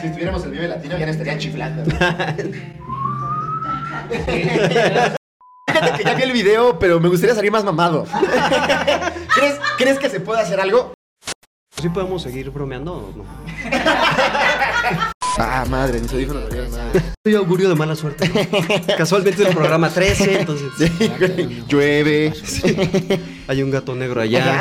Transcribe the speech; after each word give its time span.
Si 0.00 0.06
estuviéramos 0.06 0.44
en 0.44 0.50
Vive 0.52 0.68
Latino 0.68 0.98
ya 0.98 1.06
no 1.06 1.12
estarían 1.12 1.38
chiflando. 1.38 1.84
Fíjate 5.68 5.92
que 5.98 6.04
ya 6.04 6.14
vi 6.14 6.22
el 6.22 6.32
video, 6.32 6.78
pero 6.78 6.98
me 7.00 7.08
gustaría 7.08 7.34
salir 7.34 7.50
más 7.52 7.64
mamado. 7.64 8.06
¿Crees, 9.34 9.58
¿Crees 9.76 9.98
que 9.98 10.08
se 10.08 10.20
puede 10.20 10.40
hacer 10.40 10.60
algo? 10.60 10.94
¿Sí 11.80 11.88
podemos 11.88 12.22
seguir 12.22 12.50
bromeando 12.50 12.94
o 12.94 13.12
no? 13.16 13.24
Ah, 15.38 15.64
madre, 15.68 16.00
mis 16.00 16.12
audífonos 16.12 16.44
valieron 16.44 16.70
madre. 16.72 17.00
Soy 17.24 17.34
augurio 17.36 17.68
de 17.68 17.74
mala 17.76 17.94
suerte. 17.94 18.28
¿no? 18.28 18.96
Casualmente 18.96 19.42
es 19.42 19.48
el 19.50 19.54
programa 19.54 19.88
13, 19.88 20.40
entonces 20.40 20.72
Sí. 20.78 21.64
Llueve. 21.68 22.32
hay 23.46 23.62
un 23.62 23.70
gato 23.70 23.94
negro 23.94 24.20
allá. 24.20 24.60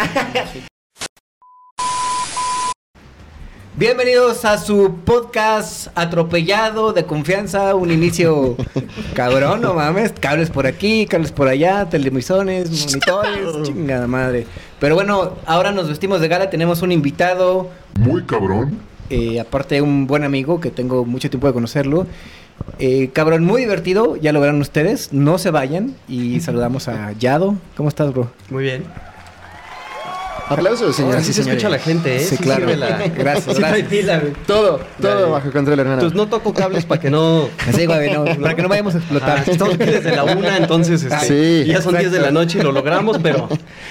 Bienvenidos 3.78 4.44
a 4.44 4.58
su 4.58 4.96
podcast 5.06 5.90
atropellado 5.94 6.94
de 6.94 7.06
confianza, 7.06 7.76
un 7.76 7.92
inicio 7.92 8.56
cabrón, 9.14 9.62
no 9.62 9.76
mames, 9.76 10.14
cables 10.20 10.50
por 10.50 10.66
aquí, 10.66 11.06
cables 11.06 11.32
por 11.32 11.48
allá, 11.48 11.88
televisiones, 11.88 12.72
monitores, 12.88 13.62
chingada 13.64 14.08
madre. 14.08 14.48
Pero 14.80 14.96
bueno, 14.96 15.34
ahora 15.46 15.72
nos 15.72 15.88
vestimos 15.90 16.22
de 16.22 16.28
gala, 16.28 16.50
tenemos 16.50 16.82
un 16.82 16.92
invitado, 16.92 17.70
Muy 18.00 18.24
cabrón. 18.24 18.80
eh, 19.12 19.40
aparte 19.40 19.80
un 19.84 20.08
buen 20.08 20.24
amigo 20.24 20.60
que 20.60 20.72
tengo 20.72 21.06
mucho 21.06 21.30
tiempo 21.30 21.46
de 21.46 21.54
conocerlo. 21.54 22.08
Eh, 22.80 23.12
cabrón, 23.14 23.44
muy 23.46 23.62
divertido, 23.62 24.16
ya 24.16 24.34
lo 24.34 24.42
verán 24.42 24.60
ustedes, 24.60 25.14
no 25.14 25.38
se 25.38 25.52
vayan 25.52 25.94
y 26.08 26.40
saludamos 26.40 26.88
a 26.88 27.12
Yado. 27.12 27.54
¿Cómo 27.76 27.90
estás, 27.90 28.12
bro? 28.12 28.32
Muy 28.50 28.64
bien. 28.64 28.86
Aplausos, 30.50 30.96
señoras 30.96 31.22
Así 31.22 31.32
y 31.32 31.34
se 31.34 31.44
señores. 31.44 31.64
escucha 31.64 31.70
la 31.78 31.80
gente, 31.84 32.16
¿eh? 32.16 32.20
Sí, 32.20 32.38
claro. 32.38 32.74
la- 32.76 33.08
Gracias, 33.18 33.56
Sí 33.56 33.62
gracias. 33.62 33.88
pila. 33.90 34.22
Todo, 34.46 34.80
todo 35.02 35.32
bajo 35.32 35.52
control, 35.52 35.80
hermano. 35.80 35.96
Entonces 36.02 36.16
no 36.18 36.28
toco 36.28 36.54
cables 36.54 36.86
para 36.86 37.02
que 37.02 37.10
no... 37.10 37.50
Así, 37.68 37.86
güey, 37.86 38.12
no, 38.12 38.26
para 38.26 38.56
que 38.56 38.62
no 38.62 38.70
vayamos 38.70 38.96
a 38.96 38.98
explotar. 39.00 39.40
Ah, 39.40 39.44
estamos 39.46 39.76
aquí 39.76 39.86
desde 39.86 40.16
la 40.16 40.24
una, 40.24 40.58
entonces 40.58 41.04
este, 41.04 41.64
Sí, 41.64 41.70
ya 41.70 41.82
son 41.82 41.98
10 41.98 42.12
de 42.12 42.20
la 42.20 42.32
noche 42.32 42.60
y 42.60 42.62
lo 42.64 42.72
logramos, 42.72 43.18
pero... 43.22 43.48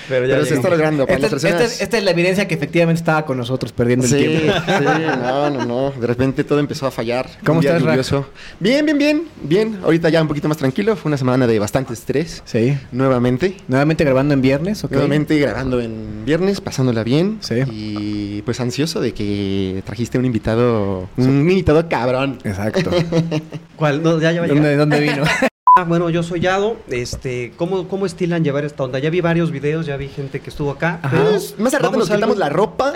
Pero 0.08 0.26
ya 0.26 0.34
Pero 0.34 0.46
se 0.46 0.54
está 0.54 0.70
logrando. 0.70 1.04
Para 1.06 1.18
Esta, 1.18 1.30
las 1.36 1.44
esta- 1.80 1.96
es 1.98 2.04
la 2.04 2.10
evidencia 2.10 2.46
que 2.48 2.54
efectivamente 2.54 3.00
estaba 3.00 3.24
con 3.26 3.36
nosotros 3.36 3.72
perdiendo 3.72 4.06
el 4.06 4.10
Sí, 4.12 4.16
tiempo. 4.18 4.52
sí, 4.66 4.84
no, 5.22 5.50
no, 5.50 5.64
no. 5.64 5.90
De 6.00 6.06
repente 6.06 6.44
todo 6.44 6.58
empezó 6.60 6.86
a 6.86 6.90
fallar. 6.90 7.28
¿Cómo 7.44 7.60
estás, 7.60 7.82
Ra? 7.82 7.90
lluvioso. 7.92 8.26
Bien, 8.60 8.84
bien, 8.84 8.98
bien, 8.98 9.22
bien. 9.42 9.78
Ahorita 9.82 10.08
ya 10.08 10.22
un 10.22 10.28
poquito 10.28 10.48
más 10.48 10.56
tranquilo. 10.56 10.96
Fue 10.96 11.08
una 11.10 11.16
semana 11.18 11.46
de 11.46 11.58
bastante 11.58 11.92
estrés. 11.92 12.42
Sí. 12.44 12.78
Nuevamente. 12.92 13.56
Nuevamente 13.68 14.04
grabando 14.04 14.32
en 14.34 14.40
viernes, 14.42 14.84
¿ok? 14.84 14.92
Nuevamente 14.92 15.38
grabando 15.38 15.80
en 15.80 16.24
viernes, 16.24 16.45
pasándola 16.60 17.04
bien. 17.04 17.38
Sí. 17.40 17.56
Y 17.70 18.42
pues 18.42 18.60
ansioso 18.60 19.00
de 19.00 19.12
que 19.12 19.82
trajiste 19.84 20.18
un 20.18 20.24
invitado, 20.24 21.08
un 21.16 21.50
invitado 21.50 21.88
cabrón. 21.88 22.38
Exacto. 22.44 22.90
¿Cuál? 23.76 24.02
No, 24.02 24.20
ya, 24.20 24.32
ya 24.32 24.40
va 24.40 24.46
a 24.46 24.48
llegar. 24.48 24.62
¿Dónde, 24.62 24.76
dónde 24.76 25.00
vino? 25.00 25.24
Ah, 25.78 25.84
bueno, 25.84 26.08
yo 26.08 26.22
soy 26.22 26.40
Yado. 26.40 26.78
Este, 26.88 27.52
¿cómo, 27.58 27.86
¿Cómo 27.86 28.06
estilan 28.06 28.42
llevar 28.42 28.64
esta 28.64 28.82
onda? 28.82 28.98
Ya 28.98 29.10
vi 29.10 29.20
varios 29.20 29.50
videos, 29.50 29.84
ya 29.84 29.98
vi 29.98 30.08
gente 30.08 30.40
que 30.40 30.48
estuvo 30.48 30.70
acá. 30.70 31.00
Ajá. 31.02 31.10
pero 31.10 31.30
Pues, 31.32 31.58
más 31.58 31.74
al 31.74 31.80
rato 31.80 31.92
vamos 31.92 32.08
nos 32.08 32.16
quitamos 32.16 32.38
la 32.38 32.48
ropa. 32.48 32.94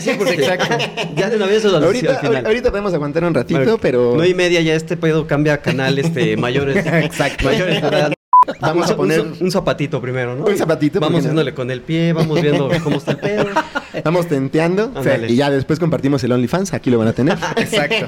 Sí, 0.00 0.10
porque 0.18 0.34
exacto. 0.34 0.76
Ya 1.16 1.30
de 1.30 1.36
una 1.36 1.46
vez 1.46 1.64
al, 1.64 1.84
Ahorita, 1.84 2.12
al 2.12 2.18
final. 2.18 2.46
ahorita 2.46 2.70
podemos 2.70 2.94
aguantar 2.94 3.24
un 3.24 3.34
ratito, 3.34 3.78
pero 3.78 4.16
No 4.16 4.24
y 4.24 4.34
media 4.34 4.60
ya 4.60 4.74
este 4.74 4.96
pedo 4.96 5.28
cambia 5.28 5.54
a 5.54 5.58
canal 5.58 5.98
este 6.00 6.36
mayores. 6.36 6.84
Exacto. 6.84 7.44
Mayores 7.44 7.80
de 7.80 7.88
edad. 7.88 8.12
Vamos 8.58 8.86
Un- 8.86 8.92
a 8.92 8.96
poner- 8.96 9.20
un, 9.20 9.36
un 9.38 9.50
zapatito 9.50 10.00
primero, 10.00 10.34
¿no? 10.34 10.46
Un 10.46 10.56
zapatito, 10.56 10.94
¿por 10.98 11.08
Vamos 11.08 11.12
no? 11.12 11.18
haciéndole 11.28 11.52
con 11.52 11.70
el 11.70 11.82
pie, 11.82 12.14
vamos 12.14 12.40
viendo 12.40 12.70
cómo 12.82 12.96
está 12.96 13.10
el 13.12 13.18
pedo. 13.18 13.44
estamos 13.92 14.28
tenteando. 14.28 14.90
Y 15.28 15.36
ya 15.36 15.50
después 15.50 15.78
compartimos 15.78 16.24
el 16.24 16.32
OnlyFans. 16.32 16.72
Aquí 16.72 16.88
lo 16.90 16.98
van 16.98 17.08
a 17.08 17.12
tener. 17.12 17.36
Exacto. 17.58 18.06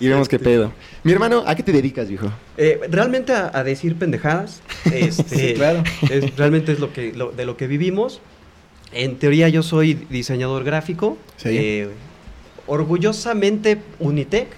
y 0.00 0.08
vemos 0.08 0.28
qué 0.28 0.40
pedo. 0.40 0.72
Mi 1.04 1.12
hermano, 1.12 1.44
¿a 1.46 1.54
qué 1.54 1.62
te 1.62 1.70
dedicas, 1.70 2.08
viejo? 2.08 2.32
Eh, 2.56 2.80
realmente 2.90 3.32
a, 3.32 3.52
a 3.54 3.62
decir 3.62 3.94
pendejadas. 3.96 4.60
Este, 4.92 5.36
Sí, 5.48 5.54
claro. 5.54 5.84
es- 6.10 6.36
realmente 6.36 6.72
es 6.72 6.80
lo 6.80 6.92
que 6.92 7.12
lo- 7.12 7.30
de 7.30 7.46
lo 7.46 7.56
que 7.56 7.68
vivimos. 7.68 8.20
En 8.92 9.16
teoría 9.20 9.48
yo 9.50 9.62
soy 9.62 9.94
diseñador 10.10 10.64
gráfico. 10.64 11.16
Sí. 11.36 11.50
eh, 11.52 11.88
orgullosamente 12.66 13.78
Unitec. 14.00 14.48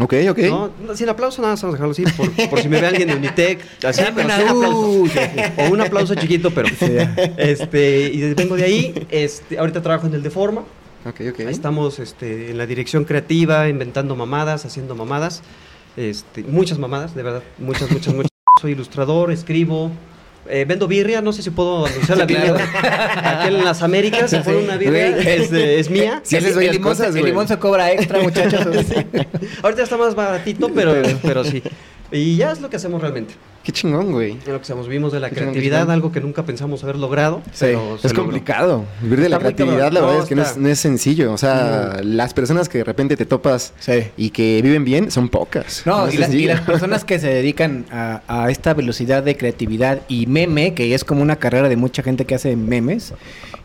Ok, 0.00 0.14
ok. 0.30 0.38
¿no? 0.38 0.96
Sin 0.96 1.08
aplauso, 1.08 1.42
nada, 1.42 1.54
vamos 1.54 1.64
a 1.64 1.70
dejarlo 1.72 1.92
así. 1.92 2.04
Por, 2.16 2.48
por 2.48 2.60
si 2.62 2.68
me 2.68 2.80
ve 2.80 2.86
alguien 2.86 3.08
de 3.08 3.16
Unitec. 3.16 3.60
Así, 3.84 4.02
pero 4.14 4.30
sin 4.30 4.48
aplauso. 4.48 5.04
O 5.58 5.70
un 5.70 5.80
aplauso 5.80 6.14
chiquito, 6.14 6.50
pero. 6.50 6.68
Este, 7.36 8.10
y 8.12 8.34
vengo 8.34 8.56
de 8.56 8.64
ahí. 8.64 9.06
Este, 9.10 9.58
ahorita 9.58 9.82
trabajo 9.82 10.06
en 10.06 10.14
el 10.14 10.22
Deforma. 10.22 10.62
Ok, 11.04 11.20
ok. 11.30 11.40
Ahí 11.40 11.52
estamos 11.52 11.98
este, 11.98 12.50
en 12.50 12.58
la 12.58 12.66
dirección 12.66 13.04
creativa, 13.04 13.68
inventando 13.68 14.16
mamadas, 14.16 14.64
haciendo 14.64 14.94
mamadas. 14.94 15.42
Este, 15.96 16.44
muchas 16.44 16.78
mamadas, 16.78 17.14
de 17.14 17.22
verdad. 17.22 17.42
Muchas, 17.58 17.90
muchas, 17.90 18.14
muchas. 18.14 18.30
Soy 18.60 18.72
ilustrador, 18.72 19.30
escribo. 19.30 19.90
Eh, 20.48 20.64
vendo 20.66 20.88
birria, 20.88 21.20
no 21.20 21.32
sé 21.32 21.42
si 21.42 21.50
puedo 21.50 21.86
anunciar 21.86 22.18
la 22.18 22.24
birria. 22.24 22.54
Aquí 22.54 23.48
en 23.48 23.64
las 23.64 23.82
Américas, 23.82 24.30
se 24.30 24.42
fue 24.42 24.56
una 24.56 24.76
birria, 24.76 25.16
es, 25.18 25.90
mía. 25.90 26.20
Sí, 26.24 26.36
haces 26.36 26.56
el, 26.56 26.80
cosas, 26.80 27.14
limón 27.14 27.46
se 27.48 27.58
cobra 27.58 27.92
extra, 27.92 28.20
muchachos. 28.20 28.66
Ahorita 29.62 29.82
está 29.82 29.96
más 29.96 30.14
baratito, 30.14 30.70
pero, 30.74 30.94
pero 31.22 31.44
sí. 31.44 31.62
Y 32.12 32.36
ya 32.36 32.52
es 32.52 32.60
lo 32.60 32.68
que 32.70 32.76
hacemos 32.76 33.00
realmente. 33.00 33.34
Qué 33.62 33.72
chingón, 33.72 34.10
güey. 34.12 34.32
Es 34.38 34.46
lo 34.48 34.56
que 34.56 34.62
hacemos. 34.62 34.88
Vivimos 34.88 35.12
de 35.12 35.20
la 35.20 35.28
Qué 35.28 35.36
creatividad, 35.36 35.80
chingón. 35.80 35.92
algo 35.94 36.12
que 36.12 36.20
nunca 36.22 36.44
pensamos 36.44 36.82
haber 36.82 36.96
logrado. 36.96 37.42
Sí, 37.52 37.66
pero 37.66 37.96
Es 37.96 38.04
logró. 38.04 38.22
complicado. 38.22 38.84
Vivir 39.02 39.20
de 39.20 39.28
la 39.28 39.38
creatividad, 39.38 39.92
la 39.92 40.00
verdad 40.00 40.14
No, 40.16 40.22
es 40.22 40.28
que 40.28 40.34
no 40.34 40.42
es, 40.42 40.56
no 40.56 40.74
sencillo. 40.74 41.30
O 41.32 41.36
sea, 41.38 42.00
las 42.02 42.32
personas 42.32 42.70
que 42.70 42.78
de 42.78 42.84
repente 42.84 43.18
te 43.18 43.26
topas 43.26 43.74
Sí. 43.78 44.04
y 44.16 44.30
que 44.30 44.60
viven 44.62 44.84
bien 44.84 45.10
son 45.10 45.28
pocas. 45.28 45.82
No, 45.84 46.06
es 46.06 46.14
y, 46.14 46.16
la- 46.18 46.28
y 46.30 46.46
las 46.46 46.62
personas 46.62 47.04
que 47.04 47.18
se 47.18 47.28
dedican 47.28 47.84
a, 47.92 48.22
a 48.28 48.50
esta 48.50 48.72
velocidad 48.72 49.22
de 49.22 49.36
creatividad 49.36 50.00
y 50.08 50.26
meme, 50.26 50.72
que 50.72 50.94
es 50.94 51.04
como 51.04 51.20
una 51.20 51.36
carrera 51.36 51.68
de 51.68 51.76
mucha 51.76 52.02
gente 52.02 52.24
que 52.24 52.34
hace 52.36 52.56
memes, 52.56 53.12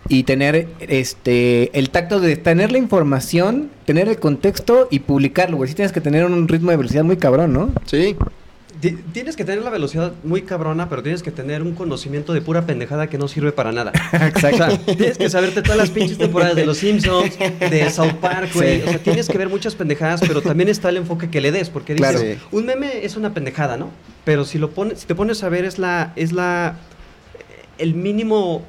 y 0.07 0.23
tener 0.23 0.67
este 0.79 1.77
el 1.77 1.89
tacto 1.89 2.19
de 2.19 2.35
tener 2.35 2.71
la 2.71 2.77
información, 2.77 3.69
tener 3.85 4.07
el 4.07 4.19
contexto 4.19 4.87
y 4.91 4.99
publicarlo, 4.99 5.57
güey. 5.57 5.69
Sí 5.69 5.75
tienes 5.75 5.91
que 5.91 6.01
tener 6.01 6.25
un 6.25 6.47
ritmo 6.47 6.71
de 6.71 6.77
velocidad 6.77 7.03
muy 7.03 7.17
cabrón, 7.17 7.53
¿no? 7.53 7.71
Sí. 7.85 8.15
Ti- 8.81 8.97
Tienes 9.13 9.37
que 9.37 9.45
tener 9.45 9.63
la 9.63 9.69
velocidad 9.69 10.11
muy 10.25 10.41
cabrona, 10.41 10.89
pero 10.89 11.01
tienes 11.01 11.23
que 11.23 11.31
tener 11.31 11.61
un 11.61 11.73
conocimiento 11.75 12.33
de 12.33 12.41
pura 12.41 12.65
pendejada 12.65 13.07
que 13.07 13.17
no 13.17 13.29
sirve 13.29 13.53
para 13.53 13.71
nada. 13.71 13.93
Exacto. 14.11 14.65
O 14.65 14.69
sea, 14.69 14.77
tienes 14.97 15.17
que 15.17 15.29
saberte 15.29 15.61
todas 15.61 15.77
las 15.77 15.89
pinches 15.91 16.17
temporadas 16.17 16.55
de 16.57 16.65
Los 16.65 16.77
Simpsons, 16.79 17.39
de 17.39 17.89
South 17.89 18.15
Park, 18.19 18.49
güey. 18.53 18.81
Sí. 18.81 18.83
O 18.85 18.89
sea, 18.89 18.99
tienes 18.99 19.29
que 19.29 19.37
ver 19.37 19.47
muchas 19.47 19.75
pendejadas, 19.75 20.19
pero 20.27 20.41
también 20.41 20.67
está 20.69 20.89
el 20.89 20.97
enfoque 20.97 21.29
que 21.29 21.39
le 21.39 21.53
des, 21.53 21.69
porque 21.69 21.93
dices, 21.95 22.11
Claro. 22.11 22.19
Sí. 22.19 22.37
un 22.51 22.65
meme 22.65 23.05
es 23.05 23.15
una 23.15 23.33
pendejada, 23.33 23.77
¿no? 23.77 23.91
Pero 24.25 24.43
si 24.43 24.57
lo 24.59 24.69
pones, 24.71 24.99
si 24.99 25.05
te 25.07 25.15
pones 25.15 25.41
a 25.43 25.49
ver, 25.49 25.63
es 25.63 25.79
la, 25.79 26.11
es 26.17 26.31
la, 26.33 26.75
el 27.77 27.95
mínimo. 27.95 28.65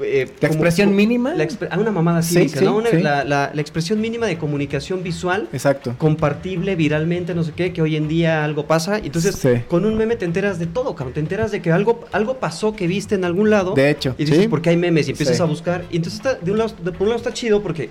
Eh, 0.00 0.28
¿La 0.40 0.48
expresión 0.48 0.94
mínima? 0.94 1.34
La 1.34 1.44
expre- 1.44 1.68
ah, 1.70 1.78
una 1.78 1.90
mamada 1.90 2.22
Sí, 2.22 2.46
¿no? 2.62 2.76
Una- 2.76 2.90
sí. 2.90 2.98
la, 3.02 3.24
la- 3.24 3.50
la 3.52 3.60
expresión 3.60 4.00
mínima 4.00 4.26
de 4.26 4.38
comunicación 4.38 5.02
visual 5.02 5.48
Exacto. 5.52 5.94
compartible 5.98 6.76
viralmente, 6.76 7.34
no 7.34 7.42
sé 7.44 7.52
qué, 7.52 7.72
que 7.72 7.82
hoy 7.82 7.96
en 7.96 8.08
día 8.08 8.44
algo 8.44 8.66
pasa. 8.66 8.98
Entonces, 8.98 9.40
con 9.68 9.84
un 9.84 9.96
meme 9.96 10.16
te 10.16 10.24
enteras 10.24 10.58
de 10.58 10.66
todo, 10.66 10.94
cabrón. 10.94 11.14
Te 11.14 11.20
enteras 11.20 11.50
de 11.50 11.62
que 11.62 11.72
algo, 11.72 12.04
algo 12.12 12.38
pasó 12.38 12.74
que 12.74 12.86
viste 12.86 13.14
en 13.14 13.24
algún 13.24 13.50
lado. 13.50 13.74
De 13.74 13.90
hecho. 13.90 14.14
Y 14.18 14.24
dices. 14.24 14.46
¿por 14.48 14.62
qué 14.62 14.70
hay 14.70 14.76
memes? 14.76 15.08
Y 15.08 15.12
empiezas 15.12 15.40
a 15.40 15.44
buscar. 15.44 15.84
Y 15.90 15.96
entonces, 15.96 16.20
está, 16.20 16.34
de, 16.34 16.50
un 16.52 16.58
lado, 16.58 16.74
de 16.82 16.92
por 16.92 17.02
un 17.02 17.08
lado 17.08 17.16
está 17.18 17.32
chido 17.32 17.62
porque 17.62 17.90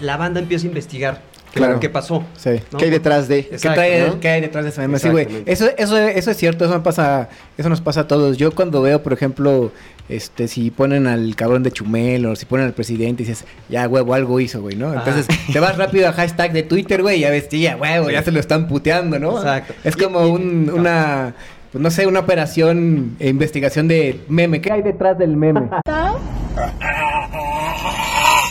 la 0.00 0.16
banda 0.16 0.40
empieza 0.40 0.66
a 0.66 0.68
investigar 0.68 1.22
Claro. 1.54 1.80
qué 1.80 1.90
pasó. 1.90 2.24
Sí. 2.36 2.50
¿no? 2.72 2.78
¿Qué 2.78 2.86
hay 2.86 2.90
detrás 2.90 3.28
de? 3.28 3.46
¿Qué, 3.46 3.54
Exacto, 3.54 3.80
trae- 3.80 4.08
¿no? 4.08 4.20
qué 4.20 4.28
hay 4.28 4.40
detrás 4.40 4.64
de 4.64 4.70
ese 4.70 4.80
meme? 4.82 4.98
Sí, 4.98 5.08
güey. 5.08 5.26
Eso, 5.46 5.68
eso, 5.76 5.96
eso 5.98 6.30
es 6.30 6.36
cierto, 6.36 6.64
eso 6.64 6.74
me 6.74 6.80
pasa, 6.80 7.28
eso 7.56 7.68
nos 7.68 7.80
pasa 7.80 8.00
a 8.00 8.08
todos. 8.08 8.36
Yo 8.36 8.52
cuando 8.54 8.82
veo, 8.82 9.02
por 9.02 9.12
ejemplo, 9.12 9.72
este, 10.08 10.48
si 10.48 10.70
ponen 10.70 11.06
al 11.06 11.34
cabrón 11.36 11.62
de 11.62 11.70
Chumel 11.70 12.26
o 12.26 12.36
si 12.36 12.46
ponen 12.46 12.66
al 12.66 12.72
presidente 12.74 13.22
y 13.22 13.26
dices, 13.26 13.46
ya 13.68 13.88
huevo, 13.88 14.14
algo 14.14 14.40
hizo, 14.40 14.60
güey, 14.60 14.76
¿no? 14.76 14.92
Entonces 14.92 15.26
te 15.52 15.60
vas 15.60 15.76
rápido 15.78 16.08
a 16.08 16.12
hashtag 16.12 16.52
de 16.52 16.62
Twitter, 16.62 17.02
güey, 17.02 17.18
y 17.18 17.20
ya 17.20 17.30
ves, 17.30 17.48
ya 17.48 17.76
huevo, 17.76 18.10
ya 18.10 18.22
se 18.22 18.32
lo 18.32 18.40
están 18.40 18.68
puteando, 18.68 19.18
¿no? 19.18 19.38
Exacto. 19.38 19.74
Es 19.84 19.96
como 19.96 20.26
y- 20.26 20.30
un, 20.30 20.70
una, 20.74 21.34
pues 21.72 21.80
no 21.82 21.90
sé, 21.90 22.06
una 22.06 22.20
operación 22.20 23.16
e 23.18 23.28
investigación 23.30 23.88
de 23.88 24.20
meme. 24.28 24.60
¿Qué 24.60 24.72
hay 24.72 24.82
detrás 24.82 25.16
del 25.18 25.36
meme? 25.36 25.70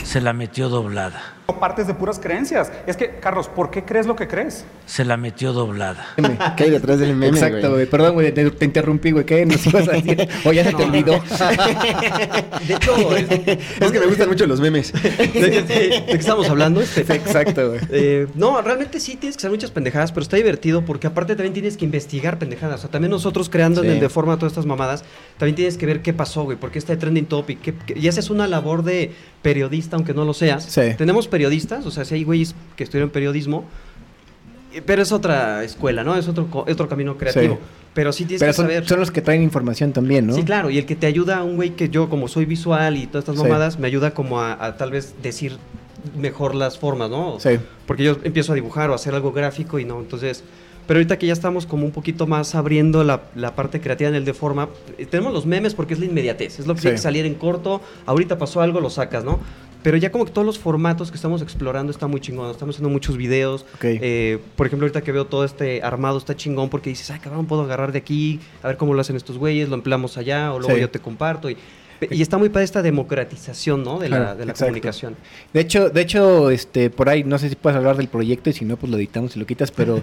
Se 0.03 0.21
la 0.21 0.33
metió 0.33 0.69
doblada. 0.69 1.33
O 1.45 1.59
partes 1.59 1.87
de 1.87 1.93
puras 1.93 2.19
creencias. 2.19 2.71
Es 2.87 2.95
que, 2.95 3.15
Carlos, 3.19 3.49
¿por 3.49 3.69
qué 3.69 3.83
crees 3.83 4.05
lo 4.05 4.15
que 4.15 4.27
crees? 4.29 4.63
Se 4.85 5.03
la 5.03 5.17
metió 5.17 5.51
doblada. 5.51 6.05
¿Qué 6.57 6.63
hay 6.65 6.69
detrás 6.69 6.99
del 6.99 7.15
meme, 7.17 7.37
Exacto, 7.37 7.71
güey. 7.71 7.85
Perdón, 7.85 8.13
güey, 8.13 8.33
te, 8.33 8.49
te 8.51 8.63
interrumpí, 8.65 9.11
güey. 9.11 9.25
¿Qué 9.25 9.45
nos 9.45 9.65
ibas 9.67 9.87
a 9.89 9.91
decir? 9.93 10.27
O 10.45 10.53
ya 10.53 10.63
se 10.63 10.73
te 10.73 10.83
olvidó. 10.83 11.13
De 12.67 12.73
hecho, 12.75 13.15
es, 13.17 13.29
Es 13.79 13.91
que 13.91 13.99
me 13.99 14.05
gustan 14.05 14.29
mucho 14.29 14.45
los 14.47 14.59
memes. 14.61 14.93
¿de, 14.93 15.29
qué- 15.31 15.61
de 15.63 16.05
qué 16.07 16.13
estamos 16.13 16.49
hablando? 16.49 16.81
Este, 16.81 17.01
Exacto, 17.01 17.69
güey. 17.69 17.79
Eh, 17.91 18.27
no, 18.35 18.61
realmente 18.61 18.99
sí 18.99 19.15
tienes 19.15 19.35
que 19.35 19.41
hacer 19.41 19.51
muchas 19.51 19.71
pendejadas, 19.71 20.11
pero 20.11 20.23
está 20.23 20.37
divertido 20.37 20.85
porque 20.85 21.07
aparte 21.07 21.35
también 21.35 21.53
tienes 21.53 21.77
que 21.77 21.85
investigar 21.85 22.39
pendejadas. 22.39 22.79
O 22.79 22.81
sea, 22.83 22.89
también 22.91 23.11
nosotros 23.11 23.49
creando 23.49 23.81
Sí. 23.81 23.87
en 23.87 23.93
el 23.93 23.99
de 23.99 24.09
forma 24.09 24.37
todas 24.37 24.53
estas 24.53 24.65
mamadas, 24.65 25.03
también 25.37 25.55
tienes 25.55 25.77
que 25.77 25.85
ver 25.85 26.01
qué 26.01 26.13
pasó, 26.13 26.43
güey, 26.43 26.57
por 26.57 26.71
qué 26.71 26.79
está 26.79 26.93
de 26.93 26.97
trending 26.97 27.25
topic. 27.25 27.59
qué- 27.61 27.73
qué- 27.85 27.99
y 27.99 28.07
esa 28.07 28.19
es 28.19 28.29
una 28.29 28.47
labor 28.47 28.83
de 28.83 29.11
periodista, 29.41 29.95
aunque 29.97 30.13
no 30.13 30.23
lo 30.25 30.33
seas. 30.33 30.63
Sí. 30.65 30.81
Tenemos 30.97 31.27
periodistas, 31.33 31.83
o 31.87 31.91
sea, 31.91 32.05
si 32.05 32.13
hay 32.13 32.23
güeyes 32.23 32.53
que 32.75 32.83
estudiaron 32.83 33.09
periodismo, 33.09 33.65
eh, 34.73 34.81
pero 34.85 35.01
es 35.01 35.11
otra 35.11 35.63
escuela, 35.63 36.03
¿no? 36.03 36.15
Es 36.15 36.27
otro, 36.27 36.47
otro 36.53 36.87
camino 36.87 37.17
creativo. 37.17 37.55
Sí. 37.55 37.59
Pero 37.95 38.11
sí 38.11 38.25
tienes 38.25 38.39
Pero 38.39 38.51
que 38.51 38.55
son, 38.55 38.65
saber. 38.65 38.87
son 38.87 38.99
los 38.99 39.11
que 39.11 39.21
traen 39.21 39.41
información 39.43 39.93
también, 39.93 40.27
¿no? 40.27 40.33
Sí, 40.35 40.43
claro, 40.43 40.69
y 40.69 40.77
el 40.77 40.85
que 40.85 40.95
te 40.95 41.05
ayuda, 41.07 41.43
un 41.43 41.55
güey 41.55 41.71
que 41.71 41.89
yo, 41.89 42.09
como 42.09 42.27
soy 42.27 42.45
visual 42.45 42.97
y 42.97 43.07
todas 43.07 43.23
estas 43.23 43.35
Sí. 43.37 43.43
mamadas, 43.43 43.77
me 43.79 43.87
ayuda 43.87 44.13
como 44.13 44.39
a, 44.41 44.53
a 44.63 44.77
tal 44.77 44.91
vez 44.91 45.15
decir 45.23 45.57
mejor 46.17 46.53
las 46.55 46.77
formas, 46.77 47.09
¿no? 47.09 47.39
Sí. 47.39 47.51
Porque 47.87 48.03
yo 48.03 48.17
empiezo 48.23 48.51
a 48.51 48.55
dibujar 48.55 48.89
o 48.89 48.93
a 48.93 48.95
hacer 48.95 49.13
algo 49.15 49.31
gráfico 49.31 49.79
y 49.79 49.85
no, 49.85 49.99
entonces... 49.99 50.43
Pero 50.85 50.97
ahorita 50.97 51.17
que 51.17 51.27
ya 51.27 51.31
estamos 51.31 51.65
como 51.65 51.85
un 51.85 51.91
poquito 51.93 52.27
más 52.27 52.55
abriendo 52.55 53.05
la, 53.05 53.21
la 53.35 53.55
parte 53.55 53.79
creativa 53.79 54.09
en 54.09 54.15
el 54.15 54.25
de 54.25 54.33
forma, 54.33 54.67
eh, 54.97 55.05
tenemos 55.05 55.31
los 55.31 55.45
memes 55.45 55.73
porque 55.75 55.93
es 55.93 55.99
la 56.01 56.07
inmediatez, 56.07 56.59
es 56.59 56.67
lo 56.67 56.73
que 56.73 56.79
Sí. 56.81 56.83
tiene 56.87 56.95
que 56.97 57.01
salir 57.01 57.25
en 57.25 57.35
corto, 57.35 57.79
ahorita 58.05 58.37
pasó 58.37 58.59
algo, 58.59 58.81
lo 58.81 58.89
sacas, 58.89 59.23
¿no? 59.23 59.39
Pero 59.83 59.97
ya 59.97 60.11
como 60.11 60.25
que 60.25 60.31
todos 60.31 60.45
los 60.45 60.57
formatos 60.57 61.11
que 61.11 61.15
estamos 61.17 61.41
explorando 61.41 61.91
está 61.91 62.07
muy 62.07 62.21
chingón, 62.21 62.49
estamos 62.49 62.75
haciendo 62.75 62.89
muchos 62.89 63.17
videos. 63.17 63.65
Eh, 63.81 64.39
por 64.55 64.65
ejemplo, 64.67 64.85
ahorita 64.85 65.01
que 65.01 65.11
veo 65.11 65.25
todo 65.25 65.43
este 65.43 65.83
armado 65.83 66.17
está 66.17 66.35
chingón 66.35 66.69
porque 66.69 66.89
dices, 66.89 67.11
ay, 67.11 67.19
cabrón, 67.19 67.45
puedo 67.45 67.63
agarrar 67.63 67.91
de 67.91 67.99
aquí, 67.99 68.39
a 68.63 68.67
ver 68.67 68.77
cómo 68.77 68.93
lo 68.93 69.01
hacen 69.01 69.15
estos 69.17 69.37
güeyes, 69.37 69.69
lo 69.69 69.75
empleamos 69.75 70.17
allá, 70.17 70.53
o 70.53 70.59
luego 70.59 70.75
Sí. 70.75 70.81
yo 70.81 70.89
te 70.89 70.99
comparto. 70.99 71.49
Y, 71.49 71.57
y 72.09 72.21
está 72.21 72.37
muy 72.37 72.49
para 72.49 72.63
esta 72.63 72.81
democratización, 72.81 73.83
¿no? 73.83 73.99
De 73.99 74.09
la, 74.09 74.35
de 74.35 74.45
la 74.45 74.53
comunicación. 74.53 75.15
De 75.53 75.61
hecho, 75.61 75.89
de 75.89 76.01
hecho, 76.01 76.49
este, 76.49 76.89
por 76.89 77.09
ahí, 77.09 77.23
no 77.23 77.37
sé 77.37 77.49
si 77.49 77.55
puedes 77.55 77.77
hablar 77.77 77.97
del 77.97 78.07
proyecto 78.07 78.49
y 78.49 78.53
si 78.53 78.65
no, 78.65 78.77
pues 78.77 78.91
lo 78.91 78.97
editamos 78.97 79.35
y 79.35 79.39
lo 79.39 79.45
quitas, 79.45 79.71
pero 79.71 80.01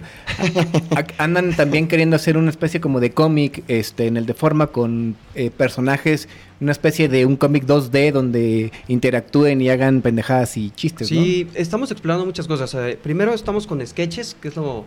andan 1.19 1.55
también 1.55 1.89
queriendo 1.89 2.17
hacer 2.17 2.37
una 2.37 2.51
especie 2.51 2.81
como 2.81 3.01
de 3.01 3.13
cómic, 3.13 3.63
este, 3.69 4.07
en 4.07 4.17
el 4.17 4.27
de 4.27 4.35
forma 4.35 4.69
con 4.69 5.17
eh, 5.35 5.51
personajes, 5.51 6.29
una 6.61 6.73
especie 6.73 7.09
de 7.09 7.27
un 7.27 7.37
cómic 7.37 7.65
2D 7.65 8.13
donde 8.13 8.73
interactúen 8.89 9.61
y 9.61 9.71
hagan 9.71 10.03
pendejadas 10.03 10.57
y 10.57 10.71
chistes, 10.71 11.09
Sí, 11.09 11.49
estamos 11.55 11.91
explorando 11.91 12.27
muchas 12.27 12.47
cosas. 12.47 12.75
Eh, 12.75 12.99
primero 13.03 13.33
estamos 13.35 13.67
con 13.67 13.85
sketches, 13.87 14.37
que 14.41 14.49
es 14.49 14.57
lo 14.57 14.85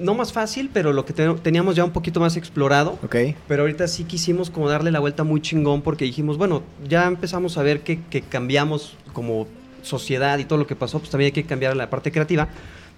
no 0.00 0.14
más 0.14 0.32
fácil, 0.32 0.70
pero 0.72 0.92
lo 0.92 1.04
que 1.04 1.12
te- 1.12 1.32
teníamos 1.34 1.76
ya 1.76 1.84
un 1.84 1.90
poquito 1.90 2.20
más 2.20 2.36
explorado. 2.36 2.98
Ok. 3.04 3.16
Pero 3.46 3.62
ahorita 3.62 3.86
sí 3.88 4.04
quisimos 4.04 4.50
como 4.50 4.68
darle 4.68 4.90
la 4.90 5.00
vuelta 5.00 5.24
muy 5.24 5.40
chingón 5.40 5.82
porque 5.82 6.04
dijimos, 6.04 6.38
bueno, 6.38 6.62
ya 6.88 7.06
empezamos 7.06 7.58
a 7.58 7.62
ver 7.62 7.80
que, 7.80 8.00
que 8.10 8.22
cambiamos 8.22 8.96
como 9.12 9.46
sociedad 9.82 10.38
y 10.38 10.44
todo 10.44 10.58
lo 10.58 10.66
que 10.66 10.76
pasó, 10.76 10.98
pues 10.98 11.10
también 11.10 11.26
hay 11.28 11.32
que 11.32 11.44
cambiar 11.44 11.76
la 11.76 11.88
parte 11.90 12.10
creativa 12.12 12.48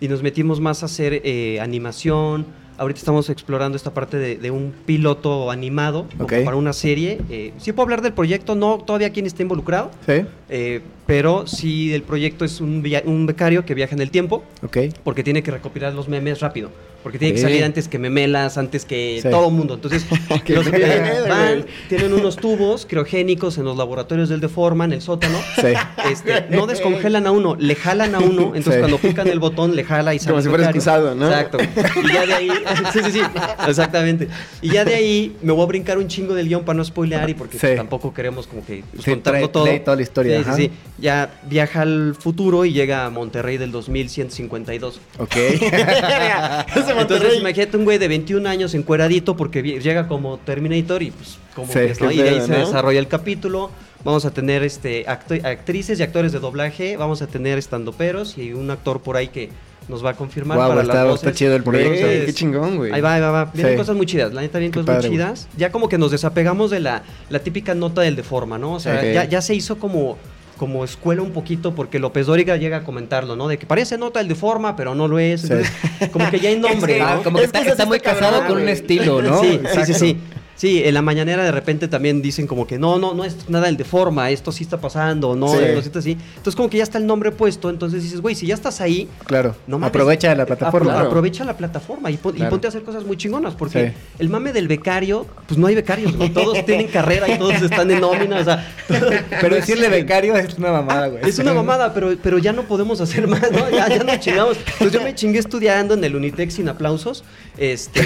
y 0.00 0.08
nos 0.08 0.22
metimos 0.22 0.60
más 0.60 0.82
a 0.82 0.86
hacer 0.86 1.20
eh, 1.24 1.60
animación. 1.60 2.46
Ahorita 2.78 2.98
estamos 2.98 3.28
explorando 3.28 3.76
esta 3.76 3.92
parte 3.92 4.16
de, 4.16 4.36
de 4.38 4.50
un 4.50 4.72
piloto 4.86 5.50
animado 5.50 6.06
para 6.46 6.56
una 6.56 6.72
serie. 6.72 7.20
Eh, 7.28 7.52
sí 7.58 7.72
puedo 7.72 7.82
hablar 7.84 8.00
del 8.00 8.14
proyecto, 8.14 8.54
no 8.54 8.78
todavía 8.78 9.10
quién 9.10 9.26
está 9.26 9.42
involucrado, 9.42 9.90
Sí, 10.06 10.24
eh, 10.48 10.80
pero 11.06 11.46
sí 11.46 11.92
el 11.92 12.02
proyecto 12.02 12.46
es 12.46 12.58
un, 12.62 12.82
un 13.04 13.26
becario 13.26 13.66
que 13.66 13.74
viaja 13.74 13.94
en 13.94 14.00
el 14.00 14.10
tiempo 14.10 14.42
ok. 14.62 14.78
porque 15.04 15.22
tiene 15.22 15.42
que 15.42 15.50
recopilar 15.50 15.92
los 15.92 16.08
memes 16.08 16.40
rápido. 16.40 16.70
Porque 17.02 17.18
tiene 17.18 17.34
que 17.34 17.40
salir 17.40 17.64
antes 17.64 17.88
que 17.88 17.98
Memelas, 17.98 18.58
antes 18.58 18.84
que 18.84 19.20
Sí. 19.22 19.30
todo 19.30 19.50
mundo. 19.50 19.74
Entonces, 19.74 20.04
los 20.48 20.68
pedo, 20.68 21.28
van, 21.28 21.64
tienen 21.88 22.12
unos 22.12 22.36
tubos 22.36 22.86
criogénicos 22.86 23.56
en 23.58 23.64
los 23.64 23.76
laboratorios 23.76 24.28
del 24.28 24.40
Deforma, 24.40 24.84
en 24.84 24.92
el 24.92 25.00
sótano. 25.02 25.38
Sí. 25.56 25.68
Este, 26.10 26.46
no 26.50 26.66
descongelan 26.66 27.26
a 27.26 27.30
uno, 27.30 27.56
le 27.58 27.74
jalan 27.74 28.14
a 28.14 28.18
uno. 28.18 28.52
Entonces, 28.54 28.74
Sí. 28.74 28.78
cuando 28.80 28.98
pican 28.98 29.28
el 29.28 29.38
botón, 29.40 29.74
le 29.76 29.84
jala 29.84 30.14
y 30.14 30.18
sale. 30.18 30.32
Como 30.32 30.42
si 30.42 30.48
fuera 30.48 30.64
excusado, 30.64 31.14
¿no? 31.14 31.26
Exacto. 31.28 31.58
Y 32.04 32.12
ya 32.12 32.26
de 32.26 32.34
ahí. 32.34 32.48
sí, 32.92 32.98
sí, 33.04 33.12
sí. 33.12 33.20
Exactamente. 33.66 34.28
Y 34.60 34.70
ya 34.70 34.84
de 34.84 34.94
ahí 34.94 35.36
me 35.42 35.52
voy 35.52 35.62
a 35.62 35.66
brincar 35.66 35.96
un 35.98 36.06
chingo 36.08 36.34
del 36.34 36.48
guion 36.48 36.64
para 36.64 36.76
no 36.76 36.84
spoilear 36.84 37.28
y 37.30 37.34
porque 37.34 37.56
tampoco 37.76 38.12
queremos 38.12 38.46
como 38.46 38.64
que 38.64 38.84
pues, 38.92 39.04
Sí, 39.04 39.10
contarlo 39.12 39.40
trae- 39.40 39.52
todo. 39.52 39.64
trae 39.64 39.80
toda 39.80 39.96
la 39.96 40.02
historia, 40.02 40.44
Sí, 40.44 40.50
sí. 40.56 40.70
Ya 40.98 41.30
viaja 41.48 41.82
al 41.82 42.14
futuro 42.18 42.64
y 42.66 42.72
llega 42.72 43.06
a 43.06 43.10
Monterrey 43.10 43.56
del 43.56 43.72
2152. 43.72 45.00
Ok. 45.18 45.34
Entonces, 46.98 47.38
imagínate 47.38 47.76
un 47.76 47.84
güey 47.84 47.98
de 47.98 48.08
21 48.08 48.48
años 48.48 48.74
encueradito 48.74 49.36
porque 49.36 49.62
llega 49.62 50.08
como 50.08 50.38
Terminator 50.38 51.02
y 51.02 51.10
pues 51.10 51.38
como 51.54 51.66
Sí, 51.72 51.80
que 51.80 51.96
¿no? 52.00 52.10
Y 52.10 52.16
de 52.16 52.28
ahí 52.30 52.40
se 52.40 52.52
desarrolla 52.52 52.98
el 52.98 53.08
capítulo. 53.08 53.70
Vamos 54.04 54.24
a 54.24 54.30
tener 54.30 54.62
este 54.62 55.04
actrices 55.06 56.00
y 56.00 56.02
actores 56.02 56.32
de 56.32 56.38
doblaje, 56.38 56.96
vamos 56.96 57.20
a 57.22 57.26
tener 57.26 57.58
estandoperos 57.58 58.38
y 58.38 58.52
un 58.54 58.70
actor 58.70 59.00
por 59.02 59.16
ahí 59.16 59.28
que 59.28 59.50
nos 59.88 60.04
va 60.04 60.10
a 60.10 60.14
confirmar 60.14 60.56
Guau, 60.56 60.70
para 60.70 60.82
está- 60.82 60.94
las 60.94 61.04
voces. 61.06 61.26
está 61.26 61.36
chido 61.36 61.56
el 61.56 61.62
proyecto. 61.62 61.94
Entonces, 61.94 62.24
qué 62.26 62.32
chingón, 62.32 62.76
güey. 62.76 62.92
Ahí 62.92 63.00
va, 63.00 63.14
ahí 63.14 63.20
va, 63.20 63.30
va. 63.30 63.44
Vienen 63.52 63.72
Sí. 63.74 63.78
cosas 63.78 63.96
muy 63.96 64.06
chidas, 64.06 64.32
la 64.32 64.40
neta 64.40 64.58
vienen 64.58 64.72
cosas 64.72 64.86
padre, 64.86 65.08
muy 65.08 65.16
chidas. 65.18 65.48
Ya 65.56 65.70
como 65.72 65.88
que 65.88 65.98
nos 65.98 66.12
desapegamos 66.12 66.70
de 66.70 66.80
la, 66.80 67.02
la 67.28 67.40
típica 67.40 67.74
nota 67.74 68.00
del 68.02 68.14
deforma, 68.16 68.56
¿no? 68.56 68.72
O 68.74 68.80
sea, 68.80 69.24
ya 69.24 69.42
se 69.42 69.54
hizo 69.54 69.78
como 69.78 70.16
como 70.60 70.84
escuela 70.84 71.22
un 71.22 71.30
poquito 71.30 71.74
porque 71.74 71.98
López 71.98 72.26
Dóriga 72.26 72.58
llega 72.58 72.76
a 72.76 72.84
comentarlo, 72.84 73.34
¿no? 73.34 73.48
De 73.48 73.56
que 73.56 73.64
parece 73.64 73.96
nota 73.96 74.18
del 74.18 74.28
deforma, 74.28 74.76
pero 74.76 74.94
no 74.94 75.08
lo 75.08 75.18
es. 75.18 75.40
Sí. 75.40 75.46
Entonces, 75.50 75.72
como 76.12 76.30
que 76.30 76.38
ya 76.38 76.50
hay 76.50 76.58
nombre, 76.60 76.98
¿no? 76.98 77.22
como 77.22 77.38
que 77.38 77.44
Es 77.44 77.50
que 77.50 77.70
está, 77.70 77.86
muy 77.86 77.98
casado 77.98 78.46
con 78.46 78.60
un 78.60 78.68
estilo, 78.68 79.22
¿no? 79.22 79.40
Sí, 79.40 79.58
sí, 79.72 79.80
sí, 79.86 79.94
sí. 79.94 80.18
Sí, 80.60 80.82
en 80.84 80.92
la 80.92 81.00
mañanera 81.00 81.42
de 81.42 81.52
repente 81.52 81.88
también 81.88 82.20
dicen 82.20 82.46
como 82.46 82.66
que 82.66 82.78
no, 82.78 82.98
no, 82.98 83.14
no 83.14 83.24
es 83.24 83.48
nada 83.48 83.66
el 83.70 83.78
de 83.78 83.84
forma, 83.84 84.28
esto 84.28 84.52
sí 84.52 84.62
está 84.62 84.78
pasando, 84.78 85.34
no, 85.34 85.48
Sí. 85.48 85.56
esto 85.64 85.80
sí 85.80 85.86
está 85.86 85.98
así. 86.00 86.10
Entonces 86.36 86.54
como 86.54 86.68
que 86.68 86.76
ya 86.76 86.82
está 86.82 86.98
el 86.98 87.06
nombre 87.06 87.30
puesto, 87.32 87.70
entonces 87.70 88.02
dices, 88.02 88.20
güey, 88.20 88.34
si 88.34 88.46
ya 88.46 88.52
estás 88.56 88.82
ahí, 88.82 89.08
Claro. 89.24 89.56
no 89.66 89.78
mames, 89.78 89.88
Aprovecha 89.88 90.34
la 90.34 90.44
plataforma. 90.44 90.92
apro- 91.00 91.06
Aprovecha 91.06 91.44
la 91.44 91.56
plataforma 91.56 92.10
y, 92.10 92.18
pon- 92.18 92.36
y 92.36 92.42
ponte 92.42 92.66
a 92.66 92.68
hacer 92.68 92.82
cosas 92.82 93.04
muy 93.06 93.16
chingonas, 93.16 93.54
porque 93.54 93.88
Sí. 93.88 93.94
el 94.18 94.28
mame 94.28 94.52
del 94.52 94.68
becario, 94.68 95.26
pues 95.48 95.56
no 95.56 95.66
hay 95.66 95.74
becarios, 95.76 96.14
güey, 96.14 96.28
todos 96.28 96.62
tienen 96.66 96.88
carrera 96.88 97.26
y 97.30 97.38
todos 97.38 97.54
están 97.62 97.90
en 97.90 98.02
nómina, 98.02 98.40
o 98.40 98.44
sea, 98.44 98.68
Pero 99.40 99.54
decirle 99.54 99.88
becario 99.88 100.36
es 100.36 100.58
una 100.58 100.72
mamada, 100.72 101.06
güey. 101.06 101.26
es 101.26 101.38
una 101.38 101.54
mamada, 101.54 101.94
pero, 101.94 102.14
pero 102.22 102.36
ya 102.36 102.52
no 102.52 102.64
podemos 102.64 103.00
hacer 103.00 103.26
más, 103.26 103.50
¿no? 103.50 103.70
Ya, 103.70 103.88
ya 103.88 104.04
nos 104.04 104.20
chingamos. 104.20 104.58
Entonces 104.58 104.92
yo 104.92 105.00
me 105.02 105.14
chingué 105.14 105.38
estudiando 105.38 105.94
en 105.94 106.04
el 106.04 106.14
Unitec 106.14 106.50
sin 106.50 106.68
aplausos, 106.68 107.24
este, 107.60 108.02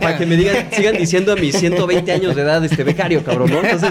para 0.00 0.16
que 0.16 0.24
me 0.24 0.36
digan, 0.36 0.70
sigan 0.72 0.96
diciendo 0.96 1.34
a 1.34 1.36
mis 1.36 1.54
120 1.54 2.12
años 2.12 2.34
de 2.34 2.40
edad, 2.40 2.64
este 2.64 2.82
becario, 2.82 3.22
cabrón, 3.22 3.50
¿no? 3.50 3.62
Entonces, 3.62 3.90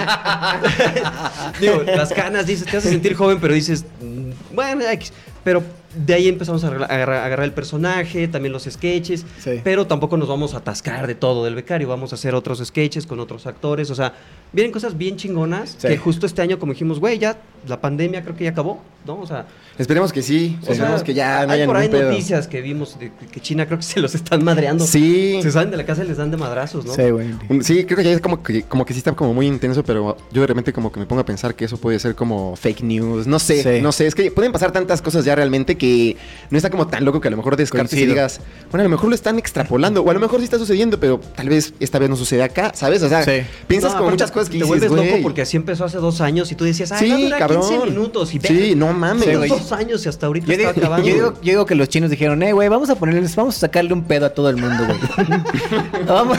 digo, 1.61 1.83
las 1.83 2.11
canas, 2.11 2.47
dices, 2.47 2.65
te 2.65 2.77
hace 2.77 2.89
sentir 2.89 3.13
joven, 3.13 3.37
pero 3.39 3.53
dices, 3.53 3.85
mm, 4.01 4.55
bueno, 4.55 4.89
X. 4.89 5.13
Pero 5.43 5.61
de 5.95 6.13
ahí 6.13 6.27
empezamos 6.27 6.63
a 6.63 6.67
agarrar, 6.67 7.43
el 7.43 7.51
personaje, 7.51 8.27
también 8.27 8.53
los 8.53 8.63
sketches, 8.63 9.25
Sí. 9.39 9.61
pero 9.63 9.87
tampoco 9.87 10.17
nos 10.17 10.27
vamos 10.27 10.53
a 10.53 10.57
atascar 10.57 11.07
de 11.07 11.15
todo 11.15 11.45
del 11.45 11.55
becario, 11.55 11.87
vamos 11.87 12.11
a 12.11 12.15
hacer 12.15 12.35
otros 12.35 12.59
sketches 12.63 13.05
con 13.07 13.19
otros 13.19 13.47
actores, 13.47 13.89
o 13.89 13.95
sea, 13.95 14.13
vienen 14.53 14.71
cosas 14.71 14.97
bien 14.97 15.15
chingonas 15.17 15.75
Sí. 15.79 15.87
que 15.87 15.97
justo 15.97 16.25
este 16.25 16.41
año 16.41 16.59
como 16.59 16.73
dijimos, 16.73 16.99
güey, 16.99 17.17
ya 17.19 17.37
la 17.67 17.81
pandemia 17.81 18.21
creo 18.23 18.35
que 18.35 18.43
ya 18.45 18.51
acabó, 18.51 18.81
¿no? 19.05 19.19
O 19.19 19.27
sea, 19.27 19.45
Esperemos 19.77 20.11
que 20.13 20.21
sí. 20.21 20.57
o 20.61 20.65
sea, 20.65 20.73
Esperemos 20.73 21.03
que 21.03 21.13
ya 21.13 21.45
no 21.45 21.53
hay 21.53 21.65
por 21.65 21.77
ahí 21.77 21.89
pedo. 21.89 22.09
noticias 22.11 22.47
que 22.47 22.61
vimos 22.61 22.97
de 22.99 23.11
que 23.31 23.39
China 23.39 23.65
creo 23.65 23.77
que 23.79 23.83
se 23.85 23.99
los 23.99 24.13
están 24.15 24.43
madreando. 24.43 24.85
Sí. 24.85 25.39
Se 25.41 25.51
salen 25.51 25.71
de 25.71 25.77
la 25.77 25.85
casa 25.85 26.03
y 26.03 26.07
les 26.07 26.17
dan 26.17 26.31
de 26.31 26.37
madrazos, 26.37 26.85
¿no? 26.85 26.93
Sí, 26.93 27.09
güey. 27.09 27.29
Sí, 27.63 27.85
creo 27.85 27.97
que 27.97 28.03
ya 28.03 28.11
es 28.11 28.21
como 28.21 28.43
que, 28.43 28.63
como 28.63 28.85
que 28.85 28.93
sí 28.93 28.99
está 28.99 29.13
como 29.13 29.33
muy 29.33 29.47
intenso, 29.47 29.83
pero 29.83 30.17
yo 30.31 30.41
de 30.41 30.47
repente 30.47 30.71
como 30.73 30.91
que 30.91 30.99
me 30.99 31.05
pongo 31.05 31.21
a 31.21 31.25
pensar 31.25 31.55
que 31.55 31.65
eso 31.65 31.77
puede 31.77 31.99
ser 31.99 32.15
como 32.15 32.55
fake 32.55 32.81
news. 32.83 33.27
No 33.27 33.39
sé, 33.39 33.63
Sí. 33.63 33.81
no 33.81 33.91
sé. 33.91 34.07
Es 34.07 34.15
que 34.15 34.31
pueden 34.31 34.51
pasar 34.51 34.71
tantas 34.71 35.01
cosas 35.01 35.25
ya 35.25 35.35
realmente 35.35 35.77
que 35.79 36.15
no 36.51 36.57
está 36.57 36.69
como 36.69 36.85
tan 36.87 37.03
loco 37.05 37.19
que 37.21 37.27
a 37.29 37.31
lo 37.31 37.37
mejor 37.37 37.55
descartes 37.57 37.97
y 37.97 38.05
digas, 38.05 38.39
bueno, 38.69 38.81
a 38.81 38.83
lo 38.83 38.89
mejor 38.89 39.09
lo 39.09 39.15
están 39.15 39.39
extrapolando, 39.39 40.03
o 40.03 40.09
a 40.11 40.13
lo 40.13 40.19
mejor 40.19 40.37
sí 40.39 40.43
está 40.43 40.59
sucediendo, 40.59 40.99
pero 40.99 41.19
tal 41.35 41.49
vez 41.49 41.73
esta 41.79 41.97
vez 41.97 42.09
no 42.09 42.15
sucede 42.15 42.43
acá, 42.43 42.71
¿sabes? 42.75 43.01
O 43.01 43.09
sea, 43.09 43.23
Sí. 43.23 43.41
piensas 43.67 43.93
No, 43.93 43.97
como 43.99 44.11
muchas 44.11 44.29
cosas 44.31 44.49
que 44.49 44.59
te 44.59 44.63
dices, 44.65 44.87
vuelves 44.89 44.91
loco 45.11 45.23
porque 45.23 45.41
así 45.41 45.57
empezó 45.57 45.85
hace 45.85 45.97
dos 45.97 46.21
años 46.21 46.51
y 46.51 46.55
tú 46.55 46.65
decías, 46.65 46.91
ay, 46.91 47.09
Sí, 47.09 47.31
cabrón. 47.39 47.61
15 47.67 47.85
minutos 47.85 48.33
y 48.35 48.39
Sí, 48.39 48.75
no 48.75 48.93
mames. 48.93 49.25
Sí, 49.25 49.31
dos 49.47 49.71
años 49.71 50.05
y 50.05 50.09
hasta 50.09 50.27
ahorita 50.27 50.45
Yo 50.47 50.57
digo, 50.57 50.69
está 50.69 50.81
acabando. 50.81 51.07
yo 51.07 51.13
digo- 51.15 51.33
yo 51.41 51.41
digo 51.51 51.65
que 51.65 51.75
los 51.75 51.89
chinos 51.89 52.09
dijeron, 52.11 52.43
eh, 52.43 52.51
güey, 52.53 52.67
vamos 52.69 52.89
a 52.89 52.95
ponerles, 52.95 53.35
vamos 53.35 53.55
a 53.57 53.59
sacarle 53.61 53.93
un 53.93 54.03
pedo 54.03 54.25
a 54.25 54.29
todo 54.29 54.49
el 54.49 54.57
mundo, 54.57 54.85
güey. 54.85 54.99
vamos, 56.07 56.37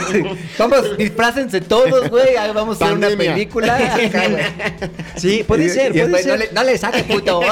vamos, 0.59 0.97
disfrácense 0.97 1.59
todos, 1.61 2.09
güey, 2.09 2.35
ah, 2.37 2.51
vamos 2.53 2.79
a 2.81 2.85
hacer 2.85 2.97
una 2.97 3.09
película. 3.09 3.75
Acá. 4.05 4.23
Sí, 5.15 5.43
puede 5.47 5.65
Y- 5.65 5.69
ser, 5.69 5.95
y 5.95 5.99
puede 6.01 6.23
ser. 6.23 6.31
No 6.31 6.37
le, 6.37 6.49
no 6.51 6.63
le 6.63 6.77
saques, 6.77 7.03
puto. 7.03 7.41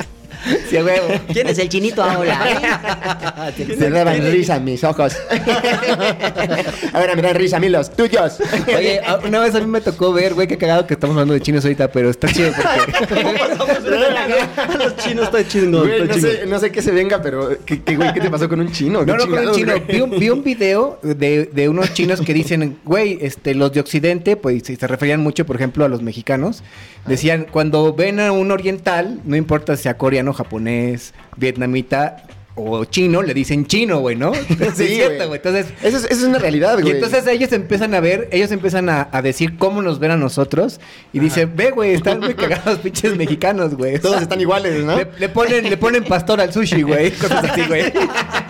Sí, 0.69 0.77
a 0.77 0.83
huevo. 0.83 1.07
¿Quién 1.31 1.47
es 1.47 1.57
el 1.59 1.69
chinito 1.69 2.03
ahora? 2.03 3.51
Se 3.57 3.89
daban 3.89 4.21
risa 4.31 4.59
mis 4.59 4.83
ojos. 4.83 5.13
Ahora 6.93 7.15
me 7.15 7.21
dan 7.21 7.35
risa 7.35 7.57
a 7.57 7.59
mí 7.59 7.69
los 7.69 7.91
tuyos. 7.91 8.37
Oye, 8.75 8.99
a- 9.05 9.17
una 9.25 9.39
vez 9.39 9.55
a 9.55 9.59
mí 9.59 9.65
me 9.65 9.81
tocó 9.81 10.13
ver, 10.13 10.33
güey, 10.33 10.47
qué 10.47 10.57
cagado 10.57 10.85
que 10.87 10.93
estamos 10.93 11.15
hablando 11.15 11.33
de 11.33 11.41
chinos 11.41 11.63
ahorita, 11.65 11.91
pero 11.91 12.09
está 12.09 12.27
chido 12.31 12.51
porque... 12.55 13.21
¿Cómo 13.23 13.33
pasamos 13.37 13.83
de 13.83 13.97
a 13.97 14.77
los 14.77 14.95
chinos? 14.97 15.25
Está 15.25 15.47
chingón, 15.47 15.87
Güey, 15.87 16.01
está 16.01 16.05
no, 16.05 16.13
chingón. 16.21 16.31
sé, 16.31 16.45
no 16.47 16.59
sé 16.59 16.71
qué 16.71 16.81
se 16.81 16.91
venga, 16.91 17.21
pero 17.21 17.49
¿qué, 17.65 17.81
qué, 17.81 17.95
güey, 17.95 18.13
¿qué 18.13 18.21
te 18.21 18.29
pasó 18.29 18.47
con 18.49 18.59
un 18.59 18.71
chino? 18.71 18.99
No, 19.05 19.05
¿Qué 19.17 19.25
no, 19.25 19.29
con 19.35 19.47
un 19.47 19.53
chino. 19.53 19.73
Vi 19.87 20.01
un, 20.01 20.11
vi 20.19 20.29
un 20.29 20.43
video 20.43 20.99
de, 21.01 21.45
de 21.45 21.69
unos 21.69 21.93
chinos 21.93 22.21
que 22.21 22.33
dicen, 22.33 22.77
güey, 22.85 23.17
este, 23.21 23.55
los 23.55 23.71
de 23.73 23.79
Occidente, 23.79 24.35
pues 24.37 24.63
se 24.63 24.87
referían 24.87 25.21
mucho, 25.21 25.45
por 25.45 25.55
ejemplo, 25.55 25.85
a 25.85 25.87
los 25.89 26.01
mexicanos. 26.01 26.63
Decían, 27.07 27.47
cuando 27.51 27.93
ven 27.93 28.19
a 28.19 28.31
un 28.31 28.51
oriental, 28.51 29.19
no 29.25 29.35
importa 29.35 29.75
si 29.75 29.83
sea 29.83 29.97
coreano, 29.97 30.33
japonés, 30.43 31.13
vietnamita 31.37 32.23
o 32.53 32.83
chino, 32.83 33.21
le 33.21 33.33
dicen 33.33 33.65
chino, 33.65 33.99
güey, 33.99 34.15
¿no? 34.17 34.33
Sí, 34.75 34.83
es 34.83 34.89
cierto, 34.89 35.27
güey. 35.27 35.37
Entonces, 35.37 35.67
Eso 35.81 35.97
es, 35.97 36.03
eso 36.03 36.13
es 36.13 36.23
una 36.23 36.37
realidad, 36.37 36.73
güey. 36.79 36.89
y 36.89 36.95
entonces 36.95 37.25
ellos 37.27 37.51
empiezan 37.53 37.95
a 37.95 38.01
ver, 38.01 38.27
ellos 38.31 38.51
empiezan 38.51 38.89
a, 38.89 39.07
a 39.11 39.21
decir 39.21 39.57
cómo 39.57 39.81
nos 39.81 39.99
ven 39.99 40.11
a 40.11 40.17
nosotros 40.17 40.79
y 41.13 41.19
dicen, 41.19 41.53
ve, 41.55 41.71
güey, 41.71 41.93
están 41.93 42.19
muy 42.19 42.33
cagados 42.33 42.79
pinches 42.83 43.15
mexicanos, 43.15 43.75
güey. 43.75 43.99
Todos 43.99 44.21
están 44.21 44.41
iguales, 44.41 44.83
¿no? 44.83 44.97
Le, 44.97 45.07
le 45.17 45.29
ponen, 45.29 45.69
le 45.69 45.77
ponen 45.77 46.03
pastor 46.03 46.41
al 46.41 46.51
sushi, 46.51 46.81
güey. 46.81 47.11
Cosas 47.11 47.45
así, 47.49 47.61
güey. 47.67 47.91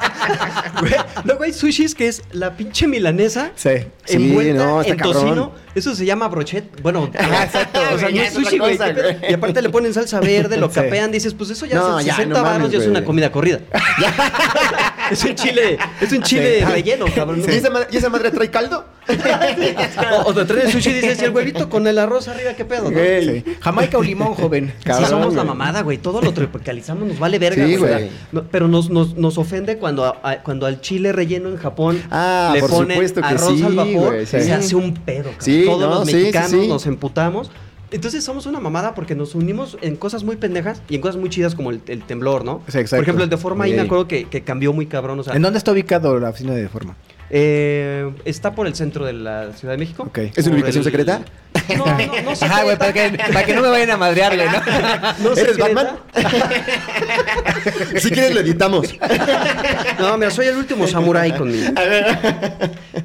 Güey, 0.79 0.93
Luego 1.23 1.43
hay 1.43 1.53
sushis 1.53 1.95
que 1.95 2.07
es 2.07 2.21
la 2.31 2.55
pinche 2.55 2.87
milanesa 2.87 3.51
Sí. 3.55 3.69
Sí, 4.05 4.15
envuelta 4.17 4.53
no, 4.63 4.81
está 4.81 4.93
en 4.93 4.99
cabrón. 4.99 5.23
tocino. 5.23 5.51
Eso 5.75 5.95
se 5.95 6.05
llama 6.05 6.27
brochet. 6.27 6.81
Bueno, 6.81 7.09
exacto. 7.13 7.79
O 7.93 7.97
sea, 7.97 8.09
no 8.09 8.15
ya 8.15 8.23
es 8.25 8.33
sushi, 8.33 8.57
güey. 8.57 8.77
Y 9.29 9.33
aparte 9.33 9.61
le 9.61 9.69
ponen 9.69 9.93
salsa 9.93 10.19
verde, 10.19 10.57
lo 10.57 10.67
Sí. 10.69 10.75
capean. 10.75 11.11
Dices, 11.11 11.33
pues 11.33 11.49
eso 11.51 11.65
ya 11.65 11.75
No, 11.75 11.81
son 11.97 12.03
ya, 12.03 12.15
60 12.15 12.33
no 12.35 12.43
mames, 12.43 12.59
baros, 12.59 12.71
ya 12.71 12.79
es 12.79 12.87
una 12.87 13.03
comida 13.05 13.31
corrida. 13.31 13.59
es 15.12 15.24
un 15.24 15.36
chile, 15.36 15.77
es 16.00 16.12
un 16.12 16.22
chile 16.24 16.60
Sí. 16.60 16.65
relleno, 16.65 17.06
cabrón. 17.13 17.41
¿Y, 17.48 17.51
esa 17.51 17.70
madre, 17.70 17.88
¿Y 17.91 17.98
esa 17.98 18.10
madre 18.10 18.32
trae 18.32 18.50
caldo? 18.50 18.86
O, 20.25 20.30
o 20.30 20.34
te 20.46 20.72
sushi 20.72 20.89
y 20.89 20.94
dices, 20.94 21.22
y 21.22 21.25
el 21.25 21.32
huevito 21.32 21.70
con 21.70 21.88
el 21.88 21.98
arroz 21.98 22.27
arriba, 22.27 22.53
¿qué 22.53 22.65
pedo? 22.65 22.84
no? 22.86 22.91
Güey. 22.91 23.41
Sí. 23.41 23.58
Jamaica 23.60 23.98
o 23.98 24.03
limón, 24.03 24.34
joven. 24.36 24.74
Cabrón, 24.84 25.06
sí, 25.06 25.10
somos 25.12 25.34
la 25.34 25.44
mamada, 25.44 25.82
güey. 25.82 25.98
Todo 25.98 26.22
lo 26.22 26.34
tropicalizamos, 26.34 27.08
nos 27.08 27.20
vale 27.20 27.39
verga, 27.39 27.65
Sí, 27.65 27.75
güey. 27.77 27.84
O 27.84 27.88
sea, 27.98 27.98
güey. 28.06 28.12
no- 28.32 28.44
pero 28.51 28.68
nos, 28.68 28.89
nos, 28.89 29.15
nos 29.15 29.38
ofende 29.38 29.77
cuando, 29.77 30.06
a- 30.06 30.38
cuando 30.44 30.65
al 30.65 30.82
chile 30.82 31.12
relleno 31.12 31.50
en 31.50 31.58
Japón 31.58 32.01
Ah, 32.12 32.51
le 32.53 32.62
por 32.62 32.70
ponen 32.70 32.98
arroz 33.24 33.58
sí, 33.58 33.63
al 33.63 33.75
vapor, 33.75 34.13
güey, 34.13 34.25
sí. 34.25 34.41
se 34.41 34.53
hace 34.53 34.75
un 34.75 34.94
pedo. 34.94 35.24
cabrón. 35.32 35.41
Sí, 35.41 35.63
Todos 35.65 35.82
no, 35.82 35.89
los 35.89 36.06
sí, 36.06 36.12
sí, 36.12 36.18
mexicanos 36.18 36.50
sí. 36.51 36.68
nos 36.68 36.86
emputamos. 36.86 37.51
Entonces 37.91 38.24
somos 38.24 38.45
una 38.45 38.60
mamada 38.60 38.95
porque 38.95 39.15
nos 39.15 39.36
unimos 39.36 39.77
en 39.81 39.98
cosas 39.98 40.24
muy 40.24 40.38
pendejas 40.38 40.81
y 40.89 40.95
en 40.95 41.01
cosas 41.01 41.17
muy 41.17 41.29
chidas 41.29 41.55
como 41.55 41.71
el, 41.71 41.81
el 41.88 42.01
temblor, 42.03 42.45
¿no? 42.45 42.62
Sí, 42.67 42.77
exacto. 42.79 42.95
Por 42.98 43.03
ejemplo, 43.03 43.24
el 43.25 43.29
de 43.29 43.38
forma 43.38 43.65
ahí 43.65 43.74
me 43.74 43.81
acuerdo 43.81 44.07
que, 44.07 44.25
que 44.25 44.41
cambió 44.41 44.71
muy 44.71 44.86
cabrón. 44.86 45.19
O 45.19 45.24
sea, 45.24 45.33
¿En 45.36 45.41
dónde 45.41 45.57
está 45.57 45.71
ubicado 45.74 46.17
la 46.19 46.29
oficina 46.29 46.53
de 46.53 46.69
forma? 46.69 46.95
Eh, 47.33 48.11
está 48.25 48.53
por 48.53 48.67
el 48.67 48.75
centro 48.75 49.05
de 49.05 49.13
la 49.13 49.53
Ciudad 49.53 49.73
de 49.73 49.77
México. 49.77 50.03
Ok. 50.03 50.17
¿Es 50.35 50.45
una 50.47 50.55
ubicación 50.57 50.79
el- 50.79 50.83
secreta? 50.91 51.21
No, 51.77 51.85
no, 51.85 51.95
no 51.95 51.97
secreta. 52.35 52.45
Ajá, 52.45 52.63
güey, 52.63 52.77
para 52.77 52.91
que, 52.93 53.17
para 53.17 53.43
que 53.45 53.53
no 53.55 53.61
me 53.61 53.69
vayan 53.69 53.91
a 53.91 53.97
madrear, 53.97 54.35
güey, 54.35 54.47
¿no? 54.50 54.61
No 55.23 55.31
¿Eres 55.31 55.55
secreta. 55.55 55.73
Batman? 55.73 56.00
si 57.97 58.09
quieres 58.11 58.33
lo 58.33 58.41
editamos. 58.41 58.93
No, 60.00 60.17
mira, 60.17 60.31
soy 60.31 60.47
el 60.47 60.57
último 60.57 60.88
samurái 60.88 61.31
conmigo. 61.38 61.71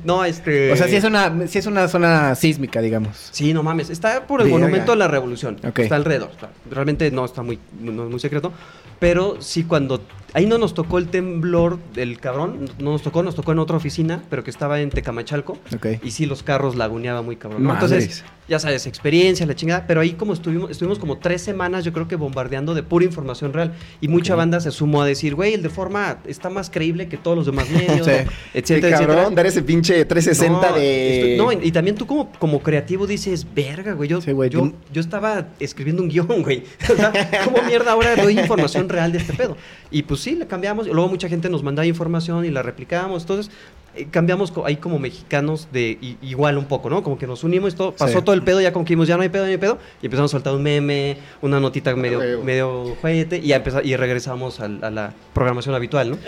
No, 0.05 0.25
este. 0.25 0.73
O 0.73 0.77
sea, 0.77 0.89
sí 0.89 0.97
es 0.97 1.05
una, 1.05 1.33
sí 1.47 1.59
es 1.59 1.67
una 1.67 1.89
zona 1.89 2.35
sísmica, 2.35 2.81
digamos. 2.81 3.29
Sí, 3.31 3.53
no 3.55 3.63
mames. 3.63 3.91
Está 3.91 4.27
por 4.27 4.41
el 4.41 4.47
Verga. 4.49 4.59
monumento 4.61 4.93
a 4.93 4.97
la 4.97 5.09
revolución. 5.09 5.59
Ok. 5.67 5.81
Está 5.81 5.97
alrededor. 5.97 6.31
Realmente 6.71 7.11
no 7.11 7.25
está 7.25 7.43
muy, 7.43 7.59
no 7.81 8.05
es 8.05 8.11
muy 8.11 8.21
secreto. 8.21 8.53
Pero 8.99 9.37
sí, 9.41 9.65
cuando. 9.65 10.01
Ahí 10.33 10.47
no 10.47 10.59
nos 10.59 10.75
tocó 10.75 10.99
el 10.99 11.09
temblor 11.09 11.79
del 11.95 12.21
cabrón. 12.21 12.69
No 12.79 12.93
nos 12.93 13.03
tocó, 13.03 13.23
nos 13.23 13.35
tocó 13.35 13.53
en 13.53 13.59
otra 13.59 13.77
oficina, 13.77 14.23
pero 14.29 14.45
que 14.45 14.51
estaba 14.51 14.81
en 14.81 14.91
Tecamachalco. 14.91 15.59
Ok. 15.75 15.87
Y 16.03 16.11
sí, 16.11 16.27
los 16.27 16.43
carros 16.43 16.77
laguneaba 16.77 17.23
muy 17.23 17.37
cabrón. 17.37 17.63
¿no? 17.65 17.73
Entonces, 17.73 18.25
ya 18.49 18.59
sabes, 18.59 18.87
experiencia, 18.87 19.45
la 19.47 19.55
chingada. 19.55 19.87
Pero 19.87 20.01
ahí, 20.01 20.13
como 20.13 20.33
estuvimos, 20.33 20.71
estuvimos 20.71 20.99
como 20.99 21.19
tres 21.19 21.43
semanas, 21.43 21.85
yo 21.85 21.93
creo 21.93 22.07
que 22.09 22.17
bombardeando 22.17 22.75
de 22.75 22.83
pura 22.83 23.05
información 23.05 23.53
real. 23.53 23.73
Y 24.01 24.09
mucha 24.09 24.35
banda 24.35 24.61
se 24.61 24.71
sumó 24.71 25.03
a 25.03 25.07
decir, 25.07 25.35
güey, 25.35 25.55
el 25.55 25.63
de 25.63 25.69
forma 25.69 26.19
está 26.27 26.49
más 26.51 26.71
creíble 26.71 27.09
que 27.09 27.17
todos 27.17 27.37
los 27.37 27.47
demás 27.47 27.69
medios, 27.71 28.07
Sí. 28.07 28.13
Etcétera, 28.55 28.99
cabrón, 28.99 29.17
etcétera. 29.17 29.37
dar 29.37 29.47
ese 29.47 29.63
pinche 29.63 30.05
360 30.05 30.71
No, 30.71 30.77
de... 30.77 31.33
esto- 31.33 31.45
no, 31.45 31.53
y, 31.53 31.69
y 31.69 31.73
también 31.73 31.97
tú 31.97 32.07
como, 32.07 32.31
como 32.39 32.61
creativo 32.63 33.07
dices, 33.07 33.47
verga, 33.55 33.93
güey. 33.95 34.09
Yo, 34.09 34.21
Sí, 34.21 34.33
güey, 34.33 34.49
yo, 34.51 34.73
estaba 34.95 35.49
escribiendo 35.61 36.03
un 36.03 36.09
guion, 36.11 36.43
güey. 36.43 36.63
O 36.91 36.97
sea, 36.97 37.13
¿Cómo 37.45 37.63
mierda 37.63 37.93
ahora 37.93 38.15
doy 38.17 38.39
información 38.39 38.89
real 38.89 39.11
de 39.13 39.19
este 39.19 39.33
pedo? 39.33 39.57
Y 39.91 40.03
pues 40.05 40.21
sí, 40.21 40.35
le 40.35 40.47
cambiamos. 40.47 40.87
Y 40.87 40.91
luego 40.91 41.09
mucha 41.09 41.29
gente 41.29 41.49
nos 41.49 41.63
mandaba 41.63 41.87
información 41.87 42.45
y 42.45 42.51
la 42.51 42.63
replicábamos. 42.63 43.23
Entonces, 43.23 43.53
eh, 43.97 44.07
cambiamos 44.11 44.53
ahí 44.65 44.77
como 44.77 44.99
mexicanos 44.99 45.69
de 45.73 45.99
i- 46.01 46.17
igual 46.23 46.59
un 46.59 46.67
poco, 46.67 46.91
¿no? 46.91 47.03
Como 47.03 47.19
que 47.19 47.27
nos 47.27 47.45
unimos 47.45 47.75
y 47.75 47.77
todo. 47.77 47.93
Pasó 47.93 48.19
Sí. 48.19 48.25
todo 48.25 48.35
el 48.35 48.43
pedo, 48.43 48.61
ya 48.61 48.73
como 48.73 48.85
que 48.85 48.97
ya 49.07 49.17
no 49.17 49.23
hay 49.23 49.29
pedo, 49.29 49.45
no 49.45 49.51
hay 49.51 49.57
pedo. 49.59 49.79
Y 50.03 50.07
empezamos 50.07 50.31
a 50.31 50.33
soltar 50.33 50.55
un 50.55 50.63
meme, 50.63 51.19
una 51.43 51.61
notita 51.61 51.95
medio, 51.97 52.19
huevo. 52.19 52.45
medio 52.45 52.97
juguete. 53.01 53.39
Y, 53.39 53.49
ya 53.49 53.63
y 53.85 53.97
regresamos 53.97 54.61
al- 54.61 54.83
a, 54.85 54.91
la 54.91 55.15
programación 55.35 55.75
habitual, 55.75 56.11
¿no? 56.11 56.19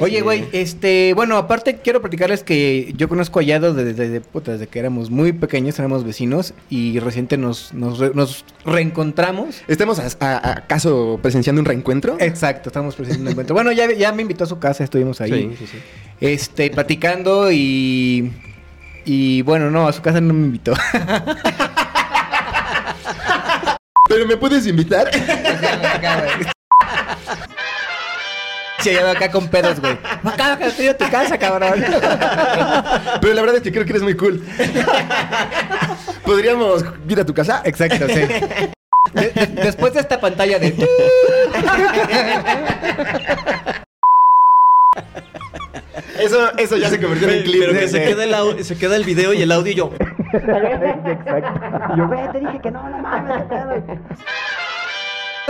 Oye, 0.00 0.20
güey, 0.20 0.44
este, 0.52 1.12
bueno, 1.14 1.36
aparte 1.36 1.78
quiero 1.82 2.00
platicarles 2.00 2.42
que 2.42 2.92
yo 2.96 3.08
conozco 3.08 3.40
a 3.40 3.42
Yado 3.42 3.74
desde, 3.74 3.94
desde, 3.94 4.20
puta, 4.20 4.52
desde 4.52 4.66
que 4.66 4.78
éramos 4.78 5.10
muy 5.10 5.32
pequeños, 5.32 5.78
éramos 5.78 6.04
vecinos 6.04 6.54
y 6.70 6.98
reciente 7.00 7.36
nos, 7.36 7.72
nos, 7.74 7.98
re- 7.98 8.12
nos 8.14 8.44
reencontramos. 8.64 9.62
¿Estamos 9.68 9.98
a- 9.98 10.06
a- 10.20 10.52
acaso 10.58 11.18
presenciando 11.22 11.60
un 11.60 11.66
reencuentro? 11.66 12.16
Exacto, 12.20 12.68
estamos 12.70 12.94
presentes 12.94 13.20
en 13.20 13.26
un 13.26 13.30
encuentro. 13.32 13.54
Bueno, 13.54 13.72
ya, 13.72 13.90
ya 13.92 14.12
me 14.12 14.22
invitó 14.22 14.44
a 14.44 14.46
su 14.46 14.58
casa, 14.58 14.84
estuvimos 14.84 15.20
ahí, 15.20 15.30
Sí, 15.32 15.56
sí, 15.58 15.66
sí. 15.66 15.78
Este, 16.20 16.70
platicando 16.70 17.50
y, 17.52 18.32
y 19.04 19.42
bueno, 19.42 19.70
no, 19.70 19.86
a 19.88 19.92
su 19.92 20.02
casa 20.02 20.20
no 20.20 20.34
me 20.34 20.46
invitó. 20.46 20.74
¿Pero 24.08 24.26
me 24.26 24.36
puedes 24.36 24.66
invitar? 24.66 25.10
Se 28.80 28.92
lleva 28.92 29.10
acá 29.10 29.30
con 29.30 29.48
pedos, 29.48 29.80
güey. 29.80 29.98
Acá, 30.24 30.52
acá, 30.52 30.66
estoy 30.66 30.86
a 30.86 30.96
tu 30.96 31.08
casa, 31.10 31.36
cabrón. 31.36 31.84
Pero 33.20 33.34
la 33.34 33.40
verdad 33.42 33.56
es 33.56 33.62
que 33.62 33.72
creo 33.72 33.84
que 33.84 33.90
eres 33.90 34.02
muy 34.04 34.14
cool. 34.16 34.40
¿Podríamos 36.24 36.84
ir 37.08 37.18
a 37.20 37.26
tu 37.26 37.34
casa? 37.34 37.60
Exacto, 37.64 38.06
sí. 38.08 38.20
De- 39.14 39.30
de- 39.30 39.46
después 39.62 39.94
de 39.94 40.00
esta 40.00 40.20
pantalla 40.20 40.58
de... 40.58 40.74
Eso, 46.18 46.56
eso 46.58 46.76
ya 46.76 46.90
se 46.90 47.00
convirtió 47.00 47.28
en 47.30 47.42
clip. 47.44 47.60
Pero 47.60 47.78
que 47.78 47.88
se 47.88 48.02
queda, 48.04 48.24
el 48.24 48.34
au- 48.34 48.60
se 48.62 48.76
queda 48.76 48.96
el 48.96 49.04
video 49.04 49.32
y 49.32 49.42
el 49.42 49.52
audio 49.52 49.72
y 49.72 49.74
yo. 49.76 49.90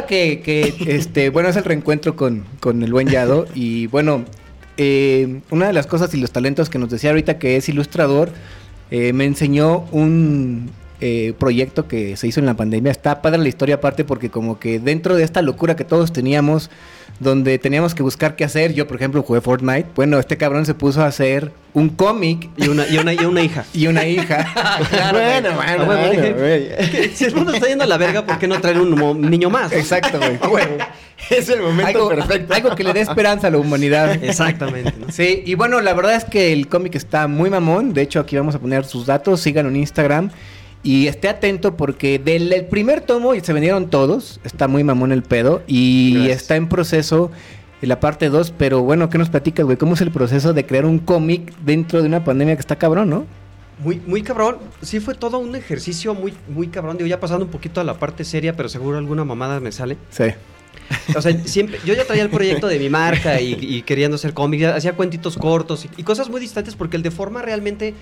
que, 0.07 0.41
que, 0.41 0.75
este, 0.95 1.31
bueno, 1.31 1.49
es 1.49 1.57
el 1.57 1.65
reencuentro 1.65 2.15
con, 2.17 2.45
con 2.61 2.83
el 2.83 2.93
buen 2.93 3.09
Yado. 3.09 3.47
Y 3.55 3.87
bueno, 3.89 4.25
eh, 4.77 5.41
una 5.51 5.67
de 5.67 5.73
las 5.73 5.87
cosas 5.87 6.13
y 6.15 6.21
los 6.21 6.31
talentos 6.31 6.71
que 6.71 6.79
nos 6.79 6.91
decía 6.91 7.11
ahorita 7.11 7.39
que 7.39 7.57
es 7.57 7.69
ilustrador, 7.69 8.31
eh, 8.91 9.13
me 9.13 9.25
enseñó 9.25 9.81
un 9.91 10.71
eh, 11.01 11.33
proyecto 11.39 11.87
que 11.87 12.17
se 12.17 12.27
hizo 12.27 12.41
en 12.41 12.47
la 12.47 12.55
pandemia. 12.55 12.91
Está 12.91 13.23
padre 13.23 13.39
la 13.39 13.49
historia 13.49 13.77
aparte 13.77 14.05
porque 14.05 14.31
como 14.31 14.59
que 14.59 14.79
dentro 14.81 15.15
de 15.17 15.23
esta 15.25 15.43
locura 15.43 15.77
que 15.77 15.85
todos 15.85 16.13
teníamos, 16.13 16.71
donde 17.21 17.59
teníamos 17.59 17.95
que 17.95 18.03
buscar 18.03 18.37
qué 18.37 18.45
hacer, 18.45 18.75
yo 18.75 18.87
por 18.87 18.97
ejemplo 18.97 19.23
jugué 19.23 19.41
Fortnite, 19.41 19.87
bueno, 19.95 20.19
este 20.19 20.37
cabrón 20.37 20.67
se 20.67 20.75
puso 20.75 21.03
a 21.03 21.07
hacer 21.07 21.53
un 21.75 21.91
cómic 21.91 22.49
Y 22.57 22.69
una, 22.69 22.87
y 22.89 22.99
una, 22.99 23.13
y 23.13 23.19
una 23.25 23.43
hija. 23.43 23.65
y 23.73 23.87
una 23.87 24.07
hija. 24.07 24.47
Claro, 24.91 25.19
Bueno, 25.19 25.51
bueno, 25.55 25.59
Ah, 25.61 25.85
bueno, 25.85 25.87
bueno, 25.87 26.11
dije. 26.11 27.11
Si 27.15 27.25
el 27.25 27.35
mundo 27.35 27.53
está 27.53 27.69
yendo 27.69 27.85
a 27.85 27.87
la 27.87 27.97
verga, 27.99 28.25
¿por 28.27 28.39
qué 28.39 28.49
no 28.49 28.61
traer 28.61 28.81
un 28.81 29.21
niño 29.31 29.51
más? 29.51 29.73
Exacto, 29.73 30.19
güey. 30.49 30.65
Es 31.31 31.49
el 31.49 31.61
momento 31.61 31.87
Algo, 31.87 32.09
perfecto. 32.11 32.55
algo 32.55 32.75
que 32.77 32.85
le 32.85 32.93
dé 32.93 33.01
esperanza 33.01 33.49
a 33.49 33.51
la 33.51 33.59
humanidad. 33.59 34.23
Exactamente. 34.23 34.95
¿no? 34.99 35.11
Sí, 35.11 35.43
y 35.45 35.55
bueno, 35.57 35.81
la 35.81 35.93
verdad 35.93 36.15
es 36.15 36.25
que 36.25 36.53
el 36.53 36.69
cómic 36.69 36.95
está 36.95 37.27
muy 37.27 37.51
mamón. 37.51 37.93
De 37.93 38.03
hecho, 38.03 38.21
aquí 38.21 38.37
vamos 38.37 38.55
a 38.55 38.61
poner 38.61 38.85
sus 38.85 39.05
datos. 39.05 39.41
Síganlo 39.41 39.69
en 39.71 39.77
Instagram. 39.77 40.31
Y 40.83 41.09
esté 41.09 41.29
atento 41.29 41.77
porque 41.77 42.19
del 42.19 42.53
el 42.53 42.67
primer 42.67 43.01
tomo 43.01 43.35
y 43.35 43.41
se 43.41 43.53
vendieron 43.53 43.91
todos. 43.91 44.41
Está 44.45 44.69
muy 44.69 44.85
mamón 44.85 45.13
el 45.13 45.23
pedo. 45.23 45.63
Y 45.67 46.15
Gracias. 46.15 46.43
está 46.43 46.57
en 46.57 46.69
proceso 46.69 47.31
la 47.83 48.01
parte 48.01 48.29
2. 48.29 48.53
Pero 48.57 48.83
bueno, 48.83 49.11
¿qué 49.11 49.19
nos 49.19 49.29
platicas, 49.29 49.67
güey? 49.67 49.77
¿Cómo 49.77 49.95
es 49.95 50.01
el 50.01 50.11
proceso 50.11 50.53
de 50.53 50.65
crear 50.65 50.87
un 50.87 50.99
cómic 50.99 51.53
dentro 51.65 52.01
de 52.01 52.09
una 52.09 52.25
pandemia 52.25 52.55
que 52.55 52.61
está 52.61 52.77
cabrón, 52.77 53.11
no? 53.11 53.27
Muy, 53.83 54.01
muy 54.07 54.23
cabrón. 54.23 54.59
Sí 54.83 55.01
fue 55.01 55.15
todo 55.15 55.39
un 55.39 55.55
ejercicio 55.55 56.15
muy, 56.15 56.35
muy 56.49 56.69
cabrón. 56.69 56.97
Digo, 56.97 57.07
ya 57.07 57.21
pasando 57.21 57.45
un 57.45 57.51
poquito 57.51 57.81
a 57.81 57.85
la 57.85 57.95
parte 57.95 58.25
seria, 58.25 58.55
pero 58.55 58.69
seguro 58.69 58.99
alguna 58.99 59.25
mamada 59.25 59.61
me 59.61 59.73
sale. 59.73 59.97
Sí. 60.11 60.25
O 61.17 61.21
sea, 61.21 61.33
siempre, 61.45 61.79
yo 61.85 61.95
ya 61.95 62.05
traía 62.05 62.23
el 62.23 62.31
proyecto 62.31 62.67
de 62.67 62.79
mi 62.79 62.89
marca 62.89 63.41
y, 63.41 63.57
y 63.61 63.83
queriendo 63.83 64.15
hacer 64.15 64.33
cómics, 64.33 64.65
hacía 64.65 64.95
cuentitos 64.95 65.37
cortos 65.37 65.85
y, 65.85 65.91
y 66.01 66.03
cosas 66.03 66.29
muy 66.31 66.41
distantes 66.41 66.75
porque 66.77 66.97
el 66.97 67.03
de 67.03 67.11
forma 67.11 67.43
realmente, 67.43 67.95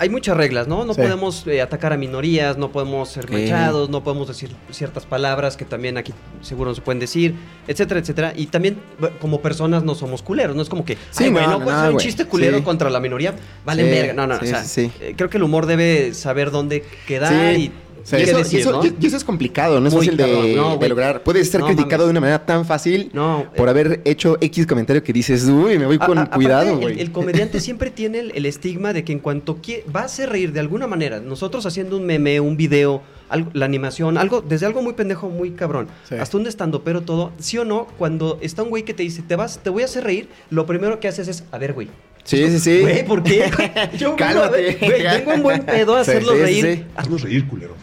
hay 0.00 0.08
muchas 0.08 0.34
reglas, 0.36 0.66
¿no? 0.66 0.84
No 0.86 0.94
Sí. 0.94 1.02
podemos 1.02 1.46
eh, 1.46 1.60
atacar 1.60 1.92
a 1.92 1.96
minorías, 1.98 2.56
no 2.56 2.72
podemos 2.72 3.10
ser 3.10 3.30
manchados, 3.30 3.90
no 3.90 4.02
podemos 4.02 4.26
decir 4.28 4.50
ciertas 4.70 5.04
palabras 5.04 5.58
que 5.58 5.66
también 5.66 5.98
aquí 5.98 6.14
seguro 6.40 6.70
no 6.70 6.74
se 6.74 6.80
pueden 6.80 6.98
decir, 6.98 7.34
etcétera, 7.68 8.00
etcétera. 8.00 8.32
Y 8.34 8.46
también 8.46 8.78
como 9.20 9.42
personas 9.42 9.84
no 9.84 9.94
somos 9.94 10.22
culeros, 10.22 10.56
no 10.56 10.62
es 10.62 10.70
como 10.70 10.86
que, 10.86 10.94
Sí, 11.10 11.24
sí, 11.24 11.30
no, 11.30 11.40
no, 11.42 11.46
no, 11.50 11.56
puedes 11.58 11.72
no, 11.74 11.78
hacer 11.80 11.92
un 11.92 11.98
chiste 11.98 12.24
culero 12.24 12.56
Sí. 12.56 12.62
contra 12.64 12.88
la 12.88 12.98
minoría, 12.98 13.34
vale 13.64 13.84
Sí, 13.84 13.90
verga. 13.90 14.12
No, 14.14 14.26
no, 14.26 14.38
sí, 14.38 14.44
o 14.46 14.48
sea, 14.48 14.64
sí, 14.64 14.86
sí. 14.86 14.92
eh, 15.02 15.14
creo 15.16 15.28
que 15.28 15.36
el 15.36 15.42
humor 15.42 15.66
debe 15.66 16.14
saber 16.14 16.50
dónde 16.50 16.82
quedar 17.06 17.54
Sí. 17.54 17.60
y 17.66 17.72
Y 18.12 18.16
eso, 18.22 18.34
y 18.38 18.42
decir, 18.42 18.60
eso- 18.60 18.72
¿no? 18.72 18.84
y- 18.84 18.94
y 19.00 19.06
eso 19.06 19.16
es 19.16 19.24
complicado, 19.24 19.80
no 19.80 19.88
es 19.88 19.94
Muy 19.94 20.06
fácil 20.06 20.16
de, 20.16 20.54
no, 20.56 20.76
de 20.76 20.88
lograr. 20.88 21.22
Puedes 21.22 21.50
ser 21.50 21.60
No 21.60 21.66
criticado 21.66 22.02
mames. 22.02 22.06
de 22.06 22.10
una 22.10 22.20
manera 22.20 22.46
tan 22.46 22.64
fácil 22.64 23.10
No, 23.12 23.46
por 23.56 23.68
eh, 23.68 23.70
haber 23.70 24.00
hecho 24.04 24.36
X 24.40 24.66
comentario 24.66 25.02
que 25.02 25.12
dices, 25.12 25.44
uy, 25.44 25.78
me 25.78 25.86
voy 25.86 25.98
con 25.98 26.18
a- 26.18 26.30
cuidado, 26.30 26.72
el- 26.74 26.78
güey. 26.80 27.00
El, 27.00 27.12
comediante 27.12 27.60
siempre 27.60 27.90
tiene 27.90 28.20
el, 28.20 28.32
el 28.34 28.46
estigma 28.46 28.92
de 28.92 29.04
que 29.04 29.12
en 29.12 29.18
cuanto 29.18 29.60
quie- 29.62 29.82
va 29.94 30.00
a 30.00 30.04
hacer 30.04 30.30
reír 30.30 30.52
de 30.52 30.60
alguna 30.60 30.86
manera, 30.86 31.20
nosotros 31.20 31.66
haciendo 31.66 31.96
un 31.96 32.04
meme, 32.06 32.40
un 32.40 32.56
video, 32.56 33.02
algo, 33.28 33.50
la 33.52 33.64
animación, 33.66 34.18
algo, 34.18 34.40
desde 34.40 34.66
algo 34.66 34.82
muy 34.82 34.94
pendejo, 34.94 35.28
muy 35.28 35.52
cabrón, 35.52 35.86
Sí. 36.08 36.16
hasta 36.16 36.36
un 36.36 36.46
estando, 36.46 36.82
pero 36.82 37.02
todo, 37.02 37.30
sí 37.38 37.58
o 37.58 37.64
no, 37.64 37.86
cuando 37.98 38.38
está 38.40 38.62
un 38.64 38.70
güey 38.70 38.82
que 38.84 38.92
te 38.94 39.02
dice, 39.04 39.22
te 39.22 39.36
vas, 39.36 39.60
te 39.62 39.70
voy 39.70 39.82
a 39.82 39.84
hacer 39.84 40.02
reír, 40.04 40.28
lo 40.50 40.66
primero 40.66 40.98
que 40.98 41.06
haces 41.08 41.28
es, 41.28 41.44
a 41.52 41.58
ver, 41.58 41.72
güey. 41.72 41.88
Sí, 42.24 42.46
sí, 42.48 42.58
sí. 42.60 42.80
Güey, 42.82 43.04
¿por 43.04 43.22
qué? 43.22 43.50
Yo 43.98 44.14
Cálmate. 44.14 44.76
güey, 44.80 45.02
vengo 45.02 45.32
en 45.32 45.42
buen 45.42 45.62
pedo 45.64 45.96
a 45.96 46.04
Sí, 46.04 46.10
hacerlos 46.12 46.34
sí, 46.36 46.40
reír. 46.42 46.64
sí. 46.76 46.84
Haznos 46.96 47.22
reír, 47.22 47.46
culero. 47.48 47.74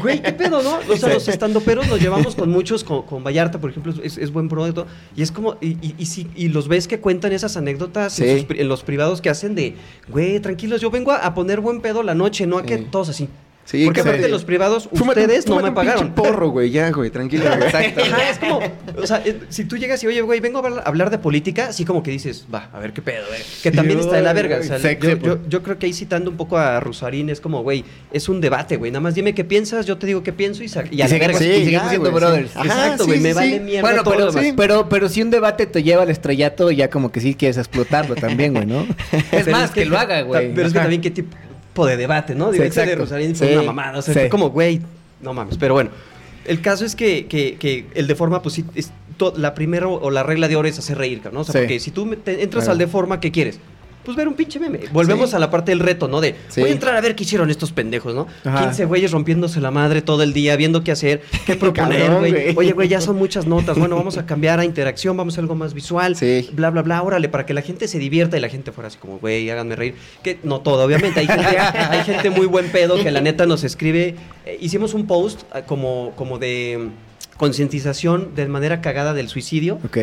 Güey, 0.00 0.22
¿qué 0.22 0.32
pedo, 0.32 0.62
no? 0.62 0.78
O 0.92 0.96
sea, 0.96 1.08
los 1.12 1.26
estandoperos 1.28 1.88
nos 1.88 2.00
llevamos 2.00 2.34
con 2.36 2.50
muchos, 2.50 2.84
con, 2.84 3.02
con 3.02 3.24
Vallarta, 3.24 3.58
por 3.58 3.70
ejemplo, 3.70 3.92
es, 4.02 4.18
es 4.18 4.32
buen 4.32 4.48
producto. 4.48 4.86
Y 5.16 5.22
es 5.22 5.32
como, 5.32 5.56
y, 5.60 5.70
y, 5.86 5.94
y 5.98 6.06
si- 6.06 6.28
y 6.36 6.48
los 6.48 6.68
ves 6.68 6.88
que 6.88 7.00
cuentan 7.00 7.32
esas 7.32 7.56
anécdotas 7.56 8.18
en, 8.20 8.26
Sí. 8.28 8.36
sus 8.38 8.44
pri- 8.44 8.60
en 8.60 8.68
los 8.68 8.82
privados 8.82 9.20
que 9.20 9.30
hacen 9.30 9.54
de, 9.54 9.74
güey, 10.08 10.40
tranquilos, 10.40 10.80
yo 10.80 10.90
vengo 10.90 11.12
a, 11.12 11.16
a 11.18 11.34
poner 11.34 11.60
buen 11.60 11.80
pedo 11.80 12.02
la 12.02 12.14
noche, 12.14 12.46
no 12.46 12.58
a 12.58 12.62
que 12.64 12.78
Sí. 12.78 12.86
todos 12.90 13.08
así. 13.08 13.28
Sí, 13.70 13.84
Porque 13.84 14.00
que- 14.00 14.08
aparte 14.08 14.22
de 14.22 14.28
los 14.30 14.44
privados, 14.44 14.88
Fúmate 14.94 15.20
ustedes 15.20 15.46
no 15.46 15.56
fúmate 15.58 15.64
me 15.64 15.68
un 15.68 15.74
pinche 15.84 15.92
pagaron. 15.92 16.14
porro, 16.14 16.48
güey, 16.48 16.70
ya, 16.70 16.90
güey, 16.90 17.10
tranquilo. 17.10 17.44
güey. 17.54 17.64
Exacto. 17.64 18.00
Ajá, 18.02 18.30
es 18.30 18.38
como, 18.38 18.60
o 18.96 19.06
sea, 19.06 19.20
eh, 19.26 19.40
si 19.50 19.66
tú 19.66 19.76
llegas 19.76 20.02
y, 20.02 20.06
oye, 20.06 20.22
güey, 20.22 20.40
vengo 20.40 20.64
a 20.66 20.80
hablar, 20.88 21.10
de 21.10 21.18
política, 21.18 21.66
así 21.68 21.84
como 21.84 22.02
que 22.02 22.10
dices, 22.10 22.46
va, 22.52 22.70
a 22.72 22.78
ver 22.78 22.94
qué 22.94 23.02
pedo, 23.02 23.26
güey. 23.28 23.42
Que 23.62 23.70
también 23.70 23.98
está 23.98 24.16
de 24.16 24.22
la 24.22 24.32
verga. 24.32 24.56
O 24.58 24.62
sea, 24.62 24.78
Sexy, 24.78 25.06
yo, 25.08 25.18
pues. 25.18 25.32
yo- 25.34 25.48
yo 25.50 25.62
creo 25.62 25.78
que 25.78 25.84
ahí 25.84 25.92
citando 25.92 26.30
un 26.30 26.38
poco 26.38 26.56
a 26.56 26.80
Rusarín, 26.80 27.28
es 27.28 27.42
como, 27.42 27.62
güey, 27.62 27.84
es 28.10 28.30
un 28.30 28.40
debate, 28.40 28.78
güey. 28.78 28.90
Nada 28.90 29.02
más 29.02 29.14
dime 29.14 29.34
qué 29.34 29.44
piensas, 29.44 29.84
yo 29.84 29.98
te 29.98 30.06
digo 30.06 30.22
qué 30.22 30.32
pienso 30.32 30.62
y, 30.62 30.66
y 30.90 30.96
Y 30.96 31.02
a 31.02 31.08
la 31.08 31.18
verga. 31.18 31.34
y 31.36 31.36
seguimos 31.38 31.70
ya, 31.84 31.88
siendo 31.90 32.10
brothers. 32.10 32.50
sí. 32.50 32.58
Ajá, 32.58 32.64
Exacto, 32.84 33.04
sí, 33.04 33.10
güey, 33.10 33.20
me 33.20 33.28
sí, 33.28 33.34
vale 33.34 33.52
sí. 33.52 33.60
mierda 33.60 33.80
Bueno, 33.82 34.02
todo 34.02 34.14
pero, 34.14 34.24
lo 34.26 34.32
demás. 34.32 34.46
sí, 34.46 34.54
pero, 34.56 34.88
pero 34.88 35.08
si 35.10 35.20
un 35.20 35.28
debate 35.30 35.66
te 35.66 35.82
lleva 35.82 36.04
al 36.04 36.10
estrellato, 36.10 36.70
ya 36.70 36.88
como 36.88 37.12
que 37.12 37.20
sí 37.20 37.34
quieres 37.34 37.58
explotarlo 37.58 38.14
también, 38.14 38.54
güey, 38.54 38.64
¿no? 38.64 38.86
Es 39.32 39.46
más, 39.48 39.72
que, 39.72 39.84
lo 39.84 39.98
haga, 39.98 40.22
güey. 40.22 40.54
Pero 40.54 40.68
es 40.68 40.72
que 40.72 40.78
también 40.78 41.02
qué 41.02 41.10
tipo 41.10 41.36
de 41.86 41.96
debate, 41.96 42.34
¿no? 42.34 42.46
Sí, 42.48 42.52
Digo, 42.54 42.64
ese 42.64 42.86
de. 42.86 42.94
Rosarín 42.96 43.34
fue 43.36 43.48
Sí, 43.48 43.52
una 43.54 43.62
mamada. 43.62 43.98
O 43.98 44.02
sea, 44.02 44.14
sí. 44.14 44.20
fue 44.20 44.28
como, 44.28 44.50
güey, 44.50 44.80
no 45.20 45.32
mames. 45.34 45.56
Pero 45.58 45.74
bueno, 45.74 45.90
el 46.44 46.60
caso 46.60 46.84
es 46.84 46.94
que, 46.96 47.26
que, 47.26 47.56
que 47.56 47.86
el 47.94 48.06
de 48.06 48.14
forma, 48.14 48.42
pues 48.42 48.54
sí, 48.56 48.64
es 48.74 48.90
to- 49.16 49.34
la 49.36 49.54
primera 49.54 49.88
o 49.88 50.10
la 50.10 50.22
regla 50.22 50.48
de 50.48 50.56
oro 50.56 50.68
es 50.68 50.78
hacer 50.78 50.96
reír, 50.98 51.20
¿no? 51.32 51.40
O 51.40 51.44
sea, 51.44 51.52
Sí. 51.52 51.58
porque 51.58 51.80
si 51.80 51.90
tú 51.90 52.06
te 52.16 52.42
entras 52.42 52.64
Claro. 52.64 52.72
al 52.72 52.78
de 52.78 52.86
forma, 52.86 53.20
¿qué 53.20 53.30
quieres? 53.32 53.58
Pues 54.08 54.16
ver 54.16 54.26
un 54.26 54.32
pinche 54.32 54.58
meme. 54.58 54.80
Volvemos 54.90 55.28
Sí. 55.28 55.36
a 55.36 55.38
la 55.38 55.50
parte 55.50 55.70
del 55.70 55.80
reto, 55.80 56.08
¿no? 56.08 56.22
De 56.22 56.34
Sí. 56.48 56.62
voy 56.62 56.70
a 56.70 56.72
entrar 56.72 56.96
a 56.96 57.00
ver 57.02 57.14
qué 57.14 57.24
hicieron 57.24 57.50
estos 57.50 57.72
pendejos, 57.72 58.14
¿no? 58.14 58.26
Ajá. 58.42 58.64
15 58.64 58.86
güeyes 58.86 59.10
rompiéndose 59.10 59.60
la 59.60 59.70
madre 59.70 60.00
todo 60.00 60.22
el 60.22 60.32
día, 60.32 60.56
viendo 60.56 60.82
qué 60.82 60.92
hacer, 60.92 61.20
qué 61.44 61.56
proponer, 61.56 62.10
güey. 62.12 62.54
Oye, 62.56 62.72
güey, 62.72 62.88
ya 62.88 63.02
son 63.02 63.16
muchas 63.16 63.46
notas. 63.46 63.78
Bueno, 63.78 63.96
vamos 64.00 64.16
a 64.16 64.24
cambiar 64.24 64.60
a 64.60 64.64
interacción, 64.64 65.14
vamos 65.14 65.36
a 65.36 65.42
algo 65.42 65.54
más 65.54 65.74
visual 65.74 66.16
Sí. 66.16 66.48
bla, 66.54 66.70
bla, 66.70 66.80
bla, 66.80 67.02
órale, 67.02 67.28
para 67.28 67.44
que 67.44 67.52
la 67.52 67.60
gente 67.60 67.86
se 67.86 67.98
divierta 67.98 68.38
y 68.38 68.40
la 68.40 68.48
gente 68.48 68.72
fuera 68.72 68.88
así 68.88 68.96
como, 68.96 69.18
güey, 69.18 69.50
háganme 69.50 69.76
reír. 69.76 69.94
Que 70.22 70.38
no 70.42 70.62
todo, 70.62 70.82
obviamente. 70.86 71.20
Hay 71.20 71.26
gente, 71.26 71.58
hay 71.58 72.02
gente 72.04 72.30
muy 72.30 72.46
buen 72.46 72.70
pedo 72.72 72.96
que 73.02 73.10
la 73.10 73.20
neta 73.20 73.44
nos 73.44 73.62
escribe. 73.62 74.14
Eh, 74.46 74.56
hicimos 74.58 74.94
un 74.94 75.06
post 75.06 75.42
ah, 75.52 75.60
como, 75.66 76.12
como 76.16 76.38
de 76.38 76.78
mm, 76.80 77.36
concientización 77.36 78.34
de 78.34 78.48
manera 78.48 78.80
cagada 78.80 79.12
del 79.12 79.28
suicidio. 79.28 79.78
Ok. 79.84 79.98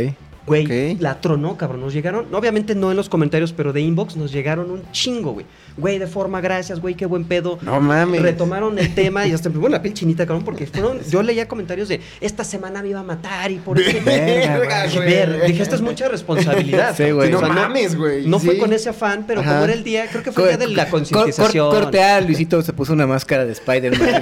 Güey, 0.48 0.96
la 1.00 1.20
tronó, 1.22 1.58
cabrón. 1.58 1.82
Nos 1.82 1.92
llegaron, 1.94 2.28
obviamente 2.34 2.76
no 2.76 2.92
en 2.92 2.98
los 2.98 3.10
comentarios, 3.10 3.52
pero 3.52 3.74
de 3.74 3.82
inbox 3.82 4.16
nos 4.16 4.32
llegaron 4.32 4.70
un 4.70 4.84
chingo, 4.92 5.32
güey. 5.34 5.46
Güey, 5.76 5.98
de 5.98 6.06
forma, 6.08 6.40
gracias, 6.40 6.80
güey, 6.80 6.94
qué 6.96 7.06
buen 7.08 7.26
pedo. 7.26 7.58
No 7.64 7.82
mames. 7.82 8.22
Retomaron 8.22 8.78
el 8.78 8.94
tema 8.94 9.26
y 9.26 9.32
hasta 9.32 9.50
me 9.50 9.56
pone 9.60 9.72
la 9.72 9.82
piel 9.82 9.94
chinita, 9.96 10.26
cabrón, 10.28 10.46
porque 10.46 10.68
fueron, 10.74 11.00
yo 11.10 11.24
leía 11.24 11.48
comentarios 11.48 11.88
de, 11.90 12.00
esta 12.22 12.44
semana 12.44 12.82
me 12.84 12.90
iba 12.90 13.00
a 13.00 13.04
matar 13.04 13.52
y 13.52 13.56
por 13.58 13.80
eso... 13.82 13.98
Verga, 14.06 14.86
güey. 14.94 15.00
ver, 15.00 15.42
dije, 15.48 15.64
esto 15.64 15.76
es 15.76 15.82
mucha 15.82 16.08
responsabilidad. 16.10 16.96
Sí, 16.96 17.10
güey. 17.12 17.32
No 17.32 17.42
mames, 17.42 17.96
güey, 17.98 18.28
No 18.28 18.38
fue 18.40 18.58
con 18.60 18.72
ese 18.72 18.90
afán, 18.90 19.26
pero 19.28 19.42
Ajá. 19.42 19.52
como 19.54 19.64
era 19.66 19.74
el 19.74 19.84
día, 19.84 20.06
creo 20.12 20.22
que 20.24 20.32
fue 20.32 20.52
el 20.52 20.58
día 20.58 20.68
de 20.68 20.74
la 20.74 20.84
Cor- 20.86 21.00
concientización. 21.00 21.70
cor- 21.72 21.82
corte 21.84 22.04
A, 22.04 22.22
Luisito 22.22 22.62
se 22.62 22.72
puso 22.72 22.94
una 22.94 23.08
máscara 23.08 23.46
de 23.46 23.52
Spider-Man. 23.54 24.00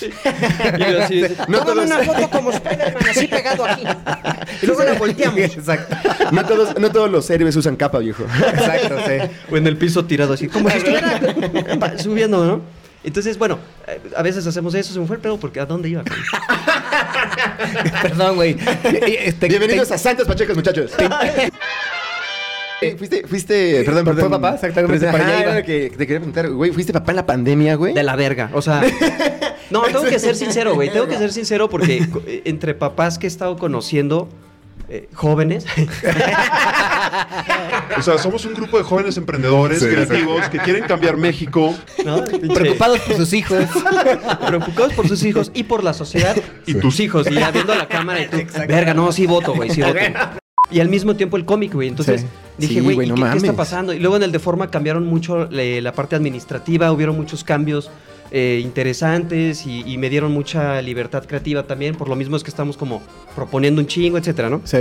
Y 0.00 0.92
yo 0.92 1.02
así, 1.02 1.22
No 1.48 1.60
tómame 1.64 1.88
todos- 1.90 2.06
una 2.06 2.12
foto 2.14 2.30
como 2.30 2.50
Spider-Man, 2.50 3.02
así 3.10 3.26
pegado 3.26 3.64
aquí. 3.64 3.84
Y 4.62 4.66
luego 4.66 4.84
la 4.84 4.92
volteamos. 4.94 5.38
Exacto. 5.40 5.96
No 6.32 6.44
todos, 6.44 6.78
no 6.78 6.90
todos 6.90 7.10
los 7.10 7.28
héroes 7.30 7.56
usan 7.56 7.76
capa, 7.76 7.98
viejo. 7.98 8.24
Exacto, 8.24 8.96
sí. 9.06 9.30
O 9.52 9.56
en 9.56 9.66
el 9.66 9.76
piso 9.76 10.04
tirado 10.04 10.34
así, 10.34 10.48
como 10.48 10.70
si 10.70 10.76
estuviera 10.78 11.98
subiendo, 11.98 12.44
¿no? 12.44 12.60
Entonces, 13.02 13.36
bueno, 13.36 13.58
eh, 13.86 14.00
a 14.16 14.22
veces 14.22 14.46
hacemos 14.46 14.74
eso, 14.74 14.94
se 14.94 14.98
me 15.00 15.06
fue 15.06 15.16
el 15.16 15.22
pedo 15.22 15.38
porque 15.38 15.60
¿a 15.60 15.66
dónde 15.66 15.90
iba? 15.90 16.02
Perdón, 18.02 18.36
güey. 18.36 18.56
Este, 19.18 19.48
Bienvenidos 19.48 19.88
te- 19.88 19.94
a 19.94 19.98
Santos 19.98 20.26
Pachecos, 20.26 20.56
muchachos. 20.56 20.92
Eh, 22.80 22.96
fuiste, 22.98 23.26
fuiste, 23.26 23.82
perdón, 23.84 24.04
Fue 24.04 24.14
perdón. 24.14 24.30
papá, 24.32 24.54
exactamente, 24.56 24.98
Pero, 24.98 25.12
para 25.12 25.26
allá 25.26 25.42
iba. 25.42 25.62
que 25.62 25.90
te 25.90 25.96
quería 26.06 26.18
preguntar, 26.18 26.50
güey, 26.50 26.70
¿fuiste 26.70 26.92
papá 26.92 27.12
en 27.12 27.16
la 27.16 27.26
pandemia, 27.26 27.76
güey? 27.76 27.94
De 27.94 28.02
la 28.02 28.14
verga. 28.16 28.50
O 28.52 28.60
sea, 28.62 28.82
no, 29.82 29.86
tengo 29.88 30.04
que 30.04 30.18
ser 30.18 30.34
sincero, 30.44 30.74
güey. 30.74 30.90
Tengo 30.92 31.06
que 31.06 31.16
ser 31.18 31.32
sincero 31.32 31.68
porque 31.68 32.06
eh, 32.26 32.42
entre 32.44 32.74
papás 32.74 33.18
que 33.18 33.26
he 33.26 33.28
estado 33.28 33.56
conociendo, 33.56 34.28
eh, 34.88 35.08
jóvenes, 35.14 35.64
O 37.98 38.02
sea, 38.02 38.18
somos 38.18 38.44
un 38.44 38.54
grupo 38.54 38.76
de 38.78 38.84
jóvenes 38.84 39.16
emprendedores, 39.16 39.78
Sí, 39.80 39.86
creativos, 39.86 40.48
que 40.48 40.58
quieren 40.58 40.84
cambiar 40.84 41.16
México. 41.16 41.74
Preocupados 42.54 43.00
por 43.00 43.16
sus 43.16 43.32
hijos. 43.32 43.64
preocupados 44.46 44.92
por 44.94 45.08
sus 45.08 45.22
hijos 45.24 45.50
y 45.54 45.64
por 45.64 45.84
la 45.84 45.94
sociedad 45.94 46.36
y 46.66 46.74
tus 46.74 47.00
hijos. 47.00 47.30
Y 47.30 47.34
ya 47.34 47.50
viendo 47.50 47.74
la 47.74 47.88
cámara 47.88 48.22
y 48.22 48.26
tú, 48.28 48.36
verga, 48.68 48.94
no, 48.94 49.10
sí 49.12 49.26
voto, 49.26 49.54
güey, 49.54 49.70
sí 49.70 49.82
voto. 49.82 49.98
Y 50.70 50.80
al 50.80 50.88
mismo 50.88 51.14
tiempo 51.14 51.36
el 51.36 51.44
cómic, 51.44 51.72
güey. 51.74 51.88
Entonces 51.88 52.22
Sí. 52.22 52.26
dije, 52.68 52.80
güey, 52.80 52.94
güey, 52.94 53.06
¿y 53.08 53.10
no 53.10 53.16
qué, 53.16 53.30
qué 53.32 53.36
está 53.36 53.52
pasando? 53.52 53.92
Y 53.92 53.98
luego 53.98 54.16
en 54.16 54.22
el 54.22 54.32
de 54.32 54.38
forma 54.38 54.70
cambiaron 54.70 55.04
mucho 55.06 55.48
eh, 55.52 55.80
la 55.82 55.92
parte 55.92 56.16
administrativa, 56.16 56.90
hubieron 56.92 57.16
muchos 57.16 57.44
cambios 57.44 57.90
eh, 58.34 58.60
interesantes 58.62 59.64
y, 59.64 59.84
y 59.86 59.96
me 59.96 60.10
dieron 60.10 60.32
mucha 60.32 60.82
libertad 60.82 61.24
creativa 61.24 61.62
también. 61.62 61.94
Por 61.94 62.08
lo 62.08 62.16
mismo 62.16 62.36
es 62.36 62.42
que 62.42 62.50
estamos 62.50 62.76
como 62.76 63.00
proponiendo 63.36 63.80
un 63.80 63.86
chingo, 63.86 64.18
etcétera, 64.18 64.50
¿no? 64.50 64.60
Sí. 64.64 64.78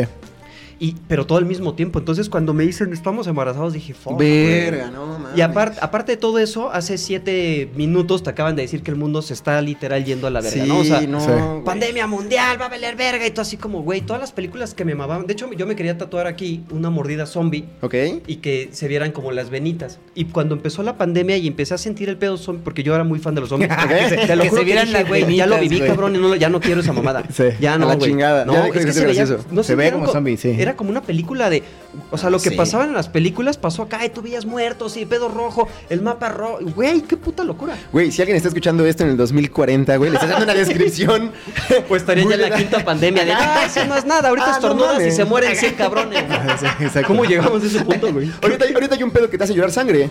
Y, 0.79 0.95
pero 1.07 1.25
todo 1.25 1.37
al 1.37 1.45
mismo 1.45 1.73
tiempo. 1.75 1.99
Entonces, 1.99 2.29
cuando 2.29 2.53
me 2.53 2.63
dicen 2.63 2.91
estamos 2.93 3.27
embarazados, 3.27 3.73
dije, 3.73 3.93
fuck. 3.93 4.13
güey". 4.13 4.45
Verga, 4.47 4.91
no 4.91 5.05
mames. 5.19 5.37
Y 5.37 5.41
aparte, 5.41 5.79
aparte 5.81 6.11
de 6.13 6.17
todo 6.17 6.39
eso, 6.39 6.71
hace 6.71 6.97
siete 6.97 7.69
minutos 7.75 8.23
te 8.23 8.29
acaban 8.29 8.55
de 8.55 8.61
decir 8.63 8.83
que 8.83 8.91
el 8.91 8.97
mundo 8.97 9.21
se 9.21 9.33
está 9.33 9.61
literal 9.61 10.03
yendo 10.05 10.27
a 10.27 10.29
la 10.29 10.41
verga, 10.41 10.63
Sí, 10.63 10.67
¿no? 10.69 10.79
O 10.79 10.83
sea, 10.83 11.01
no, 11.01 11.19
sí. 11.19 11.27
güey. 11.31 11.63
pandemia 11.63 12.07
mundial, 12.07 12.59
va 12.59 12.65
a 12.65 12.69
valer 12.69 12.95
verga 12.95 13.25
y 13.25 13.31
todo 13.31 13.41
así 13.41 13.57
como, 13.57 13.81
güey, 13.83 14.01
todas 14.01 14.21
las 14.21 14.31
películas 14.31 14.73
que 14.73 14.85
me 14.85 14.95
mamaban. 14.95 15.27
De 15.27 15.33
hecho, 15.33 15.51
yo 15.53 15.65
me 15.67 15.75
quería 15.75 15.97
tatuar 15.97 16.27
aquí 16.27 16.63
una 16.71 16.89
mordida 16.89 17.25
zombie 17.25 17.65
¿Ok? 17.81 17.95
y 18.27 18.37
que 18.37 18.69
se 18.71 18.87
vieran 18.87 19.11
como 19.11 19.31
las 19.31 19.49
venitas. 19.49 19.99
Y 20.15 20.25
cuando 20.25 20.55
empezó 20.55 20.83
la 20.83 20.97
pandemia 20.97 21.37
y 21.37 21.47
empecé 21.47 21.73
a 21.73 21.77
sentir 21.77 22.09
el 22.09 22.17
pedo 22.17 22.37
zombie, 22.37 22.61
porque 22.63 22.83
yo 22.83 22.93
era 22.95 23.03
muy 23.03 23.19
fan 23.19 23.35
de 23.35 23.41
los 23.41 23.49
zombies, 23.49 23.71
Que 23.87 24.09
se- 24.09 24.27
te 24.27 24.35
lo 24.35 24.43
que 24.43 24.49
juro 24.49 24.61
se 24.61 24.65
vieran 24.65 24.85
dije, 24.87 24.99
las 24.99 25.07
güey, 25.07 25.35
ya 25.35 25.45
lo 25.47 25.59
viví, 25.59 25.79
cabrón, 25.81 26.15
y 26.15 26.19
no, 26.19 26.29
lo- 26.29 26.35
ya 26.35 26.49
no 26.49 26.59
quiero 26.59 26.81
esa 26.81 26.93
mamada. 26.93 27.23
Sí. 27.33 27.43
Ya 27.59 27.73
A 27.75 27.77
no, 27.77 27.87
la 27.87 27.97
chingada. 27.97 28.45
No, 28.45 28.53
Ya 28.53 28.67
es 28.67 28.85
que 28.85 28.93
se 28.93 29.05
veía, 29.05 29.25
no 29.51 29.63
Se 29.63 29.75
ve 29.75 29.91
como 29.91 30.05
co- 30.05 30.11
zombie, 30.11 30.37
sí. 30.37 30.51
Era 30.63 30.75
como 30.75 30.89
una 30.89 31.01
película 31.01 31.49
de, 31.49 31.63
o 32.11 32.17
sea, 32.17 32.29
lo 32.29 32.39
que 32.39 32.49
Sí. 32.49 32.55
pasaba 32.55 32.85
en 32.85 32.93
las 32.93 33.07
películas 33.09 33.57
pasó 33.57 33.83
acá, 33.83 34.03
y 34.05 34.09
tú 34.09 34.21
veías 34.21 34.45
muertos 34.45 34.97
y 34.97 35.05
pedo 35.05 35.29
rojo, 35.29 35.67
el 35.89 36.01
mapa 36.01 36.29
rojo, 36.29 36.59
güey, 36.75 37.01
qué 37.01 37.15
puta 37.17 37.43
locura. 37.43 37.77
Güey, 37.91 38.11
si 38.11 38.21
alguien 38.21 38.35
está 38.37 38.47
escuchando 38.49 38.85
esto 38.85 39.03
en 39.03 39.09
el 39.11 39.17
2040, 39.17 39.95
güey, 39.97 40.09
le 40.09 40.15
estás 40.17 40.29
dando 40.29 40.45
una 40.45 40.53
descripción. 40.55 41.31
Pues 41.87 42.01
estaría 42.03 42.23
ya 42.27 42.35
en 42.35 42.41
la 42.41 42.55
quinta 42.57 42.83
pandemia 42.85 43.25
de, 43.25 43.31
ah, 43.33 43.63
eso 43.65 43.85
no 43.85 43.95
es 43.95 44.05
nada, 44.05 44.29
ahorita 44.29 44.45
Ah, 44.47 44.49
no 44.51 44.55
estornudas 44.55 44.93
y 44.95 44.99
mames. 44.99 45.15
se 45.15 45.25
mueren 45.25 45.55
100 45.55 45.73
cabrones. 45.75 46.23
Exacto. 46.79 47.07
¿Cómo 47.07 47.25
llegamos 47.25 47.61
a 47.63 47.65
ese 47.65 47.81
punto, 47.81 48.11
güey? 48.13 48.31
ahorita, 48.41 48.65
ahorita 48.73 48.95
hay 48.95 49.03
un 49.03 49.11
pedo 49.11 49.29
que 49.29 49.37
te 49.37 49.43
hace 49.43 49.53
llorar 49.53 49.71
sangre. 49.71 50.09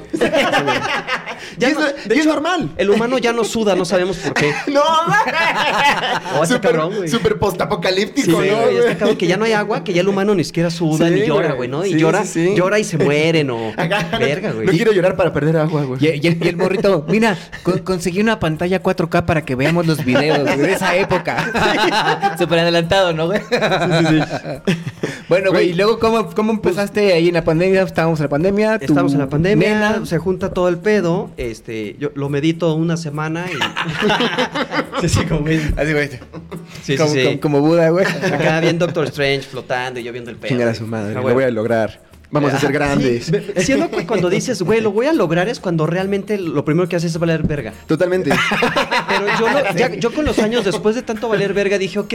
Ya 1.59 1.69
y 1.69 1.73
es, 1.73 1.79
no- 1.79 1.85
de 1.87 1.93
y 2.09 2.13
es 2.13 2.19
hecho, 2.21 2.29
normal. 2.35 2.71
El 2.77 2.91
humano 2.91 3.19
ya 3.19 3.33
no 3.33 3.45
suda, 3.45 3.75
no 3.75 3.85
sabemos 3.85 4.17
por 4.19 4.35
qué. 4.35 4.53
No, 4.73 4.83
Oh, 6.41 6.47
super, 6.47 6.73
cabrón, 6.73 6.97
güey. 6.97 7.09
super 7.09 7.33
Sí, 7.33 7.39
postapocalíptico, 7.39 8.37
güey, 8.37 8.51
¿no? 8.51 8.57
está 8.61 8.81
güey? 8.83 8.97
cabrón 8.97 9.17
que 9.17 9.27
ya 9.27 9.37
no 9.37 9.45
hay 9.45 9.53
agua, 9.53 9.85
que 9.85 9.93
ya 9.93 10.01
el 10.01 10.09
humano 10.09 10.35
ni 10.35 10.45
siquiera 10.45 10.71
suda 10.71 11.09
Sí, 11.09 11.15
ni 11.15 11.27
llora, 11.27 11.53
güey. 11.53 11.69
¿no? 11.69 11.85
Y 11.85 11.93
Sí, 11.93 11.99
llora, 11.99 12.25
sí, 12.25 12.47
sí. 12.49 12.55
llora 12.57 12.79
y 12.79 12.85
se 12.85 12.97
mueren 12.99 13.51
o 13.51 13.69
Acá, 13.77 14.07
verga, 14.19 14.53
güey. 14.53 14.67
No 14.67 14.73
quiero 14.73 14.93
llorar 14.93 15.17
para 15.17 15.33
perder 15.33 15.57
agua, 15.59 15.85
güey. 15.85 15.99
Y, 16.05 16.21
y 16.23 16.27
el, 16.29 16.39
y 16.45 16.49
el 16.49 16.57
morrito, 16.57 17.05
mira, 17.09 17.37
con- 17.63 17.79
conseguí 17.81 18.21
una 18.21 18.39
pantalla 18.41 18.83
4K 18.83 19.25
para 19.25 19.45
que 19.45 19.55
veamos 19.55 19.87
los 19.87 20.05
videos 20.05 20.41
güey, 20.41 20.57
de 20.59 20.73
esa 20.73 20.97
época. 20.97 22.35
Súper 22.39 22.61
adelantado, 22.61 23.13
¿no, 23.13 23.27
güey? 23.27 23.41
bueno, 25.29 25.51
güey, 25.51 25.71
y 25.71 25.75
luego, 25.75 25.99
¿cómo, 25.99 26.31
cómo 26.31 26.53
empezaste 26.53 27.13
ahí 27.13 27.29
en 27.29 27.35
la 27.35 27.45
pandemia? 27.45 27.83
Estábamos 27.83 28.21
en 28.21 28.25
la 28.25 28.31
pandemia. 28.31 28.79
tu 28.79 28.85
Estamos 28.87 29.13
en 29.13 29.19
la 29.19 29.29
pandemia, 29.29 29.69
nena- 29.93 30.07
se 30.07 30.19
junta 30.19 30.51
todo 30.53 30.69
el 30.69 30.79
pedo, 30.79 31.31
este, 31.51 31.97
yo 31.99 32.11
lo 32.15 32.29
medito 32.29 32.75
una 32.75 32.97
semana 32.97 33.47
y... 33.51 35.01
sí, 35.01 35.09
sí, 35.09 35.25
como. 35.27 35.47
Así, 35.49 35.93
güey. 35.93 36.11
Sí, 36.83 36.97
como, 36.97 37.11
sí. 37.11 37.25
como- 37.25 37.41
como 37.41 37.61
Buda, 37.61 37.89
güey. 37.91 38.07
Acá 38.07 38.61
viendo 38.61 38.87
Doctor 38.87 39.05
Strange 39.07 39.43
flotando 39.43 40.01
y 40.01 40.03
yo 40.05 40.13
viendo 40.13 40.31
el 40.31 40.37
pedo. 40.37 40.49
Chingar 40.49 40.69
a 40.69 40.75
su 40.75 40.87
madre, 40.87 41.13
Ah, 41.17 41.23
lo 41.23 41.35
voy 41.35 41.45
a 41.45 41.51
lograr. 41.51 42.01
Vamos 42.31 42.55
a 42.55 42.59
ser 42.59 42.71
Ah, 42.71 42.73
grandes. 42.73 43.27
sí, 43.27 43.33
Siendo 43.63 43.91
que 43.91 44.07
cuando 44.07 44.31
dices, 44.31 44.63
güey, 44.63 44.81
lo 44.81 44.91
voy 44.91 45.07
a 45.07 45.13
lograr 45.13 45.49
es 45.49 45.61
cuando 45.61 45.87
realmente 45.87 46.39
lo 46.39 46.65
primero 46.65 46.89
que 46.89 46.97
haces 46.97 47.13
es 47.13 47.19
valer 47.19 47.43
verga. 47.43 47.75
Totalmente. 47.87 48.31
Pero 49.09 49.27
yo, 49.39 49.51
no- 49.51 49.75
ya- 49.77 49.95
yo 49.95 50.15
con 50.15 50.25
los 50.25 50.39
años, 50.39 50.65
después 50.65 50.95
de 50.95 51.03
tanto 51.03 51.29
valer 51.29 51.53
verga, 51.53 51.77
dije, 51.77 51.99
ok, 51.99 52.15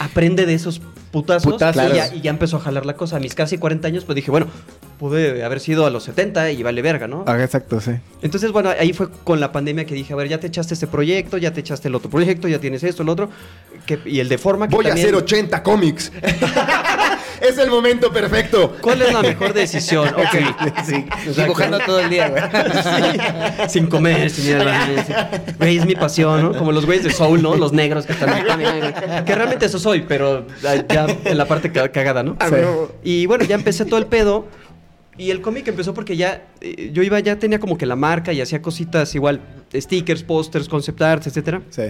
aprende 0.00 0.46
de 0.46 0.54
esos 0.54 0.80
putazos. 1.12 1.52
Putazos. 1.52 1.92
Y, 1.92 1.94
ya, 1.96 2.12
y 2.14 2.20
ya 2.22 2.30
empezó 2.30 2.56
a 2.56 2.60
jalar 2.60 2.84
la 2.86 2.94
cosa. 2.96 3.16
A 3.16 3.20
mis 3.20 3.34
casi 3.36 3.56
40 3.58 3.86
años, 3.86 4.04
pues 4.04 4.16
dije, 4.16 4.32
bueno, 4.32 4.48
pude 5.08 5.44
haber 5.44 5.60
sido 5.60 5.84
a 5.84 5.90
los 5.90 6.04
70 6.04 6.50
y 6.52 6.62
vale 6.62 6.80
verga, 6.80 7.06
¿no? 7.06 7.24
Ah, 7.26 7.38
exacto, 7.42 7.78
sí. 7.78 7.90
Entonces, 8.22 8.52
bueno, 8.52 8.70
ahí 8.78 8.94
fue 8.94 9.10
con 9.22 9.38
la 9.38 9.52
pandemia 9.52 9.84
que 9.84 9.94
dije, 9.94 10.14
a 10.14 10.16
ver, 10.16 10.28
ya 10.28 10.40
te 10.40 10.46
echaste 10.46 10.72
este 10.72 10.86
proyecto, 10.86 11.36
ya 11.36 11.52
te 11.52 11.60
echaste 11.60 11.88
el 11.88 11.94
otro 11.94 12.08
proyecto, 12.08 12.48
ya 12.48 12.58
tienes 12.58 12.82
esto, 12.84 13.02
el 13.02 13.10
otro. 13.10 13.28
que- 13.84 13.98
y 14.06 14.18
el 14.20 14.30
de 14.30 14.38
forma 14.38 14.66
que 14.66 14.74
Voy 14.76 14.86
a 14.86 14.94
hacer 14.94 15.14
80 15.14 15.62
cómics. 15.62 16.10
es 17.42 17.58
el 17.58 17.68
momento 17.68 18.10
perfecto. 18.10 18.76
¿Cuál 18.80 19.02
es 19.02 19.12
la 19.12 19.20
mejor 19.20 19.52
decisión? 19.52 20.08
Ok. 20.16 20.84
Sí, 20.86 21.04
dibujando 21.36 21.78
todo 21.80 22.00
el 22.00 22.08
día, 22.08 22.28
güey. 22.30 22.42
Sí, 23.64 23.68
sin 23.68 23.86
comer, 23.88 24.30
sin 24.30 24.52
ir 24.56 24.62
sí. 25.06 25.12
Güey, 25.58 25.76
es 25.78 25.84
mi 25.84 25.94
pasión, 25.96 26.42
¿no? 26.42 26.54
Como 26.58 26.72
los 26.72 26.86
güeyes 26.86 27.04
de 27.04 27.10
Soul, 27.12 27.42
¿no? 27.42 27.56
Los 27.56 27.72
negros 27.74 28.06
que 28.06 28.12
están 28.14 28.30
ahí. 28.30 28.42
Que 29.26 29.34
realmente 29.34 29.66
eso 29.66 29.78
soy, 29.78 30.02
pero 30.08 30.46
ya 30.88 31.06
en 31.24 31.36
la 31.36 31.44
parte 31.46 31.70
ca- 31.70 31.90
cagada, 31.90 32.22
¿no? 32.22 32.38
Sí. 32.40 32.54
no. 32.62 32.88
Y 33.02 33.26
bueno, 33.26 33.44
ya 33.44 33.54
empecé 33.56 33.84
todo 33.84 33.98
el 33.98 34.06
pedo. 34.06 34.46
Y 35.16 35.30
el 35.30 35.40
cómic 35.40 35.68
empezó 35.68 35.94
porque 35.94 36.16
ya 36.16 36.48
eh, 36.60 36.90
yo 36.92 37.02
iba, 37.02 37.20
ya 37.20 37.38
tenía 37.38 37.60
como 37.60 37.78
que 37.78 37.86
la 37.86 37.96
marca 37.96 38.32
y 38.32 38.40
hacía 38.40 38.60
cositas 38.60 39.14
igual, 39.14 39.40
stickers, 39.72 40.22
pósters, 40.22 40.68
concept 40.68 41.00
arts, 41.02 41.26
etcétera. 41.26 41.62
Sí. 41.70 41.82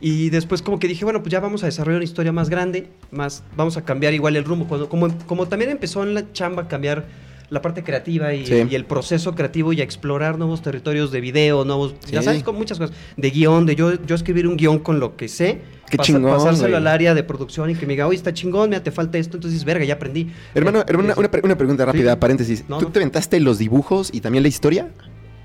Y 0.00 0.30
después 0.30 0.62
como 0.62 0.78
que 0.78 0.88
dije, 0.88 1.04
bueno, 1.04 1.22
pues 1.22 1.30
ya 1.30 1.40
vamos 1.40 1.62
a 1.62 1.66
desarrollar 1.66 1.98
una 1.98 2.04
historia 2.04 2.32
más 2.32 2.48
grande, 2.48 2.88
más 3.10 3.44
vamos 3.56 3.76
a 3.76 3.84
cambiar 3.84 4.14
igual 4.14 4.34
el 4.34 4.44
rumbo. 4.44 4.66
Cuando, 4.66 4.88
como, 4.88 5.16
como 5.26 5.46
también 5.46 5.70
empezó 5.70 6.02
en 6.02 6.14
la 6.14 6.32
chamba 6.32 6.62
a 6.62 6.68
cambiar 6.68 7.04
la 7.52 7.60
parte 7.60 7.84
creativa 7.84 8.32
y, 8.32 8.46
Sí. 8.46 8.64
y 8.70 8.74
el 8.74 8.86
proceso 8.86 9.34
creativo 9.34 9.72
y 9.74 9.80
a 9.82 9.84
explorar 9.84 10.38
nuevos 10.38 10.62
territorios 10.62 11.12
de 11.12 11.20
video, 11.20 11.64
nuevos, 11.66 11.94
ya 12.10 12.22
sabes, 12.22 12.42
con 12.42 12.56
muchas 12.56 12.78
cosas, 12.78 12.96
de 13.16 13.30
guion, 13.30 13.66
de 13.66 13.76
yo, 13.76 14.02
yo 14.06 14.14
escribir 14.14 14.46
un 14.48 14.56
guion 14.56 14.78
con 14.78 14.98
lo 15.00 15.16
que 15.16 15.28
sé, 15.28 15.60
Qué 15.90 15.98
chingón, 15.98 16.32
pasárselo 16.32 16.68
güey. 16.68 16.74
al 16.76 16.86
área 16.86 17.14
de 17.14 17.22
producción 17.22 17.68
y 17.68 17.74
que 17.74 17.86
me 17.86 17.92
diga, 17.92 18.06
oye, 18.06 18.16
está 18.16 18.32
chingón, 18.32 18.70
mira, 18.70 18.82
te 18.82 18.90
falta 18.90 19.18
esto, 19.18 19.36
entonces, 19.36 19.62
verga, 19.64 19.84
ya 19.84 19.94
aprendí. 19.94 20.32
Hermano, 20.54 20.80
Eh, 20.80 20.84
hermano, 20.88 21.12
una, 21.18 21.30
una 21.44 21.56
pregunta 21.58 21.84
rápida, 21.84 22.12
Sí. 22.12 22.18
paréntesis. 22.18 22.64
No, 22.68 22.78
¿Tú 22.78 22.86
no. 22.86 22.90
te 22.92 23.00
aventaste 23.00 23.38
los 23.40 23.58
dibujos 23.58 24.08
y 24.12 24.22
también 24.22 24.42
la 24.42 24.48
historia? 24.48 24.88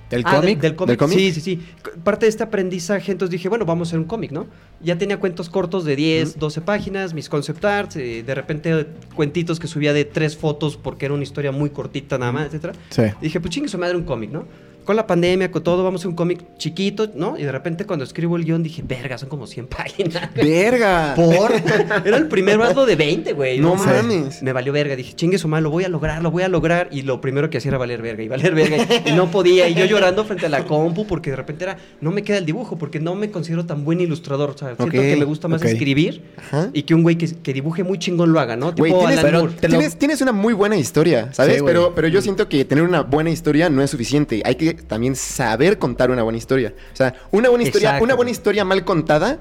¿El 0.10 0.24
Ah, 0.26 0.38
cómic? 0.40 0.60
del 0.62 0.76
cómic. 0.76 0.90
¿Del 0.90 0.98
cómic? 0.98 1.18
Sí, 1.18 1.32
sí, 1.34 1.42
sí. 1.42 1.60
Parte 2.04 2.26
de 2.26 2.30
este 2.30 2.44
aprendizaje, 2.44 3.12
entonces 3.12 3.32
dije, 3.32 3.50
bueno, 3.50 3.66
vamos 3.66 3.88
a 3.88 3.90
hacer 3.90 4.00
un 4.00 4.06
cómic, 4.06 4.32
¿no? 4.32 4.48
Ya 4.82 4.98
tenía 4.98 5.20
cuentos 5.20 5.50
cortos 5.50 5.84
de 5.86 5.96
10, 5.96 6.40
12 6.40 6.62
páginas, 6.62 7.14
mis 7.14 7.28
concept 7.30 7.64
arts, 7.66 7.96
eh, 7.98 8.24
de 8.26 8.36
repente 8.36 8.88
cuentitos 9.16 9.60
que 9.60 9.68
subía 9.68 9.92
de 9.94 10.06
tres 10.06 10.38
fotos 10.38 10.78
porque 10.78 11.06
era 11.06 11.14
una 11.14 11.24
historia 11.24 11.52
muy 11.52 11.70
cortita 11.72 12.18
nada 12.18 12.32
más, 12.32 12.46
etcétera. 12.48 12.74
Sí. 12.90 13.04
Dije, 13.22 13.40
pues 13.42 13.54
chingue 13.54 13.68
su 13.70 13.78
madre 13.78 13.98
un 13.98 14.04
cómic, 14.04 14.32
¿no? 14.32 14.46
Con 14.88 14.96
la 14.96 15.06
pandemia, 15.06 15.52
con 15.52 15.62
todo, 15.64 15.84
vamos 15.84 16.00
a 16.00 16.02
hacer 16.02 16.08
un 16.10 16.16
cómic 16.16 16.40
chiquito, 16.58 17.10
¿no? 17.14 17.38
Y 17.38 17.44
de 17.44 17.52
repente 17.52 17.86
cuando 17.86 18.06
escribo 18.06 18.38
el 18.38 18.46
guion 18.46 18.64
dije, 18.64 18.82
verga, 18.88 19.18
son 19.18 19.28
como 19.28 19.46
100 19.46 19.68
páginas. 19.78 20.30
¡Verga! 20.34 21.14
¿Por? 21.14 21.52
Era 22.06 22.16
el 22.16 22.28
primer 22.30 22.60
hazlo 22.62 22.86
de 22.86 22.96
20, 22.96 23.34
güey. 23.34 23.60
No 23.60 23.76
mames. 23.76 24.42
Me 24.42 24.54
valió 24.54 24.72
verga. 24.72 24.96
Dije, 24.96 25.14
chingue 25.14 25.38
su 25.38 25.50
madre, 25.50 25.64
lo 25.64 25.72
voy 25.72 25.84
a 25.84 25.90
lograr, 25.90 26.24
lo 26.24 26.32
voy 26.32 26.44
a 26.44 26.48
lograr. 26.48 26.88
Y 26.90 27.02
lo 27.02 27.20
primero 27.20 27.50
que 27.50 27.58
hacía 27.58 27.70
era 27.70 27.78
valer 27.78 28.02
verga 28.02 28.24
y 28.24 28.30
valer 28.30 28.56
verga. 28.56 28.78
Y 29.06 29.12
no 29.12 29.30
podía. 29.30 29.68
Y 29.68 29.74
yo 29.76 29.84
llorando 29.84 30.24
frente 30.24 30.46
a 30.46 30.50
la 30.50 30.64
compu 30.64 31.06
porque 31.06 31.32
de 31.32 31.36
repente 31.36 31.66
era, 31.66 31.78
no 32.00 32.12
me 32.12 32.24
queda 32.24 32.38
el 32.38 32.46
dibujo 32.46 32.78
porque 32.78 33.02
no 33.02 33.14
me 33.16 33.30
considero 33.30 33.66
tan 33.66 33.84
buen 33.84 34.00
ilustrador. 34.00 34.52
O 34.52 34.58
sea, 34.58 34.70
siento 34.70 34.84
Ok, 34.86 34.92
que 34.92 35.16
me 35.18 35.26
gusta 35.26 35.50
más 35.50 35.62
escribir 35.64 36.22
Ajá. 36.38 36.70
y 36.72 36.84
que 36.84 36.96
un 36.96 37.04
güey 37.04 37.18
que, 37.18 37.28
que 37.28 37.52
dibuje 37.52 37.84
muy 37.84 38.00
chingón 38.00 38.32
lo 38.32 38.40
haga, 38.40 38.56
¿no? 38.56 38.72
Güey, 38.72 38.92
Tipo 38.94 39.00
tienes, 39.00 39.18
Alan 39.20 39.26
pero 39.32 39.40
Moore. 39.42 39.54
te 39.60 39.68
lo- 39.68 39.78
tienes, 39.78 39.98
tienes 40.00 40.22
una 40.22 40.32
muy 40.32 40.54
buena 40.54 40.78
historia, 40.78 41.34
¿sabes? 41.34 41.58
Sí, 41.58 41.62
pero, 41.66 41.94
pero 41.94 42.08
yo 42.08 42.22
siento 42.22 42.48
que 42.48 42.64
tener 42.64 42.86
una 42.86 43.02
buena 43.02 43.30
historia 43.32 43.70
no 43.70 43.82
es 43.82 43.90
suficiente. 43.92 44.42
Hay 44.46 44.56
que 44.56 44.77
también 44.88 45.16
saber 45.16 45.78
contar 45.80 46.12
una 46.12 46.24
buena 46.24 46.38
historia. 46.38 46.74
O 46.94 46.96
sea, 46.96 47.14
una 47.32 47.50
buena 47.50 47.64
historia, 47.64 47.90
Exacto. 47.90 48.04
una 48.06 48.16
buena 48.16 48.32
historia 48.32 48.66
mal 48.66 48.84
contada 48.86 49.40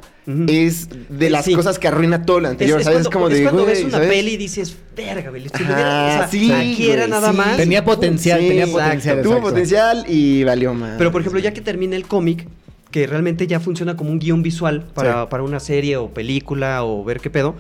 es 0.49 0.89
de 1.09 1.31
las 1.31 1.45
Sí. 1.45 1.55
cosas 1.55 1.79
que 1.79 1.89
arruina 1.89 2.25
todo 2.25 2.41
lo 2.41 2.49
anterior, 2.49 2.81
es 2.81 2.85
¿sabes? 2.85 3.09
cuando, 3.09 3.09
es 3.11 3.15
como 3.15 3.29
es 3.29 3.35
de, 3.39 3.43
cuando 3.45 3.63
güey, 3.63 3.75
ves 3.75 3.85
una 3.85 3.93
¿sabes? 3.93 4.09
peli 4.09 4.33
y 4.33 4.37
dices, 4.37 4.77
verga, 4.97 5.31
güey. 5.31 5.43
Si 5.43 5.49
lo 5.49 5.55
Ajá, 5.55 5.75
hubiera- 5.75 6.07
o 6.07 6.19
sea, 6.19 6.29
sí, 6.29 6.53
aquí 6.53 6.91
era 6.91 7.07
nada 7.07 7.31
sí. 7.31 7.37
más. 7.37 7.57
Tenía 7.57 7.85
potencial, 7.85 8.41
Sí, 8.41 8.49
tenía 8.49 8.65
exacto. 8.65 8.83
potencial. 8.85 9.23
Tuvo 9.23 9.33
exacto. 9.35 9.49
potencial 9.51 10.05
y 10.09 10.45
valió 10.45 10.75
más. 10.75 10.95
Pero 10.99 11.13
por 11.13 11.21
ejemplo, 11.21 11.41
ya 11.41 11.53
que 11.53 11.61
termina 11.61 11.97
el 11.97 12.07
cómic, 12.07 12.47
que 12.91 13.07
realmente 13.07 13.47
ya 13.47 13.61
funciona 13.61 13.97
como 13.97 14.11
un 14.11 14.19
guion 14.19 14.43
visual 14.43 14.87
para, 14.95 15.23
Sí. 15.23 15.29
para 15.31 15.43
una 15.43 15.61
serie 15.61 15.97
o 15.97 16.09
película 16.11 16.83
o 16.85 17.05
ver 17.05 17.21
qué 17.21 17.31
pedo, 17.31 17.55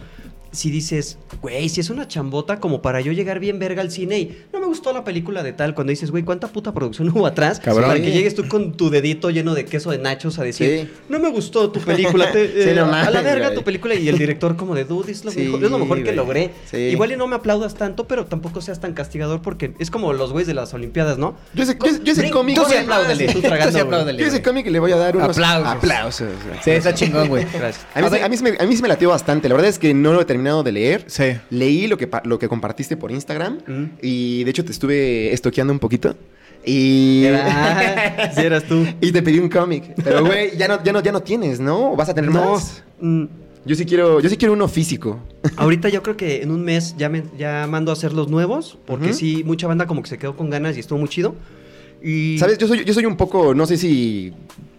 si 0.57 0.71
dices, 0.71 1.19
güey, 1.42 1.69
si 1.69 1.81
es 1.81 1.90
una 1.90 2.09
chambota 2.09 2.61
como 2.61 2.81
para 2.83 3.01
yo 3.01 3.12
llegar 3.12 3.40
bien 3.40 3.59
verga 3.59 3.83
al 3.83 3.90
cine 3.90 4.19
y 4.19 4.38
no 4.53 4.61
me 4.61 4.66
gustó 4.66 4.92
la 4.92 5.05
película 5.05 5.42
de 5.42 5.53
tal, 5.53 5.75
cuando 5.75 5.90
dices, 5.90 6.11
güey, 6.11 6.25
¿cuánta 6.25 6.49
puta 6.49 6.73
producción 6.73 7.09
hubo 7.14 7.27
atrás? 7.27 7.61
Cabrón. 7.61 7.88
Para 7.88 8.01
que 8.01 8.11
llegues 8.11 8.35
tú 8.35 8.49
con 8.49 8.73
tu 8.73 8.88
dedito 8.90 9.31
lleno 9.31 9.55
de 9.55 9.64
queso 9.66 9.90
de 9.90 9.99
nachos 9.99 10.38
a 10.38 10.45
decir, 10.45 10.57
Sí. 10.88 10.90
no 11.09 11.19
me 11.19 11.29
gustó 11.31 11.71
tu 11.71 11.81
película, 11.81 12.33
te- 12.33 12.47
Sí, 12.64 12.71
eh, 12.71 12.75
no 12.75 12.87
a 12.92 13.11
la 13.11 13.23
verga 13.23 13.47
güey. 13.49 13.59
tu 13.59 13.64
película 13.64 13.95
y 13.95 14.09
el 14.09 14.16
director 14.19 14.57
como 14.57 14.75
de, 14.75 14.85
dude, 14.85 15.12
es 15.12 15.25
lo, 15.25 15.31
Sí, 15.31 15.40
mejor, 15.42 15.64
es 15.64 15.71
lo 15.71 15.79
mejor 15.79 15.99
que 15.99 16.05
güey. 16.05 16.16
logré. 16.16 16.51
Sí. 16.71 16.77
Igual 16.79 17.12
y 17.12 17.16
no 17.16 17.27
me 17.27 17.37
aplaudas 17.37 17.75
tanto, 17.75 18.07
pero 18.09 18.25
tampoco 18.27 18.61
seas 18.62 18.81
tan 18.81 18.95
castigador 18.95 19.42
porque 19.42 19.75
es 19.79 19.90
como 19.90 20.12
los 20.12 20.33
güeyes 20.33 20.47
de 20.49 20.55
las 20.55 20.73
Olimpiadas, 20.75 21.19
¿no? 21.19 21.37
yo 21.55 21.62
ese, 21.64 21.77
yo, 21.85 22.03
yo 22.03 22.12
ese 22.12 22.31
cómic... 22.31 22.57
tú 22.57 22.62
sí 22.62 22.69
güey, 22.73 22.79
apláudale, 22.81 23.27
tú 23.29 23.40
tragando, 23.40 23.64
Tú 23.66 23.69
sí 23.69 23.73
güey. 23.75 23.83
apláudale, 23.85 24.19
Yo 24.19 24.25
ese 24.27 24.31
güey. 24.38 24.42
cómic 24.42 24.66
le 24.69 24.79
voy 24.81 24.92
a 24.92 24.97
dar 24.97 25.16
unos 25.16 25.31
Aplausos. 25.37 25.69
aplausos. 25.77 26.29
Sí, 26.64 26.71
está 26.71 26.95
chingón, 26.95 27.29
güey. 27.29 27.45
Gracias. 27.53 27.85
A 27.95 28.01
mí, 28.01 28.09
se- 28.09 28.23
a, 28.23 28.29
mí 28.29 28.37
se 28.37 28.42
me, 28.42 28.57
a 28.59 28.66
mí 28.66 28.77
se 28.77 28.83
me 28.83 28.88
latió 28.88 29.09
bastante. 29.11 29.49
La 29.49 29.55
verdad 29.55 29.69
es 29.71 29.79
que 29.79 29.92
no 29.95 30.12
lo 30.12 30.21
he 30.21 30.25
terminado 30.46 30.62
de 30.62 30.72
leer. 30.72 31.04
Sí. 31.09 31.24
Leí 31.50 31.87
lo 31.88 31.96
que, 31.98 32.09
lo 32.24 32.38
que 32.38 32.48
compartiste 32.48 32.96
por 32.96 33.11
Instagram. 33.11 33.59
Mm. 33.66 33.85
Y 34.02 34.44
de 34.44 34.50
hecho 34.50 34.64
te 34.64 34.72
estuve 34.72 35.32
estoqueando 35.32 35.72
un 35.72 35.78
poquito. 35.78 36.14
Y. 36.64 37.24
Era- 37.24 38.32
si 38.35 38.40
eras 38.46 38.64
tú. 38.64 38.85
y 39.00 39.12
te 39.12 39.22
pedí 39.22 39.38
un 39.38 39.48
cómic. 39.48 39.85
Pero, 40.02 40.24
güey, 40.24 40.56
ya 40.56 40.68
no, 40.68 40.82
ya, 40.82 40.92
no, 40.92 41.02
ya 41.02 41.12
no 41.12 41.20
tienes, 41.22 41.61
¿no? 41.61 41.92
¿O 41.92 41.96
¿Vas 41.96 42.09
a 42.09 42.14
tener 42.14 42.30
No. 42.30 42.52
más? 42.54 42.82
Mm, 43.00 43.24
Yo 43.64 43.74
sí 43.74 43.85
quiero, 43.85 44.20
yo 44.20 44.28
sí 44.28 44.37
quiero 44.37 44.54
uno 44.54 44.68
físico. 44.68 45.18
Ahorita 45.56 45.88
yo 45.88 46.02
creo 46.02 46.16
que 46.16 46.42
en 46.42 46.50
un 46.50 46.62
mes 46.62 46.94
ya, 46.96 47.09
me, 47.09 47.24
ya 47.38 47.66
mando 47.68 47.90
a 47.90 47.94
hacer 47.94 48.12
los 48.12 48.28
nuevos, 48.28 48.78
porque 48.87 49.12
sí, 49.12 49.42
mucha 49.44 49.66
banda 49.66 49.87
como 49.87 50.02
que 50.02 50.09
se 50.09 50.18
quedó 50.18 50.37
con 50.37 50.50
ganas 50.50 50.76
y 50.76 50.80
estuvo 50.80 50.98
muy 50.98 51.09
chido. 51.09 51.35
Y 52.02 52.38
¿Sabes? 52.38 52.59
Yo 52.59 52.68
soy, 52.68 52.85
yo 52.85 52.94
soy 52.94 53.06
un 53.06 53.16
poco, 53.16 53.54
no 53.54 53.66
sé 53.66 53.76
si. 53.76 54.32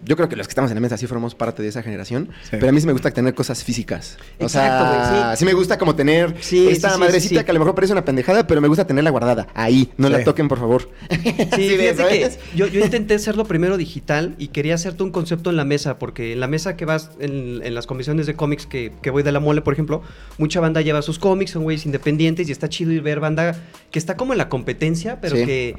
Yo 0.04 0.16
creo 0.16 0.28
que 0.28 0.36
los 0.36 0.46
que 0.46 0.52
estamos 0.52 0.70
en 0.70 0.76
la 0.76 0.80
mesa 0.80 0.96
sí 0.96 1.06
formamos 1.06 1.34
parte 1.34 1.62
de 1.62 1.68
esa 1.68 1.82
generación. 1.82 2.28
Sí. 2.42 2.48
Pero 2.52 2.68
a 2.68 2.72
mí 2.72 2.80
sí 2.80 2.86
me 2.86 2.92
gusta 2.92 3.10
tener 3.10 3.34
cosas 3.34 3.64
físicas. 3.64 4.16
O 4.38 4.44
Exacto, 4.44 4.84
sea, 4.84 5.10
güey, 5.24 5.30
sí. 5.32 5.38
sí. 5.40 5.44
me 5.44 5.52
gusta 5.54 5.78
como 5.78 5.94
tener 5.94 6.34
Sí, 6.40 6.68
esta 6.68 6.88
sí, 6.90 6.94
sí, 6.94 7.00
madrecita 7.00 7.28
sí, 7.34 7.38
sí. 7.40 7.44
que 7.44 7.50
a 7.50 7.54
lo 7.54 7.60
mejor 7.60 7.74
parece 7.74 7.92
una 7.92 8.04
pendejada, 8.04 8.46
pero 8.46 8.60
me 8.60 8.68
gusta 8.68 8.86
tenerla 8.86 9.10
guardada. 9.10 9.48
Ahí. 9.54 9.90
No 9.96 10.06
Sí. 10.08 10.12
la 10.12 10.24
toquen, 10.24 10.48
por 10.48 10.58
favor. 10.58 10.88
Sí, 11.10 11.70
fíjate 11.76 12.08
que 12.08 12.30
yo, 12.54 12.66
yo 12.66 12.80
intenté 12.84 13.14
hacerlo 13.14 13.44
primero 13.44 13.76
digital 13.76 14.34
y 14.38 14.48
quería 14.48 14.74
hacerte 14.74 15.02
un 15.02 15.10
concepto 15.10 15.50
en 15.50 15.56
la 15.56 15.64
mesa, 15.64 15.98
porque 15.98 16.32
en 16.32 16.40
la 16.40 16.46
mesa 16.46 16.76
que 16.76 16.84
vas 16.84 17.10
en, 17.18 17.60
en 17.64 17.74
las 17.74 17.86
comisiones 17.86 18.26
de 18.26 18.34
cómics 18.34 18.66
que, 18.66 18.92
que 19.02 19.10
voy 19.10 19.22
de 19.22 19.32
la 19.32 19.40
mole, 19.40 19.62
por 19.62 19.72
ejemplo, 19.72 20.02
mucha 20.38 20.60
banda 20.60 20.80
lleva 20.80 21.02
sus 21.02 21.18
cómics, 21.18 21.50
son 21.52 21.64
güeyes 21.64 21.84
independientes 21.86 22.48
y 22.48 22.52
está 22.52 22.68
chido 22.68 22.92
ir 22.92 23.02
ver 23.02 23.20
banda 23.20 23.56
que 23.90 23.98
está 23.98 24.16
como 24.16 24.32
en 24.32 24.38
la 24.38 24.48
competencia, 24.48 25.20
pero 25.20 25.36
Sí. 25.36 25.44
que 25.44 25.76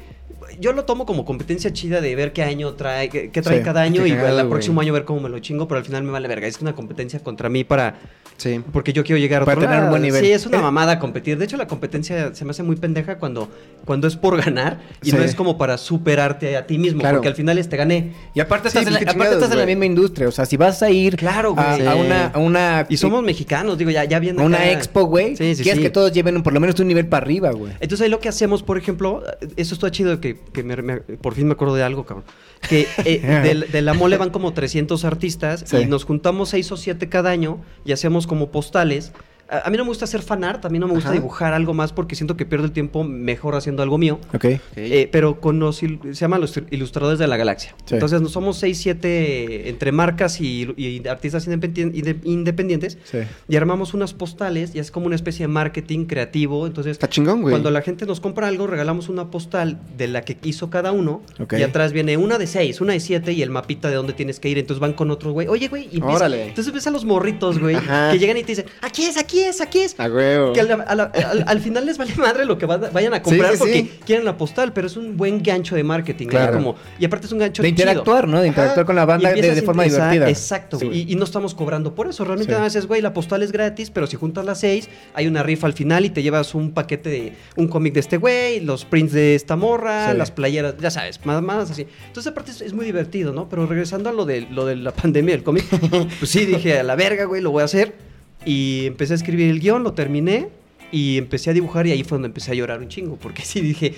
yo 0.58 0.72
lo 0.72 0.84
tomo 0.84 1.06
como 1.06 1.24
competencia 1.24 1.72
chida 1.72 2.00
de 2.00 2.14
ver 2.16 2.32
qué 2.32 2.42
año 2.42 2.72
trae, 2.74 3.08
qué, 3.08 3.30
qué 3.30 3.40
trae 3.42 3.58
Sí, 3.58 3.64
cada 3.64 3.82
año 3.82 4.02
y 4.12 4.16
cagado, 4.16 4.40
el 4.40 4.48
próximo 4.48 4.80
año 4.80 4.92
ver 4.92 5.04
cómo 5.04 5.20
me 5.20 5.28
lo 5.28 5.38
chingo, 5.38 5.66
pero 5.68 5.78
al 5.78 5.84
final 5.84 6.02
me 6.02 6.10
vale 6.10 6.28
verga. 6.28 6.46
Es 6.46 6.60
una 6.60 6.74
competencia 6.74 7.20
contra 7.20 7.48
mí 7.48 7.64
para... 7.64 7.98
Sí. 8.36 8.58
Porque 8.72 8.94
yo 8.94 9.04
quiero 9.04 9.18
llegar 9.18 9.42
a 9.42 9.44
Para 9.44 9.58
otro 9.58 9.68
tener 9.68 9.84
un 9.84 9.90
buen 9.90 10.00
nivel. 10.00 10.24
Sí, 10.24 10.32
es 10.32 10.46
una 10.46 10.58
Eh. 10.58 10.62
mamada 10.62 10.98
competir. 10.98 11.36
De 11.36 11.44
hecho, 11.44 11.58
la 11.58 11.66
competencia 11.66 12.34
se 12.34 12.44
me 12.46 12.52
hace 12.52 12.62
muy 12.62 12.76
pendeja 12.76 13.18
cuando, 13.18 13.50
cuando 13.84 14.06
es 14.08 14.16
por 14.16 14.42
ganar 14.42 14.80
y 15.02 15.10
Sí. 15.10 15.16
no 15.16 15.22
es 15.22 15.34
como 15.34 15.58
para 15.58 15.76
superarte 15.76 16.56
a 16.56 16.66
ti 16.66 16.78
mismo. 16.78 17.00
Claro. 17.00 17.18
Porque 17.18 17.28
al 17.28 17.34
final 17.34 17.58
es 17.58 17.68
te 17.68 17.76
gané. 17.76 18.14
Y 18.34 18.40
aparte 18.40 18.70
Sí, 18.70 18.78
estás, 18.78 18.86
en, 18.86 18.94
pues, 18.94 19.04
la, 19.04 19.12
qué 19.12 19.16
aparte 19.18 19.34
estás 19.34 19.52
en 19.52 19.58
la 19.58 19.66
misma 19.66 19.84
industria. 19.84 20.26
O 20.26 20.32
sea, 20.32 20.46
si 20.46 20.56
vas 20.56 20.82
a 20.82 20.90
ir 20.90 21.16
Claro, 21.16 21.54
a, 21.58 21.74
güey. 21.76 21.86
a 21.86 21.94
una, 21.96 22.26
a 22.28 22.38
una 22.38 22.86
Y 22.88 22.96
somos 22.96 23.22
mexicanos, 23.22 23.76
digo, 23.76 23.90
ya, 23.90 24.04
ya 24.04 24.18
viene 24.18 24.40
a 24.40 24.44
una 24.46 24.56
acá. 24.56 24.72
expo, 24.72 25.04
güey, 25.04 25.36
Sí, 25.36 25.54
sí, 25.54 25.62
quieres 25.62 25.78
sí. 25.80 25.82
que 25.84 25.90
todos 25.90 26.10
lleven 26.12 26.42
por 26.42 26.54
lo 26.54 26.60
menos 26.60 26.80
un 26.80 26.88
nivel 26.88 27.08
para 27.08 27.22
arriba, 27.26 27.50
güey. 27.50 27.74
Entonces 27.80 28.00
ahí 28.06 28.08
lo 28.08 28.20
que 28.20 28.30
hacemos, 28.30 28.62
por 28.62 28.78
ejemplo, 28.78 29.22
eso 29.56 29.74
está 29.74 29.90
chido 29.90 30.18
que, 30.18 30.38
que 30.54 30.62
me- 30.62 30.76
me- 30.80 31.00
por 31.00 31.34
fin 31.34 31.46
me 31.46 31.52
acuerdo 31.52 31.74
de 31.74 31.82
algo, 31.82 32.06
cabrón. 32.06 32.24
Que 32.68 32.86
eh, 33.04 33.20
de, 33.62 33.66
de 33.66 33.82
la 33.82 33.94
mole 33.94 34.16
van 34.16 34.30
como 34.30 34.52
300 34.52 35.04
artistas 35.04 35.64
Sí. 35.66 35.78
y 35.78 35.86
nos 35.86 36.04
juntamos 36.04 36.50
6 36.50 36.72
o 36.72 36.76
7 36.76 37.08
cada 37.08 37.30
año 37.30 37.60
y 37.84 37.92
hacemos 37.92 38.26
como 38.26 38.50
postales. 38.50 39.12
A, 39.50 39.66
a 39.66 39.70
mí 39.70 39.76
no 39.76 39.84
me 39.84 39.88
gusta 39.88 40.04
hacer 40.04 40.22
fanart, 40.22 40.64
a 40.64 40.68
mí 40.68 40.78
no 40.78 40.86
me 40.86 40.94
gusta 40.94 41.08
Ajá. 41.10 41.18
dibujar 41.18 41.52
algo 41.52 41.74
más 41.74 41.92
porque 41.92 42.14
siento 42.14 42.36
que 42.36 42.46
pierdo 42.46 42.64
el 42.66 42.72
tiempo 42.72 43.02
mejor 43.04 43.54
haciendo 43.56 43.82
algo 43.82 43.98
mío. 43.98 44.20
Ok. 44.32 44.44
Eh, 44.76 45.08
pero 45.10 45.40
con 45.40 45.58
los 45.58 45.76
se 45.78 45.88
llaman 46.12 46.40
los 46.40 46.54
ilustradores 46.70 47.18
de 47.18 47.26
la 47.26 47.36
galaxia. 47.36 47.74
Sí. 47.84 47.94
Entonces 47.94 48.20
no 48.22 48.28
somos 48.28 48.58
6, 48.58 48.78
7 48.78 49.68
entre 49.68 49.92
marcas 49.92 50.40
y, 50.40 50.72
y 50.76 51.06
artistas 51.08 51.46
independien- 51.48 51.92
inde- 51.94 52.20
independientes 52.24 52.98
Sí. 53.04 53.18
y 53.48 53.56
armamos 53.56 53.94
unas 53.94 54.14
postales 54.14 54.74
y 54.74 54.78
es 54.78 54.90
como 54.90 55.06
una 55.06 55.16
especie 55.16 55.44
de 55.44 55.48
marketing 55.48 56.06
creativo. 56.06 56.66
Entonces 56.66 56.92
Está 56.92 57.08
chingón, 57.08 57.42
güey. 57.42 57.52
cuando 57.52 57.70
la 57.70 57.82
gente 57.82 58.06
nos 58.06 58.20
compra 58.20 58.48
algo, 58.48 58.66
regalamos 58.66 59.08
una 59.08 59.30
postal 59.30 59.78
de 59.96 60.08
la 60.08 60.22
que 60.22 60.36
hizo 60.44 60.70
cada 60.70 60.92
uno. 60.92 61.22
Ok. 61.40 61.54
Y 61.58 61.62
atrás 61.62 61.92
viene 61.92 62.16
una 62.16 62.38
de 62.38 62.46
seis, 62.46 62.80
una 62.80 62.92
de 62.92 63.00
siete 63.00 63.32
y 63.32 63.42
el 63.42 63.50
mapita 63.50 63.88
de 63.88 63.96
dónde 63.96 64.12
tienes 64.12 64.38
que 64.40 64.48
ir. 64.48 64.58
Entonces 64.58 64.80
van 64.80 64.92
con 64.92 65.10
otro 65.10 65.32
güey. 65.32 65.48
Oye, 65.48 65.68
güey. 65.68 65.84
y 65.90 65.96
empieza- 65.96 66.16
Órale. 66.16 66.46
Entonces 66.48 66.72
ves 66.72 66.86
a 66.86 66.90
los 66.90 67.04
morritos, 67.04 67.58
güey, 67.58 67.76
Ajá. 67.76 68.12
que 68.12 68.18
llegan 68.18 68.36
y 68.36 68.42
te 68.42 68.48
dicen, 68.52 68.66
aquí 68.82 69.04
es, 69.04 69.16
aquí 69.16 69.39
es, 69.42 69.60
aquí 69.60 69.80
es. 69.80 69.98
A 69.98 70.06
huevo. 70.08 70.52
Que 70.52 70.60
al, 70.60 70.70
a 70.72 70.94
la- 70.94 71.04
al- 71.04 71.44
al 71.46 71.60
final 71.60 71.86
les 71.86 71.98
vale 71.98 72.14
madre 72.16 72.44
lo 72.44 72.58
que 72.58 72.66
va- 72.66 72.76
vayan 72.78 73.14
a 73.14 73.22
comprar 73.22 73.50
Sí, 73.52 73.56
sí, 73.56 73.58
porque 73.58 73.74
sí. 73.74 73.90
quieren 74.06 74.24
la 74.24 74.36
postal, 74.36 74.72
pero 74.72 74.86
es 74.86 74.96
un 74.96 75.16
buen 75.16 75.42
gancho 75.42 75.74
de 75.76 75.82
marketing. 75.84 76.26
¿no? 76.26 76.30
Claro. 76.30 76.52
Como, 76.54 76.76
y 76.98 77.04
aparte 77.04 77.26
es 77.26 77.32
un 77.32 77.38
gancho 77.38 77.62
De 77.62 77.68
chido. 77.68 77.82
interactuar, 77.82 78.28
¿no? 78.28 78.40
De 78.40 78.48
interactuar 78.48 78.78
Ajá. 78.80 78.86
con 78.86 78.96
la 78.96 79.04
banda 79.04 79.32
de, 79.32 79.62
forma 79.62 79.84
divertida. 79.84 80.28
Exacto. 80.28 80.78
Y, 80.82 81.12
y 81.12 81.14
no 81.16 81.24
estamos 81.24 81.54
cobrando 81.54 81.94
por 81.94 82.08
eso. 82.08 82.24
Realmente 82.24 82.52
nada 82.52 82.64
más 82.64 82.74
es, 82.76 82.86
güey, 82.86 83.00
la 83.02 83.12
postal 83.12 83.42
es 83.42 83.52
gratis, 83.52 83.90
pero 83.90 84.06
si 84.06 84.16
juntas 84.16 84.44
las 84.44 84.60
seis, 84.60 84.88
hay 85.14 85.26
una 85.26 85.42
rifa 85.42 85.66
al 85.66 85.72
final 85.72 86.04
y 86.04 86.10
te 86.10 86.22
llevas 86.22 86.54
un 86.54 86.72
paquete 86.72 87.08
de 87.10 87.32
un 87.56 87.68
cómic 87.68 87.94
de 87.94 88.00
este 88.00 88.16
güey, 88.16 88.60
los 88.60 88.84
prints 88.84 89.12
de 89.12 89.34
esta 89.34 89.56
morra, 89.56 90.14
las 90.14 90.30
playeras, 90.30 90.74
ya 90.80 90.90
sabes, 90.90 91.24
más, 91.24 91.42
más 91.42 91.70
así. 91.70 91.86
Entonces, 92.06 92.30
aparte 92.30 92.50
es, 92.50 92.60
es 92.60 92.72
muy 92.72 92.84
divertido, 92.86 93.32
¿no? 93.32 93.48
Pero 93.48 93.66
regresando 93.66 94.08
a 94.10 94.12
lo 94.12 94.24
de, 94.24 94.42
lo 94.50 94.66
de 94.66 94.76
la 94.76 94.90
pandemia 94.94 95.34
del 95.34 95.44
cómic, 95.44 95.64
pues 96.18 96.30
sí, 96.30 96.44
dije, 96.46 96.78
a 96.78 96.82
la 96.82 96.96
verga, 96.96 97.24
güey, 97.24 97.40
lo 97.42 97.50
voy 97.50 97.62
a 97.62 97.64
hacer. 97.64 98.09
Y 98.44 98.86
empecé 98.86 99.12
a 99.12 99.16
escribir 99.16 99.50
el 99.50 99.60
guion, 99.60 99.82
lo 99.82 99.92
terminé 99.92 100.48
y 100.92 101.18
empecé 101.18 101.50
a 101.50 101.52
dibujar 101.52 101.86
y 101.86 101.92
ahí 101.92 102.02
fue 102.04 102.16
donde 102.16 102.26
empecé 102.28 102.50
a 102.52 102.54
llorar 102.54 102.80
un 102.80 102.88
chingo, 102.88 103.16
porque 103.16 103.42
sí 103.44 103.60
dije... 103.60 103.94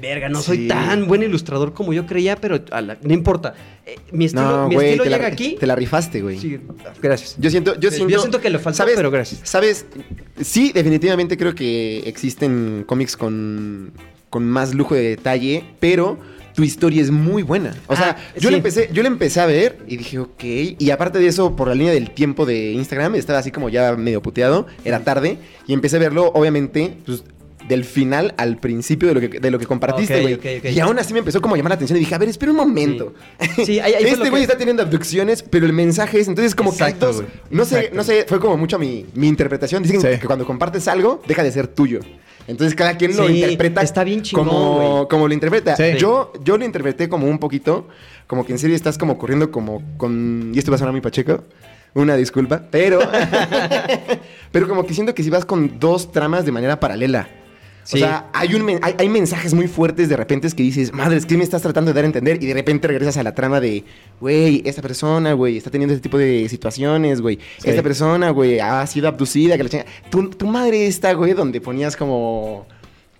Verga, 0.00 0.28
no 0.28 0.42
soy 0.42 0.68
tan 0.68 1.06
buen 1.06 1.22
ilustrador 1.22 1.72
como 1.72 1.94
yo 1.94 2.04
creía, 2.04 2.36
pero 2.36 2.62
a 2.70 2.82
la- 2.82 2.98
no 3.02 3.14
importa. 3.14 3.54
Eh, 3.86 3.96
mi 4.12 4.26
estilo, 4.26 4.44
No, 4.44 4.68
mi 4.68 4.74
güey, 4.74 4.86
estilo 4.88 5.04
te 5.04 5.08
la- 5.10 5.16
llega 5.16 5.28
aquí. 5.28 5.56
Te 5.58 5.66
la 5.66 5.74
rifaste, 5.74 6.20
güey. 6.20 6.38
Sí, 6.38 6.58
gracias. 7.00 7.34
Yo 7.38 7.48
siento, 7.48 7.80
yo 7.80 7.90
siento, 7.90 8.10
yo 8.10 8.18
siento 8.20 8.38
que 8.42 8.50
le 8.50 8.58
faltó, 8.58 8.84
pero 8.94 9.10
gracias. 9.10 9.40
¿Sabes? 9.44 9.86
Sí, 10.38 10.70
definitivamente 10.74 11.38
creo 11.38 11.54
que 11.54 12.00
existen 12.00 12.84
cómics 12.86 13.16
con, 13.16 13.92
con 14.28 14.44
más 14.46 14.74
lujo 14.74 14.94
de 14.94 15.00
detalle, 15.00 15.64
pero 15.80 16.18
tu 16.56 16.64
historia 16.64 17.00
es 17.02 17.10
muy 17.12 17.42
buena. 17.44 17.76
O 17.86 17.94
sea, 17.94 18.16
Ah, 18.18 18.32
yo, 18.34 18.48
sí. 18.48 18.50
le 18.50 18.56
empecé, 18.56 18.88
yo 18.92 19.02
le 19.02 19.08
empecé 19.08 19.40
a 19.40 19.46
ver 19.46 19.78
y 19.86 19.96
dije, 19.98 20.18
ok. 20.18 20.42
Y 20.78 20.90
aparte 20.90 21.18
de 21.20 21.28
eso, 21.28 21.54
por 21.54 21.68
la 21.68 21.74
línea 21.74 21.92
del 21.92 22.10
tiempo 22.10 22.44
de 22.46 22.72
Instagram, 22.72 23.14
estaba 23.14 23.38
así 23.38 23.50
como 23.52 23.68
ya 23.68 23.94
medio 23.96 24.20
puteado, 24.22 24.66
era 24.84 25.04
tarde, 25.04 25.38
y 25.68 25.74
empecé 25.74 25.96
a 25.96 25.98
verlo, 26.00 26.32
obviamente, 26.34 26.96
pues, 27.06 27.22
del 27.68 27.84
final 27.84 28.32
al 28.38 28.58
principio 28.58 29.08
de 29.08 29.14
lo 29.14 29.20
que, 29.20 29.28
de 29.40 29.50
lo 29.50 29.58
que 29.58 29.66
compartiste, 29.66 30.20
güey. 30.22 30.38
Y 30.72 30.78
aún 30.80 30.98
así 31.00 31.12
me 31.12 31.18
empezó 31.18 31.40
como 31.42 31.56
a 31.56 31.58
llamar 31.58 31.70
la 31.70 31.74
atención 31.74 31.96
y 31.96 32.00
dije, 32.00 32.14
a 32.14 32.18
ver, 32.18 32.28
espera 32.28 32.52
un 32.52 32.56
momento. 32.58 33.12
Sí, 33.64 33.80
ahí- 33.80 33.92
ahí 33.94 34.04
este 34.06 34.22
que- 34.22 34.30
güey 34.30 34.42
está 34.42 34.56
teniendo 34.56 34.82
abducciones, 34.84 35.42
pero 35.42 35.66
el 35.66 35.72
mensaje 35.72 36.20
es, 36.20 36.28
entonces 36.28 36.54
como 36.54 36.70
Exacto, 36.70 37.10
que 37.10 37.16
dos- 37.16 37.24
no 37.50 37.64
sé, 37.64 37.90
no 37.92 38.04
sé, 38.04 38.24
fue 38.28 38.38
como 38.40 38.56
mucho 38.56 38.78
mi, 38.78 39.04
mi 39.14 39.26
interpretación. 39.28 39.82
Dicen 39.82 40.00
Sí. 40.00 40.06
que 40.20 40.26
cuando 40.26 40.46
compartes 40.46 40.86
algo, 40.88 41.20
deja 41.26 41.42
de 41.42 41.50
ser 41.52 41.66
tuyo. 41.66 42.00
Entonces 42.46 42.74
cada 42.74 42.96
quien 42.96 43.16
lo 43.16 43.26
Sí, 43.26 43.34
interpreta 43.34 43.82
está 43.82 44.04
bien 44.04 44.22
chingón, 44.22 44.48
como, 44.48 45.08
como 45.08 45.28
lo 45.28 45.34
interpreta. 45.34 45.76
Sí. 45.76 45.98
Yo, 45.98 46.32
yo 46.44 46.56
lo 46.56 46.64
interpreté 46.64 47.08
como 47.08 47.26
un 47.26 47.38
poquito, 47.38 47.88
como 48.26 48.44
que 48.44 48.52
en 48.52 48.58
serio 48.58 48.76
estás 48.76 48.98
como 48.98 49.18
corriendo 49.18 49.50
como 49.50 49.82
con... 49.96 50.52
Y 50.54 50.58
esto 50.58 50.70
va 50.70 50.76
a 50.76 50.78
sonar 50.78 50.92
muy 50.92 51.00
pacheco. 51.00 51.44
Una 51.94 52.16
disculpa, 52.16 52.62
pero... 52.70 53.00
pero 54.52 54.68
como 54.68 54.84
que 54.84 54.94
siento 54.94 55.14
que 55.14 55.22
si 55.22 55.30
vas 55.30 55.44
con 55.44 55.78
dos 55.80 56.12
tramas 56.12 56.44
de 56.44 56.52
manera 56.52 56.78
paralela. 56.78 57.28
Sí. 57.86 57.98
O 57.98 58.00
sea, 58.00 58.28
hay, 58.32 58.52
un, 58.56 58.68
hay, 58.82 58.94
hay 58.98 59.08
mensajes 59.08 59.54
muy 59.54 59.68
fuertes 59.68 60.08
de 60.08 60.16
repente 60.16 60.48
que 60.50 60.62
dices, 60.64 60.92
madre, 60.92 61.20
¿qué 61.20 61.36
me 61.36 61.44
estás 61.44 61.62
tratando 61.62 61.92
de 61.92 61.94
dar 61.94 62.02
a 62.02 62.08
entender? 62.08 62.42
Y 62.42 62.46
de 62.46 62.54
repente 62.54 62.88
regresas 62.88 63.16
a 63.16 63.22
la 63.22 63.32
trama 63.32 63.60
de, 63.60 63.84
güey, 64.20 64.60
esta 64.64 64.82
persona, 64.82 65.34
güey, 65.34 65.56
está 65.56 65.70
teniendo 65.70 65.94
este 65.94 66.02
tipo 66.02 66.18
de 66.18 66.48
situaciones, 66.48 67.20
güey. 67.20 67.38
Sí. 67.58 67.70
Esta 67.70 67.84
persona, 67.84 68.30
güey, 68.30 68.58
ha 68.58 68.84
sido 68.88 69.06
abducida, 69.06 69.56
que 69.56 69.62
la 69.62 69.68
chinga. 69.68 69.86
Tu, 70.10 70.30
tu 70.30 70.46
madre 70.48 70.88
está, 70.88 71.12
güey, 71.12 71.32
donde 71.32 71.60
ponías 71.60 71.96
como... 71.96 72.66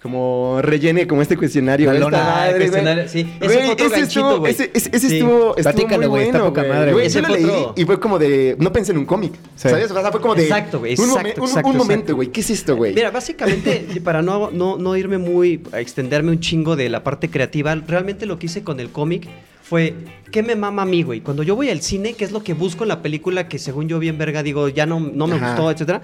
Como 0.06 0.60
rellene, 0.62 1.06
como 1.08 1.20
este 1.20 1.36
cuestionario. 1.36 1.92
La 1.92 1.98
lona, 1.98 2.18
madre, 2.22 2.52
güey. 2.52 2.58
cuestionario, 2.68 3.08
sí. 3.08 3.20
Ese 3.40 3.46
Güey, 3.46 3.58
fue 3.64 3.72
otro 3.72 3.86
ese 3.86 4.00
ganchito, 4.00 4.20
estuvo, 4.20 4.38
güey. 4.38 4.52
ese, 4.52 4.70
ese, 4.72 4.90
ese 4.92 5.08
Sí. 5.08 5.16
estuvo, 5.16 5.56
estuvo 5.56 5.62
Platícalo, 5.62 5.98
muy 5.98 6.06
güey, 6.08 6.22
está 6.26 6.38
bueno, 6.38 6.50
poca 6.52 6.60
güey. 6.62 6.72
madre, 6.72 6.92
Güey, 6.92 7.04
güey. 7.04 7.04
yo 7.04 7.08
Ese 7.08 7.20
lo 7.22 7.28
fue 7.28 7.36
leí 7.40 7.50
otro. 7.50 7.74
y 7.76 7.84
fue 7.84 8.00
como 8.00 8.18
de, 8.18 8.56
no 8.60 8.72
pensé 8.72 8.92
en 8.92 8.98
un 8.98 9.04
cómic, 9.06 9.32
Sí. 9.34 9.68
¿sabes? 9.68 9.90
O 9.90 10.00
sea, 10.00 10.12
fue 10.12 10.20
como 10.20 10.34
de... 10.36 10.42
Exacto, 10.44 10.78
güey, 10.78 10.94
un, 10.98 11.08
momen- 11.10 11.38
un- 11.38 11.44
exacto, 11.48 11.68
momento, 11.72 11.92
exacto. 11.94 12.14
güey, 12.16 12.28
¿qué 12.28 12.40
es 12.40 12.50
esto, 12.50 12.76
güey? 12.76 12.94
Mira, 12.94 13.10
básicamente, 13.10 13.84
y 13.94 13.98
para 14.06 14.22
no, 14.22 14.50
no, 14.52 14.78
no 14.78 14.96
irme 14.96 15.18
muy 15.18 15.60
a 15.72 15.80
extenderme 15.80 16.30
un 16.30 16.38
chingo 16.40 16.76
de 16.76 16.88
la 16.88 17.02
parte 17.02 17.28
creativa, 17.28 17.74
realmente 17.74 18.26
lo 18.26 18.38
que 18.38 18.46
hice 18.46 18.62
con 18.62 18.78
el 18.78 18.90
cómic 18.90 19.26
fue, 19.62 19.94
¿qué 20.30 20.44
me 20.44 20.54
mama 20.54 20.82
a 20.82 20.86
mí, 20.86 21.02
güey? 21.02 21.20
Cuando 21.20 21.42
yo 21.42 21.56
voy 21.56 21.70
al 21.70 21.82
cine, 21.82 22.12
¿qué 22.14 22.24
es 22.24 22.30
lo 22.30 22.44
que 22.44 22.54
busco 22.54 22.84
en 22.84 22.88
la 22.88 23.02
película 23.02 23.48
que 23.48 23.58
según 23.58 23.88
yo 23.88 23.98
bien 23.98 24.16
verga 24.16 24.44
digo, 24.44 24.68
ya 24.68 24.86
no, 24.86 25.00
no 25.00 25.26
me 25.26 25.34
Ajá. 25.34 25.48
gustó, 25.48 25.70
etcétera? 25.72 26.02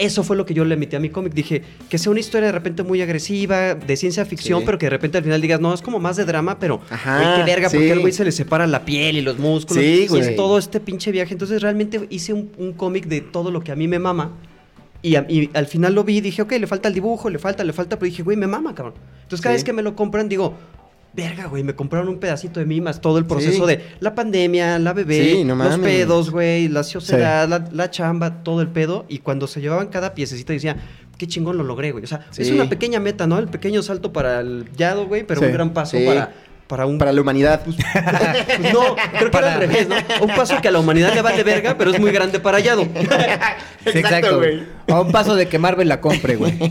Eso 0.00 0.24
fue 0.24 0.36
lo 0.36 0.46
que 0.46 0.54
yo 0.54 0.64
le 0.64 0.76
metí 0.76 0.96
a 0.96 1.00
mi 1.00 1.10
cómic. 1.10 1.34
Dije, 1.34 1.62
que 1.88 1.98
sea 1.98 2.10
una 2.10 2.20
historia 2.20 2.46
de 2.46 2.52
repente 2.52 2.82
muy 2.82 3.02
agresiva, 3.02 3.74
de 3.74 3.96
ciencia 3.96 4.24
ficción, 4.24 4.60
Sí. 4.60 4.66
pero 4.66 4.78
que 4.78 4.86
de 4.86 4.90
repente 4.90 5.18
al 5.18 5.24
final 5.24 5.40
digas, 5.40 5.60
no, 5.60 5.72
es 5.74 5.82
como 5.82 5.98
más 5.98 6.16
de 6.16 6.24
drama, 6.24 6.58
pero, 6.58 6.80
Ajá, 6.90 7.36
qué 7.36 7.42
verga, 7.44 7.68
sí. 7.68 7.76
porque 7.76 7.92
al 7.92 8.00
güey 8.00 8.12
se 8.12 8.24
le 8.24 8.32
separa 8.32 8.66
la 8.66 8.84
piel 8.84 9.18
y 9.18 9.20
los 9.20 9.38
músculos. 9.38 9.84
Sí, 9.84 10.06
y 10.10 10.18
es 10.18 10.34
todo 10.36 10.58
este 10.58 10.80
pinche 10.80 11.12
viaje. 11.12 11.34
Entonces 11.34 11.60
realmente 11.62 12.06
hice 12.10 12.32
un, 12.32 12.50
un 12.56 12.72
cómic 12.72 13.06
de 13.06 13.20
todo 13.20 13.50
lo 13.50 13.62
que 13.62 13.72
a 13.72 13.76
mí 13.76 13.86
me 13.88 13.98
mama. 13.98 14.32
Y, 15.02 15.16
a- 15.16 15.26
y 15.28 15.48
al 15.54 15.66
final 15.66 15.94
lo 15.94 16.04
vi 16.04 16.18
y 16.18 16.20
dije, 16.20 16.42
ok, 16.42 16.52
le 16.52 16.66
falta 16.66 16.88
el 16.88 16.94
dibujo, 16.94 17.30
le 17.30 17.38
falta, 17.38 17.62
le 17.64 17.72
falta, 17.72 17.98
pero 17.98 18.10
dije, 18.10 18.22
güey, 18.22 18.36
me 18.36 18.46
mama, 18.46 18.74
cabrón. 18.74 18.94
Entonces 19.22 19.40
cada 19.42 19.54
Sí. 19.54 19.58
vez 19.60 19.64
que 19.64 19.72
me 19.72 19.82
lo 19.82 19.96
compran, 19.96 20.28
digo, 20.28 20.54
verga, 21.12 21.46
güey, 21.46 21.62
me 21.64 21.74
compraron 21.74 22.08
un 22.08 22.18
pedacito 22.18 22.60
de 22.60 22.66
mí 22.66 22.80
más 22.80 23.00
todo 23.00 23.18
el 23.18 23.26
proceso 23.26 23.66
Sí. 23.68 23.76
de 23.76 23.84
la 24.00 24.14
pandemia, 24.14 24.78
la 24.78 24.92
bebé, 24.92 25.32
Sí, 25.32 25.44
no 25.44 25.54
los 25.56 25.78
pedos, 25.78 26.30
güey, 26.30 26.68
la 26.68 26.82
sociedad, 26.84 27.48
la, 27.48 27.64
la 27.72 27.90
chamba, 27.90 28.42
todo 28.42 28.60
el 28.62 28.68
pedo. 28.68 29.06
Y 29.08 29.18
cuando 29.18 29.46
se 29.46 29.60
llevaban 29.60 29.88
cada 29.88 30.14
piececita 30.14 30.52
decía, 30.52 30.76
qué 31.18 31.26
chingón 31.26 31.58
lo 31.58 31.64
logré, 31.64 31.90
güey. 31.92 32.04
O 32.04 32.06
sea, 32.06 32.26
es 32.36 32.50
una 32.50 32.68
pequeña 32.68 33.00
meta, 33.00 33.26
¿no? 33.26 33.38
El 33.38 33.48
pequeño 33.48 33.82
salto 33.82 34.12
para 34.12 34.40
el 34.40 34.66
yado, 34.76 35.06
güey, 35.06 35.24
pero 35.24 35.40
Sí. 35.40 35.46
un 35.46 35.52
gran 35.52 35.70
paso 35.70 35.96
Sí. 35.98 36.04
para, 36.06 36.32
para 36.68 36.86
un... 36.86 36.98
Para 36.98 37.12
la 37.12 37.20
humanidad. 37.20 37.62
Pues 37.64 37.76
no, 38.72 38.94
creo 39.18 39.30
que 39.32 39.38
era 39.38 39.54
al 39.54 39.60
revés, 39.60 39.88
¿no? 39.88 39.96
Un 40.22 40.28
paso 40.34 40.60
que 40.62 40.68
a 40.68 40.70
la 40.70 40.78
humanidad 40.78 41.12
le 41.12 41.22
vale 41.22 41.42
verga, 41.42 41.76
pero 41.76 41.90
es 41.90 41.98
muy 42.00 42.12
grande 42.12 42.38
para 42.40 42.60
Yado. 42.60 42.86
Sí, 43.84 43.98
exacto, 43.98 44.36
güey. 44.38 44.62
A 44.88 45.00
un 45.00 45.10
paso 45.10 45.34
de 45.34 45.48
que 45.48 45.58
Marvel 45.58 45.88
la 45.88 46.00
compre, 46.02 46.36
güey. 46.36 46.52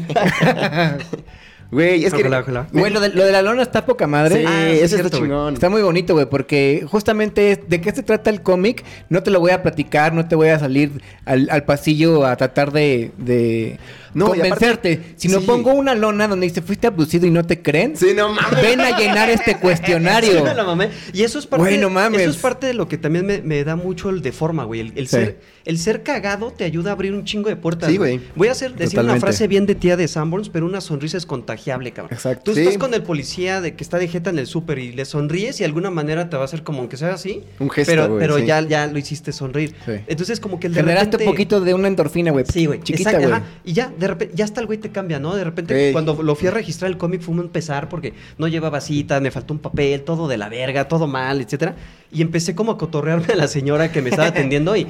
Güey, 1.71 2.03
es 2.03 2.13
que... 2.13 2.21
Ojalá, 2.21 2.39
ojalá. 2.39 2.67
Güey, 2.71 2.91
lo 2.91 2.99
de, 2.99 3.09
lo 3.09 3.23
de 3.23 3.31
la 3.31 3.43
lona 3.43 3.61
está 3.61 3.85
poca 3.85 4.07
madre. 4.07 4.39
Sí, 4.39 4.45
Ah, 4.47 4.65
sí, 4.69 4.71
eso 4.77 4.83
es 4.85 4.89
cierto, 4.91 5.07
está 5.07 5.17
chingón. 5.19 5.53
Está 5.53 5.69
muy 5.69 5.81
bonito, 5.83 6.13
güey, 6.15 6.25
porque 6.25 6.83
justamente 6.89 7.51
es- 7.51 7.69
de 7.69 7.79
qué 7.79 7.91
se 7.91 8.01
trata 8.01 8.31
el 8.31 8.41
cómic, 8.41 8.83
no 9.09 9.21
te 9.21 9.29
lo 9.29 9.39
voy 9.39 9.51
a 9.51 9.61
platicar, 9.61 10.13
no 10.13 10.27
te 10.27 10.35
voy 10.35 10.49
a 10.49 10.57
salir 10.57 11.01
al, 11.25 11.47
al 11.51 11.63
pasillo 11.65 12.25
a 12.25 12.35
tratar 12.37 12.71
de, 12.71 13.11
de 13.17 13.77
No, 14.13 14.27
convencerte. 14.27 14.93
aparte- 14.93 15.13
si 15.17 15.27
no 15.27 15.39
sí. 15.39 15.45
pongo 15.45 15.73
una 15.73 15.95
lona 15.95 16.27
donde 16.27 16.47
dice 16.47 16.61
fuiste 16.61 16.87
abducido 16.87 17.25
y 17.27 17.31
no 17.31 17.45
te 17.45 17.61
creen, 17.61 17.95
Sí, 17.95 18.13
no 18.15 18.29
mames. 18.33 18.61
ven 18.61 18.79
a 18.81 18.97
llenar 18.97 19.29
este 19.29 19.57
cuestionario. 19.59 20.37
Sí, 20.37 20.41
me 20.43 20.53
la 20.53 20.63
mamé. 20.63 20.89
Y 21.13 21.23
eso 21.23 21.39
es 21.39 21.45
parte, 21.47 21.65
Güey, 21.65 21.77
no 21.77 21.89
mames. 21.89 22.21
Eso 22.21 22.31
es 22.31 22.37
parte 22.37 22.67
de 22.67 22.73
lo 22.73 22.87
que 22.87 22.97
también 22.97 23.25
me, 23.25 23.41
me 23.41 23.63
da 23.63 23.75
mucho 23.75 24.09
el 24.09 24.21
de 24.21 24.31
forma, 24.31 24.63
güey. 24.63 24.91
El, 24.95 25.07
ser, 25.07 25.39
el 25.65 25.77
ser 25.77 26.03
cagado 26.03 26.51
te 26.51 26.63
ayuda 26.63 26.91
a 26.91 26.93
abrir 26.93 27.13
un 27.13 27.23
chingo 27.25 27.49
de 27.49 27.55
puertas. 27.55 27.89
Sí, 27.89 27.97
güey. 27.97 28.19
Voy 28.35 28.47
a 28.47 28.51
hacer, 28.51 28.73
decir 28.75 28.99
una 28.99 29.17
frase 29.19 29.47
bien 29.47 29.65
de 29.65 29.75
tía 29.75 29.97
de 29.97 30.07
Sanborns, 30.07 30.49
pero 30.49 30.65
una 30.65 30.81
sonrisa 30.81 31.17
es 31.17 31.25
contagiable, 31.25 31.91
cabrón. 31.91 32.13
Exacto. 32.13 32.51
Tú 32.53 32.59
estás 32.59 32.77
con 32.77 32.93
el 32.93 33.03
policía 33.03 33.61
de 33.61 33.75
que 33.75 33.83
está 33.83 33.97
de 33.99 34.07
jeta 34.07 34.29
en 34.29 34.39
el 34.39 34.47
súper 34.47 34.79
y 34.79 34.91
le 34.91 35.05
sonríes 35.05 35.55
y 35.57 35.59
de 35.59 35.65
alguna 35.65 35.89
manera 35.91 36.29
te 36.29 36.35
va 36.37 36.43
a 36.43 36.45
hacer 36.45 36.63
como 36.63 36.79
aunque 36.79 36.97
sea 36.97 37.13
así. 37.13 37.43
Un 37.59 37.69
gesto, 37.69 37.91
Pero, 37.91 38.07
güey, 38.07 38.19
pero 38.19 38.39
ya, 38.39 38.61
ya 38.61 38.87
lo 38.87 38.97
hiciste 38.97 39.31
sonreír. 39.31 39.75
Entonces 40.07 40.39
como 40.39 40.59
que 40.59 40.67
el 40.67 40.73
de 40.73 40.79
Generaste 40.81 41.05
repente- 41.11 41.25
un 41.25 41.31
poquito 41.33 41.61
de 41.61 41.73
una 41.73 41.87
endorfina, 41.87 42.31
güey. 42.31 42.45
Sí, 42.51 42.65
güey. 42.65 42.81
Chiquita, 42.81 43.11
güey. 43.13 43.25
ajá. 43.25 43.43
Y 43.63 43.73
ya, 43.73 43.91
de 43.99 44.07
repente, 44.07 44.33
ya 44.35 44.45
hasta 44.45 44.61
el 44.61 44.67
güey 44.67 44.79
te 44.79 44.89
cambia, 44.91 45.19
¿no? 45.19 45.35
De 45.35 45.43
repente, 45.43 45.91
cuando 45.91 46.21
lo 46.23 46.35
fui 46.35 46.47
a 46.47 46.51
registrar 46.51 46.89
el 46.89 46.97
cómic 46.97 47.21
fue 47.21 47.35
un 47.35 47.49
pesar 47.49 47.89
porque 47.89 48.13
no 48.37 48.47
llevaba 48.47 48.81
cita, 48.81 49.19
me 49.19 49.29
faltó 49.31 49.53
un 49.53 49.59
papel, 49.59 50.01
todo 50.01 50.27
de 50.27 50.37
la 50.37 50.49
verga, 50.49 50.87
todo 50.87 51.05
mal, 51.07 51.41
etcétera. 51.41 51.75
Y 52.11 52.21
empecé 52.21 52.55
como 52.55 52.71
a 52.71 52.77
cotorrearme 52.77 53.33
a 53.33 53.35
la 53.35 53.47
señora 53.47 53.91
que 53.91 54.01
me 54.01 54.09
estaba 54.09 54.29
atendiendo 54.29 54.75
y. 54.75 54.87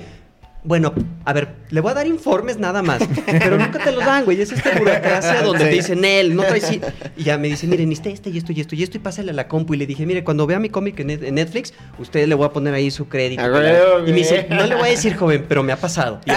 Bueno, 0.62 0.94
a 1.24 1.32
ver, 1.32 1.56
le 1.70 1.80
voy 1.80 1.92
a 1.92 1.94
dar 1.94 2.06
informes 2.06 2.58
nada 2.60 2.82
más, 2.84 3.02
pero 3.26 3.58
nunca 3.58 3.80
te 3.82 3.94
los 3.94 4.04
dan, 4.06 4.26
güey. 4.26 4.42
Es 4.42 4.52
esta 4.52 4.78
burocracia 4.78 5.42
donde 5.44 5.60
Sí. 5.64 5.70
te 5.70 5.72
dicen 5.72 6.04
él, 6.04 6.36
no 6.36 6.44
traes. 6.44 6.70
ci-". 6.70 6.82
Y 7.16 7.24
ya 7.24 7.38
me 7.38 7.48
dice, 7.48 7.66
mire, 7.66 7.86
necesita 7.86 8.10
este 8.10 8.30
y 8.30 8.38
esto 8.40 8.52
y 8.52 8.60
esto 8.60 8.76
y 8.76 8.84
esto, 8.84 8.98
y 8.98 9.00
pásale 9.00 9.32
a 9.32 9.34
la 9.34 9.48
compu. 9.48 9.76
Y 9.76 9.78
le 9.78 9.86
dije, 9.86 10.06
mire, 10.06 10.22
cuando 10.26 10.46
vea 10.46 10.60
mi 10.60 10.68
cómic 10.68 11.00
en 11.00 11.08
Net- 11.08 11.24
en 11.24 11.36
Netflix, 11.36 11.74
usted 11.98 12.28
le 12.28 12.36
voy 12.36 12.46
a 12.46 12.50
poner 12.50 12.74
ahí 12.74 12.92
su 12.92 13.08
crédito. 13.08 13.42
Ah, 13.42 14.00
y 14.06 14.12
me 14.12 14.18
dice, 14.18 14.48
no 14.50 14.66
le 14.68 14.76
voy 14.76 14.90
a 14.90 14.92
decir, 14.92 15.16
joven, 15.16 15.46
pero 15.48 15.64
me 15.64 15.72
ha 15.72 15.78
pasado. 15.78 16.20
Y 16.26 16.32
Ay, 16.32 16.36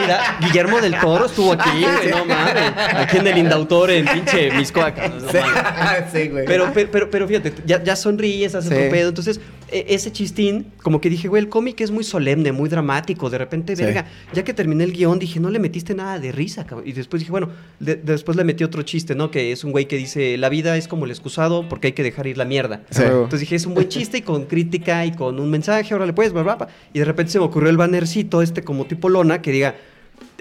mira, 0.00 0.36
Guillermo 0.40 0.80
del 0.80 0.98
Toro 0.98 1.26
estuvo 1.26 1.52
aquí, 1.52 1.82
güey, 1.82 2.10
no 2.10 2.24
mames. 2.24 2.72
Aquí 2.94 3.16
en 3.18 3.26
el 3.26 3.38
Indautor, 3.38 3.90
en 3.90 4.06
pinche 4.06 4.50
Miscoaca. 4.52 5.08
no 5.08 5.16
mames. 5.26 6.04
Sí, 6.12 6.28
güey. 6.28 6.44
Pero, 6.46 6.70
pero, 6.74 6.90
pero, 6.90 7.10
pero 7.10 7.28
fíjate, 7.28 7.52
ya, 7.64 7.82
ya 7.82 7.96
sonríes, 7.96 8.54
haces 8.54 8.70
Sí. 8.70 8.84
tu 8.84 8.90
pedo. 8.90 9.08
Entonces, 9.08 9.40
ese 9.72 10.10
chistín, 10.12 10.66
como 10.82 11.00
que 11.00 11.08
dije, 11.10 11.28
güey, 11.28 11.42
el 11.42 11.48
cómic 11.48 11.80
es 11.80 11.90
muy 11.90 12.04
solemne, 12.04 12.52
muy 12.52 12.68
dramático. 12.68 13.30
De 13.30 13.38
repente, 13.38 13.76
Sí. 13.76 13.82
verga, 13.82 14.06
ya 14.32 14.42
que 14.44 14.52
terminé 14.54 14.84
el 14.84 14.92
guion, 14.92 15.18
dije, 15.18 15.40
no 15.40 15.50
le 15.50 15.58
metiste 15.58 15.94
nada 15.94 16.18
de 16.18 16.32
risa, 16.32 16.66
cabrón. 16.66 16.88
Y 16.88 16.92
después 16.92 17.20
dije, 17.20 17.30
bueno, 17.30 17.50
de- 17.78 17.96
después 17.96 18.36
le 18.36 18.44
metí 18.44 18.64
otro 18.64 18.82
chiste, 18.82 19.14
¿no? 19.14 19.30
Que 19.30 19.52
es 19.52 19.64
un 19.64 19.72
güey 19.72 19.86
que 19.86 19.96
dice, 19.96 20.36
la 20.38 20.48
vida 20.48 20.76
es 20.76 20.88
como 20.88 21.04
el 21.04 21.10
excusado 21.10 21.68
porque 21.68 21.88
hay 21.88 21.92
que 21.92 22.02
dejar 22.02 22.26
ir 22.26 22.36
la 22.38 22.44
mierda. 22.44 22.82
Sí. 22.90 23.02
Entonces 23.02 23.40
dije, 23.40 23.56
es 23.56 23.66
un 23.66 23.74
buen 23.74 23.88
chiste 23.88 24.18
y 24.18 24.22
con 24.22 24.46
crítica 24.46 25.06
y 25.06 25.12
con 25.12 25.38
un 25.40 25.50
mensaje, 25.50 25.94
órale 25.94 26.12
pues, 26.12 26.32
bla, 26.32 26.42
bla, 26.42 26.56
bla. 26.56 26.68
Y 26.92 26.98
de 26.98 27.04
repente 27.04 27.32
se 27.32 27.38
me 27.38 27.44
ocurrió 27.44 27.70
el 27.70 27.76
bannercito 27.76 28.42
este 28.42 28.62
como 28.62 28.86
tipo 28.86 29.08
lona 29.08 29.42
que 29.42 29.52
diga, 29.52 29.76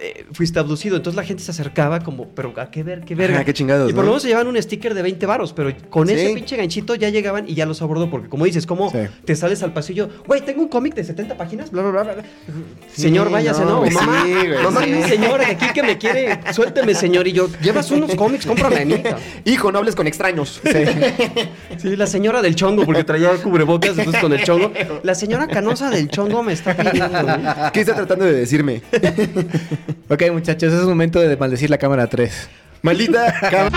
eh, 0.01 0.25
fuiste 0.31 0.59
abducido. 0.59 0.95
Entonces 0.97 1.15
la 1.15 1.23
gente 1.23 1.43
se 1.43 1.51
acercaba 1.51 1.99
como, 2.01 2.27
pero 2.29 2.53
a 2.57 2.69
qué 2.71 2.83
ver, 2.83 3.01
qué 3.05 3.15
verga. 3.15 3.35
Ajá, 3.37 3.45
qué 3.45 3.53
chingados, 3.53 3.89
Y 3.89 3.93
por 3.93 4.03
¿no? 4.03 4.07
lo 4.07 4.11
menos 4.13 4.21
se 4.23 4.29
llevaban 4.29 4.47
un 4.47 4.61
sticker 4.61 4.93
de 4.93 5.01
20 5.01 5.25
varos, 5.25 5.53
pero 5.53 5.71
con 5.89 6.07
Sí. 6.07 6.13
ese 6.13 6.33
pinche 6.33 6.55
ganchito 6.57 6.95
ya 6.95 7.09
llegaban 7.09 7.47
y 7.47 7.53
ya 7.55 7.65
los 7.65 7.81
abordó. 7.81 8.09
Porque 8.09 8.29
como 8.29 8.45
dices, 8.45 8.65
como 8.65 8.89
Sí. 8.91 8.97
te 9.25 9.35
sales 9.35 9.61
al 9.63 9.73
pasillo, 9.73 10.09
güey, 10.27 10.41
tengo 10.41 10.61
un 10.61 10.67
cómic 10.67 10.93
de 10.95 11.03
70 11.03 11.37
páginas, 11.37 11.71
bla, 11.71 11.81
bla, 11.83 11.91
bla, 12.03 12.13
bla. 12.15 12.23
Señor, 12.93 13.29
váyase, 13.29 13.61
no, 13.65 13.85
¿no? 13.85 13.91
mamá, 13.91 14.23
sí, 14.25 14.33
güey, 14.33 14.63
mamá, 14.63 14.81
un 14.81 15.03
señor 15.09 15.41
aquí 15.41 15.65
que 15.73 15.83
me 15.83 15.97
quiere, 15.97 16.39
suélteme, 16.53 16.93
señor. 16.95 17.27
Y 17.27 17.33
yo, 17.33 17.49
llevas 17.61 17.91
unos 17.91 18.15
cómics, 18.15 18.45
cómprame 18.45 18.81
a 18.81 18.85
mí. 18.85 18.93
cabrón". 19.03 19.21
Hijo, 19.45 19.71
no 19.71 19.79
hables 19.79 19.95
con 19.95 20.07
extraños. 20.07 20.61
Sí, 21.77 21.95
la 21.95 22.07
señora 22.07 22.41
del 22.41 22.55
chongo, 22.55 22.85
porque 22.85 23.03
traía 23.03 23.31
cubrebocas, 23.41 23.97
entonces 23.97 24.21
con 24.21 24.33
el 24.33 24.43
chongo. 24.43 24.71
La 25.03 25.15
señora 25.15 25.47
canosa 25.47 25.89
del 25.89 26.09
chongo 26.09 26.43
me 26.43 26.53
está 26.53 26.75
pidiendo. 26.75 27.23
¿no? 27.23 27.71
¿Qué 27.73 27.81
está 27.81 27.95
tratando 27.95 28.25
de 28.25 28.33
decirme? 28.33 28.81
Ok, 30.09 30.23
muchachos, 30.31 30.73
es 30.73 30.81
momento 30.83 31.19
de 31.19 31.35
maldecir 31.37 31.69
la 31.69 31.77
cámara 31.77 32.07
3. 32.07 32.49
Maldita 32.81 33.33
cab- 33.51 33.71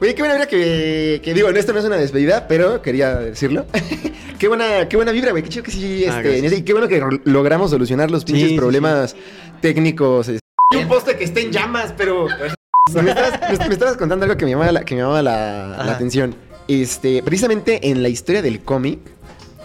Oye, 0.00 0.14
qué 0.14 0.20
buena 0.22 0.34
vibra 0.34 0.46
que, 0.48 1.20
que 1.24 1.32
digo, 1.34 1.48
esto 1.48 1.72
no 1.72 1.78
es 1.78 1.84
una 1.86 1.96
despedida, 1.96 2.46
pero 2.48 2.82
quería 2.82 3.14
decirlo. 3.16 3.64
qué 4.38 4.46
buena, 4.48 4.88
qué 4.88 4.96
buena 4.96 5.10
vibra, 5.10 5.30
güey. 5.30 5.42
Qué 5.42 5.48
chido 5.48 5.64
que 5.64 5.70
sí, 5.70 6.04
Ah, 6.08 6.20
este, 6.22 6.56
y 6.56 6.62
qué 6.62 6.72
bueno 6.74 6.86
que 6.86 7.02
logramos 7.24 7.70
solucionar 7.70 8.10
los 8.10 8.24
pinches 8.24 8.44
Sí, 8.44 8.50
sí, 8.50 8.56
problemas 8.58 9.16
técnicos. 9.62 10.28
Y 10.28 10.76
un 10.76 10.86
poste 10.88 11.16
que 11.16 11.24
esté 11.24 11.40
en 11.42 11.50
llamas, 11.52 11.94
pero. 11.96 12.26
me, 12.26 13.10
estabas, 13.10 13.58
me- 13.58 13.66
me 13.68 13.72
estabas 13.72 13.96
contando 13.96 14.24
algo 14.26 14.36
que 14.36 14.44
me 14.44 14.50
llamaba 14.50 14.70
la, 14.70 14.84
que 14.84 14.94
me 14.94 15.00
llamaba 15.00 15.22
la, 15.22 15.92
atención. 15.92 16.34
Este, 16.68 17.22
precisamente 17.22 17.88
en 17.90 18.02
la 18.02 18.08
historia 18.08 18.42
del 18.42 18.60
cómic, 18.60 18.98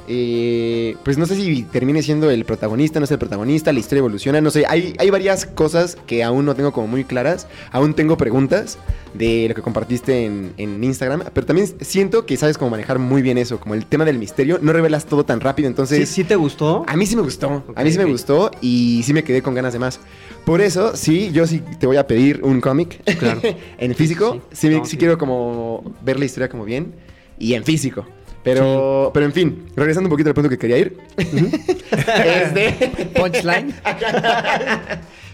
eh, 0.08 0.96
pues 1.04 1.18
no 1.18 1.26
sé 1.26 1.36
si 1.36 1.64
termine 1.64 2.02
siendo 2.04 2.30
el 2.30 2.46
protagonista, 2.46 3.00
no 3.00 3.06
es 3.06 3.12
el 3.12 3.20
protagonista, 3.20 3.72
la 3.72 3.80
historia 3.80 4.00
evoluciona, 4.00 4.42
no 4.42 4.52
sé, 4.52 4.66
hay, 4.68 4.94
hay 4.98 5.10
varias 5.10 5.46
cosas 5.46 5.98
que 6.08 6.24
aún 6.24 6.46
no 6.46 6.56
tengo 6.56 6.72
como 6.72 6.88
muy 6.88 7.04
claras, 7.04 7.48
aún 7.72 7.94
tengo 7.94 8.18
preguntas 8.18 8.78
de 9.14 9.48
lo 9.50 9.56
que 9.56 9.62
compartiste 9.62 10.26
en, 10.26 10.54
en 10.58 10.84
Instagram, 10.84 11.24
pero 11.34 11.46
también 11.46 11.68
siento 11.82 12.26
que 12.26 12.38
sabes 12.38 12.58
cómo 12.58 12.72
manejar 12.72 12.98
muy 13.00 13.22
bien 13.22 13.38
eso, 13.38 13.60
como 13.60 13.76
el 13.76 13.86
tema 13.86 14.06
del 14.06 14.18
misterio, 14.18 14.60
no 14.62 14.74
revelas 14.74 15.06
todo 15.06 15.26
tan 15.26 15.40
rápido, 15.40 15.68
¿Sí, 15.68 15.72
entonces... 15.72 16.10
sí 16.10 16.24
te 16.24 16.36
gustó? 16.36 16.84
A 16.88 16.96
mí 16.96 17.06
sí 17.06 17.16
me 17.16 17.22
gustó, 17.22 17.64
a 17.76 17.84
mí 17.84 17.92
sí 17.92 17.98
me 17.98 18.06
gustó 18.06 18.52
y 18.62 19.02
sí 19.04 19.14
me 19.14 19.24
quedé 19.24 19.42
con 19.42 19.54
ganas 19.54 19.74
de 19.74 19.80
más. 19.80 20.00
Por 20.46 20.62
eso, 20.62 20.96
sí, 20.96 21.30
yo 21.34 21.46
sí 21.46 21.62
te 21.80 21.86
voy 21.88 21.98
a 21.98 22.08
pedir 22.08 22.42
un 22.44 22.62
cómic 22.62 23.00
Claro. 23.20 23.42
en 23.78 23.94
físico. 23.96 24.42
Sí, 24.52 24.58
Sí, 24.62 24.68
me- 24.70 24.78
no, 24.78 24.86
sí 24.86 24.92
sí. 24.92 24.98
quiero 24.98 25.18
como 25.18 25.84
ver 26.04 26.18
la 26.18 26.26
historia 26.26 26.50
como 26.50 26.66
bien 26.66 26.94
y 27.38 27.54
en 27.54 27.64
físico. 27.64 28.06
Pero, 28.44 29.12
pero 29.14 29.26
en 29.26 29.34
fin, 29.34 29.66
regresando 29.76 30.08
un 30.08 30.12
poquito 30.12 30.30
al 30.30 30.34
punto 30.36 30.50
que 30.50 30.58
quería 30.58 30.78
ir. 30.78 30.98
Este, 31.92 32.92
Punchline. 33.16 33.74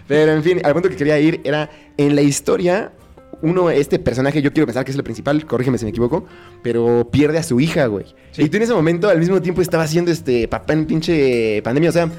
pero 0.07 0.31
en 0.33 0.43
fin, 0.43 0.61
al 0.63 0.73
punto 0.73 0.89
que 0.89 0.95
quería 0.95 1.19
ir 1.19 1.41
era 1.43 1.69
en 1.97 2.15
la 2.15 2.21
historia. 2.21 2.91
Uno, 3.43 3.69
este 3.69 3.99
personaje, 3.99 4.41
yo 4.41 4.51
quiero 4.51 4.65
pensar 4.65 4.83
que 4.83 4.89
es 4.91 4.97
el 4.97 5.03
principal, 5.03 5.45
corrígeme 5.45 5.77
si 5.77 5.85
me 5.85 5.91
equivoco, 5.91 6.25
pero 6.63 7.07
pierde 7.11 7.37
a 7.37 7.43
su 7.43 7.59
hija, 7.59 7.85
güey. 7.85 8.05
Sí. 8.31 8.43
Y 8.43 8.49
tú 8.49 8.57
en 8.57 8.63
ese 8.63 8.73
momento 8.73 9.09
al 9.09 9.19
mismo 9.19 9.39
tiempo 9.41 9.61
estaba 9.61 9.83
haciendo 9.83 10.09
este 10.11 10.47
papá 10.47 10.73
en 10.73 10.85
pinche 10.87 11.61
pandemia, 11.61 11.91
o 11.91 11.93
sea, 11.93 12.09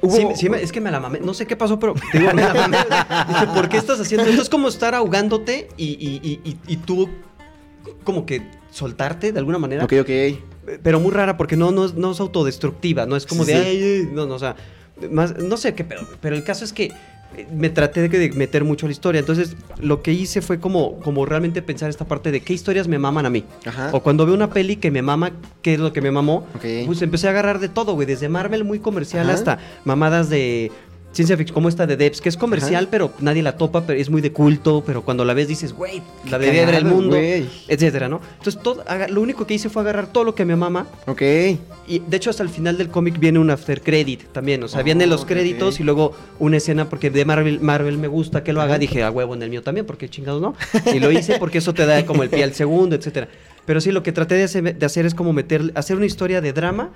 hubo... 0.00 0.34
Sí, 0.34 0.48
es 0.60 0.72
que 0.72 0.80
me 0.80 0.90
la 0.90 0.98
mamé. 0.98 1.20
No 1.20 1.34
sé 1.34 1.46
qué 1.46 1.56
pasó, 1.56 1.78
pero 1.78 1.94
te 2.10 2.18
digo, 2.18 2.32
me 2.32 2.40
la 2.42 2.54
mamé. 2.54 2.78
¿por 3.54 3.68
qué 3.68 3.76
estás 3.76 4.00
haciendo 4.00 4.26
esto? 4.26 4.40
Es 4.40 4.48
como 4.48 4.68
estar 4.68 4.94
ahogándote 4.94 5.68
y, 5.76 5.84
y- 5.88 6.20
y- 6.22 6.40
y- 6.50 6.56
y 6.72 6.76
tú 6.78 7.10
como 8.02 8.24
que 8.24 8.40
soltarte 8.76 9.32
de 9.32 9.38
alguna 9.38 9.58
manera. 9.58 9.84
Ok, 9.84 9.94
ok. 10.00 10.10
Pero 10.82 11.00
muy 11.00 11.12
rara 11.12 11.36
porque 11.36 11.56
no, 11.56 11.70
no, 11.72 11.84
es- 11.86 11.94
no 11.94 12.12
es 12.12 12.20
autodestructiva. 12.20 13.06
No 13.06 13.16
es 13.16 13.24
como 13.26 13.44
Sí, 13.44 13.52
de, 13.52 13.62
sí. 13.62 13.68
"Ay, 13.68 13.82
ay", 13.82 14.08
no, 14.12 14.26
no, 14.26 14.34
o 14.34 14.38
sea, 14.38 14.56
más, 15.10 15.36
no 15.38 15.56
sé 15.56 15.74
qué 15.74 15.84
pedo. 15.84 16.02
Pero 16.20 16.36
el 16.36 16.44
caso 16.44 16.64
es 16.64 16.72
que 16.72 16.92
eh, 17.36 17.46
me 17.52 17.70
traté 17.70 18.08
de, 18.08 18.30
meter 18.32 18.62
mucho 18.64 18.86
a 18.86 18.88
la 18.88 18.92
historia. 18.92 19.18
Entonces, 19.18 19.56
lo 19.80 20.00
que 20.02 20.12
hice 20.12 20.40
fue 20.42 20.58
como, 20.60 21.00
como 21.00 21.26
realmente 21.26 21.60
pensar 21.60 21.90
esta 21.90 22.04
parte 22.04 22.30
de 22.30 22.40
qué 22.40 22.52
historias 22.52 22.86
me 22.88 22.98
maman 22.98 23.26
a 23.26 23.30
mí. 23.30 23.44
Ajá. 23.66 23.90
O 23.92 24.00
cuando 24.00 24.24
veo 24.26 24.34
una 24.34 24.48
peli 24.50 24.76
que 24.76 24.90
me 24.92 25.02
mama, 25.02 25.32
¿qué 25.60 25.74
es 25.74 25.80
lo 25.80 25.92
que 25.92 26.00
me 26.00 26.10
mamó? 26.12 26.46
Ok. 26.54 26.64
Pues 26.86 27.02
empecé 27.02 27.26
a 27.26 27.30
agarrar 27.30 27.58
de 27.58 27.68
todo, 27.68 27.94
güey. 27.94 28.06
Desde 28.06 28.28
Marvel 28.28 28.64
muy 28.64 28.78
comercial 28.78 29.24
Ajá. 29.26 29.34
hasta 29.34 29.58
mamadas 29.84 30.30
de 30.30 30.70
ciencia 31.16 31.36
ficción, 31.36 31.54
como 31.54 31.68
esta 31.68 31.86
de 31.86 31.96
Debs, 31.96 32.20
que 32.20 32.28
es 32.28 32.36
comercial, 32.36 32.84
Ajá. 32.84 32.90
pero 32.90 33.12
nadie 33.20 33.42
la 33.42 33.56
topa, 33.56 33.84
pero 33.86 33.98
es 33.98 34.10
muy 34.10 34.20
de 34.20 34.30
culto, 34.32 34.82
pero 34.86 35.02
cuando 35.02 35.24
la 35.24 35.34
ves 35.34 35.48
dices, 35.48 35.72
güey, 35.72 36.02
la 36.30 36.38
debería 36.38 36.66
ver 36.66 36.74
el 36.76 36.84
mundo, 36.84 37.16
etcétera, 37.16 38.08
¿no? 38.08 38.20
Entonces, 38.38 38.62
todo, 38.62 38.84
lo 39.08 39.20
único 39.20 39.46
que 39.46 39.54
hice 39.54 39.68
fue 39.68 39.82
agarrar 39.82 40.06
todo 40.12 40.22
lo 40.24 40.34
que 40.34 40.44
me 40.44 40.54
mama 40.54 40.86
Ok. 41.06 41.22
y 41.22 41.98
de 42.06 42.16
hecho 42.16 42.30
hasta 42.30 42.42
el 42.42 42.48
final 42.50 42.76
del 42.78 42.88
cómic 42.88 43.18
viene 43.18 43.38
un 43.38 43.50
after 43.50 43.80
credit 43.82 44.24
también, 44.32 44.62
o 44.62 44.68
sea, 44.68 44.82
Oh, 44.82 44.84
vienen 44.84 45.08
los 45.10 45.24
créditos 45.24 45.80
y 45.80 45.82
luego 45.84 46.12
una 46.38 46.58
escena 46.58 46.88
porque 46.88 47.10
de 47.10 47.24
Marvel, 47.24 47.60
Marvel 47.60 47.98
me 47.98 48.08
gusta 48.08 48.44
que 48.44 48.52
lo 48.52 48.60
haga, 48.60 48.74
Ajá. 48.74 48.78
dije, 48.78 49.02
a 49.02 49.10
huevo 49.10 49.34
en 49.34 49.42
el 49.42 49.50
mío 49.50 49.62
también, 49.62 49.86
porque 49.86 50.08
chingados 50.08 50.40
no. 50.42 50.54
Y 50.94 51.00
lo 51.00 51.10
hice 51.10 51.38
porque 51.38 51.58
eso 51.58 51.72
te 51.74 51.86
da 51.86 52.04
como 52.04 52.22
el 52.22 52.28
pie 52.28 52.44
al 52.44 52.52
segundo, 52.54 52.94
etcétera. 52.94 53.28
Pero 53.64 53.80
sí, 53.80 53.90
lo 53.90 54.02
que 54.02 54.12
traté 54.12 54.34
de 54.36 54.44
hacer, 54.44 54.76
de 54.78 54.86
hacer 54.86 55.06
es 55.06 55.14
como 55.14 55.32
meter, 55.32 55.72
hacer 55.74 55.96
una 55.96 56.06
historia 56.06 56.40
de 56.40 56.52
drama 56.52 56.90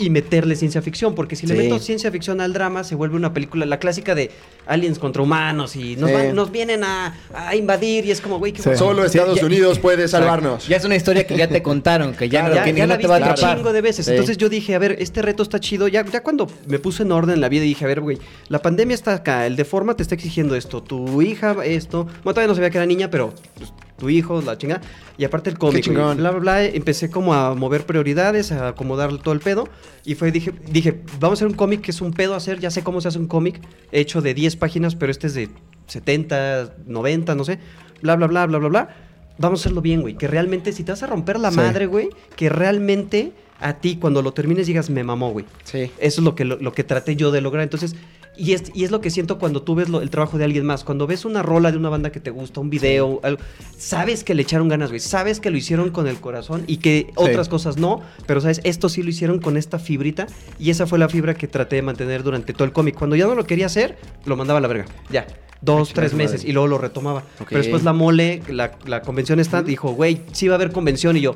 y 0.00 0.10
meterle 0.10 0.54
ciencia 0.54 0.80
ficción, 0.80 1.16
porque 1.16 1.34
si 1.34 1.44
le 1.48 1.56
Sí. 1.56 1.62
meto 1.62 1.78
ciencia 1.80 2.10
ficción 2.12 2.40
al 2.40 2.52
drama 2.52 2.84
se 2.84 2.94
vuelve 2.94 3.16
una 3.16 3.34
película, 3.34 3.66
la 3.66 3.80
clásica 3.80 4.14
de 4.14 4.30
aliens 4.66 4.98
contra 5.00 5.22
humanos 5.22 5.74
y 5.74 5.96
nos, 5.96 6.10
Sí. 6.10 6.14
van- 6.16 6.36
nos 6.36 6.52
vienen 6.52 6.84
a, 6.84 7.16
a 7.34 7.56
invadir 7.56 8.04
y 8.06 8.12
es 8.12 8.20
como, 8.20 8.38
güey, 8.38 8.54
Sí. 8.56 8.62
Solo 8.76 9.04
Estados 9.04 9.40
ya- 9.40 9.46
Unidos 9.46 9.78
puede 9.80 10.06
salvarnos. 10.06 10.68
Ya 10.68 10.76
es 10.76 10.84
una 10.84 10.94
historia 10.94 11.26
que 11.26 11.36
ya 11.36 11.48
te 11.48 11.62
contaron, 11.62 12.14
que 12.14 12.28
ya, 12.28 12.42
Ya, 12.42 12.48
no, 12.48 12.54
ya, 12.54 12.64
que 12.64 12.72
ya 12.74 12.86
no 12.86 12.94
la 12.94 12.98
te 13.00 13.06
va 13.08 13.14
a 13.16 13.18
atrapar. 13.18 13.56
chingo 13.56 13.72
de 13.72 13.80
veces. 13.80 14.06
Sí. 14.06 14.12
Entonces 14.12 14.36
yo 14.36 14.48
dije, 14.48 14.74
a 14.76 14.78
ver, 14.78 14.96
este 15.00 15.20
reto 15.20 15.42
está 15.42 15.58
chido. 15.58 15.88
Ya, 15.88 16.04
ya 16.04 16.22
cuando 16.22 16.46
me 16.68 16.78
puse 16.78 17.02
en 17.02 17.10
orden 17.10 17.34
en 17.34 17.40
la 17.40 17.48
vida 17.48 17.62
dije, 17.64 17.84
a 17.84 17.88
ver, 17.88 18.00
güey, 18.00 18.18
la 18.48 18.62
pandemia 18.62 18.94
está 18.94 19.14
acá, 19.14 19.46
el 19.46 19.56
de 19.56 19.64
forma 19.64 19.96
te 19.96 20.02
está 20.04 20.14
exigiendo 20.14 20.54
esto, 20.54 20.80
tu 20.80 21.20
hija 21.22 21.56
esto. 21.64 22.04
Bueno, 22.04 22.34
todavía 22.34 22.46
no 22.48 22.54
sabía 22.54 22.70
que 22.70 22.78
era 22.78 22.86
niña, 22.86 23.10
pero 23.10 23.34
pues, 23.56 23.72
tu 23.98 24.08
hijo, 24.08 24.40
la 24.42 24.56
chingada. 24.56 24.80
Y 25.18 25.24
aparte 25.24 25.50
el 25.50 25.58
cómic, 25.58 25.86
bla, 25.88 26.14
bla, 26.14 26.30
bla. 26.32 26.64
Empecé 26.64 27.10
como 27.10 27.34
a 27.34 27.54
mover 27.54 27.84
prioridades, 27.84 28.52
a 28.52 28.68
acomodar 28.68 29.16
todo 29.18 29.34
el 29.34 29.40
pedo. 29.40 29.68
Y 30.04 30.14
fue, 30.14 30.30
dije, 30.32 30.52
dije, 30.70 31.00
vamos 31.20 31.38
a 31.38 31.44
hacer 31.44 31.48
un 31.48 31.54
cómic 31.54 31.80
que 31.82 31.90
es 31.90 32.00
un 32.00 32.12
pedo 32.12 32.34
hacer. 32.34 32.60
Ya 32.60 32.70
sé 32.70 32.82
cómo 32.82 33.00
se 33.00 33.08
hace 33.08 33.18
un 33.18 33.26
cómic 33.26 33.60
hecho 33.92 34.22
de 34.22 34.32
10 34.34 34.56
páginas, 34.56 34.94
pero 34.94 35.10
este 35.10 35.26
es 35.26 35.34
de 35.34 35.48
70, 35.86 36.76
90, 36.86 37.34
no 37.34 37.44
sé. 37.44 37.58
Bla, 38.02 38.16
bla, 38.16 38.26
bla, 38.28 38.46
bla, 38.46 38.58
bla, 38.58 38.68
bla. 38.68 38.96
Vamos 39.38 39.60
a 39.60 39.62
hacerlo 39.62 39.82
bien, 39.82 40.00
güey. 40.00 40.14
Que 40.16 40.28
realmente, 40.28 40.72
si 40.72 40.84
te 40.84 40.92
vas 40.92 41.02
a 41.02 41.06
romper 41.06 41.38
la 41.38 41.50
Sí. 41.50 41.56
madre, 41.56 41.86
güey, 41.86 42.10
que 42.36 42.48
realmente 42.48 43.32
a 43.60 43.74
ti 43.74 43.96
cuando 43.96 44.22
lo 44.22 44.32
termines 44.32 44.66
digas, 44.66 44.90
me 44.90 45.04
mamó, 45.04 45.30
güey. 45.32 45.44
Sí. 45.64 45.90
Eso 45.98 46.20
es 46.20 46.24
lo 46.24 46.34
que, 46.34 46.44
lo, 46.44 46.56
lo 46.56 46.72
que 46.72 46.84
traté 46.84 47.16
yo 47.16 47.30
de 47.30 47.40
lograr. 47.40 47.62
Entonces, 47.64 47.96
y 48.36 48.52
es, 48.52 48.70
y 48.72 48.84
es 48.84 48.92
lo 48.92 49.00
que 49.00 49.10
siento 49.10 49.38
cuando 49.38 49.62
tú 49.62 49.74
ves 49.74 49.88
lo- 49.88 50.00
el 50.00 50.10
trabajo 50.10 50.38
de 50.38 50.44
alguien 50.44 50.64
más. 50.64 50.84
Cuando 50.84 51.08
ves 51.08 51.24
una 51.24 51.42
rola 51.42 51.72
de 51.72 51.76
una 51.76 51.88
banda 51.88 52.12
que 52.12 52.20
te 52.20 52.30
gusta, 52.30 52.60
un 52.60 52.70
video, 52.70 53.18
algo, 53.24 53.42
sabes 53.76 54.22
que 54.22 54.34
le 54.34 54.42
echaron 54.42 54.68
ganas, 54.68 54.90
güey. 54.90 55.00
Sabes 55.00 55.40
que 55.40 55.50
lo 55.50 55.56
hicieron 55.56 55.90
con 55.90 56.06
el 56.06 56.20
corazón 56.20 56.62
y 56.68 56.76
que 56.76 57.08
otras 57.16 57.48
cosas 57.48 57.78
no. 57.78 58.00
Pero, 58.26 58.40
¿sabes? 58.40 58.60
Esto 58.64 58.88
sí 58.88 59.02
lo 59.02 59.10
hicieron 59.10 59.40
con 59.40 59.56
esta 59.56 59.78
fibrita. 59.80 60.26
Y 60.58 60.70
esa 60.70 60.86
fue 60.86 60.98
la 61.00 61.08
fibra 61.08 61.34
que 61.34 61.48
traté 61.48 61.76
de 61.76 61.82
mantener 61.82 62.22
durante 62.22 62.52
todo 62.52 62.64
el 62.64 62.72
cómic. 62.72 62.94
Cuando 62.96 63.16
ya 63.16 63.26
no 63.26 63.34
lo 63.34 63.44
quería 63.44 63.66
hacer, 63.66 63.98
lo 64.24 64.36
mandaba 64.36 64.58
a 64.58 64.62
la 64.62 64.68
verga. 64.68 64.84
Ya. 65.10 65.26
Dos, 65.60 65.92
tres 65.92 66.12
madre. 66.12 66.26
meses 66.26 66.44
y 66.44 66.52
luego 66.52 66.68
lo 66.68 66.78
retomaba. 66.78 67.24
Pero 67.48 67.60
después 67.60 67.82
la 67.82 67.92
mole, 67.92 68.42
la, 68.48 68.78
la 68.86 69.02
convención 69.02 69.40
está, 69.40 69.64
dijo, 69.64 69.90
güey, 69.94 70.20
sí 70.30 70.46
va 70.46 70.54
a 70.54 70.56
haber 70.56 70.70
convención. 70.70 71.16
Y 71.16 71.20
yo, 71.22 71.34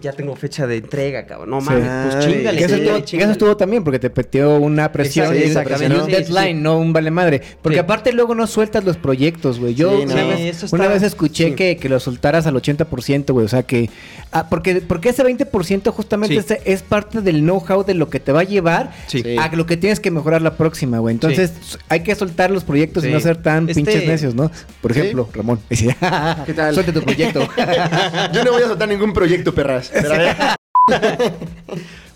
ya 0.00 0.12
tengo 0.12 0.36
fecha 0.36 0.66
de 0.66 0.76
entrega, 0.76 1.26
cabrón. 1.26 1.50
No 1.50 1.60
Sí. 1.60 1.68
mames, 1.70 2.14
pues 2.14 2.26
chingale. 2.26 2.58
Que 2.58 2.64
eso, 2.64 2.76
estuvo, 2.76 3.48
eso 3.48 3.56
también 3.56 3.82
porque 3.84 3.98
te 3.98 4.10
petió 4.10 4.56
una 4.58 4.92
presión 4.92 5.26
Exacto, 5.34 5.44
y- 5.44 5.48
exactamente. 5.48 5.96
y 5.96 6.00
un 6.00 6.06
deadline, 6.10 6.56
sí. 6.56 6.62
no 6.62 6.78
un 6.78 6.92
vale 6.92 7.10
madre. 7.10 7.40
Porque 7.62 7.76
Sí. 7.76 7.80
aparte 7.80 8.12
luego 8.12 8.34
no 8.34 8.46
sueltas 8.46 8.84
los 8.84 8.96
proyectos, 8.96 9.58
güey. 9.58 9.74
Yo 9.74 9.96
Sí, 9.96 10.04
una, 10.04 10.14
no. 10.22 10.28
vez, 10.28 10.72
una 10.72 10.94
escuché 10.94 11.48
sí. 11.50 11.54
que, 11.54 11.76
que 11.76 11.88
lo 11.88 11.98
soltaras 12.00 12.46
al 12.46 12.54
80%, 12.56 13.32
güey. 13.32 13.46
O 13.46 13.48
sea 13.48 13.62
que... 13.62 13.88
ah, 14.32 14.48
porque, 14.50 14.82
porque 14.86 15.08
ese 15.10 15.22
20% 15.24 15.90
justamente 15.92 16.42
Sí. 16.42 16.54
es, 16.54 16.60
es 16.64 16.82
parte 16.82 17.20
del 17.20 17.40
know-how 17.40 17.84
de 17.84 17.94
lo 17.94 18.10
que 18.10 18.20
te 18.20 18.32
va 18.32 18.40
a 18.40 18.44
llevar 18.44 18.92
a 19.38 19.54
lo 19.54 19.66
que 19.66 19.76
tienes 19.76 20.00
que 20.00 20.10
mejorar 20.10 20.42
la 20.42 20.56
próxima, 20.56 20.98
güey. 20.98 21.14
Entonces 21.14 21.52
hay 21.88 22.00
que 22.00 22.14
soltar 22.14 22.50
los 22.50 22.64
proyectos 22.64 23.04
y 23.04 23.08
no 23.10 23.20
ser 23.20 23.36
tan 23.40 23.68
Este- 23.68 23.74
pinches 23.82 24.06
necios, 24.06 24.34
¿no? 24.34 24.50
Por 24.80 24.92
Sí. 24.92 25.00
ejemplo, 25.00 25.28
Ramón. 25.32 25.60
¿Qué 25.68 26.52
tal? 26.54 26.74
Suelte 26.74 26.92
tu 26.92 27.00
proyecto. 27.02 27.40
Yo 28.32 28.44
no 28.44 28.52
voy 28.52 28.62
a 28.62 28.66
soltar 28.68 28.88
ningún 28.88 29.12
proyecto, 29.12 29.54
perras. 29.54 29.92
Pero 29.94 30.14
a 30.14 30.18
ver. 30.18 30.36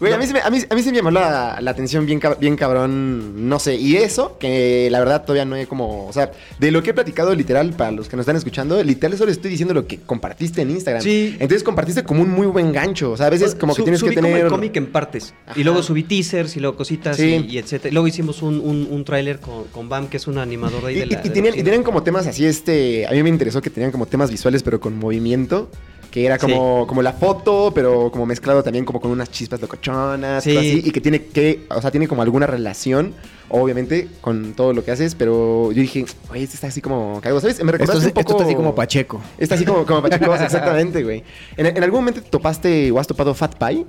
Güey, 0.01 0.13
a 0.13 0.19
mí, 0.19 0.27
a, 0.45 0.51
mí, 0.51 0.59
a 0.71 0.75
mí 0.77 0.83
sí 0.83 0.91
me 0.91 0.99
llamó 0.99 1.11
la, 1.11 1.59
la 1.61 1.71
atención 1.73 2.07
bien, 2.07 2.21
bien 2.39 2.55
cabrón, 2.55 3.49
no 3.49 3.59
sé. 3.59 3.75
Y 3.75 3.97
eso, 3.97 4.37
que 4.39 4.89
la 4.93 5.01
verdad 5.01 5.23
todavía 5.25 5.45
no 5.45 5.57
he 5.57 5.67
como... 5.67 6.07
O 6.07 6.13
sea, 6.13 6.31
de 6.61 6.71
lo 6.71 6.85
que 6.85 6.91
he 6.91 6.95
platicado 6.95 7.35
literal, 7.35 7.73
para 7.73 7.91
los 7.91 8.09
que 8.09 8.15
nos 8.15 8.23
están 8.23 8.37
escuchando, 8.37 8.81
literal 8.85 9.19
solo 9.19 9.33
estoy 9.33 9.51
diciendo 9.51 9.75
lo 9.75 9.89
que 9.89 9.99
compartiste 9.99 10.63
en 10.63 10.71
Instagram. 10.71 11.03
Sí. 11.03 11.33
Entonces 11.41 11.65
compartiste 11.65 12.05
como 12.05 12.23
un 12.23 12.31
muy 12.31 12.47
buen 12.47 12.71
gancho. 12.73 13.11
O 13.11 13.17
sea, 13.17 13.27
a 13.27 13.31
veces 13.31 13.57
como 13.57 13.75
que 13.75 13.79
Su- 13.79 13.85
tienes 13.85 14.01
que 14.05 14.11
tener... 14.11 14.23
como 14.31 14.37
el 14.37 14.49
cómic 14.49 14.77
en 14.77 14.87
partes. 14.93 15.35
Ajá. 15.47 15.59
Y 15.59 15.65
luego 15.65 15.83
subí 15.83 16.05
teasers 16.05 16.57
y 16.57 16.61
luego 16.61 16.77
cositas 16.77 17.17
Sí. 17.17 17.45
y, 17.49 17.55
y 17.55 17.59
etcétera. 17.59 17.93
Luego 17.93 18.07
hicimos 18.07 18.41
un, 18.43 18.61
un, 18.61 18.87
un 18.89 19.05
tráiler 19.05 19.41
con, 19.41 19.65
con 19.65 19.89
Bam, 19.89 20.07
que 20.07 20.19
es 20.19 20.29
un 20.29 20.39
animador 20.39 20.83
de 20.83 20.89
ahí 20.91 20.97
Y, 20.97 21.01
de 21.01 21.07
la... 21.07 21.13
y 21.15 21.17
de 21.23 21.29
la 21.29 21.33
tenían, 21.35 21.55
y 21.59 21.63
tenían 21.65 21.83
como 21.83 22.05
temas 22.05 22.25
así, 22.29 22.47
este... 22.47 23.05
A 23.09 23.11
mí 23.11 23.21
me 23.25 23.31
interesó 23.31 23.61
que 23.61 23.71
tenían 23.71 23.91
como 23.91 24.07
temas 24.07 24.31
visuales, 24.31 24.63
pero 24.63 24.79
con 24.79 24.97
movimiento. 24.97 25.71
Que 26.19 26.27
era 26.27 26.39
como, 26.39 26.87
como 26.87 27.03
la 27.03 27.13
foto, 27.13 27.71
pero 27.75 28.11
como 28.11 28.27
mezclado 28.27 28.63
también 28.63 28.85
como 28.85 29.01
con 29.01 29.11
unas 29.11 29.31
chispas 29.31 29.61
locochonas, 29.61 30.43
Sí. 30.45 30.57
así, 30.57 30.83
y 30.85 30.91
que 30.91 31.01
tiene 31.01 31.25
que, 31.27 31.67
o 31.71 31.81
sea, 31.81 31.91
tiene 31.91 32.09
como 32.09 32.23
alguna 32.23 32.47
relación, 32.47 33.15
obviamente, 33.49 34.09
con 34.21 34.53
todo 34.55 34.73
lo 34.73 34.85
que 34.85 34.91
haces, 34.91 35.15
pero 35.15 35.71
yo 35.73 35.81
dije, 35.83 36.05
oye, 36.31 36.43
este 36.43 36.55
está 36.57 36.67
así 36.69 36.81
como 36.81 37.21
cagado, 37.23 37.41
¿sabes? 37.41 37.57
Me 37.63 37.71
esto, 37.71 37.73
recordaste 37.73 37.99
es- 38.01 38.05
un 38.07 38.11
poco... 38.13 38.21
esto 38.21 38.33
está 38.35 38.45
así 38.45 38.55
como 38.55 38.75
Pacheco. 38.75 39.21
Está 39.39 39.55
así 39.55 39.65
como, 39.65 39.85
como 39.87 40.03
Pacheco, 40.03 40.35
exactamente, 40.41 41.03
güey. 41.05 41.23
¿En, 41.57 41.67
en 41.67 41.83
algún 41.85 42.01
momento 42.01 42.21
te 42.23 42.29
topaste 42.31 42.91
o 42.91 42.99
has 42.99 43.07
topado 43.07 43.35
Fat 43.35 43.55
Pie? 43.57 43.87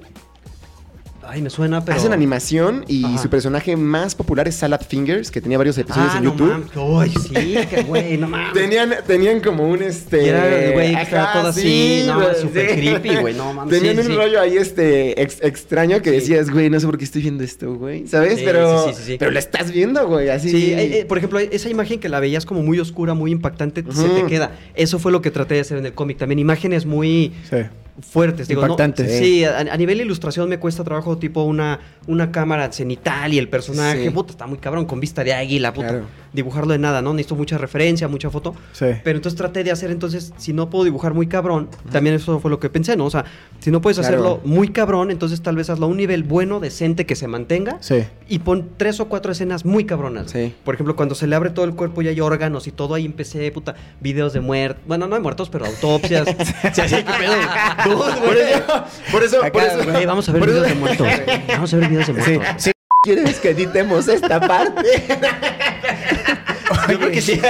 Ay, 1.31 1.41
me 1.43 1.49
suena, 1.49 1.83
pero... 1.85 1.95
Hacen 1.97 2.11
animación 2.11 2.83
y 2.87 3.05
Ajá. 3.05 3.17
su 3.19 3.29
personaje 3.29 3.75
más 3.77 4.15
popular 4.15 4.47
es 4.47 4.55
Salad 4.55 4.81
Fingers, 4.87 5.29
que 5.29 5.41
tenía 5.41 5.57
varios 5.59 5.77
episodios 5.77 6.11
Ah, 6.13 6.17
en 6.17 6.23
no 6.23 6.31
YouTube. 6.31 6.49
mames. 6.75 7.13
Ay, 7.15 7.21
sí, 7.21 7.67
que 7.69 7.83
güey, 7.83 8.17
no 8.17 8.27
mames. 8.27 8.53
Tenían, 8.53 8.95
tenían 9.05 9.39
como 9.39 9.67
un 9.69 9.83
este. 9.83 10.23
Y 10.23 10.29
era 10.29 10.47
el 10.65 10.73
güey 10.73 10.95
que 10.95 11.01
estaba 11.01 11.23
Ajá, 11.23 11.39
todo 11.39 11.47
así, 11.49 12.03
no, 12.07 12.15
güey, 12.15 12.35
súper 12.41 12.67
creepy, 12.75 13.15
güey, 13.17 13.33
no 13.35 13.53
mames, 13.53 13.77
Tenían 13.77 13.95
sí, 13.97 14.01
un 14.01 14.07
sí. 14.07 14.13
rollo 14.15 14.41
ahí 14.41 14.57
este 14.57 15.21
ex- 15.21 15.39
extraño 15.43 16.01
que 16.01 16.09
Sí. 16.09 16.15
decías, 16.15 16.49
güey, 16.49 16.69
no 16.69 16.79
sé 16.79 16.85
por 16.87 16.97
qué 16.97 17.03
estoy 17.05 17.21
viendo 17.21 17.43
esto, 17.43 17.75
güey. 17.75 18.07
¿Sabes? 18.07 18.39
Sí, 18.39 18.41
pero, 18.45 18.85
sí, 18.87 18.93
sí, 18.93 18.97
sí, 18.97 19.11
sí. 19.11 19.17
pero 19.19 19.31
lo 19.31 19.39
estás 19.39 19.71
viendo, 19.71 20.07
güey. 20.07 20.29
Así. 20.29 20.49
Sí, 20.49 20.73
eh, 20.73 20.99
eh, 21.01 21.05
por 21.05 21.17
ejemplo, 21.19 21.37
esa 21.39 21.69
imagen 21.69 21.99
que 21.99 22.09
la 22.09 22.19
veías 22.19 22.45
como 22.45 22.63
muy 22.63 22.79
oscura, 22.79 23.13
muy 23.13 23.31
impactante, 23.31 23.83
se 23.91 24.09
te 24.09 24.25
queda. 24.25 24.51
Eso 24.75 24.97
fue 24.99 25.11
lo 25.11 25.21
que 25.21 25.29
traté 25.31 25.53
de 25.55 25.61
hacer 25.61 25.77
en 25.77 25.85
el 25.85 25.93
cómic. 25.93 26.17
También 26.17 26.39
imágenes 26.39 26.85
muy 26.85 27.33
Sí. 27.49 27.57
fuertes, 28.01 28.47
digo, 28.47 28.61
no- 28.61 28.67
Impactantes. 28.67 29.19
Sí, 29.19 29.43
a, 29.43 29.59
a 29.59 29.77
nivel 29.77 29.97
de 29.97 30.05
ilustración 30.05 30.47
me 30.47 30.57
cuesta 30.57 30.85
trabajo 30.85 31.17
tipo 31.19 31.43
una, 31.43 31.79
una 32.07 32.31
cámara 32.31 32.71
cenital 32.71 33.33
y 33.33 33.37
el 33.37 33.49
personaje, 33.49 34.05
Sí. 34.05 34.09
puta, 34.09 34.31
está 34.31 34.47
muy 34.47 34.57
cabrón, 34.57 34.85
con 34.85 34.99
vista 34.99 35.23
de 35.23 35.33
águila, 35.33 35.73
puta. 35.73 35.87
Claro. 35.89 36.05
Dibujarlo 36.33 36.73
de 36.73 36.79
nada, 36.79 37.01
¿no? 37.01 37.13
Necesito 37.13 37.35
mucha 37.35 37.57
referencia, 37.57 38.07
mucha 38.07 38.29
foto. 38.29 38.53
Sí. 38.71 38.85
Pero 39.03 39.17
entonces 39.17 39.37
traté 39.37 39.63
de 39.63 39.71
hacer, 39.71 39.89
entonces, 39.91 40.33
si 40.37 40.53
no 40.53 40.69
puedo 40.69 40.83
dibujar 40.85 41.13
muy 41.13 41.27
cabrón, 41.27 41.69
también 41.91 42.15
eso 42.15 42.39
fue 42.39 42.51
lo 42.51 42.59
que 42.59 42.69
pensé, 42.69 42.95
¿no? 42.95 43.05
O 43.05 43.09
sea, 43.09 43.25
si 43.59 43.71
no 43.71 43.81
puedes 43.81 43.97
Claro. 43.99 44.15
hacerlo 44.15 44.41
muy 44.45 44.69
cabrón, 44.69 45.11
entonces 45.11 45.41
tal 45.41 45.55
vez 45.55 45.69
hazlo 45.69 45.85
a 45.87 45.89
un 45.89 45.97
nivel 45.97 46.23
bueno, 46.23 46.59
decente, 46.59 47.05
que 47.05 47.15
se 47.15 47.27
mantenga. 47.27 47.77
Sí. 47.81 48.03
Y 48.27 48.39
pon 48.39 48.69
tres 48.77 48.99
o 48.99 49.07
cuatro 49.09 49.31
escenas 49.31 49.65
muy 49.65 49.85
cabronas. 49.85 50.31
Sí. 50.31 50.53
Por 50.63 50.75
ejemplo, 50.75 50.95
cuando 50.95 51.15
se 51.15 51.25
le 51.27 51.35
abre 51.35 51.49
todo 51.49 51.65
el 51.65 51.73
cuerpo 51.75 52.01
y 52.01 52.07
hay 52.07 52.19
órganos 52.21 52.67
y 52.67 52.71
todo, 52.71 52.93
ahí 52.93 53.05
empecé, 53.05 53.51
puta, 53.51 53.75
videos 53.99 54.33
de 54.33 54.39
muertos. 54.39 54.83
Bueno, 54.87 55.07
no 55.07 55.15
de 55.15 55.21
muertos, 55.21 55.49
pero 55.49 55.65
autopsias. 55.65 56.27
sí, 56.73 56.81
¿qué 56.89 57.03
pedo? 57.19 57.33
Por 58.23 58.37
eso, 58.37 58.83
por 59.11 59.23
eso, 59.23 59.41
por 59.51 59.61
eso. 59.63 60.07
Vamos 60.07 60.29
a 60.29 60.31
ver 60.33 60.45
videos 60.45 60.67
de 60.67 60.75
muertos. 60.75 61.07
Vamos 61.47 61.73
a 61.73 61.77
ver 61.77 61.89
videos 61.89 62.07
de 62.07 62.13
Sí, 62.23 62.31
muertos. 62.37 62.63
sí. 62.63 62.71
¿Quieres 63.01 63.39
que 63.39 63.51
editemos 63.51 64.09
esta 64.09 64.41
parte? 64.41 65.07
Yo 66.89 66.97
creo 66.99 67.11
que 67.11 67.21
sí. 67.21 67.41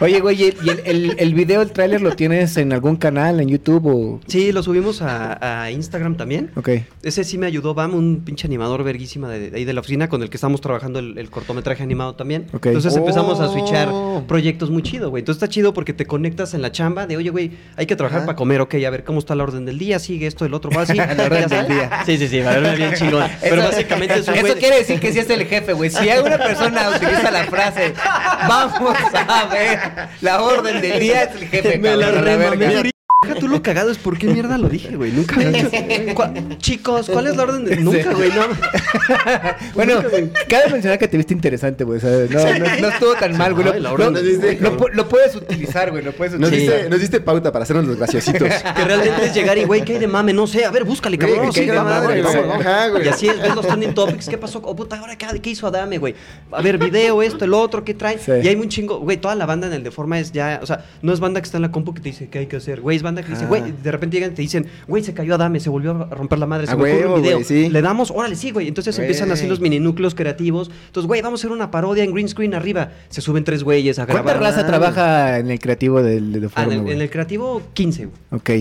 Oye, 0.00 0.20
güey, 0.20 0.42
¿y 0.42 0.54
el, 0.84 1.14
el, 1.18 1.34
video, 1.34 1.62
el 1.62 1.70
tráiler 1.72 2.02
lo 2.02 2.14
tienes 2.16 2.56
en 2.56 2.72
algún 2.72 2.96
canal, 2.96 3.40
en 3.40 3.48
YouTube 3.48 3.86
o...? 3.86 4.20
Sí, 4.26 4.52
lo 4.52 4.62
subimos 4.62 5.00
a, 5.02 5.62
a 5.62 5.70
Instagram 5.70 6.16
también. 6.16 6.50
Ok. 6.56 6.68
Ese 7.02 7.22
sí 7.24 7.38
me 7.38 7.46
ayudó, 7.46 7.74
Bam, 7.74 7.94
un 7.94 8.22
pinche 8.24 8.46
animador 8.46 8.82
verguísima 8.82 9.28
de, 9.28 9.50
de 9.50 9.56
ahí 9.56 9.64
de 9.64 9.72
la 9.72 9.80
oficina 9.80 10.08
con 10.08 10.22
el 10.22 10.30
que 10.30 10.36
estamos 10.36 10.60
trabajando 10.60 10.98
el, 10.98 11.16
el 11.16 11.30
cortometraje 11.30 11.82
animado 11.82 12.14
también. 12.14 12.46
Ok. 12.52 12.66
Entonces 12.66 12.96
empezamos 12.96 13.40
a 13.40 13.48
switchar 13.48 13.88
Oh. 13.90 14.24
proyectos 14.26 14.70
muy 14.70 14.82
chido, 14.82 15.10
güey. 15.10 15.20
Entonces 15.20 15.42
está 15.42 15.52
chido 15.52 15.72
porque 15.74 15.92
te 15.92 16.06
conectas 16.06 16.54
en 16.54 16.62
la 16.62 16.72
chamba 16.72 17.06
de, 17.06 17.16
oye, 17.16 17.30
güey, 17.30 17.52
hay 17.76 17.86
que 17.86 17.96
trabajar 17.96 18.24
para 18.26 18.36
comer, 18.36 18.60
ok, 18.60 18.74
a 18.86 18.90
ver 18.90 19.04
cómo 19.04 19.18
está 19.18 19.34
la 19.34 19.44
orden 19.44 19.64
del 19.64 19.78
día, 19.78 19.98
sigue 19.98 20.26
esto, 20.26 20.44
el 20.44 20.54
otro, 20.54 20.70
va 20.70 20.82
así. 20.82 20.94
La 21.14 21.24
orden 21.24 21.48
del 21.48 21.68
día. 21.68 22.02
Sí, 22.06 22.16
sí, 22.18 22.28
sí, 22.28 22.40
va 22.40 22.50
a 22.52 22.54
verme 22.58 22.76
bien 22.76 22.94
chingón. 22.98 23.28
Pero 23.40 23.56
Eso- 23.56 23.64
básicamente 23.70 24.14
es 24.18 24.28
un 24.28 24.34
Eso 24.34 24.54
quiere 24.56 24.76
decir 24.78 24.98
que 25.00 25.12
sí 25.12 25.18
es 25.20 25.30
el 25.30 25.44
jefe, 25.46 25.72
güey. 25.72 25.90
Si 25.90 26.08
alguna 26.08 26.38
persona 26.38 26.90
utiliza 26.96 27.30
la 27.30 27.44
frase, 27.44 27.92
vamos 28.48 28.96
a 29.14 29.46
ver 29.52 29.78
la 30.20 30.42
orden 30.42 30.80
del 30.80 31.00
día, 31.00 31.22
es 31.24 31.34
el 31.34 31.48
jefe, 31.48 31.78
Me 31.78 31.96
la 31.96 32.12
cabrón, 32.12 32.58
la 32.58 32.76
ahorita. 32.76 32.94
Deja 33.26 33.38
tú 33.40 33.48
lo 33.48 33.62
cagado 33.62 33.90
es 33.90 33.98
por 33.98 34.18
qué 34.18 34.26
mierda 34.28 34.58
lo 34.58 34.68
dije, 34.68 34.94
güey. 34.96 35.12
Nunca 35.12 35.40
he 35.40 35.50
dicho. 35.50 35.70
Cua- 36.14 36.58
Chicos, 36.58 37.08
¿cuál 37.10 37.26
es 37.28 37.36
la 37.36 37.42
orden 37.44 37.64
de.? 37.64 37.76
Nunca, 37.76 38.12
güey, 38.12 38.30
no. 38.30 38.44
Bueno, 39.74 40.02
cabe 40.48 40.70
mencionar 40.70 40.98
que 40.98 41.08
te 41.08 41.16
viste 41.16 41.34
interesante, 41.34 41.84
güey. 41.84 42.00
No, 42.02 42.58
no, 42.58 42.80
no 42.80 42.88
estuvo 42.88 43.14
tan 43.14 43.36
mal, 43.36 43.54
güey. 43.54 43.66
Ay, 43.68 43.80
la 43.80 43.88
Lo, 43.90 43.94
orden 43.94 44.12
lo- 44.14 44.22
de- 44.22 44.58
lo 44.60 44.76
pu- 44.78 44.90
lo 44.92 45.08
puedes 45.08 45.34
utilizar, 45.36 45.90
güey. 45.90 46.02
Lo 46.04 46.12
puedes 46.12 46.38
Nos, 46.38 46.48
utilizar. 46.50 46.74
diste, 46.76 46.90
nos 46.90 47.00
diste 47.00 47.20
pauta 47.20 47.52
para 47.52 47.62
hacernos 47.64 47.86
los 47.86 47.96
graciositos. 47.96 48.48
Que 48.74 48.84
realmente 48.84 49.26
es 49.26 49.34
llegar 49.34 49.56
y, 49.58 49.64
güey, 49.64 49.84
¿qué 49.84 49.94
hay 49.94 49.98
de 49.98 50.06
mame? 50.06 50.32
No 50.32 50.46
sé. 50.46 50.64
A 50.64 50.70
ver, 50.70 50.84
búscale, 50.84 51.16
Güey, 51.16 51.28
cabrón. 51.28 51.46
vamos, 51.74 51.84
madre, 51.84 52.22
vamos, 52.22 52.36
güey. 52.36 52.48
vamos. 52.48 52.66
Ajá, 52.66 52.88
güey. 52.88 53.04
Y 53.04 53.08
así 53.08 53.28
es, 53.28 53.40
ves 53.40 53.54
los 53.54 53.66
trending 53.66 53.94
topics. 53.94 54.28
¿Qué 54.28 54.38
pasó? 54.38 54.60
Oh, 54.64 54.74
puta, 54.74 54.98
ahora, 54.98 55.16
¿qué, 55.16 55.26
qué 55.40 55.50
hizo 55.50 55.66
Adame, 55.66 55.98
güey? 55.98 56.14
A 56.52 56.62
ver, 56.62 56.78
video, 56.78 57.22
esto, 57.22 57.44
el 57.44 57.54
otro, 57.54 57.84
¿qué 57.84 57.94
trae? 57.94 58.18
Sí. 58.18 58.32
Y 58.42 58.48
hay 58.48 58.56
un 58.56 58.68
chingo, 58.68 58.98
güey, 59.00 59.16
toda 59.16 59.34
la 59.34 59.46
banda 59.46 59.66
en 59.66 59.72
el 59.74 59.82
Deforma 59.82 60.18
es 60.18 60.32
ya, 60.32 60.60
o 60.62 60.66
sea, 60.66 60.84
no 61.02 61.12
es 61.12 61.20
banda 61.20 61.40
que 61.40 61.44
está 61.46 61.58
en 61.58 61.62
la 61.62 61.70
compu 61.70 61.94
que 61.94 62.00
te 62.00 62.08
dice 62.10 62.28
qué 62.28 62.40
hay 62.40 62.46
que 62.46 62.56
hacer, 62.56 62.80
güey, 62.80 62.96
es 62.96 63.02
banda 63.02 63.13
que 63.22 63.30
dice, 63.32 63.46
güey, 63.46 63.62
de 63.82 63.90
repente 63.92 64.16
llegan 64.16 64.32
y 64.32 64.34
te 64.34 64.42
dicen, 64.42 64.66
güey, 64.88 65.02
se 65.04 65.14
cayó 65.14 65.34
Adame, 65.34 65.60
se 65.60 65.70
volvió 65.70 65.92
a 65.92 66.14
romper 66.14 66.38
la 66.38 66.46
madre, 66.46 66.66
se 66.66 66.76
me 66.76 66.92
ocurre 66.92 67.06
un 67.14 67.22
video. 67.22 67.44
sí. 67.44 67.68
Le 67.68 67.82
damos, 67.82 68.10
órale, 68.10 68.36
sí, 68.36 68.50
güey. 68.50 68.68
Entonces 68.68 68.98
empiezan 68.98 69.30
así 69.30 69.46
los 69.46 69.60
mini 69.60 69.78
núcleos 69.80 70.14
creativos. 70.14 70.70
Entonces, 70.86 71.06
güey, 71.06 71.22
vamos 71.22 71.40
a 71.40 71.42
hacer 71.42 71.52
una 71.52 71.70
parodia 71.70 72.04
en 72.04 72.12
green 72.12 72.28
screen 72.28 72.54
arriba. 72.54 72.90
Se 73.08 73.20
suben 73.20 73.44
tres 73.44 73.62
güeyes 73.62 73.98
a 73.98 74.06
¿Cuánta 74.06 74.32
grabar. 74.32 74.42
raza 74.54 74.66
trabaja 74.66 75.38
en 75.38 75.50
el 75.50 75.58
creativo 75.58 76.02
del 76.02 76.32
de 76.32 76.48
Ah, 76.54 76.64
en, 76.64 76.72
el, 76.72 76.80
güey? 76.82 76.94
en 76.94 77.00
el 77.02 77.10
creativo, 77.10 77.62
15, 77.74 78.06
güey. 78.06 78.16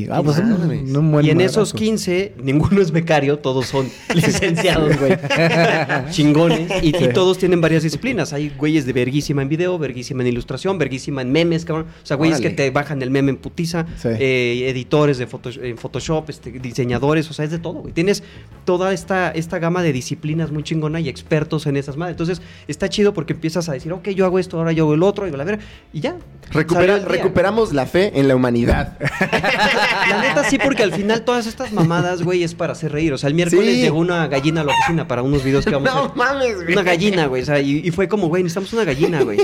Ok. 0.05 0.09
Ah, 0.11 0.21
pues 0.23 0.37
un 0.39 1.11
buen 1.11 1.25
y 1.25 1.29
en 1.29 1.41
esos 1.41 1.73
¿no? 1.73 1.79
15, 1.79 2.33
ninguno 2.43 2.81
es 2.81 2.91
becario, 2.91 3.39
todos 3.39 3.65
son 3.67 3.87
licenciados, 4.15 4.97
güey. 4.99 5.17
Chingones. 6.11 6.71
Y, 6.81 6.89
y 6.95 7.07
todos 7.13 7.37
tienen 7.37 7.61
varias 7.61 7.83
disciplinas. 7.83 8.33
Hay 8.33 8.51
güeyes 8.57 8.85
de 8.85 8.93
verguísima 8.93 9.41
en 9.41 9.49
video, 9.49 9.77
verguísima 9.77 10.21
en 10.23 10.27
ilustración, 10.27 10.77
verguísima 10.77 11.21
en 11.21 11.31
memes, 11.31 11.65
cabrón. 11.65 11.85
O 12.03 12.05
sea, 12.05 12.17
güeyes 12.17 12.39
que 12.41 12.49
te 12.49 12.69
bajan 12.71 13.01
el 13.01 13.11
meme 13.11 13.31
en 13.31 13.37
putiza, 13.37 13.85
Sí. 13.97 14.09
eh, 14.19 14.42
editores 14.69 15.17
de 15.17 15.27
foto- 15.27 15.49
en 15.61 15.77
Photoshop, 15.77 16.29
este, 16.29 16.51
diseñadores, 16.51 17.29
o 17.29 17.33
sea, 17.33 17.45
es 17.45 17.51
de 17.51 17.59
todo, 17.59 17.75
güey. 17.81 17.93
Tienes 17.93 18.23
toda 18.65 18.93
esta, 18.93 19.31
esta 19.31 19.59
gama 19.59 19.81
de 19.83 19.93
disciplinas 19.93 20.51
muy 20.51 20.63
chingona 20.63 20.99
y 20.99 21.09
expertos 21.09 21.65
en 21.67 21.77
esas 21.77 21.97
madres. 21.97 22.13
Entonces, 22.13 22.41
está 22.67 22.89
chido 22.89 23.13
porque 23.13 23.33
empiezas 23.33 23.69
a 23.69 23.73
decir, 23.73 23.91
ok, 23.93 24.09
yo 24.09 24.25
hago 24.25 24.39
esto, 24.39 24.57
ahora 24.57 24.71
yo 24.71 24.83
hago 24.85 24.93
el 24.93 25.03
otro, 25.03 25.27
y 25.27 25.31
la 25.31 25.43
ver, 25.43 25.59
y 25.93 25.99
ya. 26.01 26.15
Recupera- 26.51 27.03
recuperamos 27.03 27.73
la 27.73 27.85
fe 27.85 28.11
en 28.19 28.27
la 28.27 28.35
humanidad. 28.35 28.97
La 30.09 30.21
neta 30.21 30.43
sí, 30.49 30.57
porque 30.57 30.83
al 30.83 30.91
final 30.93 31.23
todas 31.23 31.47
estas 31.47 31.71
mamadas, 31.71 32.21
güey, 32.23 32.43
es 32.43 32.53
para 32.55 32.73
hacer 32.73 32.91
reír. 32.91 33.13
O 33.13 33.17
sea, 33.17 33.27
el 33.29 33.33
miércoles 33.35 33.75
Sí. 33.75 33.81
llegó 33.81 33.97
una 33.97 34.27
gallina 34.27 34.61
a 34.61 34.63
la 34.63 34.73
oficina 34.73 35.07
para 35.07 35.23
unos 35.23 35.43
videos 35.43 35.65
que 35.65 35.71
vamos 35.71 35.89
a 35.89 35.93
No 35.93 35.99
hacer. 36.05 36.15
mames, 36.17 36.55
güey. 36.55 36.73
Una 36.73 36.83
gallina, 36.83 37.25
güey. 37.27 37.41
O 37.41 37.45
sea, 37.45 37.59
y, 37.59 37.77
y 37.85 37.91
fue 37.91 38.07
como, 38.07 38.27
güey, 38.27 38.43
necesitamos 38.43 38.73
una 38.73 38.83
gallina, 38.83 39.21
güey. 39.23 39.39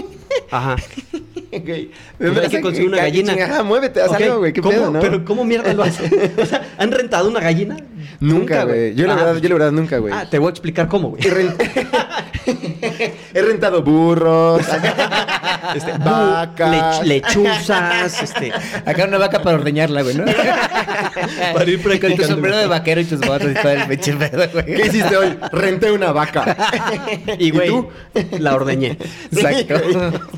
Ajá. 0.51 0.75
Güey. 1.51 1.89
Pues 2.19 2.37
hay 2.37 2.47
que 2.49 2.61
conseguir 2.61 2.89
una 2.89 2.97
gallina. 2.97 3.33
chinga, 3.33 3.45
Ajá, 3.45 3.63
muévete, 3.63 3.99
haz 4.01 4.11
algo, 4.11 4.37
güey. 4.37 4.53
¿Qué 4.53 4.61
¿cómo? 4.61 4.71
pedo, 4.71 4.88
no? 4.91 4.99
Pero 4.99 5.23
¿cómo 5.25 5.43
mierda 5.45 5.73
lo 5.73 5.83
hacen? 5.83 6.11
O 6.41 6.45
sea, 6.45 6.61
¿han 6.77 6.91
rentado 6.91 7.29
una 7.29 7.39
gallina? 7.39 7.77
Nunca, 8.19 8.63
güey. 8.65 8.93
Yo 8.95 9.07
la 9.07 9.13
Ah, 9.13 9.15
verdad, 9.17 9.37
yo 9.41 9.49
la 9.49 9.55
verdad 9.55 9.71
nunca, 9.71 9.97
güey. 9.97 10.13
Ah, 10.13 10.25
te 10.29 10.37
voy 10.39 10.47
a 10.47 10.49
explicar 10.51 10.87
cómo, 10.87 11.09
güey. 11.11 11.21
He 13.33 13.41
rentado 13.41 13.81
burros, 13.83 14.61
Este, 15.75 15.91
vacas. 15.99 17.01
lech- 17.01 17.03
lechuzas, 17.03 18.23
este... 18.23 18.51
Acá 18.85 19.05
una 19.05 19.17
vaca 19.17 19.41
para 19.41 19.57
ordeñarla, 19.57 20.01
güey, 20.01 20.15
¿no? 20.15 20.25
Para 21.53 21.69
ir 21.69 21.81
Con 21.81 21.83
tu 21.83 21.99
practicando. 21.99 22.27
sombrero 22.27 22.57
de 22.57 22.67
vaquero 22.67 23.01
y 23.01 23.05
tus 23.05 23.19
botas 23.19 23.51
y 23.51 23.53
todo 23.53 23.71
el 23.71 23.87
pinche 23.87 24.13
pedo, 24.13 24.43
güey. 24.53 24.65
¿Qué 24.65 24.85
hiciste 24.87 25.17
hoy? 25.17 25.37
Renté 25.51 25.91
una 25.91 26.11
vaca. 26.11 26.55
Y, 27.37 27.51
güey, 27.51 27.67
tú? 27.69 27.89
la 28.39 28.55
ordeñé. 28.55 28.97
Exacto. 29.31 29.75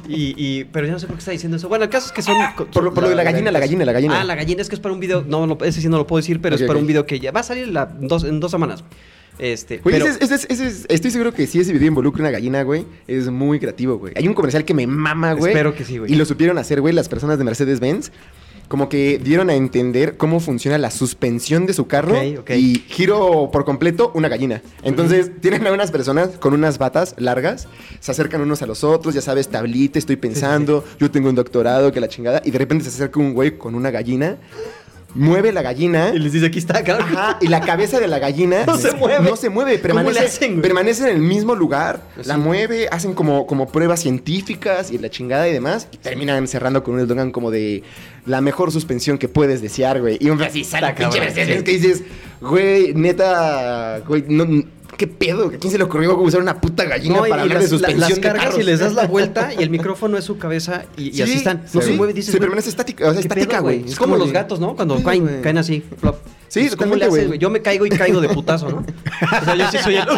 Y, 0.08 0.34
y, 0.38 0.64
pero 0.66 0.88
yo 0.88 0.94
no 0.94 1.00
sé 1.00 1.08
por 1.08 1.16
qué 1.16 1.20
está 1.20 1.32
diciendo 1.32 1.58
eso. 1.58 1.70
Bueno, 1.70 1.84
el 1.86 1.90
caso 1.90 2.08
es 2.08 2.12
que 2.12 2.22
son... 2.22 2.36
Por, 2.74 2.84
lo- 2.84 2.94
por 2.94 3.04
lo 3.04 3.10
de 3.10 3.16
la 3.16 3.24
gallina, 3.24 3.52
la 3.52 3.60
gallina, 3.60 3.86
la 3.86 3.92
gallina. 3.94 4.20
Ah, 4.22 4.24
la 4.24 4.36
gallina 4.36 4.62
es 4.62 4.70
que 4.70 4.76
es 4.76 4.82
para 4.82 4.94
un 4.94 5.00
video. 5.00 5.24
No, 5.28 5.46
no, 5.48 5.58
ese 5.64 5.82
sí 5.82 5.88
no 5.88 5.98
lo 5.98 6.08
puedo 6.08 6.20
decir, 6.22 6.42
pero 6.42 6.56
es 6.56 6.64
para 6.64 6.80
un 6.80 6.88
video 6.88 7.06
que 7.06 7.20
ya 7.20 7.32
va 7.32 7.42
a 7.42 7.44
salir 7.44 7.68
la- 7.68 7.86
dos, 7.86 8.24
en 8.24 8.40
dos 8.40 8.52
semanas. 8.52 8.84
Este, 9.42 9.80
Güey, 9.80 9.96
pero, 9.96 10.06
ese 10.06 10.24
es- 10.24 10.32
ese 10.32 10.36
es- 10.36 10.46
ese 10.50 10.68
es- 10.68 10.86
estoy 10.88 11.12
seguro 11.12 11.34
que 11.34 11.48
si 11.48 11.60
ese 11.60 11.74
video 11.74 11.88
involucra 11.88 12.22
una 12.22 12.32
gallina, 12.32 12.62
güey, 12.64 12.86
es 13.08 13.28
muy 13.30 13.60
creativo, 13.60 13.98
güey. 13.98 14.14
Hay 14.16 14.28
un 14.28 14.34
comercial 14.36 14.64
que 14.64 14.74
me 14.76 14.86
mama, 14.88 15.34
güey. 15.34 15.52
Espero 15.52 15.74
que 15.76 15.84
sí, 15.84 15.98
güey. 15.98 16.12
Y 16.14 16.16
lo 16.16 16.26
supieron 16.26 16.58
hacer, 16.60 16.80
güey, 16.80 16.94
las 16.94 17.10
personas 17.10 17.38
de 17.40 17.44
Mercedes-Benz. 17.44 18.12
Como 18.68 18.88
que 18.88 19.20
dieron 19.22 19.50
a 19.50 19.54
entender 19.56 20.16
cómo 20.16 20.40
funciona 20.40 20.78
la 20.78 20.92
suspensión 20.92 21.66
de 21.66 21.74
su 21.74 21.88
carro 21.88 22.14
y 22.58 22.84
giro 22.88 23.50
por 23.52 23.66
completo 23.66 24.14
una 24.16 24.30
gallina. 24.30 24.62
Entonces, 24.84 25.30
tienen 25.42 25.68
a 25.68 25.74
unas 25.74 25.92
personas 25.92 26.30
con 26.40 26.54
unas 26.54 26.78
batas 26.78 27.14
largas, 27.18 27.68
se 28.00 28.12
acercan 28.12 28.40
unos 28.40 28.62
a 28.62 28.68
los 28.68 28.86
otros, 28.86 29.14
ya 29.14 29.20
sabes, 29.20 29.50
tablita, 29.50 30.00
estoy 30.00 30.16
pensando, 30.16 30.86
yo 31.02 31.12
tengo 31.12 31.28
un 31.28 31.36
doctorado, 31.36 31.92
que 31.92 32.00
la 32.00 32.08
chingada, 32.08 32.42
y 32.46 32.52
de 32.52 32.60
repente 32.60 32.86
se 32.86 32.92
acerca 32.92 33.20
un 33.20 33.34
güey 33.34 33.58
con 33.58 33.76
una 33.76 33.92
gallina, 33.92 34.38
mueve 35.14 35.52
la 35.52 35.62
gallina 35.62 36.12
y 36.14 36.20
les 36.20 36.34
dice, 36.34 36.46
aquí 36.48 36.60
está, 36.60 36.84
cabrón. 36.84 37.10
Ajá, 37.12 37.38
y 37.42 37.48
la 37.48 37.62
cabeza 37.62 38.00
de 38.00 38.08
la 38.08 38.20
gallina 38.20 38.64
No 38.68 38.78
se 38.78 38.94
mueve. 38.94 39.30
No 39.30 39.36
se 39.36 39.50
mueve, 39.50 39.80
¿Cómo 39.82 40.02
le 40.02 40.04
permanece, 40.04 40.26
hacen, 40.26 40.62
permanece 40.62 41.04
en 41.04 41.16
el 41.16 41.22
mismo 41.22 41.56
lugar, 41.56 42.02
Así. 42.18 42.28
la 42.28 42.38
mueve, 42.38 42.88
hacen 42.92 43.14
como, 43.14 43.46
como 43.48 43.68
pruebas 43.68 44.02
científicas 44.02 44.92
y 44.92 44.98
la 44.98 45.10
chingada 45.10 45.48
y 45.48 45.54
demás, 45.54 45.88
y 45.92 45.98
terminan 45.98 46.48
cerrando 46.48 46.84
con 46.84 46.96
un 46.96 47.02
eslogan 47.02 47.32
como 47.32 47.52
de 47.52 47.84
la 48.26 48.42
mejor 48.42 48.72
suspensión 48.72 49.18
que 49.18 49.28
puedes 49.28 49.62
desear, 49.62 50.02
güey. 50.02 50.18
Y 50.20 50.30
un 50.30 50.42
así 50.42 50.64
sale 50.64 50.94
pinche 50.94 51.20
Mercedes 51.20 51.58
sí. 51.58 51.64
que 51.64 51.72
dices, 51.72 52.04
güey, 52.40 52.94
neta, 52.94 54.00
güey, 54.08 54.24
no, 54.28 54.46
¿qué 54.98 55.08
pedo? 55.08 55.48
¿A 55.48 55.52
quién 55.52 55.72
se 55.72 55.78
le 55.78 55.84
ocurrió 55.84 56.18
usar 56.20 56.42
una 56.42 56.60
puta 56.62 56.86
gallina 56.86 57.16
No, 57.16 57.22
para 57.22 57.38
y 57.38 57.40
hablar 57.42 57.62
las, 57.62 57.70
de 57.70 57.78
la- 57.78 57.88
suspensión 57.88 58.00
las 58.02 58.16
de 58.16 58.22
cargas 58.22 58.44
carros? 58.46 58.60
y 58.60 58.64
les 58.64 58.80
das 58.80 58.94
la 58.94 59.08
vuelta 59.08 59.52
y 59.58 59.64
el 59.64 59.70
micrófono 59.70 60.18
es 60.18 60.26
su 60.26 60.38
cabeza 60.38 60.86
y, 60.98 61.10
y 61.10 61.14
Sí, 61.14 61.22
así 61.24 61.34
están. 61.34 61.64
No 61.74 61.82
sí. 61.82 61.88
se 61.88 61.94
mueve, 61.94 62.14
dices. 62.14 62.32
Se 62.32 62.40
permanece 62.40 62.70
estática, 62.70 63.06
o 63.10 63.12
sea, 63.14 63.22
¿qué 63.22 63.28
estática, 63.28 63.60
güey. 63.60 63.86
Es, 63.86 63.96
como, 63.98 64.16
los 64.18 64.32
gatos, 64.32 64.60
¿no? 64.60 64.76
Cuando 64.76 65.02
caen, 65.04 65.42
caen 65.42 65.58
así, 65.58 65.84
flop. 66.00 66.16
Sí, 66.48 66.64
Pues, 66.66 66.76
¿Cómo 66.76 66.96
le 66.98 67.06
haces, 67.06 67.28
güey. 67.28 67.40
Yo 67.40 67.50
me 67.50 67.62
caigo 67.62 67.86
y 67.86 67.90
caigo 67.90 68.20
de 68.20 68.28
putazo, 68.28 68.70
¿no? 68.70 68.86
O 69.42 69.46
sea, 69.46 69.56
yo 69.56 69.72
sí 69.72 69.78
soy 69.82 69.96
el... 69.96 70.04
uh, 70.10 70.18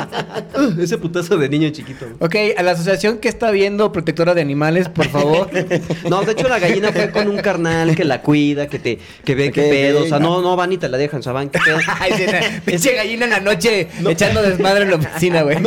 uh, 0.80 0.82
ese 0.82 0.98
putazo 0.98 1.38
de 1.38 1.48
niño 1.48 1.70
chiquito. 1.70 2.08
güey. 2.08 2.16
Ok, 2.52 2.58
a 2.58 2.64
la 2.64 2.72
asociación 2.72 3.20
que 3.20 3.30
está 3.30 3.52
viendo 3.52 3.92
protectora 3.92 4.34
de 4.34 4.42
animales, 4.42 4.90
por 4.90 5.08
favor. 5.10 5.50
No, 6.10 6.24
de 6.24 6.32
hecho 6.32 6.48
la 6.48 6.58
gallina 6.60 6.92
fue 6.92 7.12
con 7.12 7.28
un 7.28 7.38
carnal 7.38 7.96
que 7.96 8.04
la 8.04 8.22
cuida, 8.22 8.66
que 8.68 8.80
te 8.80 8.98
que 9.24 9.36
ve 9.36 9.52
qué 9.52 9.62
pedo. 9.62 10.04
O 10.04 10.08
sea, 10.08 10.18
no, 10.20 10.42
no 10.42 10.56
van 10.56 10.72
y 10.72 10.78
te 10.78 10.90
la 10.90 10.98
dejan, 10.98 11.20
o 11.20 11.24
sea, 11.24 11.34
van 11.34 11.50
qué 11.50 11.60
pedo. 11.64 11.78
Pinche 12.66 12.96
gallina 12.96 13.26
en 13.26 13.32
la 13.32 13.40
noche 13.40 13.88
echando 14.10 14.42
desmadre 14.64 14.84
en 14.86 14.90
la 14.92 14.96
oficina, 14.98 15.42
güey. 15.44 15.58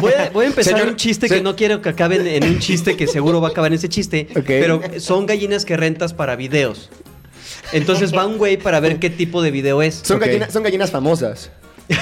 Voy 0.00 0.12
a, 0.12 0.30
voy 0.30 0.44
a 0.44 0.48
empezar 0.48 0.74
Señor- 0.74 0.88
un 0.88 0.96
chiste 0.96 1.28
se- 1.28 1.36
que 1.36 1.42
no 1.42 1.56
quiero 1.56 1.80
que 1.82 1.88
acabe 1.88 2.16
en, 2.16 2.42
en 2.44 2.50
un 2.50 2.58
chiste 2.58 2.96
que 2.96 3.06
seguro 3.06 3.40
va 3.40 3.48
a 3.48 3.50
acabar 3.52 3.70
en 3.72 3.76
ese 3.78 3.88
chiste. 3.88 4.28
Pero 4.46 4.80
son 4.98 5.26
gallinas 5.26 5.64
que 5.64 5.76
rentas 5.76 6.14
para 6.14 6.36
videos. 6.36 6.90
Entonces 7.72 8.14
va 8.14 8.26
un 8.26 8.38
güey 8.38 8.56
para 8.56 8.78
ver 8.80 8.98
qué 8.98 9.10
tipo 9.10 9.42
de 9.42 9.50
video 9.50 9.82
es. 9.82 9.94
Son, 10.04 10.16
Ok. 10.18 10.26
gallinas, 10.26 10.52
son 10.52 10.62
gallinas 10.62 10.90
famosas. 10.90 11.50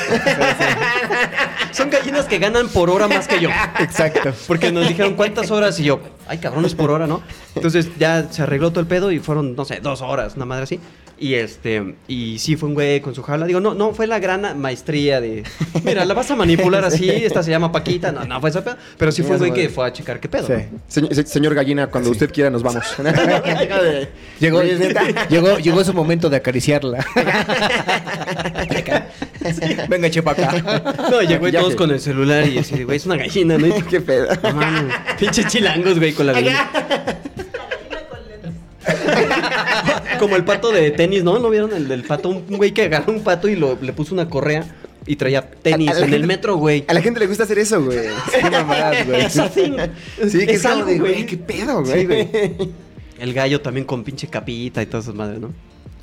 Son 1.72 1.90
gallinas 1.90 2.26
que 2.26 2.38
ganan 2.38 2.68
por 2.68 2.90
hora 2.90 3.08
más 3.08 3.26
que 3.26 3.40
yo. 3.40 3.48
Exacto. 3.80 4.32
Porque 4.46 4.70
nos 4.70 4.86
dijeron 4.86 5.14
cuántas 5.14 5.50
horas 5.50 5.78
y 5.80 5.84
yo, 5.84 6.00
ay 6.28 6.38
cabrón, 6.38 6.64
es 6.66 6.74
por 6.74 6.90
hora, 6.90 7.06
¿no? 7.06 7.22
Entonces 7.54 7.88
ya 7.98 8.28
se 8.30 8.42
arregló 8.42 8.70
todo 8.70 8.80
el 8.80 8.86
pedo 8.86 9.10
y 9.10 9.18
fueron, 9.20 9.56
no 9.56 9.64
sé, 9.64 9.80
dos 9.80 10.02
horas, 10.02 10.34
una 10.36 10.44
madre 10.44 10.64
así. 10.64 10.80
Y 11.18 11.34
este, 11.34 11.94
y 12.08 12.38
sí 12.40 12.56
fue 12.56 12.68
un 12.68 12.74
güey 12.74 13.00
con 13.00 13.14
su 13.14 13.22
jaula. 13.22 13.46
Digo, 13.46 13.60
no, 13.60 13.74
no, 13.74 13.94
fue 13.94 14.08
la 14.08 14.18
gran 14.18 14.58
maestría 14.60 15.20
de, 15.20 15.44
mira, 15.84 16.04
la 16.04 16.14
vas 16.14 16.28
a 16.32 16.36
manipular 16.36 16.84
así, 16.84 17.08
esta 17.10 17.44
se 17.44 17.50
llama 17.52 17.70
Paquita. 17.70 18.10
No, 18.10 18.24
no 18.24 18.40
fue 18.40 18.50
ese 18.50 18.60
pedo. 18.60 18.76
Pero 18.98 19.12
sí 19.12 19.22
fue 19.22 19.32
un 19.36 19.38
güey 19.38 19.52
que 19.52 19.68
fue 19.68 19.86
a 19.86 19.92
checar 19.92 20.18
qué 20.18 20.28
pedo. 20.28 20.48
Sí. 20.48 20.54
¿no? 20.72 20.80
Se- 20.88 21.14
se- 21.14 21.26
señor 21.26 21.54
Gallina, 21.54 21.86
cuando 21.86 22.10
usted 22.10 22.32
quiera 22.32 22.50
nos 22.50 22.62
vamos. 22.64 22.82
Llegó, 24.40 24.62
llegó, 25.30 25.58
llegó 25.58 25.84
su 25.84 25.92
momento 25.94 26.28
de 26.28 26.36
acariciarla. 26.38 27.06
Venga, 29.88 30.10
chepa 30.10 30.32
acá. 30.32 30.82
No, 31.10 31.20
llegó 31.22 31.46
y 31.48 31.52
todos 31.52 31.76
con 31.76 31.90
el 31.92 32.00
celular 32.00 32.48
y 32.48 32.58
así, 32.58 32.82
güey, 32.82 32.96
es 32.96 33.06
una 33.06 33.16
gallina, 33.16 33.58
¿no? 33.58 33.74
Qué 33.88 34.00
pedo. 34.00 34.26
No 34.42 34.52
mames, 34.54 34.94
pinche 35.18 35.44
chilangos, 35.44 35.98
güey, 35.98 36.12
con 36.12 36.26
la 36.26 36.32
gallina. 36.32 36.70
Como 40.22 40.36
el 40.36 40.44
pato 40.44 40.70
de 40.70 40.90
tenis, 40.92 41.24
¿no? 41.24 41.38
¿No 41.38 41.50
vieron 41.50 41.72
el 41.74 41.88
del 41.88 42.04
pato? 42.04 42.28
Un 42.28 42.56
güey 42.56 42.72
que 42.72 42.82
agarró 42.82 43.12
un 43.12 43.22
pato 43.22 43.48
y 43.48 43.56
lo, 43.56 43.76
le 43.80 43.92
puso 43.92 44.14
una 44.14 44.28
correa 44.28 44.64
y 45.06 45.16
traía 45.16 45.50
tenis 45.50 45.96
en 45.98 46.14
el 46.14 46.26
metro, 46.26 46.56
güey. 46.56 46.84
A 46.86 46.94
la 46.94 47.02
gente 47.02 47.18
le 47.18 47.26
gusta 47.26 47.42
hacer 47.42 47.58
eso, 47.58 47.84
güey. 47.84 47.98
Qué 48.40 48.50
mamadas, 48.50 49.06
güey. 49.06 49.20
Es 49.22 49.38
así. 49.38 49.72
Sí, 50.28 50.46
que 50.46 50.52
es 50.52 50.64
algo, 50.64 50.86
de, 50.86 50.98
güey. 50.98 51.26
qué 51.26 51.36
pedo, 51.36 51.82
güey. 51.84 52.06
Sí. 52.06 52.70
El 53.18 53.32
gallo 53.34 53.60
también 53.60 53.84
con 53.86 54.02
pinche 54.04 54.26
capita 54.28 54.82
y 54.82 54.86
todas 54.86 55.04
esas 55.06 55.14
madres, 55.14 55.40
¿no? 55.40 55.52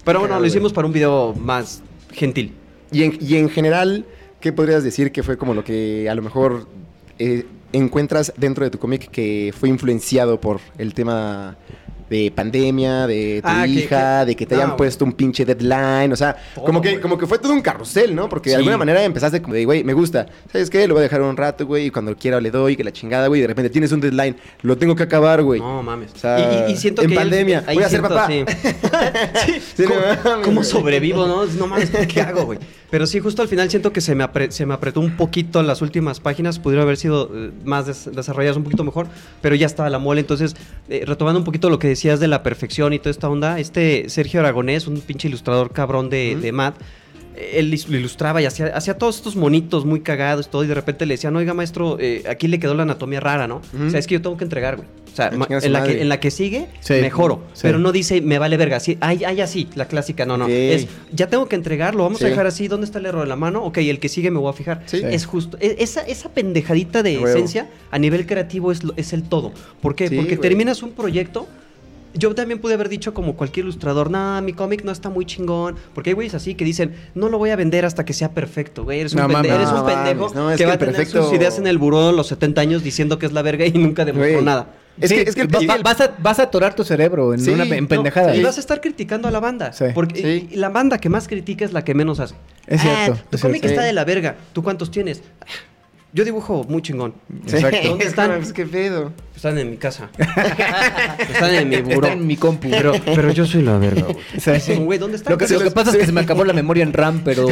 Pero 0.05 0.19
bueno, 0.19 0.33
Claro, 0.33 0.33
lo 0.35 0.39
güey. 0.39 0.49
hicimos 0.49 0.73
para 0.73 0.87
un 0.87 0.93
video 0.93 1.33
más 1.33 1.81
gentil. 2.13 2.53
Y 2.91 3.03
en, 3.03 3.17
y 3.21 3.35
en 3.35 3.49
general, 3.49 4.05
¿qué 4.39 4.51
podrías 4.53 4.83
decir 4.83 5.11
que 5.11 5.23
fue 5.23 5.37
como 5.37 5.53
lo 5.53 5.63
que 5.63 6.09
a 6.09 6.15
lo 6.15 6.21
mejor 6.21 6.67
eh, 7.19 7.45
encuentras 7.73 8.33
dentro 8.37 8.63
de 8.63 8.71
tu 8.71 8.79
cómic 8.79 9.09
que 9.11 9.53
fue 9.57 9.69
influenciado 9.69 10.39
por 10.41 10.59
el 10.77 10.93
tema 10.93 11.57
de 12.09 12.31
pandemia, 12.35 13.05
de 13.07 13.41
tu 13.43 13.47
Ah, 13.47 13.67
hija, 13.67 14.21
que- 14.21 14.25
de 14.27 14.35
que 14.35 14.45
te 14.45 14.55
no, 14.55 14.61
hayan 14.63 14.75
puesto 14.77 15.05
un 15.05 15.13
pinche 15.13 15.45
deadline? 15.45 16.11
O 16.11 16.15
sea, 16.15 16.35
Todo, 16.55 16.65
como, 16.65 16.81
que, 16.81 16.99
como 16.99 17.17
que 17.17 17.27
fue 17.27 17.37
todo 17.39 17.53
un 17.53 17.61
carrusel, 17.61 18.15
¿no? 18.15 18.27
Porque 18.29 18.49
de 18.49 18.55
alguna 18.57 18.77
manera 18.77 19.03
empezaste 19.03 19.41
como 19.41 19.53
de, 19.53 19.65
güey, 19.65 19.83
me 19.83 19.93
gusta. 19.93 20.25
¿Sabes 20.51 20.69
qué? 20.69 20.87
Lo 20.87 20.95
voy 20.95 21.01
a 21.01 21.03
dejar 21.03 21.21
un 21.21 21.37
rato, 21.37 21.65
güey, 21.67 21.85
y 21.87 21.89
cuando 21.91 22.15
quiera 22.15 22.41
le 22.41 22.51
doy, 22.51 22.75
que 22.75 22.83
la 22.83 22.91
chingada, 22.91 23.27
güey, 23.27 23.39
y 23.39 23.41
de 23.43 23.47
repente 23.47 23.69
tienes 23.69 23.91
un 23.91 23.99
deadline. 24.01 24.35
Lo 24.63 24.77
tengo 24.77 24.95
que 24.95 25.03
acabar, 25.03 25.43
güey. 25.43 25.59
No 25.59 25.83
mames. 25.83 26.11
O 26.13 26.17
sea, 26.17 26.67
y, 26.67 26.71
y- 26.71 26.77
siento 26.77 27.01
en 27.03 27.09
que 27.09 27.15
pandemia, 27.15 27.63
voy 27.67 27.77
a 27.83 27.89
ser 27.89 27.99
siento, 28.01 28.09
papá. 28.09 28.27
sí. 28.27 28.43
Sí, 29.75 29.83
¿Cómo, 30.43 30.59
no 30.59 30.63
sobrevivo, 30.63 31.25
no? 31.27 31.45
No 31.45 31.67
mames, 31.67 31.89
¿qué 32.07 32.21
hago, 32.21 32.45
güey? 32.45 32.59
Pero 32.89 33.05
sí, 33.05 33.19
justo 33.19 33.41
al 33.41 33.47
final 33.47 33.69
siento 33.69 33.93
que 33.93 34.01
se 34.01 34.15
me, 34.15 34.23
apre- 34.23 34.49
se 34.49 34.65
me 34.65 34.73
apretó 34.73 34.99
un 34.99 35.15
poquito 35.15 35.61
las 35.61 35.81
últimas 35.83 36.19
páginas. 36.19 36.57
Pudieron 36.59 36.83
haber 36.83 36.97
sido 36.97 37.29
eh, 37.33 37.51
más 37.63 37.85
des- 37.85 38.09
desarrolladas 38.13 38.57
un 38.57 38.63
poquito 38.63 38.83
mejor, 38.83 39.07
pero 39.41 39.53
ya 39.55 39.67
estaba 39.67 39.89
la 39.91 39.99
mole. 39.99 40.21
Entonces, 40.21 40.55
eh, 40.89 41.03
retomando 41.05 41.37
un 41.39 41.45
poquito 41.45 41.69
lo 41.69 41.77
que 41.77 41.87
decías 41.99 42.19
de 42.21 42.27
la 42.29 42.43
perfección 42.43 42.93
y 42.93 42.99
toda 42.99 43.11
esta 43.11 43.27
onda, 43.29 43.59
este 43.59 44.07
Sergio 44.07 44.39
Aragonés, 44.39 44.87
un 44.87 45.01
pinche 45.01 45.27
ilustrador 45.27 45.73
cabrón 45.73 46.09
de, 46.09 46.31
Ujú. 46.33 46.41
de 46.41 46.49
eh, 47.35 47.59
él 47.59 47.77
lo 47.89 47.97
ilustraba 47.97 48.41
y 48.41 48.45
hacía, 48.45 48.67
hacía 48.67 48.97
todos 48.97 49.17
estos 49.17 49.35
monitos 49.35 49.83
muy 49.85 49.99
cagados 49.99 50.49
todo 50.49 50.63
y 50.63 50.67
de 50.67 50.73
repente 50.75 51.05
le 51.05 51.15
decían, 51.15 51.35
oiga 51.35 51.53
maestro, 51.53 51.97
eh, 51.99 52.23
aquí 52.29 52.47
le 52.47 52.57
quedó 52.57 52.73
la 52.73 52.83
anatomía 52.83 53.19
rara, 53.19 53.47
¿no? 53.47 53.61
O 53.85 53.89
sea, 53.89 53.99
es 53.99 54.07
que 54.07 54.13
yo 54.15 54.21
tengo 54.21 54.37
que 54.37 54.45
entregar, 54.45 54.77
güey. 54.77 54.87
O 55.11 55.15
sea, 55.15 55.25
Ah, 55.33 55.59
en, 55.61 55.73
la 55.73 55.83
que, 55.83 56.01
en 56.01 56.07
la 56.07 56.19
que 56.21 56.31
sigue, 56.31 56.67
Sí. 56.79 56.93
mejoro. 57.01 57.43
Sí. 57.53 57.61
Pero 57.63 57.79
no 57.79 57.91
dice, 57.91 58.21
me 58.21 58.39
vale 58.39 58.55
verga. 58.55 58.79
Sí, 58.79 58.97
ay, 59.01 59.23
ay, 59.25 59.41
así, 59.41 59.67
la 59.75 59.85
clásica. 59.89 60.25
No, 60.25 60.37
no. 60.37 60.47
Es, 60.47 60.87
ya 61.11 61.27
tengo 61.27 61.47
que 61.49 61.55
entregarlo, 61.57 62.03
vamos 62.03 62.21
a 62.21 62.27
dejar 62.27 62.47
así. 62.47 62.67
¿Dónde 62.69 62.85
está 62.85 62.99
el 62.99 63.05
error 63.07 63.23
de 63.23 63.27
la 63.27 63.35
mano? 63.35 63.63
Ok, 63.65 63.79
el 63.79 63.99
que 63.99 64.07
sigue 64.07 64.31
me 64.31 64.39
voy 64.39 64.49
a 64.49 64.53
fijar. 64.53 64.83
Es 64.91 65.25
justo. 65.25 65.57
e- 65.59 65.75
Esa, 65.79 66.01
esa 66.03 66.29
pendejadita 66.29 67.03
de 67.03 67.15
huevo. 67.17 67.27
esencia 67.27 67.69
a 67.91 67.99
nivel 67.99 68.25
creativo 68.25 68.71
es, 68.71 68.79
es 68.95 69.11
el 69.11 69.23
todo. 69.23 69.51
¿Por 69.81 69.95
qué? 69.95 70.05
Porque 70.09 70.35
güey. 70.35 70.37
terminas 70.49 70.81
un 70.83 70.91
proyecto. 70.91 71.47
Yo 72.13 72.33
también 72.33 72.59
pude 72.59 72.73
haber 72.73 72.89
dicho 72.89 73.13
como 73.13 73.35
cualquier 73.35 73.65
ilustrador, 73.65 74.09
nah, 74.09 74.41
mi 74.41 74.53
cómic 74.53 74.83
no 74.83 74.91
está 74.91 75.09
muy 75.09 75.25
chingón. 75.25 75.75
Porque 75.93 76.09
hay 76.09 76.13
güeyes 76.15 76.33
así 76.33 76.55
que 76.55 76.65
dicen, 76.65 76.95
no 77.15 77.29
lo 77.29 77.37
voy 77.37 77.51
a 77.51 77.55
vender 77.55 77.85
hasta 77.85 78.03
que 78.05 78.13
sea 78.13 78.31
perfecto, 78.31 78.83
güey. 78.83 79.01
Eres 79.01 79.13
un, 79.13 79.19
No 79.21 79.27
pende- 79.27 79.33
mames. 79.33 79.51
eres 79.51 79.69
un 79.69 79.75
No 79.75 79.85
pendejo 79.85 80.19
mames, 80.21 80.35
no, 80.35 80.51
es 80.51 80.57
que 80.57 80.63
que 80.63 80.65
va 80.65 80.71
a 80.71 80.73
el 80.73 80.79
tener 80.79 80.95
perfecto- 80.95 81.23
sus 81.23 81.33
ideas 81.33 81.57
en 81.59 81.67
el 81.67 81.77
buró 81.77 82.09
a 82.09 82.11
los 82.11 82.27
70 82.27 82.61
años 82.61 82.83
diciendo 82.83 83.19
que 83.19 83.25
es 83.25 83.31
la 83.31 83.41
verga 83.41 83.65
y 83.65 83.71
nunca 83.73 84.05
demostró 84.05 84.31
Güey. 84.33 84.43
nada. 84.43 84.67
Es, 84.99 85.09
Sí, 85.09 85.15
que, 85.15 85.21
es 85.29 85.35
que 85.35 85.41
el 85.43 85.47
va- 85.55 85.59
papel- 85.61 85.83
vas, 85.83 86.01
a, 86.01 86.11
vas 86.19 86.39
a 86.39 86.43
atorar 86.43 86.75
tu 86.75 86.83
cerebro 86.83 87.33
en 87.33 87.39
Sí, 87.39 87.51
una 87.51 87.63
en 87.63 87.83
no, 87.83 87.87
pendejada. 87.87 88.35
Y 88.35 88.43
vas 88.43 88.57
a 88.57 88.59
estar 88.59 88.81
criticando 88.81 89.29
a 89.29 89.31
la 89.31 89.39
banda. 89.39 89.71
Sí. 89.71 89.85
Porque 89.93 90.21
Sí. 90.21 90.49
y 90.51 90.55
la 90.57 90.67
banda 90.69 90.97
que 90.97 91.07
más 91.07 91.27
critica 91.29 91.63
es 91.63 91.71
la 91.71 91.85
que 91.85 91.93
menos 91.93 92.19
hace. 92.19 92.35
Es 92.67 92.81
cierto, 92.81 93.13
Ah, 93.17 93.23
tu 93.29 93.35
es 93.37 93.41
cómic 93.41 93.61
cierto. 93.61 93.67
está 93.69 93.81
Sí. 93.83 93.87
de 93.87 93.93
la 93.93 94.03
verga. 94.03 94.35
¿Tú 94.51 94.61
cuántos 94.61 94.91
tienes? 94.91 95.21
Yo 96.11 96.25
dibujo 96.25 96.63
muy 96.67 96.81
chingón. 96.81 97.13
Exacto. 97.45 97.89
¿Dónde 97.89 98.05
están? 98.07 98.35
Pues, 98.37 98.51
¿Qué 98.51 98.65
pedo? 98.65 99.11
Están 99.35 99.57
en 99.59 99.69
mi 99.69 99.77
casa. 99.77 100.09
están 100.17 101.53
en 101.53 101.69
mi 101.69 101.77
buró. 101.81 102.07
Está 102.07 102.13
en 102.13 102.25
mi 102.27 102.35
compu. 102.35 102.69
Pero, 102.69 102.93
pero 103.05 103.31
yo 103.31 103.45
soy 103.45 103.61
la 103.61 103.77
verga, 103.77 104.01
güey. 104.03 104.17
O 104.35 104.39
sea, 104.39 104.59
sí. 104.59 104.73
Güey, 104.75 104.97
¿dónde 104.99 105.17
están? 105.17 105.31
Lo 105.33 105.37
que, 105.37 105.47
lo 105.47 105.59
que 105.61 105.71
pasa 105.71 105.91
es 105.91 105.97
que 105.97 106.05
se 106.07 106.11
me 106.11 106.21
acabó 106.21 106.43
la 106.43 106.53
memoria 106.53 106.83
en 106.83 106.93
RAM, 106.93 107.21
pero... 107.23 107.47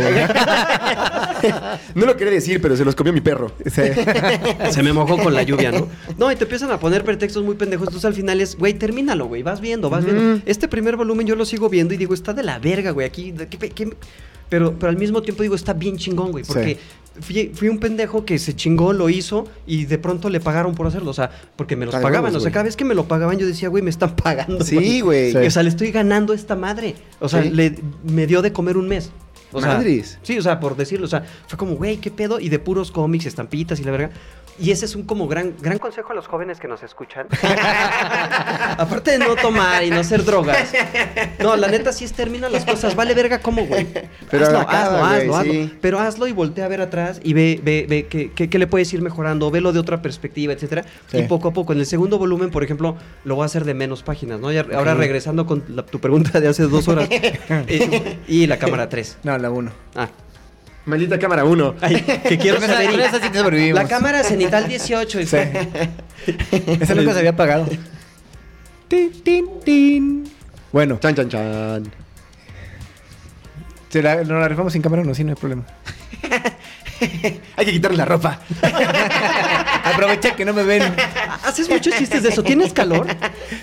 No 1.95 2.05
lo 2.05 2.18
quería 2.18 2.34
decir, 2.34 2.62
pero 2.62 2.76
se 2.76 2.84
los 2.84 2.95
comió 2.95 3.14
mi 3.14 3.22
perro. 3.22 3.51
Se 3.68 4.82
me 4.84 4.91
mojó 4.93 5.18
con 5.18 5.34
la 5.34 5.43
lluvia, 5.43 5.72
¿no? 5.72 5.88
No, 6.18 6.32
y 6.32 6.36
te 6.36 6.43
empiezan 6.43 6.72
a 6.72 6.80
poner 6.80 7.03
pretextos 7.03 7.43
muy 7.43 7.55
pendejos. 7.55 7.88
Entonces 7.88 8.05
al 8.05 8.14
final 8.16 8.41
es, 8.41 8.58
güey, 8.58 8.74
termínalo, 8.74 9.28
güey. 9.28 9.43
Vas 9.43 9.62
viendo, 9.62 9.89
vas 9.89 10.03
viendo. 10.03 10.41
Este 10.45 10.68
primer 10.68 10.95
volumen 10.97 11.28
yo 11.28 11.36
lo 11.36 11.45
sigo 11.45 11.70
viendo 11.70 11.93
y 11.93 11.97
digo, 11.97 12.14
está 12.14 12.34
de 12.34 12.43
la 12.43 12.60
verga, 12.60 12.91
güey. 12.91 13.05
Aquí, 13.08 13.34
¿qué- 13.49 13.70
qué- 13.70 13.93
Pero, 14.49 14.74
pero 14.80 14.89
al 14.89 14.97
mismo 14.97 15.22
tiempo 15.22 15.43
digo, 15.43 15.55
está 15.55 15.74
bien 15.74 15.97
chingón, 15.97 16.32
güey. 16.32 16.43
Porque 16.45 16.78
fui, 17.22 17.51
fui 17.53 17.70
un 17.70 17.80
pendejo 17.80 18.26
que 18.26 18.39
se 18.39 18.55
chingó, 18.55 18.93
lo 18.93 19.09
hizo 19.09 19.47
y 19.65 19.86
de 19.86 19.97
pronto 19.97 20.30
le 20.30 20.39
pagaron 20.39 20.76
por 20.76 20.88
hacerlo. 20.88 21.11
O 21.11 21.13
sea, 21.13 21.30
porque 21.55 21.76
me 21.76 21.86
los 21.86 21.95
pagaban. 21.95 22.36
o 22.36 22.39
sea, 22.39 22.51
cada 22.51 22.63
vez 22.63 22.76
que 22.76 22.86
me 22.86 22.95
lo 22.95 23.07
pagaban, 23.07 23.38
yo 23.38 23.45
decía, 23.47 23.70
güey, 23.70 23.84
me 23.84 23.89
están 23.89 24.15
pagando. 24.24 24.63
Sí, 24.63 25.01
güey. 25.01 25.32
Sí. 25.32 25.38
O 25.38 25.51
sea, 25.51 25.63
le 25.63 25.70
estoy 25.70 25.91
ganando 25.91 26.34
a 26.34 26.36
esta 26.36 26.55
madre. 26.55 26.95
O 27.20 27.30
sea, 27.30 27.43
Sí. 27.43 27.49
le, 27.49 27.76
me 28.03 28.28
dio 28.28 28.41
de 28.41 28.51
comer 28.51 28.78
un 28.78 28.88
mes. 28.88 29.11
O 29.53 29.61
sea, 29.61 29.76
Madres. 29.76 30.20
Sí, 30.24 30.38
o 30.38 30.41
sea, 30.41 30.59
por 30.59 30.76
decirlo, 30.76 31.05
o 31.05 31.09
sea, 31.09 31.24
fue 31.47 31.57
como, 31.57 31.76
güey, 31.78 31.97
qué 31.97 32.11
pedo, 32.11 32.39
y 32.41 32.49
de 32.49 32.59
puros 32.59 32.91
cómics, 32.91 33.26
estampitas 33.26 33.80
y 33.80 33.84
la 33.86 33.91
verga. 33.91 34.11
Y 34.60 34.72
ese 34.72 34.86
es 34.86 34.95
un 34.95 35.03
como 35.03 35.28
gran, 35.28 35.53
gran 35.62 35.78
consejo 35.78 36.12
a 36.12 36.16
los 36.16 36.28
jóvenes 36.28 36.60
que 36.60 36.68
nos 36.68 36.82
escuchan. 36.84 37.28
Aparte 38.78 39.12
de 39.12 39.20
no 39.20 39.36
tomar 39.36 39.84
y 39.84 39.89
no 39.89 39.99
hacer 39.99 40.24
drogas. 40.24 40.72
No, 41.39 41.55
la 41.55 41.68
neta 41.68 41.91
sí 41.93 42.05
es 42.05 42.14
termina 42.14 42.49
las 42.49 42.66
cosas. 42.66 42.95
Vale 42.95 43.14
verga 43.14 43.39
cómo, 43.39 43.66
güey. 43.66 43.88
Pero 44.32 44.45
hazlo, 44.45 44.60
acaba, 44.60 44.86
hazlo, 44.88 44.99
güey, 44.99 45.39
hazlo, 45.39 45.43
sí. 45.53 45.62
hazlo. 45.62 45.78
Pero 45.82 45.99
hazlo 45.99 46.28
y 46.28 46.32
voltea 46.32 46.66
a 46.66 46.68
ver 46.68 46.82
atrás 46.82 47.20
y 47.24 47.34
ve, 47.34 47.60
ve, 47.64 47.86
ve 47.88 48.08
qué, 48.08 48.32
qué- 48.32 48.49
qué 48.49 48.60
le 48.60 48.68
puedes 48.68 48.91
ir 48.93 49.01
mejorando, 49.01 49.51
velo 49.51 49.74
de 49.74 49.80
otra 49.80 50.01
perspectiva, 50.01 50.53
etcétera. 50.53 50.86
Sí. 51.08 51.18
Y 51.20 51.24
poco 51.24 51.49
a 51.49 51.53
poco. 51.53 51.74
En 51.74 51.80
el 51.80 51.86
segundo 51.86 52.18
volumen, 52.18 52.49
por 52.49 52.64
ejemplo, 52.64 52.97
lo 53.26 53.36
voy 53.36 53.43
a 53.43 53.45
hacer 53.45 53.64
de 53.66 53.74
menos 53.74 54.03
páginas, 54.03 54.39
¿no? 54.39 54.51
Y 54.51 54.58
ahora 54.58 54.93
regresando 54.95 55.45
con 55.45 55.64
la- 55.70 55.86
tu 55.86 55.99
pregunta 55.99 56.39
de 56.39 56.47
hace 56.47 56.64
dos 56.64 56.88
horas. 56.88 57.08
eh, 57.12 58.18
y 58.28 58.47
la 58.47 58.58
cámara 58.58 58.89
3. 58.89 59.18
No, 59.24 59.38
la 59.38 59.49
1. 59.51 59.72
Ah. 59.95 60.10
Maldita 60.88 61.20
cámara 61.20 61.44
1. 61.44 61.76
Ay, 61.82 62.02
que 62.28 62.38
quiero 62.38 62.60
sobrevivimos. 62.62 63.82
La 63.82 63.88
cámara 63.88 64.24
cenital 64.24 64.68
18. 64.70 65.20
Sí. 65.20 65.38
Esa 66.82 66.96
nunca 66.96 67.14
se 67.14 67.20
había 67.20 67.36
pagado. 67.36 67.68
Tin, 68.88 69.12
tin, 69.22 69.46
tin. 69.66 70.24
Bueno, 70.72 70.98
Chan, 71.02 71.14
chan, 71.16 71.30
chan. 71.30 71.84
¿se 73.90 74.02
la, 74.02 74.16
¿nos 74.16 74.28
la 74.42 74.48
rifamos 74.48 74.72
sin 74.74 74.82
cámara? 74.82 75.04
No, 75.04 75.14
sí, 75.14 75.24
no 75.24 75.32
hay 75.32 75.36
problema. 75.36 75.64
Hay 77.58 77.66
que 77.66 77.72
quitarle 77.74 77.98
la 77.98 78.06
ropa. 78.06 78.40
Aprovecha 79.84 80.36
que 80.36 80.44
no 80.46 80.52
me 80.54 80.64
ven. 80.64 80.82
Haces 81.46 81.70
muchos 81.70 81.96
chistes 81.96 82.24
de 82.24 82.30
eso. 82.30 82.42
¿Tienes 82.44 82.74
calor? 82.74 83.06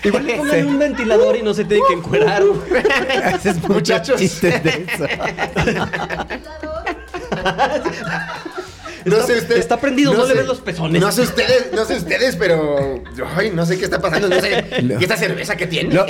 Igual 0.05 0.25
le 0.25 0.35
pongan 0.35 0.55
Sí. 0.61 0.65
un 0.65 0.79
ventilador 0.79 1.35
y 1.35 1.41
no 1.43 1.53
se 1.53 1.65
tiene 1.65 1.83
que 1.87 1.95
encuerar. 1.95 2.41
Haces 3.25 3.55
muchos 3.57 3.69
Muchachos. 3.75 4.19
chistes 4.21 4.63
de 4.63 4.85
eso. 4.87 5.05
No 9.05 9.17
Está- 9.17 9.27
sé 9.27 9.37
ustedes. 9.37 9.59
está 9.59 9.77
prendido, 9.79 10.15
no 10.15 10.23
le 10.23 10.29
sé- 10.29 10.33
ves 10.39 10.47
los 10.47 10.61
pezones. 10.61 10.99
No 10.99 11.11
sé 11.11 11.21
ustedes, 11.21 11.67
no 11.73 11.85
sé 11.85 11.97
ustedes, 11.97 12.35
pero. 12.37 13.03
Ay, 13.35 13.51
no 13.53 13.63
sé 13.63 13.77
qué 13.77 13.83
está 13.85 14.01
pasando. 14.01 14.27
No 14.27 14.41
sé. 14.41 14.65
¿Y 14.99 15.03
esta 15.03 15.15
cerveza 15.15 15.55
que 15.55 15.67
tiene? 15.67 15.93
Lo- 15.93 16.05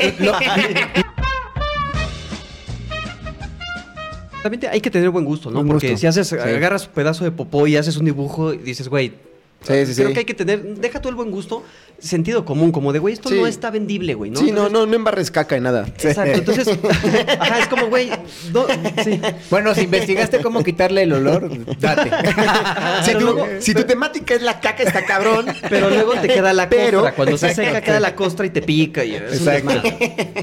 También 4.44 4.60
te- 4.62 4.68
hay 4.70 4.80
que 4.80 4.92
tener 4.92 5.10
buen 5.10 5.26
gusto, 5.26 5.50
¿no? 5.50 5.56
Buen 5.56 5.68
Porque 5.68 5.88
gusto. 5.90 6.02
si 6.02 6.08
haces, 6.08 6.28
Sí. 6.28 6.36
agarras 6.38 6.86
un 6.88 6.94
pedazo 6.94 7.24
de 7.24 7.32
popó 7.32 7.66
y 7.68 7.76
haces 7.78 7.98
un 7.98 8.06
dibujo 8.06 8.54
y 8.54 8.58
dices, 8.60 8.88
güey. 8.88 9.14
Sí, 9.62 9.86
sí, 9.88 9.96
creo 9.96 10.08
sí. 10.10 10.14
que 10.14 10.20
hay 10.20 10.26
que 10.26 10.34
tener, 10.36 10.62
deja 10.76 11.00
todo 11.02 11.10
el 11.10 11.16
buen 11.16 11.32
gusto, 11.32 11.64
sentido 11.98 12.46
común, 12.46 12.72
como 12.72 12.94
de, 12.94 13.00
güey, 13.00 13.16
esto 13.16 13.30
Sí. 13.30 13.36
no 13.40 13.48
está 13.48 13.72
vendible, 13.72 14.14
güey, 14.14 14.30
¿no? 14.30 14.38
sí, 14.40 14.46
no, 14.52 14.68
Entonces- 14.68 14.74
no, 14.74 14.86
no 14.86 14.96
embarres 14.96 15.32
caca 15.32 15.56
en 15.56 15.64
nada. 15.64 15.88
Exacto, 15.88 16.38
entonces, 16.38 16.68
ajá, 17.40 17.60
es 17.60 17.68
como, 17.68 17.88
güey, 17.88 18.12
no, 18.54 18.66
sí. 19.04 19.20
Bueno, 19.50 19.74
si 19.74 19.82
investigaste 19.82 20.40
cómo 20.42 20.64
quitarle 20.64 21.02
el 21.04 21.14
olor, 21.14 21.50
date. 21.80 22.12
Si 23.06 23.14
tu, 23.14 23.20
luego- 23.22 23.48
si 23.60 23.74
tu 23.74 23.84
temática 23.86 24.36
es 24.36 24.42
la 24.44 24.60
caca, 24.60 24.84
está 24.84 25.04
cabrón. 25.06 25.46
Pero 25.70 25.90
luego 25.90 26.14
te 26.14 26.28
queda 26.28 26.54
la 26.54 26.70
Pero- 26.70 27.00
costra. 27.00 27.16
Cuando 27.16 27.38
se 27.38 27.54
seca, 27.56 27.82
queda 27.82 28.00
la 28.00 28.16
costra 28.16 28.46
y 28.46 28.50
te 28.52 28.62
pica. 28.62 29.04
Y 29.04 29.16
es 29.16 29.42
Exacto. 29.42 29.82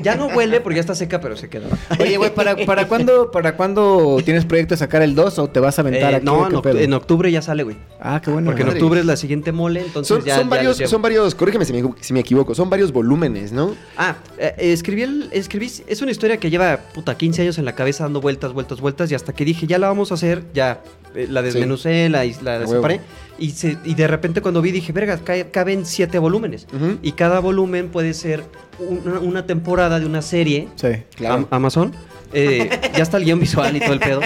Ya 0.02 0.16
no 0.16 0.26
huele 0.26 0.60
porque 0.60 0.76
ya 0.76 0.80
está 0.80 0.94
seca, 0.94 1.20
pero 1.20 1.36
se 1.36 1.48
queda. 1.48 1.66
Oye, 1.98 2.16
güey, 2.16 2.34
¿para, 2.34 2.56
para, 2.56 2.88
cuándo, 2.88 3.30
¿para 3.30 3.56
cuándo 3.56 4.18
tienes 4.24 4.44
proyecto 4.44 4.74
de 4.74 4.78
sacar 4.78 5.02
el 5.02 5.14
2 5.14 5.38
o 5.38 5.48
te 5.48 5.60
vas 5.60 5.78
a 5.78 5.82
aventar 5.82 6.12
Eh, 6.12 6.16
aquí? 6.16 6.26
no, 6.26 6.46
en, 6.46 6.52
oct- 6.54 6.62
pedo? 6.62 6.78
en 6.78 6.92
octubre 6.94 7.30
ya 7.30 7.42
sale, 7.42 7.62
güey. 7.62 7.76
Ah, 8.00 8.20
qué 8.22 8.30
bueno. 8.30 8.46
Porque 8.46 8.62
en 8.62 8.68
octubre 8.70 9.01
es 9.02 9.06
la 9.06 9.16
siguiente 9.16 9.52
mole, 9.52 9.80
entonces 9.80 10.08
Son, 10.16 10.24
ya. 10.24 10.36
son 10.36 10.44
ya 10.44 10.50
varios, 10.50 10.76
son 10.78 11.02
varios, 11.02 11.34
corrígeme 11.34 11.64
si 11.64 11.72
me, 11.72 11.82
si 12.00 12.12
me 12.12 12.20
equivoco, 12.20 12.54
son 12.54 12.70
varios 12.70 12.92
volúmenes, 12.92 13.52
¿no? 13.52 13.74
Ah, 13.96 14.16
eh, 14.38 14.54
escribí, 14.58 15.02
el, 15.02 15.28
escribí. 15.32 15.70
Es 15.86 16.00
una 16.02 16.10
historia 16.10 16.38
que 16.38 16.48
lleva, 16.50 16.78
puta, 16.94 17.16
15 17.16 17.42
años 17.42 17.58
en 17.58 17.64
la 17.64 17.74
cabeza 17.74 18.04
dando 18.04 18.20
vueltas, 18.20 18.52
vueltas, 18.52 18.80
vueltas. 18.80 19.10
Y 19.10 19.14
hasta 19.14 19.32
que 19.32 19.44
dije, 19.44 19.66
ya 19.66 19.78
la 19.78 19.88
vamos 19.88 20.10
a 20.10 20.14
hacer, 20.14 20.42
ya 20.54 20.82
eh, 21.14 21.26
la 21.28 21.42
desmenucé, 21.42 22.08
la, 22.08 22.24
la 22.24 22.66
separé. 22.66 23.00
Y, 23.38 23.50
se- 23.50 23.76
y 23.84 23.94
de 23.94 24.06
repente 24.06 24.40
cuando 24.40 24.62
vi, 24.62 24.70
dije, 24.70 24.92
verga, 24.92 25.18
ca- 25.18 25.50
caben 25.50 25.84
7 25.86 26.18
volúmenes. 26.18 26.66
Y 27.02 27.12
cada 27.12 27.40
volumen 27.40 27.88
puede 27.88 28.14
ser 28.14 28.44
una, 28.78 29.18
una 29.20 29.46
temporada 29.46 29.98
de 30.00 30.06
una 30.06 30.22
serie. 30.22 30.68
Sí. 30.76 30.88
Claro. 31.16 31.34
Am- 31.34 31.46
Amazon. 31.50 31.92
Eh, 32.32 32.70
ya 32.96 33.02
está 33.02 33.16
el 33.18 33.24
guion 33.24 33.40
visual 33.40 33.76
y 33.76 33.80
todo 33.80 33.92
el 33.92 34.00
pedo. 34.00 34.20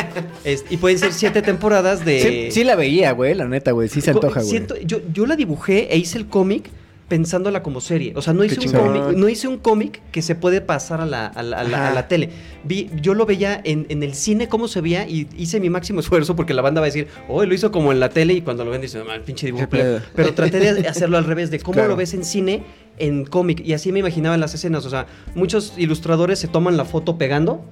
Es- 0.45 0.65
y 0.71 0.77
pueden 0.77 0.99
ser 0.99 1.13
siete 1.13 1.43
temporadas 1.43 2.05
de. 2.05 2.21
Sí, 2.51 2.61
sí 2.61 2.65
la 2.65 2.77
veía, 2.77 3.13
güey, 3.13 3.35
la 3.35 3.47
neta, 3.47 3.73
güey. 3.73 3.89
Sí 3.89 4.01
se 4.01 4.11
antoja, 4.13 4.43
güey. 4.43 4.67
yo, 4.85 5.01
yo 5.13 5.27
la 5.27 5.37
dibujé 5.37 5.93
e 5.93 5.99
hice 5.99 6.19
el 6.19 6.27
cómic 6.27 6.71
pensándola 7.09 7.63
como 7.63 7.81
serie. 7.81 8.13
O 8.17 8.23
sea, 8.23 8.33
no 8.33 8.43
hice, 8.43 8.59
un 8.67 8.73
cómic, 8.73 9.03
no 9.17 9.29
hice 9.29 9.47
un 9.47 9.59
cómic 9.59 10.03
que 10.11 10.23
se 10.23 10.35
puede 10.35 10.61
pasar 10.61 11.01
a 11.01 11.07
la, 11.07 11.27
a 11.27 11.43
la- 11.43 11.59
a 11.61 11.65
la- 11.65 11.77
Ajá. 11.79 11.89
a 11.91 11.95
la 11.95 12.09
tele. 12.09 12.31
Vi, 12.65 12.91
yo 13.01 13.15
lo 13.15 13.27
veía 13.27 13.61
en, 13.63 13.87
en 13.91 14.03
el 14.03 14.15
cine 14.15 14.49
cómo 14.49 14.67
se 14.67 14.81
veía 14.81 15.09
y 15.09 15.29
hice 15.39 15.61
mi 15.61 15.71
máximo 15.71 16.01
esfuerzo 16.01 16.35
porque 16.35 16.53
la 16.53 16.63
banda 16.63 16.81
va 16.81 16.87
a 16.87 16.89
decir, 16.89 17.07
oh, 17.29 17.45
lo 17.45 17.55
hizo 17.55 17.71
como 17.71 17.93
en 17.93 18.01
la 18.01 18.09
tele 18.09 18.33
y 18.35 18.41
cuando 18.41 18.65
lo 18.65 18.73
ven 18.73 18.81
dicen, 18.81 19.03
"Ah, 19.09 19.15
el 19.15 19.21
pinche 19.21 19.47
dibujo. 19.47 19.63
Qué 19.65 19.69
plebe". 19.69 19.99
pedo. 20.01 20.03
Pero 20.17 20.35
traté 20.35 20.59
de 20.75 20.89
hacerlo 20.89 21.17
al 21.17 21.25
revés, 21.25 21.51
de 21.53 21.61
cómo 21.61 21.75
Claro. 21.75 21.91
lo 21.91 21.97
ves 21.97 22.13
en 22.15 22.25
cine 22.25 22.65
en 22.99 23.25
cómic. 23.25 23.61
Y 23.65 23.73
así 23.75 23.93
me 23.93 24.01
imaginaba 24.01 24.37
las 24.37 24.55
escenas. 24.55 24.85
O 24.85 24.91
sea, 24.91 25.07
muchos 25.37 25.75
ilustradores 25.77 26.39
se 26.41 26.49
toman 26.49 26.77
la 26.77 26.85
foto 26.85 27.19
pegando 27.19 27.65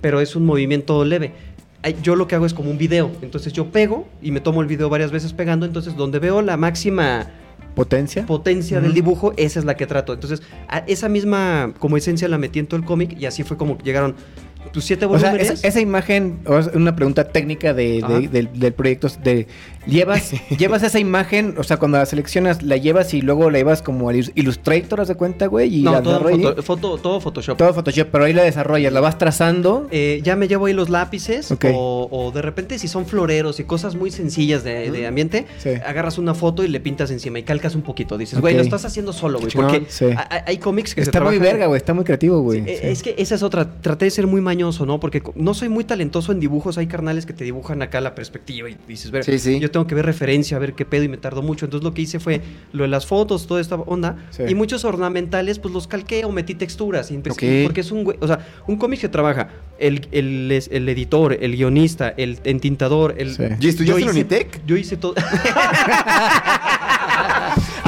pero 0.00 0.20
es 0.22 0.34
un 0.34 0.46
movimiento 0.46 1.04
leve. 1.04 1.32
Yo 2.02 2.16
lo 2.16 2.26
que 2.28 2.36
hago 2.36 2.46
es 2.46 2.54
como 2.54 2.70
un 2.70 2.78
video. 2.78 3.10
Entonces 3.22 3.52
yo 3.52 3.66
pego 3.66 4.06
y 4.22 4.30
me 4.30 4.40
tomo 4.40 4.62
el 4.62 4.66
video 4.68 4.88
varias 4.88 5.10
veces 5.10 5.32
pegando. 5.34 5.66
Entonces 5.66 5.94
donde 5.96 6.20
veo 6.20 6.40
la 6.40 6.56
máxima 6.56 7.28
¿Potencia? 7.74 8.26
potencia 8.26 8.80
del 8.80 8.92
dibujo, 8.94 9.32
esa 9.36 9.58
es 9.58 9.64
la 9.64 9.76
que 9.76 9.86
trato. 9.86 10.12
Entonces 10.12 10.42
a- 10.68 10.78
esa 10.86 11.08
misma 11.08 11.72
como 11.78 11.96
esencia 11.96 12.28
la 12.28 12.38
metí 12.38 12.58
en 12.58 12.66
todo 12.66 12.78
el 12.78 12.84
cómic 12.86 13.16
y 13.18 13.26
así 13.26 13.42
fue 13.44 13.56
como 13.56 13.78
llegaron 13.78 14.14
tus 14.72 14.84
siete 14.84 15.04
O 15.06 15.18
sea, 15.18 15.30
volúmenes. 15.30 15.58
esa, 15.58 15.68
esa 15.68 15.80
imagen, 15.80 16.38
o 16.46 16.60
una 16.76 16.94
pregunta 16.96 17.28
técnica 17.28 17.74
de, 17.74 18.00
de- 18.06 18.28
del, 18.28 18.48
del 18.58 18.72
proyecto, 18.72 19.08
de, 19.22 19.46
llevas, 19.86 20.32
llevas 20.58 20.82
esa 20.82 20.98
imagen, 20.98 21.54
o 21.58 21.62
sea, 21.64 21.76
cuando 21.78 21.98
la 21.98 22.06
seleccionas, 22.06 22.62
la 22.62 22.76
llevas 22.76 23.14
y 23.14 23.22
luego 23.22 23.50
la 23.50 23.58
llevas 23.58 23.82
como 23.82 24.08
al 24.08 24.16
Illus- 24.16 24.32
Illustrator, 24.34 25.00
¿haz 25.00 25.08
de 25.08 25.14
cuenta, 25.14 25.46
güey? 25.46 25.80
Y 25.80 25.82
no, 25.82 25.92
la 25.92 26.02
todo, 26.02 26.20
foto- 26.20 26.62
foto- 26.62 26.98
todo 26.98 27.20
Photoshop. 27.20 27.56
Todo 27.58 27.74
Photoshop, 27.74 28.08
pero 28.10 28.24
ahí 28.24 28.32
la 28.32 28.42
desarrollas, 28.42 28.92
la 28.92 29.00
vas 29.00 29.18
trazando. 29.18 29.86
Eh, 29.90 30.20
ya 30.22 30.36
me 30.36 30.48
llevo 30.48 30.66
ahí 30.66 30.72
los 30.72 30.88
lápices 30.90 31.52
o, 31.74 32.08
o 32.10 32.30
de 32.32 32.42
repente 32.42 32.78
si 32.78 32.88
son 32.88 33.06
floreros 33.06 33.60
y 33.60 33.64
cosas 33.64 33.94
muy 33.94 34.10
sencillas 34.10 34.64
de, 34.64 34.90
de 34.90 35.06
ambiente, 35.06 35.46
Sí. 35.58 35.70
agarras 35.86 36.18
una 36.18 36.34
foto 36.34 36.64
y 36.64 36.68
le 36.68 36.80
pintas 36.80 37.10
encima 37.10 37.38
y 37.38 37.42
calcas 37.42 37.74
un 37.74 37.82
poquito. 37.82 38.18
Dices, 38.18 38.40
güey, 38.40 38.54
lo 38.54 38.62
estás 38.62 38.84
haciendo 38.84 39.12
solo, 39.12 39.38
güey. 39.38 39.50
Porque 39.52 39.84
Sí. 39.88 40.06
ha- 40.16 40.20
ha- 40.20 40.44
hay 40.46 40.58
cómics 40.58 40.94
que 40.94 41.02
se 41.04 41.10
Está 41.10 41.20
muy 41.20 41.30
trabajan- 41.36 41.42
verga, 41.52 41.66
güey, 41.66 41.76
está 41.78 41.94
muy 41.94 42.04
creativo, 42.04 42.40
güey. 42.40 42.60
Sí, 42.64 42.70
Sí. 42.72 42.78
Es 42.82 43.02
que 43.02 43.14
esa 43.18 43.34
es 43.34 43.42
otra. 43.42 43.68
Traté 43.80 44.06
de 44.06 44.10
ser 44.10 44.26
muy 44.26 44.40
mañoso, 44.40 44.86
¿no? 44.86 44.98
Porque 45.00 45.22
no 45.34 45.54
soy 45.54 45.68
muy 45.68 45.84
talentoso 45.84 46.32
en 46.32 46.40
dibujos. 46.40 46.78
Hay 46.78 46.86
carnales 46.86 47.26
que 47.26 47.32
te 47.32 47.44
dibujan 47.44 47.82
acá 47.82 48.00
la 48.00 48.14
perspectiva 48.14 48.68
y 48.70 48.76
dices, 48.88 49.10
ver, 49.10 49.24
Sí, 49.24 49.38
sí. 49.38 49.58
yo 49.60 49.70
tengo 49.72 49.86
que 49.88 49.94
ver 49.96 50.06
referencia, 50.06 50.56
a 50.56 50.60
ver 50.60 50.74
qué 50.74 50.84
pedo 50.84 51.02
y 51.02 51.08
me 51.08 51.16
tardo 51.16 51.42
mucho. 51.42 51.64
Entonces 51.64 51.82
lo 51.84 51.92
que 51.94 52.02
hice 52.02 52.20
fue 52.20 52.40
lo 52.72 52.82
de 52.84 52.88
las 52.88 53.06
fotos, 53.06 53.46
toda 53.48 53.60
esta 53.60 53.74
onda. 53.74 54.16
Sí. 54.30 54.44
Y 54.48 54.54
muchos 54.54 54.84
ornamentales, 54.84 55.58
pues 55.58 55.74
los 55.74 55.88
calqué 55.88 56.24
o 56.24 56.30
metí 56.30 56.54
texturas. 56.54 57.10
y 57.10 57.14
empecé- 57.14 57.62
Ok. 57.62 57.64
Porque 57.66 57.80
es 57.80 57.90
un 57.90 58.04
güey. 58.04 58.18
O 58.20 58.26
sea, 58.28 58.46
un 58.68 58.76
cómic 58.76 59.00
que 59.00 59.08
trabaja 59.08 59.48
el, 59.78 60.06
el, 60.12 60.62
el 60.70 60.88
editor, 60.88 61.36
el 61.40 61.56
guionista, 61.56 62.10
el 62.16 62.38
entintador, 62.44 63.14
el. 63.18 63.34
Sí. 63.34 63.42
¿Y 63.60 63.68
estudiaste 63.68 63.84
Yo 63.84 63.96
en 63.98 64.02
hice- 64.04 64.10
Unitec? 64.10 64.60
Yo 64.66 64.76
hice 64.76 64.96
todo. 64.96 65.14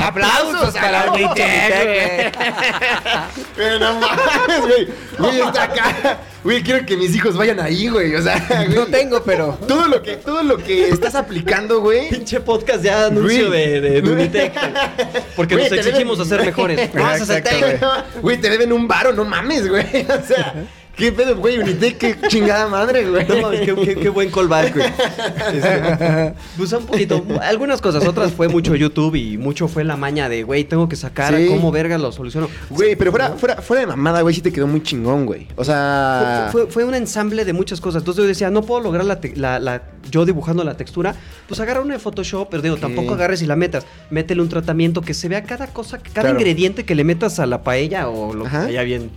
¡Aplausos 0.09 0.75
para 0.75 1.13
Unitec, 1.13 2.37
Pero 3.57 3.79
no 3.79 4.01
mames, 4.01 4.61
güey. 4.61 4.89
Güey, 5.19 5.41
está 5.41 5.63
acá. 5.65 6.19
Güey, 6.43 6.63
quiero 6.63 6.85
que 6.85 6.97
mis 6.97 7.15
hijos 7.15 7.37
vayan 7.37 7.59
ahí, 7.61 7.89
güey. 7.89 8.15
O 8.15 8.23
sea, 8.23 8.45
güey, 8.49 8.69
No 8.69 8.87
tengo, 8.87 9.23
pero. 9.23 9.59
Todo 9.67 9.89
lo 9.89 10.03
que, 10.03 10.17
todo 10.17 10.43
lo 10.43 10.59
que 10.59 10.89
estás 10.89 11.15
aplicando, 11.15 11.81
güey. 11.81 12.09
Pinche 12.11 12.41
podcast 12.41 12.83
ya 12.83 13.07
anuncio 13.07 13.49
Güey. 13.49 13.61
de, 13.71 13.81
de, 13.81 14.03
de 14.03 14.11
Unitec. 14.13 14.53
Porque 15.37 15.55
Güey, 15.57 15.71
nos 15.71 15.79
exigimos 15.79 16.19
deben- 16.19 16.23
a 16.23 16.29
ser 16.29 16.45
mejores. 16.45 16.79
El 16.95 17.43
tema. 17.43 18.05
güey. 18.13 18.23
Güey, 18.23 18.37
te 18.41 18.51
deben 18.51 18.73
un 18.73 18.87
varo, 18.87 19.13
no 19.13 19.25
mames, 19.25 19.69
güey. 19.69 19.85
O 19.85 20.27
sea, 20.27 20.55
¿Qué 20.97 21.11
pedo, 21.13 21.37
güey? 21.37 21.59
Unitec, 21.59 21.99
qué 21.99 22.17
chingada 22.29 22.69
madre, 22.69 23.09
güey. 23.09 23.27
No 23.27 23.43
mames, 23.43 23.61
qué, 23.63 23.75
qué- 23.75 23.95
qué 23.97 24.09
buen 24.09 24.31
callback, 24.31 24.75
güey. 24.77 24.87
Este, 25.53 26.35
pues 26.57 26.73
un 26.73 26.87
poquito, 26.87 27.25
algunas 27.43 27.81
cosas, 27.81 28.07
otras 28.07 28.33
fue 28.33 28.49
mucho 28.49 28.75
YouTube 28.75 29.15
y 29.17 29.37
mucho 29.39 29.67
fue 29.69 29.85
la 29.85 29.97
maña 29.97 30.29
de, 30.29 30.43
güey, 30.45 30.65
tengo 30.65 30.89
que 30.89 30.97
sacar 30.97 31.35
Sí. 31.37 31.47
cómo 31.49 31.71
verga 31.73 31.99
lo 31.99 32.13
soluciono. 32.13 32.49
Güey, 32.71 32.97
pero 32.97 33.11
fuera, 33.11 33.31
fuera, 33.33 33.57
fuera 33.63 33.81
de 33.81 33.87
mamada, 33.87 34.21
güey, 34.23 34.35
sí 34.35 34.41
te 34.41 34.53
quedó 34.53 34.67
muy 34.67 34.83
chingón, 34.83 35.27
güey. 35.27 35.49
O 35.57 35.65
sea. 35.65 36.49
Fue, 36.53 36.63
fue- 36.65 36.71
fue 36.73 36.85
un 36.85 36.95
ensamble 36.95 37.45
de 37.45 37.53
muchas 37.53 37.81
cosas. 37.81 38.03
Entonces 38.03 38.23
yo 38.23 38.29
decía, 38.29 38.51
no 38.51 38.63
puedo 38.63 38.81
lograr 38.81 39.05
la, 39.05 39.21
te- 39.21 39.35
la- 39.37 39.59
la- 39.59 39.83
yo 40.11 40.25
dibujando 40.25 40.65
la 40.65 40.77
textura. 40.77 41.15
Pues 41.49 41.61
agarra 41.61 41.81
una 41.81 41.95
de 41.95 42.01
Photoshop, 42.01 42.49
pero 42.51 42.63
digo, 42.63 42.77
tampoco 42.77 43.15
agarres 43.15 43.43
y 43.43 43.47
la 43.47 43.57
metas. 43.57 43.85
Métele 44.11 44.43
un 44.43 44.49
tratamiento 44.49 45.01
que 45.03 45.13
se 45.15 45.29
vea 45.29 45.43
cada 45.43 45.67
cosa, 45.69 45.99
cada 45.99 46.13
Claro. 46.13 46.31
ingrediente 46.39 46.85
que 46.85 46.95
le 46.95 47.05
metas 47.05 47.39
a 47.39 47.47
la 47.47 47.63
paella 47.63 48.09
o 48.09 48.33
lo 48.35 48.47
Ajá. 48.47 48.63
que 48.63 48.71
haya 48.71 48.83
bien, 48.83 49.11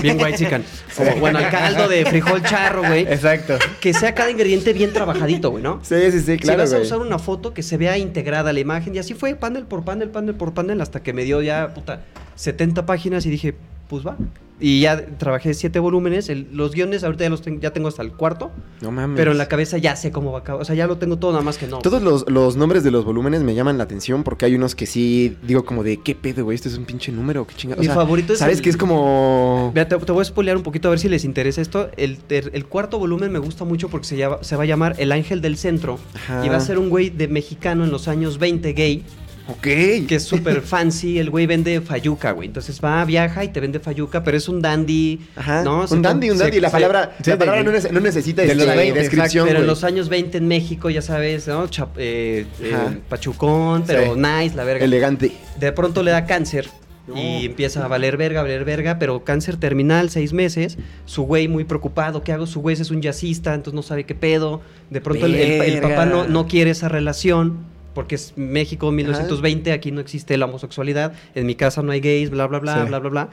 bien 0.00 0.18
white 0.20 0.38
chicken. 0.38 0.64
Como, 0.96 1.17
bueno, 1.20 1.38
al 1.38 1.50
caldo 1.50 1.88
de 1.88 2.04
frijol 2.06 2.42
charro, 2.42 2.82
güey. 2.82 3.02
Exacto. 3.02 3.58
Que 3.80 3.92
sea 3.92 4.14
cada 4.14 4.30
ingrediente 4.30 4.72
bien 4.72 4.92
trabajadito, 4.92 5.50
güey, 5.50 5.62
¿no? 5.62 5.80
Sí, 5.82 6.10
sí, 6.10 6.20
sí, 6.20 6.36
claro. 6.38 6.66
si 6.66 6.72
vas 6.72 6.80
a 6.80 6.82
usar 6.82 6.98
una 6.98 7.18
foto 7.18 7.54
que 7.54 7.62
se 7.62 7.76
vea 7.76 7.98
integrada 7.98 8.52
la 8.52 8.60
imagen, 8.60 8.94
y 8.94 8.98
así 8.98 9.14
fue, 9.14 9.34
panel 9.34 9.64
por 9.64 9.84
panel, 9.84 10.10
panel 10.10 10.34
por 10.34 10.54
panel, 10.54 10.80
hasta 10.80 11.02
que 11.02 11.12
me 11.12 11.24
dio 11.24 11.42
ya, 11.42 11.74
puta, 11.74 12.02
70 12.36 12.86
páginas 12.86 13.26
y 13.26 13.30
dije, 13.30 13.54
pues 13.88 14.06
va. 14.06 14.16
Y 14.60 14.80
ya 14.80 15.06
trabajé 15.18 15.54
siete 15.54 15.78
volúmenes, 15.78 16.28
el- 16.28 16.48
los 16.52 16.72
guiones 16.72 17.04
ahorita 17.04 17.22
ya 17.24 17.30
los 17.30 17.42
ten- 17.42 17.60
ya 17.60 17.72
tengo 17.72 17.86
hasta 17.86 18.02
el 18.02 18.12
cuarto, 18.12 18.50
No 18.80 18.90
mames. 18.90 19.16
pero 19.16 19.30
en 19.30 19.38
la 19.38 19.46
cabeza 19.46 19.78
ya 19.78 19.94
sé 19.94 20.10
cómo 20.10 20.32
va 20.32 20.38
a 20.38 20.40
acabar, 20.40 20.60
o 20.62 20.64
sea, 20.64 20.74
ya 20.74 20.88
lo 20.88 20.98
tengo 20.98 21.16
todo, 21.18 21.30
nada 21.30 21.44
más 21.44 21.58
que 21.58 21.68
no. 21.68 21.78
Todos 21.78 22.02
los, 22.02 22.28
los 22.28 22.56
nombres 22.56 22.82
de 22.82 22.90
los 22.90 23.04
volúmenes 23.04 23.42
me 23.42 23.54
llaman 23.54 23.78
la 23.78 23.84
atención 23.84 24.24
porque 24.24 24.46
hay 24.46 24.56
unos 24.56 24.74
que 24.74 24.86
sí 24.86 25.36
digo 25.44 25.64
como 25.64 25.84
de 25.84 25.98
qué 25.98 26.16
pedo, 26.16 26.42
güey, 26.44 26.56
esto 26.56 26.68
es 26.68 26.76
un 26.76 26.86
pinche 26.86 27.12
número, 27.12 27.46
qué 27.46 27.54
chingada. 27.54 27.80
Mi 27.80 27.86
favorito 27.86 28.32
es 28.32 28.40
¿Sabes 28.40 28.56
el- 28.58 28.64
que 28.64 28.70
es 28.70 28.76
como 28.76 29.70
Vea, 29.74 29.86
te, 29.88 29.96
te 29.96 30.10
voy 30.12 30.22
a 30.22 30.24
spoilear 30.24 30.56
un 30.56 30.64
poquito 30.64 30.88
a 30.88 30.90
ver 30.90 30.98
si 30.98 31.08
les 31.08 31.24
interesa 31.24 31.60
esto. 31.60 31.90
El, 31.96 32.18
el 32.28 32.66
cuarto 32.66 32.98
volumen 32.98 33.30
me 33.30 33.38
gusta 33.38 33.64
mucho 33.64 33.88
porque 33.88 34.08
se, 34.08 34.16
llama- 34.16 34.38
se 34.40 34.56
va 34.56 34.64
a 34.64 34.66
llamar 34.66 34.96
El 34.98 35.12
Ángel 35.12 35.40
del 35.40 35.56
Centro. 35.56 36.00
Ajá. 36.14 36.44
Y 36.44 36.48
va 36.48 36.56
a 36.56 36.60
ser 36.60 36.78
un 36.78 36.88
güey 36.88 37.10
de 37.10 37.28
mexicano 37.28 37.84
en 37.84 37.92
los 37.92 38.08
años 38.08 38.38
20 38.38 38.72
gay. 38.72 39.04
Ok. 39.48 39.60
que 39.62 40.06
es 40.16 40.22
súper 40.24 40.60
fancy, 40.62 41.18
el 41.18 41.30
güey 41.30 41.46
vende 41.46 41.80
fayuca, 41.80 42.32
güey. 42.32 42.48
Entonces 42.48 42.80
va, 42.84 43.04
viaja 43.04 43.44
y 43.44 43.48
te 43.48 43.60
vende 43.60 43.80
fayuca, 43.80 44.22
pero 44.22 44.36
es 44.36 44.48
un 44.48 44.60
dandy. 44.60 45.20
Ajá. 45.36 45.62
¿no? 45.64 45.86
Un 45.90 46.02
dandy, 46.02 46.30
un 46.30 46.36
se- 46.36 46.44
dandy. 46.44 46.60
La 46.60 46.70
palabra, 46.70 47.16
la 47.24 47.38
palabra 47.38 47.62
no, 47.62 47.72
nece- 47.72 47.90
no 47.90 48.00
necesita 48.00 48.42
de 48.42 48.54
los 48.54 48.66
20, 48.66 48.98
descripción, 48.98 49.46
Pero 49.48 49.60
en 49.60 49.66
los 49.66 49.84
años 49.84 50.08
20 50.08 50.38
en 50.38 50.48
México, 50.48 50.90
ya 50.90 51.00
sabes, 51.02 51.48
¿no? 51.48 51.66
Chap- 51.68 51.96
eh, 51.96 52.44
eh, 52.60 52.74
pachucón, 53.08 53.84
pero 53.86 54.14
Sí. 54.14 54.20
nice, 54.20 54.54
la 54.54 54.64
verga. 54.64 54.84
Elegante. 54.84 55.32
De 55.58 55.72
pronto 55.72 56.02
le 56.02 56.10
da 56.10 56.26
cáncer. 56.26 56.68
No. 57.06 57.16
Y 57.16 57.46
empieza 57.46 57.82
a 57.82 57.88
valer 57.88 58.18
verga, 58.18 58.42
valer 58.42 58.66
verga, 58.66 58.98
pero 58.98 59.24
cáncer 59.24 59.56
terminal, 59.56 60.10
seis 60.10 60.34
meses. 60.34 60.76
Su 61.06 61.22
güey 61.22 61.48
muy 61.48 61.64
preocupado, 61.64 62.22
¿qué 62.22 62.32
hago? 62.34 62.46
Su 62.46 62.60
güey 62.60 62.74
es 62.78 62.90
un 62.90 63.00
jazzista, 63.00 63.54
entonces 63.54 63.74
no 63.74 63.80
sabe 63.82 64.04
qué 64.04 64.14
pedo. 64.14 64.60
De 64.90 65.00
pronto 65.00 65.24
el, 65.24 65.34
el- 65.36 65.80
papá 65.80 66.04
no, 66.04 66.28
no 66.28 66.46
quiere 66.46 66.70
esa 66.72 66.88
relación, 66.90 67.60
porque 67.98 68.14
es 68.14 68.32
México 68.36 68.92
1920, 68.92 69.72
aquí 69.72 69.90
no 69.90 70.00
existe 70.00 70.36
la 70.38 70.44
homosexualidad, 70.44 71.14
en 71.34 71.46
mi 71.46 71.56
casa 71.56 71.82
no 71.82 71.90
hay 71.90 71.98
gays, 71.98 72.30
bla, 72.30 72.46
bla, 72.46 72.60
bla, 72.60 72.82
Sí. 72.82 72.88
bla, 72.88 73.00
bla, 73.00 73.10
bla. 73.10 73.28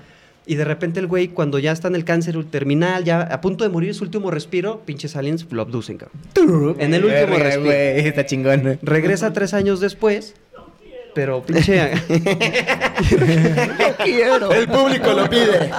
Y 0.47 0.55
de 0.55 0.65
repente 0.65 0.99
el 0.99 1.05
güey, 1.05 1.27
cuando 1.27 1.59
ya 1.59 1.71
está 1.71 1.87
en 1.87 1.93
el 1.93 2.03
cáncer 2.03 2.43
terminal, 2.45 3.03
ya 3.03 3.21
a 3.21 3.41
punto 3.41 3.63
de 3.63 3.69
morir, 3.69 3.93
su 3.93 4.03
último 4.05 4.31
respiro, 4.31 4.81
pinches 4.83 5.15
aliens 5.15 5.45
lo 5.51 5.61
abducen, 5.61 5.99
cabrón. 5.99 6.77
En 6.79 6.95
el 6.95 7.05
último 7.05 7.37
respiro. 7.37 7.71
está 7.71 8.25
chingón. 8.25 8.79
Regresa 8.81 9.33
tres 9.33 9.53
años 9.53 9.79
después, 9.81 10.33
pero 11.15 11.41
pinche... 11.41 11.93
El 14.05 14.67
público 14.67 15.13
lo 15.13 15.29
pide. 15.29 15.71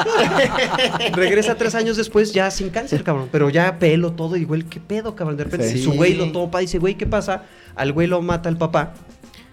Regresa 1.13 1.55
tres 1.55 1.75
años 1.75 1.97
después 1.97 2.33
ya 2.33 2.51
sin 2.51 2.71
cáncer, 2.71 3.05
cabrón. 3.05 3.29
Pero 3.31 3.51
ya 3.51 3.79
pelo 3.79 4.13
todo 4.13 4.37
y 4.37 4.45
güey, 4.45 4.63
¿qué 4.63 4.81
pedo, 4.81 5.15
cabrón? 5.15 5.37
De 5.37 5.45
repente 5.45 5.69
Sí. 5.69 5.83
su 5.83 5.93
güey 5.93 6.15
lo 6.15 6.33
topa 6.33 6.61
y 6.63 6.67
dice, 6.67 6.79
güey, 6.79 6.95
¿qué 6.97 7.07
pasa? 7.07 7.45
Al 7.75 7.93
güey 7.93 8.07
lo 8.09 8.23
mata 8.23 8.49
el 8.49 8.57
papá. 8.57 8.95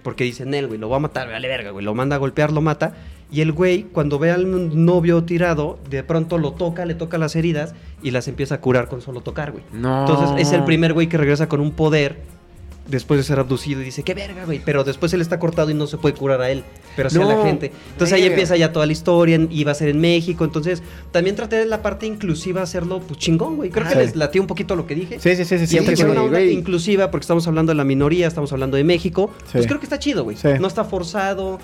Porque 0.04 0.24
dice, 0.24 0.46
Nel, 0.46 0.68
güey, 0.68 0.80
lo 0.80 0.90
va 0.90 0.98
a 0.98 1.00
matar, 1.00 1.30
vale 1.30 1.48
verga, 1.48 1.72
güey. 1.72 1.86
Lo 1.86 1.94
manda 1.94 2.16
a 2.16 2.20
golpear, 2.20 2.52
lo 2.52 2.62
mata. 2.62 2.94
Y 3.32 3.42
el 3.42 3.52
güey, 3.52 3.84
cuando 3.84 4.20
ve 4.20 4.32
al 4.32 4.86
novio 4.86 5.24
tirado, 5.24 5.80
de 5.90 6.04
pronto 6.04 6.38
lo 6.38 6.52
toca, 6.54 6.86
le 6.86 6.94
toca 6.94 7.18
las 7.18 7.36
heridas 7.36 7.74
y 8.02 8.12
las 8.12 8.28
empieza 8.28 8.56
a 8.56 8.62
curar 8.62 8.88
con 8.90 9.02
solo 9.02 9.22
tocar, 9.22 9.52
güey. 9.52 9.64
No. 9.72 10.02
Entonces 10.02 10.46
es 10.48 10.54
el 10.54 10.64
primer 10.66 10.94
güey 10.94 11.08
que 11.08 11.18
regresa 11.18 11.48
con 11.50 11.60
un 11.62 11.72
poder 11.72 12.18
después 12.88 13.18
de 13.18 13.24
ser 13.24 13.40
abducido 13.40 13.82
y 13.82 13.86
dice, 13.86 14.04
qué 14.04 14.14
verga, 14.14 14.46
güey. 14.46 14.62
Pero 14.64 14.84
después 14.84 15.14
él 15.14 15.22
está 15.22 15.40
cortado 15.40 15.70
y 15.70 15.74
no 15.74 15.88
se 15.88 15.98
puede 15.98 16.16
curar 16.16 16.42
a 16.42 16.50
él, 16.52 16.64
pero 16.96 17.10
sí 17.10 17.18
a 17.18 17.26
la 17.26 17.36
No, 17.36 17.44
gente. 17.44 17.72
Entonces 17.94 18.14
ahí 18.14 18.26
empieza 18.26 18.56
ya 18.58 18.72
toda 18.74 18.86
la 18.86 18.92
historia 18.92 19.40
y 19.50 19.64
va 19.64 19.72
a 19.72 19.76
ser 19.76 19.88
en 19.90 20.00
México. 20.02 20.44
Entonces 20.44 20.84
también 21.12 21.36
traté 21.36 21.56
de 21.56 21.66
la 21.66 21.82
parte 21.82 22.06
inclusiva 22.06 22.62
hacerlo 22.62 23.00
pues 23.00 23.20
chingón, 23.20 23.56
güey. 23.56 23.70
Creo 23.70 23.86
que 23.88 23.94
Sí. 23.94 24.00
les 24.00 24.16
latió 24.16 24.42
un 24.42 24.48
poquito 24.48 24.76
lo 24.76 24.86
que 24.86 24.96
dije. 24.96 25.20
Sí, 25.20 25.36
sí, 25.36 25.46
sí, 25.46 25.58
sí. 25.58 25.64
Y 25.78 25.80
sí, 25.86 25.96
sí, 25.96 26.04
una 26.04 26.22
onda 26.24 26.40
güey. 26.40 26.52
inclusiva, 26.54 27.10
porque 27.10 27.24
estamos 27.24 27.48
hablando 27.48 27.72
de 27.72 27.76
la 27.78 27.84
minoría, 27.86 28.28
estamos 28.28 28.52
hablando 28.52 28.76
de 28.78 28.84
México, 28.84 29.32
pues 29.52 29.64
Sí. 29.64 29.68
creo 29.68 29.80
que 29.80 29.86
está 29.86 29.98
chido, 30.00 30.24
güey. 30.26 30.36
Sí. 30.36 30.50
No 30.60 30.68
está 30.68 30.84
forzado. 30.84 31.60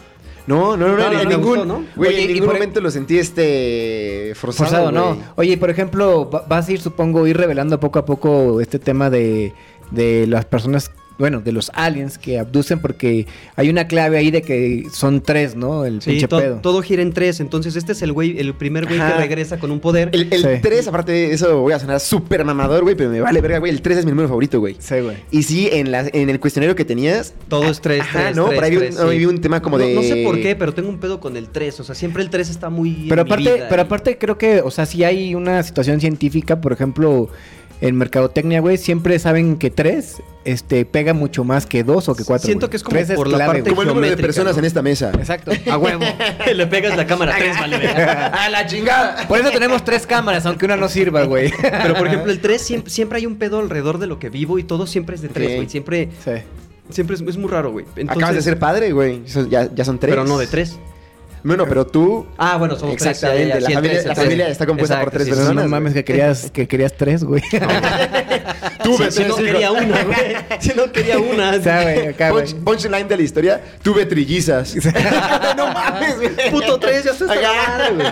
No, 0.47 0.75
no, 0.77 0.87
no, 0.87 0.97
No, 0.97 1.05
en, 1.07 1.13
no, 1.13 1.21
en 1.21 1.27
ningún, 1.29 1.43
gustó, 1.47 1.65
¿no? 1.65 1.85
güey, 1.95 2.09
Oye, 2.15 2.21
en 2.23 2.27
ningún 2.33 2.45
por- 2.47 2.55
momento 2.55 2.81
lo 2.81 2.89
sentí 2.89 3.19
este 3.19 4.31
forzado, 4.35 4.69
Forzado, 4.69 4.91
no. 4.91 5.17
Oye, 5.35 5.57
por 5.57 5.69
ejemplo, 5.69 6.27
va- 6.29 6.45
vas 6.47 6.67
a 6.67 6.71
ir, 6.71 6.81
supongo, 6.81 7.27
ir 7.27 7.37
revelando 7.37 7.79
poco 7.79 7.99
a 7.99 8.05
poco 8.05 8.59
este 8.61 8.79
tema 8.79 9.09
de, 9.11 9.53
de 9.91 10.25
las 10.27 10.45
personas, 10.45 10.91
bueno, 11.19 11.41
de 11.41 11.51
los 11.51 11.69
aliens 11.75 12.17
que 12.17 12.39
abducen, 12.39 12.79
porque 12.79 13.27
hay 13.55 13.69
una 13.69 13.87
clave 13.87 14.17
ahí 14.17 14.31
de 14.31 14.41
que 14.41 14.85
son 14.91 15.21
tres, 15.21 15.55
¿no? 15.55 15.85
El 15.85 16.01
Sí, 16.01 16.11
pinche 16.11 16.27
to- 16.27 16.39
pedo. 16.39 16.55
todo 16.61 16.81
gira 16.81 17.01
en 17.03 17.13
tres. 17.13 17.39
Entonces 17.41 17.75
este 17.75 17.91
es 17.91 18.01
el 18.01 18.13
güey, 18.13 18.39
el 18.39 18.55
primer 18.55 18.85
güey 18.87 18.97
que 18.97 19.13
regresa 19.17 19.59
con 19.59 19.69
un 19.69 19.79
poder. 19.79 20.09
El, 20.13 20.27
el 20.31 20.41
Sí. 20.41 20.47
3, 20.61 20.87
aparte 20.87 21.11
de 21.11 21.33
eso, 21.33 21.59
voy 21.61 21.73
a 21.73 21.79
sonar 21.79 21.99
súper 21.99 22.43
mamador, 22.45 22.83
güey, 22.83 22.95
pero 22.95 23.09
me 23.09 23.21
vale 23.21 23.41
verga, 23.41 23.59
güey. 23.59 23.71
El 23.71 23.81
3 23.81 23.99
es 23.99 24.05
mi 24.05 24.11
número 24.11 24.27
favorito, 24.29 24.59
güey. 24.59 24.77
Sí, 24.79 24.99
güey. 25.01 25.17
Y 25.29 25.43
sí, 25.43 25.69
en, 25.71 25.91
la, 25.91 26.07
en 26.11 26.29
el 26.29 26.39
cuestionario 26.39 26.75
que 26.75 26.85
tenías. 26.85 27.33
Todo 27.49 27.69
es 27.69 27.81
tres, 27.81 28.01
Ajá, 28.01 28.19
tres, 28.23 28.35
¿no? 28.37 28.45
tres, 28.45 28.55
Por 28.55 28.63
ahí 28.63 28.71
vi 28.71 28.77
un- 28.77 28.83
tres, 28.83 28.99
ahí 28.99 29.11
sí. 29.11 29.17
vi 29.17 29.25
un 29.25 29.41
tema 29.41 29.61
como 29.61 29.77
No- 29.77 29.85
de- 29.85 29.93
No, 29.95 30.01
sé 30.01 30.23
por 30.23 30.39
qué, 30.41 30.55
pero 30.55 30.73
tengo 30.73 30.87
un 30.89 30.99
pedo 30.99 31.19
con 31.19 31.35
el 31.35 31.49
3. 31.49 31.79
O 31.81 31.83
sea, 31.83 31.95
siempre 31.95 32.23
el 32.23 32.29
3 32.29 32.49
está 32.49 32.69
muy. 32.69 33.07
Pero 33.09 33.21
en 33.23 33.27
mi 33.27 33.33
aparte, 33.33 33.53
vida 33.55 33.67
pero 33.69 33.81
y- 33.81 33.85
aparte 33.85 34.17
creo 34.17 34.37
que, 34.37 34.61
o 34.61 34.71
sea, 34.71 34.85
si 34.85 35.03
hay 35.03 35.35
una 35.35 35.61
situación 35.63 35.99
científica, 35.99 36.61
por 36.61 36.71
ejemplo, 36.71 37.29
en 37.81 37.95
mercadotecnia, 37.95 38.59
güey, 38.59 38.77
siempre 38.77 39.17
saben 39.19 39.57
que 39.57 39.69
tres 39.69 40.21
este, 40.43 40.83
pega 40.85 41.13
mucho 41.13 41.43
más 41.43 41.65
que 41.65 41.83
dos 41.83 42.09
o 42.09 42.15
que 42.15 42.25
cuatro. 42.25 42.45
Siento 42.45 42.65
güey. 42.65 42.71
que 42.71 42.77
es 42.77 42.83
como 42.83 42.97
Tres 42.97 43.11
por 43.11 43.27
la 43.27 43.45
parte- 43.45 43.61
güey. 43.61 43.69
Como 43.71 43.81
el 43.83 43.87
número 43.87 44.15
de 44.15 44.21
personas 44.21 44.53
¿no? 44.55 44.59
en 44.59 44.65
esta 44.65 44.81
mesa. 44.81 45.11
Exacto, 45.17 45.51
a 45.69 45.77
huevo. 45.77 46.03
Le 46.53 46.67
pegas 46.67 46.97
la 46.97 47.05
cámara 47.07 47.35
3, 47.37 47.57
vale. 47.59 47.87
¡A 47.87 48.49
la 48.49 48.65
chingada! 48.65 49.27
Por 49.27 49.39
eso 49.39 49.51
tenemos 49.51 49.83
tres 49.85 50.05
cámaras, 50.05 50.45
aunque 50.45 50.65
una 50.65 50.75
no 50.75 50.89
sirva, 50.89 51.23
güey. 51.23 51.53
Pero 51.61 51.93
por 51.95 52.07
ejemplo, 52.07 52.31
el 52.31 52.39
3 52.41 52.61
siempre, 52.61 52.91
siempre 52.91 53.17
hay 53.19 53.25
un 53.25 53.35
pedo 53.37 53.59
alrededor 53.59 53.97
de 53.99 54.07
lo 54.07 54.19
que 54.19 54.29
vivo 54.29 54.59
y 54.59 54.63
todo 54.63 54.85
siempre 54.87 55.15
es 55.15 55.21
de 55.21 55.29
3, 55.29 55.47
Sí. 55.49 55.55
güey. 55.55 55.69
Siempre, 55.69 56.09
Sí. 56.23 56.31
siempre 56.89 57.15
es, 57.15 57.21
es 57.21 57.37
muy 57.37 57.49
raro, 57.49 57.71
güey. 57.71 57.85
Entonces- 57.95 58.17
Acabas 58.17 58.35
de 58.35 58.41
ser 58.41 58.59
padre, 58.59 58.91
güey. 58.91 59.21
Ya, 59.49 59.73
ya 59.73 59.85
son 59.85 59.99
tres. 59.99 60.11
Pero 60.11 60.25
no 60.25 60.37
de 60.37 60.47
3. 60.47 60.77
Bueno, 61.43 61.65
pero 61.67 61.85
tú. 61.87 62.25
Ah, 62.37 62.57
bueno, 62.57 62.75
somos 62.77 62.95
tres. 62.97 63.11
Exactamente, 63.11 63.47
ya, 63.47 63.53
ya, 63.55 63.59
la 63.61 63.67
sí, 63.67 63.73
familia- 63.73 63.91
tres, 63.93 64.05
la 64.05 64.13
tres. 64.13 64.23
familia 64.25 64.47
está 64.49 64.65
compuesta 64.65 64.99
por 65.01 65.11
tres 65.11 65.23
sí, 65.25 65.29
personas. 65.31 65.63
no 65.63 65.69
mames, 65.69 65.93
que 65.93 66.03
querías, 66.03 66.51
que 66.51 66.67
querías 66.67 66.93
tres, 66.97 67.23
güey. 67.23 67.41
Tuve 68.83 69.11
Si 69.11 69.23
no 69.23 69.35
tres 69.35 69.51
quería 69.51 69.67
hijos. 69.71 69.81
una, 69.83 70.03
güey. 70.03 70.35
Si 70.59 70.69
no 70.75 70.91
quería 70.91 71.19
una. 71.19 71.53
Punch- 71.59 72.63
Punchline 72.63 73.07
de 73.07 73.17
la 73.17 73.23
historia, 73.23 73.61
tuve 73.81 74.05
trillizas. 74.05 74.75
no 75.57 75.67
mames, 75.73 76.15
güey. 76.17 76.51
Puto 76.51 76.79
3, 76.79 77.03
ya 77.03 77.11
está 77.11 77.25
madre, 77.25 77.93
güey. 77.95 78.07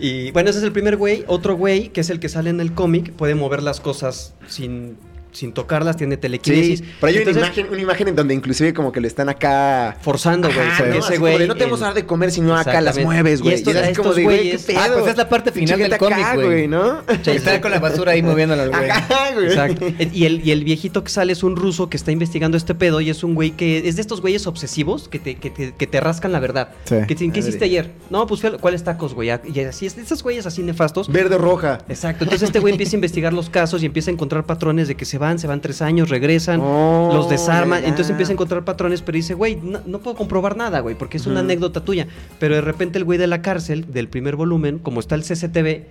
Y 0.00 0.30
bueno, 0.32 0.50
ese 0.50 0.58
es 0.58 0.64
el 0.64 0.72
primer 0.72 0.96
güey. 0.96 1.24
Otro 1.28 1.56
güey, 1.56 1.88
que 1.88 2.00
es 2.00 2.10
el 2.10 2.20
que 2.20 2.28
sale 2.28 2.50
en 2.50 2.60
el 2.60 2.74
cómic, 2.74 3.12
puede 3.12 3.34
mover 3.34 3.62
las 3.62 3.80
cosas 3.80 4.34
sin, 4.48 4.98
sin 5.34 5.52
tocarlas, 5.52 5.96
tiene 5.96 6.16
telequinesis. 6.16 6.78
Sí, 6.78 6.84
pero 7.00 7.12
hay 7.12 7.22
una 7.22 7.30
imagen, 7.32 7.66
una 7.70 7.82
imagen 7.82 8.08
en 8.08 8.16
donde 8.16 8.34
inclusive 8.34 8.72
como 8.72 8.92
que 8.92 9.00
lo 9.00 9.06
están 9.06 9.28
acá... 9.28 9.96
Forzando, 10.00 10.48
güey. 10.48 10.90
¿no? 10.90 10.98
ese 10.98 11.18
güey. 11.18 11.46
no 11.46 11.56
te 11.56 11.64
vamos 11.64 11.82
a 11.82 11.86
dar 11.86 11.94
de 11.94 12.06
comer 12.06 12.30
si 12.30 12.40
no 12.40 12.56
acá 12.56 12.80
las 12.80 12.98
mueves, 12.98 13.42
güey. 13.42 13.54
Y 13.54 13.56
estos 13.56 13.74
como 13.96 14.14
de, 14.14 14.22
güey, 14.22 14.50
qué 14.52 14.58
pedo. 14.58 14.78
Ah, 14.80 14.88
pues 14.94 15.08
es 15.08 15.16
la 15.16 15.28
parte 15.28 15.52
final 15.52 15.78
del 15.78 15.98
cómic, 15.98 16.34
güey. 16.34 16.68
¿no? 16.68 17.02
Está 17.26 17.60
con 17.60 17.70
la 17.70 17.80
basura 17.80 18.12
ahí 18.12 18.22
moviéndola, 18.22 18.66
güey. 18.68 18.90
Ajá, 18.90 19.32
güey. 19.34 19.46
Exacto. 19.48 19.86
Y 20.12 20.24
el, 20.24 20.46
y 20.46 20.52
el 20.52 20.64
viejito 20.64 21.02
que 21.02 21.10
sale 21.10 21.32
es 21.32 21.42
un 21.42 21.56
ruso 21.56 21.90
que 21.90 21.96
está 21.96 22.12
investigando 22.12 22.56
este 22.56 22.74
pedo 22.74 23.00
y 23.00 23.10
es 23.10 23.24
un 23.24 23.34
güey 23.34 23.52
que 23.52 23.88
es 23.88 23.96
de 23.96 24.02
estos 24.02 24.20
güeyes 24.20 24.46
obsesivos 24.46 25.08
que 25.08 25.18
te, 25.18 25.34
que 25.36 25.50
te, 25.50 25.74
que 25.74 25.86
te 25.86 26.00
rascan 26.00 26.32
la 26.32 26.40
verdad. 26.40 26.68
Sí. 26.84 26.94
Que 26.96 27.06
te 27.06 27.14
dicen, 27.14 27.32
¿qué 27.32 27.40
hiciste 27.40 27.64
ayer? 27.64 27.90
No, 28.10 28.26
pues 28.26 28.40
¿cuáles 28.60 28.84
tacos, 28.84 29.14
güey? 29.14 29.28
Y 29.28 29.60
así, 29.60 29.86
es- 29.86 29.98
esos 29.98 30.22
güeyes 30.22 30.46
así 30.46 30.62
nefastos. 30.62 31.10
Verde 31.10 31.36
o 31.36 31.38
roja. 31.38 31.78
Exacto. 31.88 32.24
Entonces 32.24 32.48
este 32.48 32.60
güey 32.60 32.72
empieza 32.72 32.92
a 32.92 32.96
investigar 32.96 33.32
los 33.32 33.50
casos 33.50 33.82
y 33.82 33.86
empieza 33.86 34.10
a 34.10 34.14
encontrar 34.14 34.44
patrones 34.44 34.88
de 34.88 34.94
que 34.94 35.04
se 35.04 35.18
van, 35.24 35.38
se 35.38 35.46
van 35.46 35.60
tres 35.60 35.80
años, 35.82 36.08
regresan, 36.10 36.60
Oh, 36.62 37.10
los 37.12 37.28
desarman. 37.28 37.82
Entonces 37.84 38.10
empieza 38.10 38.32
a 38.32 38.34
encontrar 38.34 38.64
patrones, 38.64 39.02
pero 39.02 39.16
dice, 39.16 39.34
güey, 39.34 39.56
no, 39.56 39.80
no 39.86 39.98
puedo 40.00 40.16
comprobar 40.16 40.56
nada, 40.56 40.80
güey, 40.80 40.94
porque 40.94 41.16
es 41.16 41.26
una 41.26 41.40
anécdota 41.40 41.84
tuya. 41.84 42.06
Pero 42.38 42.54
de 42.54 42.60
repente 42.60 42.98
el 42.98 43.04
güey 43.04 43.18
de 43.18 43.26
la 43.26 43.42
cárcel, 43.42 43.86
del 43.92 44.08
primer 44.08 44.36
volumen, 44.36 44.78
como 44.78 45.00
está 45.00 45.14
el 45.14 45.22
CCTV, 45.22 45.82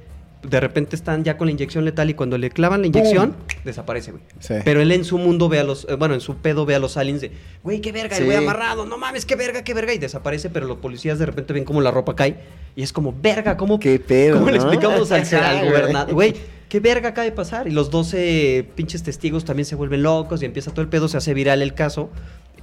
de 0.43 0.59
repente 0.59 0.97
están 0.97 1.23
ya 1.23 1.38
con 1.38 1.47
la 1.47 1.51
inyección 1.53 1.86
letal 1.86 2.09
y 2.09 2.15
cuando 2.15 2.38
le 2.38 2.49
clavan 2.49 2.81
la 2.81 2.88
inyección, 2.88 3.34
desaparece, 3.63 4.11
güey. 4.11 4.23
Sí. 4.39 4.55
Pero 4.65 4.81
él 4.81 4.91
en 4.91 5.05
su 5.05 5.17
mundo 5.17 5.47
ve 5.47 5.59
a 5.59 5.63
los, 5.63 5.88
eh, 5.89 5.95
bueno, 5.95 6.13
en 6.15 6.19
su 6.19 6.36
pedo 6.36 6.65
ve 6.65 6.75
a 6.75 6.79
los 6.79 6.97
aliens 6.97 7.21
de, 7.21 7.31
güey, 7.63 7.79
qué 7.79 7.93
verga, 7.93 8.17
el 8.17 8.23
Sí. 8.23 8.25
güey 8.25 8.38
amarrado, 8.38 8.86
no 8.86 8.97
mames, 8.97 9.25
qué 9.25 9.36
verga, 9.38 9.63
qué 9.63 9.73
verga, 9.73 9.93
y 9.93 9.99
desaparece, 9.99 10.49
pero 10.49 10.67
los 10.67 10.79
policías 10.79 11.17
de 11.17 11.25
repente 11.25 11.53
ven 11.53 11.63
como 11.63 11.79
la 11.79 11.91
ropa 11.91 12.13
cae 12.17 12.36
y 12.75 12.84
es 12.84 12.91
como, 12.91 13.15
verga, 13.21 13.55
¿cómo, 13.55 13.79
Qué 13.79 13.97
pedo, 13.99 14.38
¿cómo 14.39 14.49
le 14.49 14.57
explicamos 14.57 15.09
al, 15.13 15.23
al 15.43 15.65
gobernador? 15.65 16.13
Güey, 16.13 16.34
qué 16.74 16.80
verga 16.80 17.09
acaba 17.09 17.26
de 17.26 17.32
pasar. 17.32 17.67
Y 17.67 17.69
los 17.69 17.91
12 17.91 18.67
pinches 18.74 19.03
testigos 19.03 19.45
también 19.45 19.67
se 19.67 19.76
vuelven 19.76 20.01
locos 20.01 20.41
y 20.41 20.45
empieza 20.45 20.71
todo 20.71 20.82
el 20.82 20.88
pedo, 20.88 21.07
se 21.07 21.17
hace 21.17 21.36
viral 21.36 21.61
el 21.61 21.76
caso. 21.76 22.09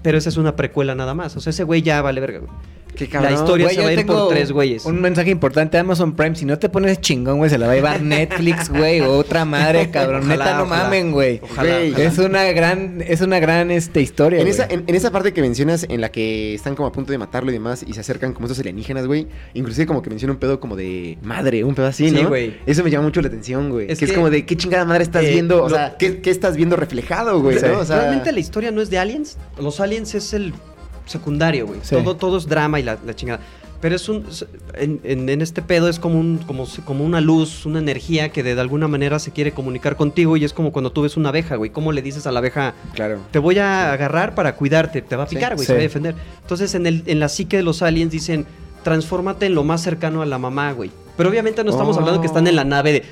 Pero 0.02 0.18
esa 0.18 0.28
es 0.28 0.36
una 0.36 0.56
precuela 0.56 0.94
nada 0.94 1.14
más. 1.14 1.36
O 1.36 1.40
sea, 1.40 1.50
ese 1.50 1.64
güey 1.64 1.82
ya 1.82 2.00
vale 2.02 2.20
verga, 2.20 2.38
güey. 2.40 2.50
Qué 2.96 3.04
La 3.04 3.10
cabrón. 3.12 3.34
historia 3.34 3.66
Güey, 3.66 3.76
se 3.76 3.82
va 3.82 3.88
a 3.88 3.92
ir 3.92 4.04
por 4.04 4.28
tres 4.30 4.50
güeyes. 4.50 4.84
Un 4.84 5.00
mensaje 5.00 5.30
importante 5.30 5.78
Amazon 5.78 6.16
Prime. 6.16 6.34
Si 6.34 6.44
no 6.44 6.58
te 6.58 6.68
pones 6.68 7.00
chingón, 7.00 7.38
güey, 7.38 7.48
se 7.48 7.56
la 7.56 7.66
va 7.66 7.72
a 7.72 7.76
llevar 7.76 8.02
Netflix, 8.02 8.68
güey. 8.68 9.00
o 9.00 9.12
Otra 9.12 9.44
madre, 9.44 9.90
cabrón. 9.90 10.22
Ojalá, 10.24 10.44
Neta, 10.44 10.56
no 10.58 10.64
ojalá. 10.64 10.82
mamen, 10.84 11.12
güey. 11.12 11.40
Ojalá, 11.40 11.76
Güey, 11.78 11.90
ojalá. 11.92 12.04
Es 12.08 12.18
una 12.18 12.44
gran, 12.52 13.04
es 13.06 13.20
una 13.20 13.38
gran 13.38 13.70
este, 13.70 14.00
historia, 14.00 14.40
En 14.40 14.44
güey. 14.46 14.52
esa, 14.54 14.66
en, 14.68 14.82
en 14.88 14.94
esa 14.96 15.12
parte 15.12 15.32
que 15.32 15.40
mencionas, 15.40 15.86
en 15.88 16.00
la 16.00 16.10
que 16.10 16.52
están 16.52 16.74
como 16.74 16.88
a 16.88 16.92
punto 16.92 17.12
de 17.12 17.18
matarlo 17.18 17.50
y 17.50 17.54
demás, 17.54 17.84
y 17.86 17.92
se 17.92 18.00
acercan 18.00 18.32
como 18.34 18.46
estos 18.46 18.58
alienígenas, 18.58 19.06
güey. 19.06 19.28
Inclusive 19.54 19.86
como 19.86 20.02
que 20.02 20.10
menciona 20.10 20.34
un 20.34 20.40
pedo 20.40 20.58
como 20.58 20.74
de 20.74 21.16
madre, 21.22 21.62
un 21.62 21.76
pedo 21.76 21.86
así, 21.86 22.10
Sí, 22.10 22.16
¿no? 22.22 22.28
güey. 22.28 22.56
Eso 22.66 22.82
me 22.82 22.90
llama 22.90 23.04
mucho 23.04 23.22
la 23.22 23.28
atención, 23.28 23.70
güey. 23.70 23.86
Es 23.90 24.00
que, 24.00 24.06
es 24.06 24.12
como 24.12 24.30
de 24.30 24.44
qué 24.44 24.56
chingada 24.56 24.84
madre 24.84 25.04
estás 25.04 25.24
Eh, 25.24 25.30
viendo, 25.30 25.62
o 25.62 25.68
lo- 25.68 25.76
sea, 25.76 25.96
¿qué, 25.96 26.20
qué 26.20 26.30
estás 26.30 26.56
viendo 26.56 26.74
reflejado, 26.74 27.40
güey, 27.40 27.56
Sí. 27.60 27.66
¿no? 27.70 27.78
O 27.78 27.84
sea, 27.84 28.00
Realmente 28.00 28.32
la 28.32 28.40
historia 28.40 28.72
no 28.72 28.80
es 28.82 28.90
de 28.90 28.98
aliens. 28.98 29.38
Los 29.62 29.78
aliens 29.78 29.89
es 29.92 30.32
el 30.32 30.52
secundario, 31.06 31.66
güey. 31.66 31.80
Sí. 31.82 31.94
Todo, 31.96 32.16
todo 32.16 32.38
es 32.38 32.46
drama 32.46 32.80
y 32.80 32.82
la, 32.82 32.98
la 33.04 33.14
chingada. 33.14 33.40
Pero 33.80 33.96
es 33.96 34.08
un. 34.10 34.26
En, 34.74 35.00
en- 35.04 35.28
en 35.30 35.40
este 35.40 35.62
pedo 35.62 35.88
es 35.88 35.98
como, 35.98 36.20
un, 36.20 36.36
como, 36.46 36.66
como 36.84 37.02
una 37.02 37.20
luz, 37.22 37.64
una 37.64 37.78
energía 37.78 38.28
que 38.28 38.42
de, 38.42 38.60
alguna 38.60 38.88
manera 38.88 39.18
se 39.18 39.30
quiere 39.30 39.52
comunicar 39.52 39.96
contigo. 39.96 40.36
Y 40.36 40.44
es 40.44 40.52
como 40.52 40.70
cuando 40.70 40.92
tú 40.92 41.00
ves 41.02 41.16
una 41.16 41.30
abeja, 41.30 41.56
güey. 41.56 41.70
¿Cómo 41.70 41.90
le 41.92 42.02
dices 42.02 42.26
a 42.26 42.32
la 42.32 42.40
abeja, 42.40 42.74
Claro. 42.94 43.18
te 43.30 43.38
voy 43.38 43.58
a 43.58 43.90
agarrar 43.92 44.34
para 44.34 44.54
cuidarte, 44.56 45.00
te 45.00 45.16
va 45.16 45.22
a 45.24 45.26
Sí, 45.26 45.36
picar, 45.36 45.54
güey, 45.54 45.60
sí. 45.64 45.68
se 45.68 45.72
va 45.72 45.78
a 45.78 45.82
defender. 45.82 46.14
Entonces, 46.42 46.74
en, 46.74 46.86
el, 46.86 47.02
en 47.06 47.20
la 47.20 47.30
psique 47.30 47.56
de 47.56 47.62
los 47.62 47.80
aliens 47.80 48.12
dicen, 48.12 48.44
transfórmate 48.84 49.46
en 49.46 49.54
lo 49.54 49.64
más 49.64 49.82
cercano 49.82 50.20
a 50.20 50.26
la 50.26 50.36
mamá, 50.38 50.72
güey. 50.72 50.90
Pero 51.16 51.28
obviamente 51.28 51.62
no 51.64 51.70
estamos 51.70 51.96
Oh. 51.96 52.00
hablando 52.00 52.20
que 52.20 52.26
están 52.26 52.46
en 52.46 52.56
la 52.56 52.64
nave 52.64 52.92
de... 52.92 53.04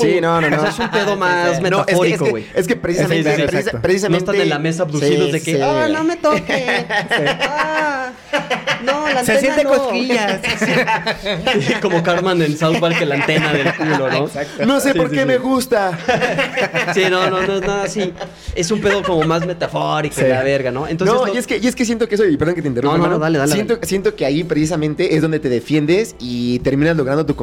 Sí, 0.00 0.20
no, 0.20 0.40
no, 0.40 0.50
no. 0.50 0.56
O 0.56 0.60
sea, 0.62 0.70
es 0.70 0.78
un 0.78 0.90
pedo 0.90 1.16
más 1.16 1.46
No, 1.46 1.50
es 1.52 1.56
que- 1.58 1.62
metafórico, 1.62 2.24
es 2.26 2.30
güey. 2.30 2.44
que, 2.44 2.60
es 2.60 2.66
que 2.66 2.76
precisamente, 2.76 3.30
Sí, 3.30 3.36
sí, 3.36 3.42
precisa- 3.46 3.58
exacto. 3.78 4.08
No 4.10 4.16
están 4.16 4.34
en 4.36 4.48
la 4.48 4.58
mesa 4.58 4.82
abducidos 4.84 5.26
Sí, 5.26 5.32
de 5.32 5.42
que. 5.42 5.62
¡ah, 5.62 5.88
no 5.90 6.04
me 6.04 6.16
toque! 6.16 6.86
Ah, 7.44 8.10
no, 8.84 9.06
la 9.08 9.22
Se 9.24 9.32
antena 9.32 9.40
siente 9.40 9.64
no". 9.64 9.70
cosquillas. 9.70 10.40
Como 11.80 12.02
Carmen 12.02 12.40
en 12.42 12.56
South 12.56 12.78
Park, 12.80 12.98
que 12.98 13.06
la 13.06 13.16
antena 13.16 13.52
del 13.52 13.72
culo, 13.74 14.10
¿no? 14.10 14.30
No 14.66 14.80
sé 14.80 14.94
por 14.94 15.10
qué 15.10 15.24
me 15.26 15.38
gusta. 15.38 15.96
Sí, 16.94 17.02
no, 17.10 17.30
no, 17.30 17.42
no, 17.42 17.60
no, 17.60 17.72
así. 17.82 18.12
Es 18.54 18.70
un 18.70 18.80
pedo 18.80 19.02
como 19.02 19.22
más 19.24 19.46
metafórico, 19.46 20.20
la 20.22 20.42
verga, 20.42 20.70
¿no? 20.70 20.86
Entonces, 20.88 21.14
no, 21.16 21.32
y 21.32 21.36
es 21.36 21.46
que, 21.46 21.58
y 21.58 21.66
es 21.66 21.74
que 21.76 21.84
siento 21.84 22.08
que 22.08 22.14
eso, 22.16 22.24
y 22.24 22.36
perdón 22.36 22.54
que 22.56 22.62
te 22.62 22.68
interrumpa, 22.68 22.96
No, 22.98 23.04
no, 23.04 23.10
no, 23.10 23.18
dale, 23.18 23.38
dale, 23.38 23.52
Siento, 23.52 23.74
dale. 23.74 23.86
siento 23.86 24.16
que 24.16 24.24
ahí 24.26 24.42
precisamente 24.44 25.14
es 25.14 25.22
donde 25.22 25.38
te 25.38 25.48
defiendes 25.48 26.14
y 26.18 26.58
terminas 26.60 26.96
logrando 26.96 27.24
tu 27.26 27.36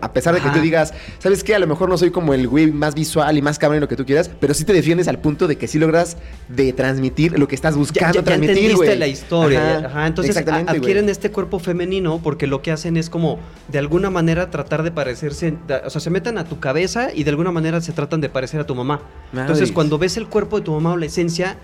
a 0.00 0.12
pesar 0.12 0.34
de 0.34 0.40
que 0.40 0.48
Ajá. 0.48 0.56
tú 0.56 0.62
digas, 0.62 0.94
¿sabes 1.18 1.42
qué? 1.44 1.54
A 1.54 1.58
lo 1.58 1.66
mejor 1.66 1.88
no 1.88 1.96
soy 1.98 2.10
como 2.10 2.34
el 2.34 2.48
güey 2.48 2.70
más 2.72 2.94
visual 2.94 3.36
y 3.36 3.42
más 3.42 3.58
cabrón 3.58 3.76
en 3.76 3.80
lo 3.82 3.88
que 3.88 3.96
tú 3.96 4.04
quieras, 4.06 4.30
pero 4.40 4.54
sí 4.54 4.64
te 4.64 4.72
defiendes 4.72 5.08
al 5.08 5.18
punto 5.18 5.46
de 5.46 5.56
que 5.56 5.66
sí 5.68 5.78
logras 5.78 6.16
de 6.48 6.72
transmitir 6.72 7.38
lo 7.38 7.48
que 7.48 7.54
estás 7.54 7.76
buscando 7.76 8.14
ya- 8.14 8.20
ya 8.20 8.24
transmitir, 8.24 8.74
güey. 8.76 8.98
la 8.98 9.06
historia. 9.06 9.78
Ajá, 9.78 9.86
Ajá, 9.88 10.06
entonces 10.06 10.36
adquieren 10.36 11.08
este 11.08 11.30
cuerpo 11.30 11.58
femenino 11.58 12.20
porque 12.22 12.46
lo 12.46 12.62
que 12.62 12.72
hacen 12.72 12.96
es 12.96 13.10
como 13.10 13.38
de 13.68 13.78
alguna 13.78 14.10
manera 14.10 14.50
tratar 14.50 14.82
de 14.82 14.90
parecerse, 14.90 15.54
o 15.84 15.90
sea, 15.90 16.00
se 16.00 16.10
meten 16.10 16.38
a 16.38 16.44
tu 16.44 16.58
cabeza 16.60 17.08
y 17.14 17.24
de 17.24 17.30
alguna 17.30 17.50
manera 17.52 17.80
se 17.80 17.92
tratan 17.92 18.20
de 18.20 18.28
parecer 18.28 18.60
a 18.60 18.66
tu 18.66 18.74
mamá. 18.74 19.00
Entonces, 19.32 19.72
cuando 19.72 19.98
ves 19.98 20.16
el 20.16 20.26
cuerpo 20.28 20.56
de 20.58 20.64
tu 20.64 20.72
mamá 20.72 20.92
o 20.92 20.96
la 20.96 21.06
esencia, 21.06 21.56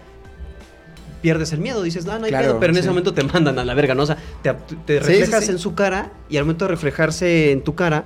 pierdes 1.23 1.53
el 1.53 1.61
miedo, 1.61 1.83
dices, 1.83 2.05
no, 2.05 2.19
no 2.19 2.25
hay 2.27 2.31
Claro, 2.31 2.49
pedo, 2.49 2.61
pero 2.61 2.71
en 2.73 2.75
sí. 2.75 2.81
ese 2.81 2.89
momento 2.89 3.15
te 3.15 3.23
mandan 3.23 3.59
a 3.59 3.65
la 3.65 3.73
verga, 3.75 3.95
¿no? 3.95 4.03
O 4.03 4.07
sea, 4.07 4.19
te, 4.43 4.53
te 4.85 5.01
sí, 5.03 5.07
reflejas 5.13 5.45
sí. 5.45 5.53
en 5.53 5.59
su 5.59 5.75
cara 5.75 6.13
y 6.29 6.37
al 6.37 6.45
momento 6.45 6.67
de 6.67 6.71
reflejarse 6.73 7.53
en 7.53 7.63
tu 7.63 7.75
cara, 7.75 8.05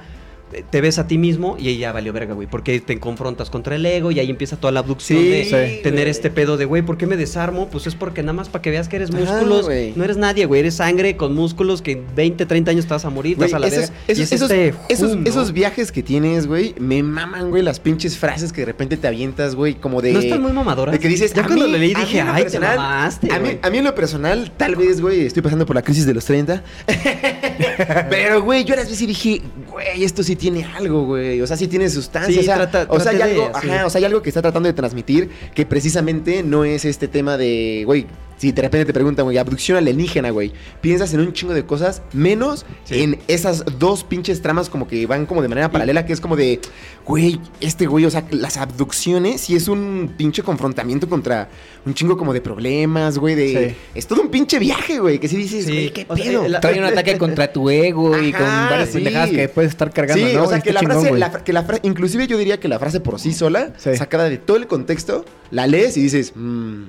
te 0.70 0.80
ves 0.80 0.98
a 0.98 1.06
ti 1.08 1.18
mismo 1.18 1.56
y 1.58 1.68
ahí 1.68 1.78
ya 1.78 1.90
valió 1.92 2.12
verga, 2.12 2.34
güey, 2.34 2.46
porque 2.48 2.78
te 2.80 2.98
confrontas 3.00 3.50
contra 3.50 3.74
el 3.76 3.84
ego 3.84 4.10
y 4.12 4.20
ahí 4.20 4.30
empieza 4.30 4.56
toda 4.56 4.72
la 4.72 4.80
abducción 4.80 5.18
Sí, 5.18 5.28
de 5.28 5.44
sí. 5.44 5.82
tener 5.82 6.02
güey. 6.04 6.10
este 6.10 6.30
pedo 6.30 6.56
de, 6.56 6.64
güey, 6.66 6.82
¿por 6.82 6.96
qué 6.96 7.06
me 7.06 7.16
desarmo? 7.16 7.68
Pues 7.68 7.86
es 7.86 7.94
porque 7.96 8.22
nada 8.22 8.32
más 8.34 8.48
para 8.48 8.62
que 8.62 8.70
veas 8.70 8.88
que 8.88 8.96
eres 8.96 9.10
músculos, 9.10 9.64
güey. 9.66 9.92
no 9.96 10.04
eres 10.04 10.16
nadie, 10.16 10.46
güey, 10.46 10.60
eres 10.60 10.74
sangre 10.76 11.16
con 11.16 11.34
músculos 11.34 11.82
que 11.82 11.92
en 11.92 12.04
20, 12.14 12.46
30 12.46 12.70
años 12.70 12.86
te 12.86 12.94
vas 12.94 13.04
a 13.04 13.10
morir, 13.10 13.36
Güey, 13.36 13.50
vas 13.50 13.54
a 13.56 13.58
la 13.58 13.66
esos, 13.66 13.80
verga. 13.90 13.94
esos, 14.06 14.18
y 14.18 14.22
es 14.22 14.32
esos- 14.32 14.50
este 14.50 14.74
esos- 14.88 15.12
hum, 15.14 15.22
¿no? 15.24 15.28
esos 15.28 15.52
viajes 15.52 15.90
que 15.90 16.02
tienes, 16.02 16.46
güey, 16.46 16.74
me 16.78 17.02
maman, 17.02 17.50
güey, 17.50 17.62
las 17.62 17.80
pinches 17.80 18.16
frases 18.16 18.52
que 18.52 18.60
de 18.62 18.66
repente 18.66 18.96
te 18.96 19.06
avientas, 19.08 19.54
güey, 19.56 19.74
como 19.74 20.00
de... 20.00 20.12
¿No 20.12 20.20
están 20.20 20.40
muy 20.42 20.52
mamadoras? 20.52 20.92
De 20.92 20.98
que 21.00 21.08
dices, 21.08 21.34
Ya 21.34 21.44
cuando 21.44 21.66
mí- 21.66 21.72
le 21.72 21.78
leí 21.78 21.94
dije, 21.94 22.22
lo 22.22 22.32
ay, 22.32 22.44
te 22.44 22.60
mamaste, 22.60 23.32
a 23.32 23.38
mí, 23.40 23.44
güey. 23.48 23.58
a 23.62 23.70
mí 23.70 23.78
en 23.78 23.84
lo 23.84 23.94
personal, 23.94 24.52
tal 24.56 24.76
vez, 24.76 25.00
güey, 25.00 25.26
estoy 25.26 25.42
pasando 25.42 25.66
por 25.66 25.74
la 25.74 25.82
crisis 25.82 26.06
de 26.06 26.14
los 26.14 26.24
30. 26.24 26.62
Pero, 28.10 28.42
güey, 28.42 28.64
yo 28.64 28.74
a 28.74 28.76
las 28.78 28.88
veces 28.90 29.06
dije, 29.06 29.42
güey, 29.76 30.04
esto 30.04 30.22
sí 30.22 30.36
tiene 30.36 30.64
algo, 30.64 31.04
güey. 31.04 31.40
O 31.42 31.46
sea, 31.46 31.56
sí 31.56 31.68
tiene 31.68 31.88
sustancia. 31.90 32.32
Sí, 32.32 32.40
o 32.40 32.42
sea, 32.42 32.56
trata- 32.70 32.86
o 32.92 32.98
sea, 32.98 33.12
hay 33.12 33.18
de, 33.18 33.22
algo, 33.24 33.50
sí. 33.60 33.68
ajá, 33.70 33.86
o 33.86 33.90
sea, 33.90 33.98
hay 33.98 34.04
algo 34.06 34.22
que 34.22 34.30
está 34.30 34.40
tratando 34.42 34.66
de 34.68 34.72
transmitir 34.72 35.30
que 35.54 35.66
precisamente 35.66 36.42
no 36.42 36.64
es 36.64 36.84
este 36.84 37.08
tema 37.08 37.36
de, 37.36 37.82
güey, 37.84 38.06
si 38.36 38.52
de 38.52 38.62
repente 38.62 38.84
te 38.86 38.92
preguntan, 38.92 39.24
güey, 39.24 39.38
abducción 39.38 39.78
alienígena, 39.78 40.30
güey, 40.30 40.52
piensas 40.80 41.12
en 41.14 41.20
un 41.20 41.32
chingo 41.32 41.54
de 41.54 41.64
cosas, 41.64 42.02
menos 42.12 42.66
Sí. 42.84 43.02
en 43.02 43.18
esas 43.28 43.64
dos 43.78 44.04
pinches 44.04 44.42
tramas 44.42 44.68
como 44.68 44.86
que 44.86 45.06
van 45.06 45.26
como 45.26 45.42
de 45.42 45.48
manera 45.48 45.70
paralela, 45.70 46.04
que 46.06 46.12
es 46.12 46.20
como 46.20 46.36
de, 46.36 46.60
güey, 47.06 47.40
este 47.60 47.86
güey, 47.86 48.04
o 48.04 48.10
sea, 48.10 48.24
las 48.30 48.56
abducciones 48.56 49.40
sí 49.40 49.56
es 49.56 49.68
un 49.68 50.14
pinche 50.16 50.42
confrontamiento 50.42 51.08
contra 51.08 51.48
un 51.84 51.94
chingo 51.94 52.16
como 52.16 52.32
de 52.32 52.40
problemas, 52.40 53.18
güey, 53.18 53.34
de... 53.34 53.68
Sí. 53.70 53.76
Es 53.94 54.06
todo 54.06 54.20
un 54.22 54.28
pinche 54.28 54.58
viaje, 54.58 54.98
güey, 54.98 55.18
que 55.18 55.28
sí 55.28 55.36
dices, 55.36 55.64
Sí. 55.64 55.72
güey, 55.72 55.90
qué 55.92 56.06
O 56.08 56.16
sea, 56.16 56.24
pedo. 56.24 56.48
la- 56.48 56.60
Trae 56.60 56.78
un 56.78 56.84
ataque 56.84 57.16
contra 57.18 57.52
tu 57.52 57.70
ego 57.70 58.18
y 58.20 58.32
con 58.32 58.42
varias 58.46 58.88
sí. 58.90 58.94
pendejadas 58.96 59.30
que 59.30 59.48
puedes 59.48 59.70
estar 59.70 59.92
cargando, 59.92 60.26
Sí, 60.26 60.34
¿no? 60.34 60.44
o 60.44 60.48
sea, 60.48 60.60
que 60.60 60.72
la, 60.72 60.80
chingón, 60.80 61.00
frase, 61.00 61.18
la 61.18 61.32
que 61.44 61.52
la 61.52 61.62
fra- 61.62 61.78
inclusive 61.82 62.26
yo 62.26 62.36
diría 62.38 62.58
que 62.60 62.68
la 62.68 62.78
frase 62.78 63.00
por 63.00 63.18
sí 63.20 63.32
sola, 63.32 63.72
Sí. 63.78 63.96
sacada 63.96 64.28
de 64.28 64.36
todo 64.38 64.56
el 64.56 64.66
contexto, 64.66 65.24
la 65.50 65.66
lees 65.66 65.96
y 65.96 66.02
dices, 66.02 66.32
mmm, 66.34 66.82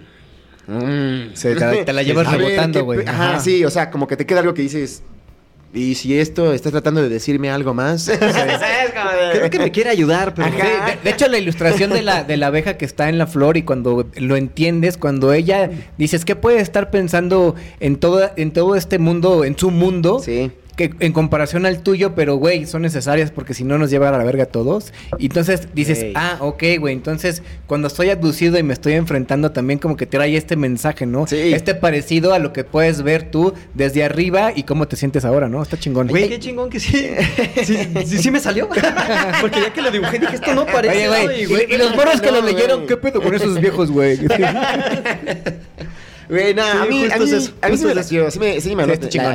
mm". 0.67 1.33
Te 1.41 1.55
la- 1.55 1.85
te 1.85 1.93
la 1.93 2.03
llevas 2.03 2.31
rebotando, 2.31 2.83
güey. 2.85 3.01
Ajá, 3.07 3.29
Ajá. 3.31 3.39
sí, 3.39 3.63
o 3.65 3.69
sea, 3.69 3.89
como 3.89 4.07
que 4.07 4.15
te 4.17 4.25
queda 4.25 4.39
algo 4.41 4.53
que 4.53 4.61
dices, 4.61 5.01
y 5.73 5.95
si 5.95 6.17
esto 6.17 6.53
está 6.53 6.71
tratando 6.71 7.01
de 7.01 7.09
decirme 7.09 7.49
algo 7.49 7.73
más. 7.73 8.09
Creo 9.33 9.49
que 9.49 9.59
me 9.59 9.71
quiere 9.71 9.89
ayudar, 9.89 10.33
pero... 10.33 10.49
Sí, 10.49 10.55
de, 10.57 10.97
de 11.03 11.09
hecho, 11.09 11.27
la 11.27 11.37
ilustración 11.37 11.91
de 11.91 12.01
la, 12.01 12.23
de 12.23 12.37
la 12.37 12.47
abeja 12.47 12.77
que 12.77 12.85
está 12.85 13.09
en 13.09 13.17
la 13.17 13.27
flor 13.27 13.57
y 13.57 13.63
cuando 13.63 14.07
lo 14.15 14.35
entiendes, 14.35 14.97
cuando 14.97 15.33
ella 15.33 15.69
dices, 15.97 16.25
¿qué 16.25 16.35
puede 16.35 16.59
estar 16.59 16.89
pensando 16.89 17.55
en 17.79 17.97
todo, 17.97 18.29
en 18.37 18.51
todo 18.51 18.75
este 18.75 18.97
mundo, 18.97 19.43
en 19.43 19.57
su 19.57 19.69
mundo? 19.71 20.19
Sí. 20.19 20.51
Que 20.77 20.93
en 20.99 21.11
comparación 21.11 21.65
al 21.65 21.81
tuyo, 21.81 22.15
pero 22.15 22.35
güey, 22.35 22.65
son 22.65 22.83
necesarias 22.83 23.31
porque 23.31 23.53
si 23.53 23.65
no 23.65 23.77
nos 23.77 23.89
lleva 23.89 24.07
a 24.07 24.11
la 24.17 24.23
verga 24.23 24.43
a 24.43 24.47
todos. 24.47 24.93
Y 25.17 25.25
entonces 25.25 25.67
dices, 25.73 26.05
ah, 26.15 26.37
ok, 26.39 26.63
güey. 26.79 26.93
Entonces, 26.93 27.43
cuando 27.65 27.87
estoy 27.87 28.11
abducido 28.11 28.57
y 28.57 28.63
me 28.63 28.73
estoy 28.73 28.93
enfrentando, 28.93 29.51
también 29.51 29.79
como 29.79 29.97
que 29.97 30.05
trae 30.05 30.37
este 30.37 30.55
mensaje, 30.55 31.05
¿no? 31.05 31.27
Sí. 31.27 31.35
Este 31.53 31.75
parecido 31.75 32.33
a 32.33 32.39
lo 32.39 32.53
que 32.53 32.63
puedes 32.63 33.01
ver 33.01 33.29
tú 33.31 33.53
desde 33.73 34.03
arriba 34.03 34.53
y 34.55 34.63
cómo 34.63 34.87
te 34.87 34.95
sientes 34.95 35.25
ahora, 35.25 35.49
¿no? 35.49 35.61
Está 35.61 35.77
chingón. 35.77 36.07
Güey, 36.07 36.29
qué 36.29 36.39
chingón 36.39 36.69
que 36.69 36.79
sí. 36.79 37.09
Sí, 37.63 37.77
sí, 38.05 38.17
sí 38.19 38.31
me 38.31 38.39
salió. 38.39 38.69
Porque 39.41 39.59
ya 39.59 39.73
que 39.73 39.81
lo 39.81 39.91
dibujé 39.91 40.19
dije, 40.19 40.35
esto 40.35 40.53
no 40.53 40.65
parece. 40.65 41.09
Oye, 41.09 41.47
güey, 41.47 41.73
Y, 41.73 41.77
los 41.77 41.95
morros 41.95 42.21
que 42.21 42.31
no, 42.31 42.41
lo 42.41 42.47
leyeron. 42.47 42.85
¿qué 42.85 42.97
pedo 42.97 43.21
con 43.21 43.33
esos 43.33 43.59
viejos, 43.59 43.91
güey? 43.91 44.19
Güey, 46.29 46.53
Sí, 46.53 46.59
a 46.59 46.85
mí, 46.85 47.05
a 47.05 47.17
mí, 47.19 47.31
a 47.61 47.69
mí 47.69 47.77
sí 47.77 47.85
me 47.85 47.95
latió, 47.95 48.29
sí 48.31 48.39
me, 48.39 48.59
sí 48.59 48.75
me, 48.75 48.83
llamó- 48.83 48.87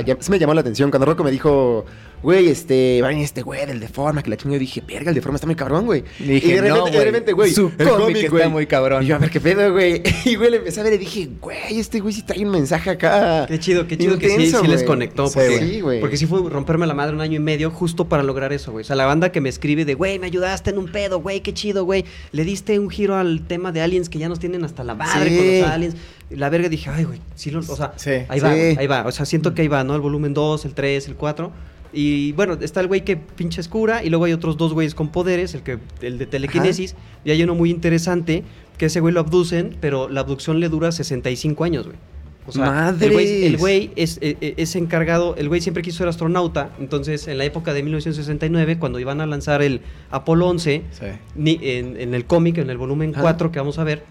la- 0.06 0.16
sí 0.20 0.30
me 0.30 0.38
llamó 0.38 0.54
la 0.54 0.60
atención. 0.60 0.90
Cuando 0.90 1.06
Rocco 1.06 1.24
me 1.24 1.30
dijo, 1.30 1.86
güey, 2.22 2.48
este, 2.48 3.00
va 3.02 3.08
a 3.08 3.10
venir 3.10 3.24
este 3.24 3.42
güey 3.42 3.66
del 3.66 3.80
Deforma, 3.80 4.22
que 4.22 4.30
la 4.30 4.36
chingo, 4.36 4.54
yo 4.54 4.60
dije, 4.60 4.82
verga, 4.86 5.10
el 5.10 5.14
Deforma 5.14 5.36
está 5.36 5.46
muy 5.46 5.56
cabrón, 5.56 5.86
güey. 5.86 6.04
Y 6.20 6.24
dije, 6.24 6.48
y 6.48 6.52
de 6.52 6.60
repente, 6.62 6.78
no, 6.78 6.88
y 6.88 6.90
de 6.90 6.96
güey, 6.96 7.04
repente, 7.06 7.32
güey, 7.32 7.50
su 7.52 7.72
el 7.78 7.88
cómic 7.88 8.16
está 8.16 8.30
güey. 8.30 8.48
muy 8.48 8.66
cabrón. 8.66 9.02
Y 9.02 9.06
yo, 9.06 9.16
a 9.16 9.18
ver, 9.18 9.30
qué 9.30 9.40
pedo, 9.40 9.72
güey. 9.72 10.02
Y 10.24 10.36
güey, 10.36 10.50
le 10.50 10.56
empecé 10.58 10.80
a 10.80 10.84
ver 10.84 10.92
y 10.94 10.98
dije, 10.98 11.28
güey, 11.40 11.78
este 11.78 12.00
güey 12.00 12.14
sí 12.14 12.22
trae 12.22 12.44
un 12.44 12.50
mensaje 12.52 12.90
acá. 12.90 13.46
Qué 13.46 13.58
chido, 13.58 13.86
qué 13.86 13.98
chido 13.98 14.18
que 14.18 14.28
sí, 14.30 14.46
sí 14.50 14.66
les 14.66 14.76
güey. 14.80 14.84
conectó. 14.86 15.26
Sí, 15.26 15.34
Porque, 15.34 15.56
güey. 15.58 15.80
güey. 15.80 16.00
porque 16.00 16.16
sí 16.16 16.26
fue 16.26 16.48
romperme 16.48 16.86
la 16.86 16.94
madre 16.94 17.14
un 17.14 17.20
año 17.20 17.36
y 17.36 17.40
medio 17.42 17.70
justo 17.70 18.08
para 18.08 18.22
lograr 18.22 18.52
eso, 18.52 18.70
güey. 18.72 18.82
O 18.82 18.86
sea, 18.86 18.96
la 18.96 19.06
banda 19.06 19.32
que 19.32 19.40
me 19.40 19.48
escribe 19.48 19.84
de, 19.84 19.94
güey, 19.94 20.18
me 20.18 20.26
ayudaste 20.26 20.70
en 20.70 20.78
un 20.78 20.90
pedo, 20.90 21.20
güey, 21.20 21.40
qué 21.40 21.52
chido, 21.52 21.84
güey. 21.84 22.04
Le 22.30 22.44
diste 22.44 22.78
un 22.78 22.88
giro 22.88 23.16
al 23.16 23.46
tema 23.46 23.72
de 23.72 23.80
aliens 23.80 24.08
que 24.08 24.18
ya 24.18 24.28
nos 24.28 24.38
tienen 24.38 24.64
hasta 24.64 24.84
la 24.84 24.94
madre 24.94 25.28
Sí. 25.30 25.36
con 25.36 25.60
los 25.60 25.70
aliens. 25.70 25.96
La 26.30 26.48
verga 26.48 26.68
dije, 26.68 26.88
ay, 26.88 27.04
güey, 27.04 27.20
sí 27.34 27.50
lo, 27.50 27.58
o 27.60 27.62
sea, 27.76 27.92
Sí. 27.96 28.10
ahí 28.28 28.40
va, 28.40 28.52
Sí. 28.52 28.58
güey, 28.58 28.76
ahí 28.78 28.86
va. 28.86 29.04
O 29.06 29.12
sea, 29.12 29.26
siento 29.26 29.54
que 29.54 29.62
ahí 29.62 29.68
va, 29.68 29.84
¿no? 29.84 29.94
El 29.94 30.00
volumen 30.00 30.32
2, 30.32 30.64
el 30.64 30.72
3, 30.74 31.08
el 31.08 31.14
4. 31.16 31.52
Y 31.92 32.32
bueno, 32.32 32.54
está 32.60 32.80
el 32.80 32.86
güey 32.88 33.04
que 33.04 33.16
pinche 33.16 33.60
escura 33.60 34.02
y 34.02 34.08
luego 34.10 34.24
hay 34.24 34.32
otros 34.32 34.56
dos 34.56 34.72
güeyes 34.72 34.94
con 34.94 35.08
poderes, 35.10 35.54
el 35.54 35.62
que 35.62 35.78
el 36.00 36.18
de 36.18 36.26
telequinesis, 36.26 36.94
y 37.24 37.30
hay 37.30 37.42
uno 37.42 37.54
muy 37.54 37.70
interesante 37.70 38.44
que 38.78 38.86
ese 38.86 39.00
güey 39.00 39.12
lo 39.12 39.20
abducen, 39.20 39.76
pero 39.80 40.08
la 40.08 40.20
abducción 40.20 40.58
le 40.60 40.68
dura 40.68 40.90
65 40.92 41.64
años, 41.64 41.86
güey. 41.86 41.96
O 42.44 42.50
sea, 42.50 42.64
¡Madres! 42.64 43.02
el 43.08 43.12
güey, 43.12 43.44
el 43.46 43.56
güey 43.56 43.90
es, 43.94 44.18
eh, 44.20 44.36
eh, 44.40 44.54
es 44.56 44.74
encargado, 44.74 45.36
el 45.36 45.48
güey 45.48 45.60
siempre 45.60 45.82
quiso 45.84 45.98
ser 45.98 46.08
astronauta, 46.08 46.70
entonces 46.80 47.28
en 47.28 47.38
la 47.38 47.44
época 47.44 47.72
de 47.72 47.82
1969, 47.84 48.78
cuando 48.78 48.98
iban 48.98 49.20
a 49.20 49.26
lanzar 49.26 49.62
el 49.62 49.82
Apolo 50.10 50.48
11, 50.48 50.82
Sí. 50.90 51.06
ni- 51.36 51.60
en, 51.62 52.00
en 52.00 52.14
el 52.14 52.24
cómic, 52.24 52.58
en 52.58 52.68
el 52.70 52.78
volumen 52.78 53.10
Ajá. 53.12 53.20
4 53.20 53.52
que 53.52 53.60
vamos 53.60 53.78
a 53.78 53.84
ver, 53.84 54.02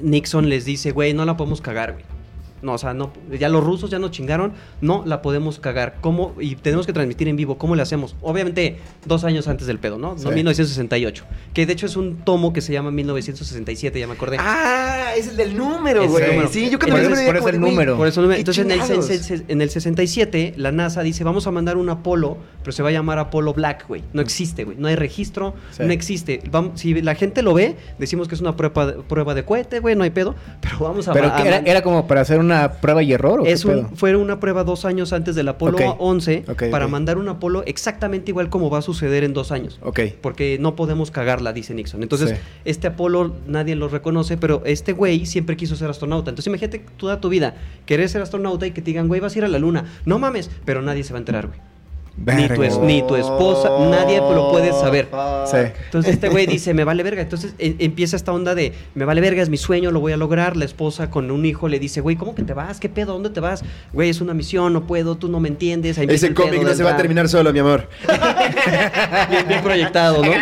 Nixon 0.00 0.48
les 0.48 0.64
dice, 0.64 0.92
güey, 0.92 1.12
no 1.12 1.24
la 1.26 1.36
podemos 1.36 1.60
cagar, 1.60 1.92
güey. 1.92 2.04
No, 2.62 2.72
o 2.74 2.78
sea, 2.78 2.94
no, 2.94 3.12
ya 3.38 3.48
los 3.48 3.62
rusos 3.64 3.90
ya 3.90 3.98
nos 3.98 4.10
chingaron, 4.10 4.52
no 4.80 5.02
la 5.06 5.22
podemos 5.22 5.58
cagar. 5.60 5.96
¿Cómo? 6.00 6.34
Y 6.40 6.56
tenemos 6.56 6.86
que 6.86 6.92
transmitir 6.92 7.28
en 7.28 7.36
vivo, 7.36 7.58
¿cómo 7.58 7.74
le 7.76 7.82
hacemos? 7.82 8.16
Obviamente, 8.20 8.78
dos 9.06 9.24
años 9.24 9.48
antes 9.48 9.66
del 9.66 9.78
pedo, 9.78 9.98
¿no? 9.98 10.14
No 10.14 10.18
Sí. 10.18 10.28
1968. 10.28 11.24
Que 11.54 11.66
de 11.66 11.72
hecho 11.72 11.86
es 11.86 11.96
un 11.96 12.16
tomo 12.18 12.52
que 12.52 12.60
se 12.60 12.72
llama 12.72 12.90
1967, 12.90 13.98
ya 14.00 14.06
me 14.06 14.14
acordé. 14.14 14.36
Ah, 14.40 15.12
es 15.16 15.28
el 15.28 15.36
del 15.36 15.56
número, 15.56 16.06
güey. 16.08 16.24
Sí, 16.50 16.70
yo 16.70 16.78
eso- 16.78 17.10
vi 17.10 17.26
por 17.26 17.36
eso 17.36 17.48
el 17.48 17.60
número. 17.60 17.96
Por 17.96 18.06
eso 18.08 18.22
no 18.22 18.32
entonces 18.32 18.64
en 18.64 18.70
el, 18.70 18.80
en 19.48 19.62
el 19.62 19.70
67 19.70 20.54
la 20.56 20.72
NASA 20.72 21.02
dice 21.02 21.24
vamos 21.24 21.46
a 21.46 21.50
mandar 21.50 21.76
un 21.76 21.88
Apolo, 21.88 22.36
pero 22.62 22.72
se 22.72 22.82
va 22.82 22.88
a 22.90 22.92
llamar 22.92 23.18
Apolo 23.18 23.52
Black, 23.54 23.86
güey. 23.88 24.02
No 24.12 24.20
existe, 24.22 24.64
güey. 24.64 24.76
No 24.78 24.88
hay 24.88 24.96
registro, 24.96 25.54
Sí. 25.70 25.82
no 25.84 25.92
existe. 25.92 26.42
Vamos, 26.50 26.80
si 26.80 27.00
la 27.02 27.14
gente 27.14 27.42
lo 27.42 27.54
ve, 27.54 27.76
decimos 27.98 28.28
que 28.28 28.34
es 28.34 28.40
una 28.40 28.56
prueba 28.56 28.86
de, 28.86 28.92
prueba 29.02 29.34
de 29.34 29.44
cohete, 29.44 29.80
güey, 29.80 29.96
no 29.96 30.04
hay 30.04 30.10
pedo, 30.10 30.34
pero 30.60 30.78
vamos 30.80 31.08
a... 31.08 31.12
Pero 31.12 31.28
a- 31.28 31.36
que 31.36 31.48
era, 31.48 31.58
era 31.58 31.82
como 31.82 32.06
para 32.06 32.20
hacer 32.20 32.38
una 32.48 32.72
prueba 32.80 33.02
y 33.02 33.12
error, 33.12 33.40
¿o 33.40 33.44
qué 33.44 33.52
es 33.52 33.64
un- 33.64 33.70
pedo? 33.72 33.90
fue 33.94 34.16
una 34.16 34.40
prueba 34.40 34.64
dos 34.64 34.84
años 34.84 35.12
antes 35.12 35.34
del 35.34 35.48
Apolo 35.48 35.76
Ok. 35.78 35.96
11 35.98 36.44
Ok, 36.48 36.64
para 36.70 36.88
mandar 36.88 37.18
un 37.18 37.28
Apolo 37.28 37.62
exactamente 37.66 38.30
igual 38.30 38.48
como 38.50 38.70
va 38.70 38.78
a 38.78 38.82
suceder 38.82 39.24
en 39.24 39.32
dos 39.34 39.52
años. 39.52 39.78
Ok. 39.82 40.00
Porque 40.20 40.58
no 40.60 40.74
podemos 40.76 41.10
cagarla, 41.10 41.52
dice 41.52 41.74
Nixon. 41.74 42.02
Entonces, 42.02 42.30
Sí. 42.30 42.36
este 42.64 42.86
Apolo 42.88 43.34
nadie 43.46 43.74
lo 43.76 43.88
reconoce, 43.88 44.36
pero 44.36 44.62
este 44.64 44.92
güey 44.92 45.26
siempre 45.26 45.56
quiso 45.56 45.76
ser 45.76 45.90
astronauta. 45.90 46.30
Entonces, 46.30 46.46
imagínate 46.48 46.78
toda 46.96 47.20
tu 47.20 47.28
vida 47.28 47.54
querer 47.86 48.08
ser 48.08 48.22
astronauta 48.22 48.66
y 48.66 48.70
que 48.72 48.80
te 48.82 48.86
digan, 48.86 49.08
güey, 49.08 49.20
vas 49.20 49.34
a 49.34 49.38
ir 49.38 49.44
a 49.44 49.48
la 49.48 49.58
luna. 49.58 49.84
No 50.04 50.18
mames, 50.18 50.50
pero 50.64 50.82
nadie 50.82 51.04
se 51.04 51.12
va 51.12 51.18
a 51.18 51.20
enterar, 51.20 51.46
güey. 51.48 51.60
Ni 52.26 52.48
tu, 52.48 52.62
es- 52.62 52.78
ni 52.78 53.02
tu 53.06 53.16
esposa, 53.16 53.70
nadie 53.90 54.18
lo 54.18 54.50
puede 54.50 54.72
saber. 54.72 55.08
Sí. 55.46 55.56
Entonces 55.86 56.14
este 56.14 56.28
güey 56.28 56.46
dice, 56.46 56.74
me 56.74 56.84
vale 56.84 57.02
verga. 57.02 57.22
Entonces 57.22 57.54
e- 57.58 57.76
empieza 57.78 58.16
esta 58.16 58.32
onda 58.32 58.54
de, 58.54 58.72
me 58.94 59.04
vale 59.04 59.20
verga, 59.20 59.42
es 59.42 59.48
mi 59.48 59.56
sueño, 59.56 59.90
lo 59.90 60.00
voy 60.00 60.12
a 60.12 60.16
lograr. 60.16 60.56
La 60.56 60.64
esposa 60.64 61.10
con 61.10 61.30
un 61.30 61.46
hijo 61.46 61.68
le 61.68 61.78
dice, 61.78 62.00
güey, 62.00 62.16
¿cómo 62.16 62.34
que 62.34 62.42
te 62.42 62.52
vas? 62.54 62.80
¿Qué 62.80 62.88
pedo? 62.88 63.12
¿Dónde 63.14 63.30
te 63.30 63.40
vas? 63.40 63.62
Güey, 63.92 64.10
es 64.10 64.20
una 64.20 64.34
misión, 64.34 64.72
no 64.72 64.86
puedo, 64.86 65.16
tú 65.16 65.28
no 65.28 65.40
me 65.40 65.48
entiendes. 65.48 65.98
Ahí 65.98 66.06
Ese 66.10 66.34
cómic 66.34 66.62
no 66.62 66.74
se 66.74 66.82
va 66.82 66.92
a 66.92 66.96
terminar 66.96 67.28
solo, 67.28 67.52
mi 67.52 67.60
amor. 67.60 67.88
bien, 69.30 69.48
bien 69.48 69.62
proyectado, 69.62 70.22
¿no? 70.24 70.32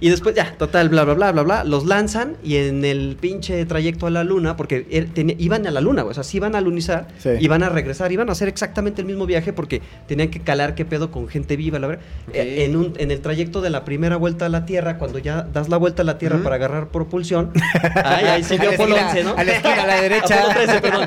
Y 0.00 0.08
después 0.08 0.34
ya, 0.34 0.54
total, 0.58 0.88
bla, 0.88 1.04
bla, 1.04 1.14
bla, 1.14 1.32
bla, 1.32 1.42
bla, 1.42 1.64
los 1.64 1.86
lanzan 1.86 2.36
y 2.42 2.56
en 2.56 2.84
el 2.84 3.16
pinche 3.20 3.64
trayecto 3.66 4.06
a 4.06 4.10
la 4.10 4.24
luna, 4.24 4.56
porque 4.56 4.80
tenía- 5.14 5.36
iban 5.38 5.66
a 5.66 5.70
la 5.70 5.80
luna, 5.80 6.02
güey, 6.02 6.10
o 6.12 6.14
sea, 6.14 6.24
sí 6.24 6.38
iban 6.38 6.54
a 6.54 6.60
lunizar, 6.60 7.08
Sí. 7.18 7.30
iban 7.40 7.62
a 7.62 7.68
regresar, 7.68 8.10
iban 8.12 8.28
a 8.28 8.32
hacer 8.32 8.48
exactamente 8.48 9.00
el 9.02 9.06
mismo 9.06 9.26
viaje 9.26 9.52
porque 9.52 9.82
tenían 10.06 10.28
que 10.28 10.40
calar 10.40 10.61
qué 10.74 10.84
pedo 10.84 11.10
con 11.10 11.28
gente 11.28 11.56
viva, 11.56 11.78
la 11.78 11.86
verdad. 11.88 12.02
Eh, 12.32 12.64
En, 12.64 12.76
un, 12.76 12.94
en 12.98 13.10
el 13.10 13.20
trayecto 13.20 13.60
de 13.60 13.70
la 13.70 13.84
primera 13.84 14.16
vuelta 14.16 14.46
a 14.46 14.48
la 14.48 14.64
Tierra, 14.64 14.98
cuando 14.98 15.18
ya 15.18 15.42
das 15.42 15.68
la 15.68 15.76
vuelta 15.76 16.02
a 16.02 16.04
la 16.04 16.18
Tierra 16.18 16.38
para 16.42 16.56
agarrar 16.56 16.88
propulsión, 16.88 17.50
ahí 18.04 18.42
sí 18.44 18.54
A 18.54 18.60
vio 18.60 18.70
la 18.70 18.74
Apolo 18.76 18.96
esquina, 18.96 19.10
11, 19.10 19.24
¿no? 19.24 19.34
a 19.36 19.44
la 19.44 19.52
esquina, 19.52 19.82
a 19.82 19.86
la 19.86 20.00
derecha. 20.00 20.34
Apolo 20.38 20.54
13, 20.54 20.80
perdón. 20.80 21.06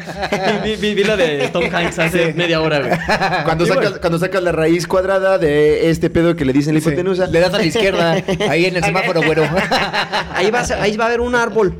Vi, 0.64 0.70
vi- 0.70 0.76
vi- 0.76 0.94
vi 0.96 1.04
la 1.04 1.16
de 1.16 1.50
Tom 1.52 1.64
Hanks 1.74 2.00
hace 2.00 2.34
media 2.34 2.62
hora, 2.62 2.80
güey. 2.80 2.92
Cuando 3.46 3.66
sacas, 3.66 3.84
bueno. 3.84 3.98
cuando 4.02 4.20
sacas 4.20 4.44
la 4.44 4.52
raíz 4.52 4.88
cuadrada 4.88 5.38
de 5.38 5.90
este 5.90 6.10
pedo 6.10 6.36
que 6.36 6.46
le 6.46 6.54
dicen 6.54 6.74
la 6.74 6.82
Sí. 6.82 6.88
hipotenusa. 6.90 7.28
Le 7.28 7.40
das 7.40 7.54
a 7.54 7.58
la 7.58 7.64
izquierda, 7.66 8.16
ahí 8.50 8.66
en 8.66 8.76
el 8.76 8.84
semáforo, 8.86 9.22
güero. 9.24 9.44
Ahí 10.34 10.52
va, 10.52 10.60
a 10.62 10.66
ser- 10.66 10.80
ahí 10.80 10.96
va 10.98 11.06
a 11.06 11.08
haber 11.08 11.22
un 11.22 11.36
árbol. 11.36 11.76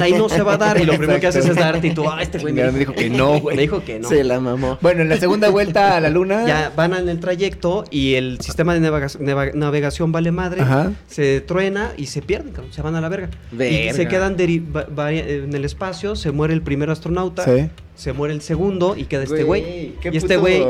Ahí 0.00 0.12
no 0.12 0.28
se 0.28 0.42
va 0.42 0.54
a 0.54 0.56
dar. 0.56 0.80
Y 0.80 0.84
lo 0.84 0.96
primero 0.96 1.18
que 1.20 1.26
haces 1.26 1.46
es 1.46 1.56
darte. 1.56 1.86
Y 1.88 1.94
tú, 1.94 2.08
ah, 2.08 2.22
este 2.22 2.38
güey 2.38 2.52
Chingada, 2.54 2.72
me 2.72 2.78
dijo 2.78 2.92
que 2.94 3.10
no, 3.10 3.38
güey. 3.40 3.56
Me 3.56 3.62
dijo 3.62 3.84
que 3.84 3.98
no. 3.98 4.08
Se 4.08 4.24
la 4.24 4.40
mamó. 4.40 4.78
bueno, 4.80 5.02
en 5.02 5.08
la 5.08 5.16
segunda 5.18 5.48
vuelta 5.50 5.96
a 5.96 6.00
la 6.00 6.10
luna. 6.10 6.46
Ya 6.46 6.72
van 6.76 6.94
en 6.94 7.08
el 7.08 7.20
trayecto 7.20 7.84
y 7.90 8.14
el 8.14 8.40
sistema 8.40 8.74
de 8.74 8.80
navega- 8.80 9.18
neva- 9.18 9.52
navegación 9.54 10.12
vale 10.12 10.30
madre. 10.32 10.62
Ajá. 10.62 10.92
Se 11.08 11.40
truena 11.40 11.92
y 11.96 12.06
se 12.06 12.22
pierden, 12.22 12.52
se 12.70 12.82
van 12.82 12.94
a 12.94 13.00
la 13.00 13.08
verga. 13.08 13.28
Y 13.52 13.56
Verga. 13.56 13.92
se 13.94 14.08
quedan 14.08 14.36
en 14.38 15.54
el 15.54 15.64
espacio. 15.64 16.16
Se 16.16 16.30
muere 16.32 16.54
el 16.54 16.62
primer 16.62 16.90
astronauta. 16.90 17.44
Sí. 17.44 17.68
Se 17.94 18.12
muere 18.14 18.32
el 18.34 18.40
segundo 18.40 18.96
y 18.96 19.04
queda 19.04 19.22
este 19.24 19.44
Güey, 19.44 19.92
Y 20.02 20.16
este 20.16 20.36
güey 20.38 20.64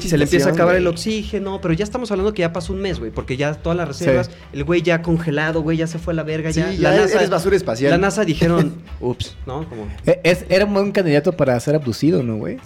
se 0.00 0.16
le 0.16 0.24
empieza 0.24 0.50
a 0.50 0.52
acabar 0.52 0.76
el 0.76 0.86
oxígeno, 0.86 1.60
pero 1.60 1.74
ya 1.74 1.82
estamos 1.84 2.10
hablando 2.12 2.32
que 2.32 2.40
ya 2.42 2.52
pasó 2.52 2.72
un 2.72 2.80
mes, 2.80 3.00
güey, 3.00 3.10
porque 3.10 3.36
ya 3.36 3.54
todas 3.54 3.76
las 3.76 3.88
reservas, 3.88 4.28
Sí. 4.28 4.32
el 4.52 4.64
güey 4.64 4.82
ya 4.82 5.02
congelado, 5.02 5.60
güey, 5.62 5.76
ya 5.76 5.88
se 5.88 5.98
fue 5.98 6.12
a 6.12 6.16
la 6.16 6.22
verga, 6.22 6.52
Sí, 6.52 6.60
ya. 6.60 6.72
ya 6.72 6.94
eres 7.04 7.30
basura 7.30 7.56
espacial. 7.56 7.90
La 7.90 7.98
NASA 7.98 8.24
dijeron, 8.24 8.74
ups, 9.00 9.36
¿no? 9.44 9.68
Como, 9.68 9.88
Eh, 10.06 10.20
Es, 10.22 10.44
era 10.48 10.64
un 10.66 10.72
buen 10.72 10.92
candidato 10.92 11.32
para 11.32 11.58
ser 11.58 11.74
abducido, 11.74 12.22
¿no, 12.22 12.36
güey? 12.36 12.58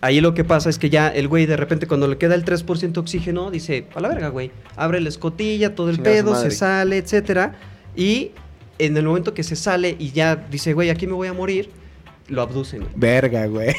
Ahí 0.00 0.20
lo 0.20 0.34
que 0.34 0.42
pasa 0.44 0.68
es 0.68 0.78
que 0.78 0.90
ya 0.90 1.08
el 1.08 1.28
güey 1.28 1.46
de 1.46 1.56
repente 1.56 1.86
cuando 1.86 2.08
le 2.08 2.18
queda 2.18 2.34
el 2.34 2.44
3% 2.44 2.98
oxígeno, 2.98 3.50
dice, 3.52 3.86
a 3.94 4.00
la 4.00 4.08
verga, 4.08 4.28
güey. 4.28 4.50
Abre 4.76 5.00
la 5.00 5.08
escotilla, 5.08 5.74
todo 5.76 5.90
el 5.90 5.96
Chinga 5.96 6.10
pedo, 6.10 6.34
se 6.40 6.50
sale, 6.50 6.98
etcétera. 6.98 7.54
Y 7.96 8.32
en 8.78 8.96
el 8.96 9.04
momento 9.04 9.32
que 9.32 9.44
se 9.44 9.54
sale 9.54 9.94
y 9.98 10.10
ya 10.10 10.34
dice, 10.36 10.72
güey, 10.74 10.90
aquí 10.90 11.06
me 11.06 11.12
voy 11.12 11.28
a 11.28 11.32
morir, 11.32 11.70
lo 12.32 12.42
abducen, 12.42 12.80
güey. 12.80 12.92
Verga, 12.96 13.46
güey. 13.46 13.74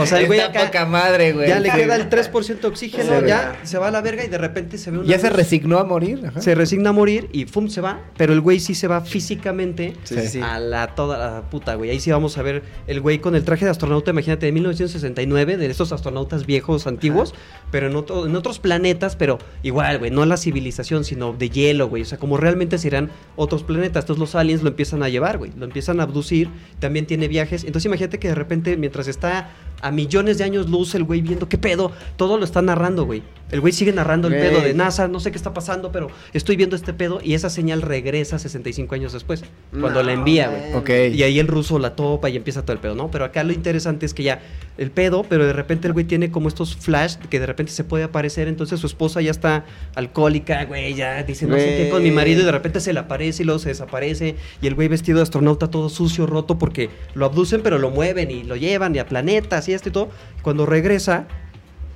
O 0.00 0.06
sea, 0.06 0.20
el 0.20 0.26
güey 0.26 0.40
acá- 0.40 0.66
poca 0.66 0.86
madre, 0.86 1.32
güey. 1.32 1.48
Ya 1.48 1.60
le 1.60 1.70
queda 1.70 1.96
el 1.96 2.08
3% 2.08 2.60
de 2.60 2.66
oxígeno, 2.66 3.20
Sí, 3.20 3.26
ya 3.26 3.56
se 3.62 3.78
va 3.78 3.88
a 3.88 3.90
la 3.90 4.00
verga 4.00 4.24
y 4.24 4.28
de 4.28 4.38
repente 4.38 4.78
se 4.78 4.90
ve 4.90 4.98
una 4.98 5.08
Ya 5.08 5.18
se 5.18 5.30
resignó 5.30 5.78
a 5.78 5.84
morir. 5.84 6.22
Ajá. 6.26 6.40
se 6.40 6.54
resigna 6.54 6.90
a 6.90 6.92
morir 6.92 7.28
y 7.32 7.44
¡fum! 7.46 7.68
se 7.68 7.80
va. 7.80 8.00
Pero 8.16 8.32
el 8.32 8.40
güey 8.40 8.60
sí 8.60 8.74
se 8.74 8.88
va 8.88 9.00
físicamente 9.00 9.94
Sí, 10.04 10.16
sí, 10.20 10.28
sí. 10.28 10.40
a 10.40 10.58
la 10.58 10.94
toda 10.94 11.18
la 11.18 11.42
puta, 11.50 11.74
güey. 11.74 11.90
Ahí 11.90 12.00
sí 12.00 12.10
vamos 12.10 12.38
a 12.38 12.42
ver 12.42 12.62
el 12.86 13.00
güey 13.00 13.18
con 13.18 13.34
el 13.34 13.44
traje 13.44 13.64
de 13.64 13.70
astronauta, 13.70 14.10
imagínate, 14.10 14.46
de 14.46 14.52
1969, 14.52 15.56
de 15.56 15.66
estos 15.66 15.92
astronautas 15.92 16.46
viejos, 16.46 16.86
antiguos, 16.86 17.34
pero 17.70 17.88
en, 17.88 17.96
otro- 17.96 18.26
en 18.26 18.36
otros 18.36 18.58
planetas, 18.58 19.16
pero 19.16 19.38
igual, 19.62 19.98
güey, 19.98 20.10
no 20.10 20.24
la 20.26 20.36
civilización, 20.36 21.04
sino 21.04 21.32
de 21.32 21.50
hielo, 21.50 21.88
güey. 21.88 22.02
O 22.02 22.06
sea, 22.06 22.18
como 22.18 22.36
realmente 22.36 22.78
serían 22.78 23.10
otros 23.36 23.62
planetas. 23.62 24.04
Entonces 24.04 24.20
los 24.20 24.34
aliens 24.34 24.62
lo 24.62 24.68
empiezan 24.68 25.02
a 25.02 25.08
llevar, 25.08 25.38
güey. 25.38 25.52
Lo 25.58 25.64
empiezan 25.64 26.00
a 26.00 26.04
abducir, 26.04 26.48
también 26.78 26.93
tiene 27.02 27.28
viajes. 27.28 27.64
Entonces 27.64 27.86
imagínate 27.86 28.18
que 28.18 28.28
de 28.28 28.34
repente, 28.34 28.76
mientras 28.76 29.08
está 29.08 29.50
a 29.84 29.90
millones 29.90 30.38
de 30.38 30.44
años 30.44 30.68
luz, 30.70 30.94
el 30.94 31.04
güey 31.04 31.20
viendo 31.20 31.48
qué 31.48 31.58
pedo, 31.58 31.92
todo 32.16 32.38
lo 32.38 32.44
está 32.44 32.62
narrando, 32.62 33.04
güey. 33.04 33.22
El 33.50 33.60
güey 33.60 33.72
sigue 33.72 33.92
narrando 33.92 34.26
el 34.28 34.34
Güey. 34.34 34.48
pedo 34.48 34.60
de 34.62 34.72
NASA, 34.74 35.06
no 35.06 35.20
sé 35.20 35.30
qué 35.30 35.36
está 35.36 35.52
pasando, 35.54 35.92
pero 35.92 36.08
estoy 36.32 36.56
viendo 36.56 36.74
este 36.74 36.92
pedo 36.94 37.20
y 37.22 37.34
esa 37.34 37.50
señal 37.50 37.82
regresa 37.82 38.38
65 38.38 38.94
años 38.94 39.12
después, 39.12 39.44
cuando 39.70 40.00
No, 40.00 40.02
la 40.02 40.12
envía, 40.14 40.48
güey. 40.48 40.70
man. 40.72 40.80
Ok. 40.80 40.90
Y 41.14 41.22
ahí 41.22 41.38
el 41.38 41.46
ruso 41.46 41.78
la 41.78 41.94
topa 41.94 42.30
y 42.30 42.36
empieza 42.36 42.62
todo 42.62 42.72
el 42.72 42.78
pedo, 42.80 42.94
¿no? 42.96 43.10
Pero 43.10 43.24
acá 43.26 43.44
lo 43.44 43.52
interesante 43.52 44.06
es 44.06 44.14
que 44.14 44.22
ya 44.24 44.40
el 44.78 44.90
pedo, 44.90 45.24
pero 45.28 45.46
de 45.46 45.52
repente 45.52 45.86
el 45.86 45.92
güey 45.92 46.04
tiene 46.06 46.30
como 46.32 46.48
estos 46.48 46.74
flash 46.74 47.16
que 47.30 47.38
de 47.38 47.46
repente 47.46 47.70
se 47.70 47.84
puede 47.84 48.02
aparecer, 48.04 48.48
entonces 48.48 48.80
su 48.80 48.86
esposa 48.88 49.20
ya 49.20 49.30
está 49.30 49.66
alcohólica, 49.94 50.64
güey, 50.64 50.94
ya 50.94 51.22
dice 51.22 51.46
no 51.46 51.54
sé 51.56 51.64
qué 51.84 51.88
con 51.90 52.02
mi 52.02 52.10
marido 52.10 52.42
y 52.42 52.44
de 52.44 52.52
repente 52.52 52.80
se 52.80 52.92
le 52.92 53.00
aparece 53.00 53.42
y 53.42 53.46
luego 53.46 53.58
se 53.60 53.68
desaparece 53.68 54.36
y 54.62 54.66
el 54.66 54.74
güey 54.74 54.88
vestido 54.88 55.18
de 55.18 55.22
astronauta 55.22 55.70
todo 55.70 55.88
sucio, 55.90 56.26
roto 56.26 56.58
porque 56.58 56.90
lo 57.14 57.26
abducen 57.26 57.60
pero 57.62 57.78
lo 57.78 57.90
mueven 57.90 58.30
y 58.32 58.42
lo 58.42 58.56
llevan 58.56 58.96
y 58.96 58.98
a 58.98 59.06
planetas 59.06 59.68
y 59.68 59.73
esto 59.74 59.88
y 59.88 59.92
todo. 59.92 60.08
Cuando 60.42 60.66
regresa 60.66 61.26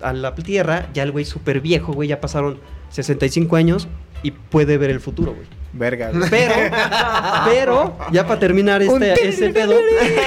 a 0.00 0.12
la 0.12 0.34
Tierra, 0.34 0.88
ya 0.94 1.02
el 1.02 1.12
güey 1.12 1.24
súper 1.24 1.60
viejo, 1.60 1.92
güey, 1.92 2.08
ya 2.08 2.20
pasaron 2.20 2.58
65 2.90 3.56
años 3.56 3.88
y 4.22 4.30
puede 4.32 4.78
ver 4.78 4.90
el 4.90 5.00
futuro, 5.00 5.34
güey. 5.34 5.46
Verga, 5.72 6.10
güey. 6.10 6.30
Pero, 6.30 6.54
pero, 7.46 7.96
ya 8.10 8.26
para 8.26 8.40
terminar 8.40 8.82
este, 8.82 9.28
este 9.28 9.50
pedo, 9.50 9.74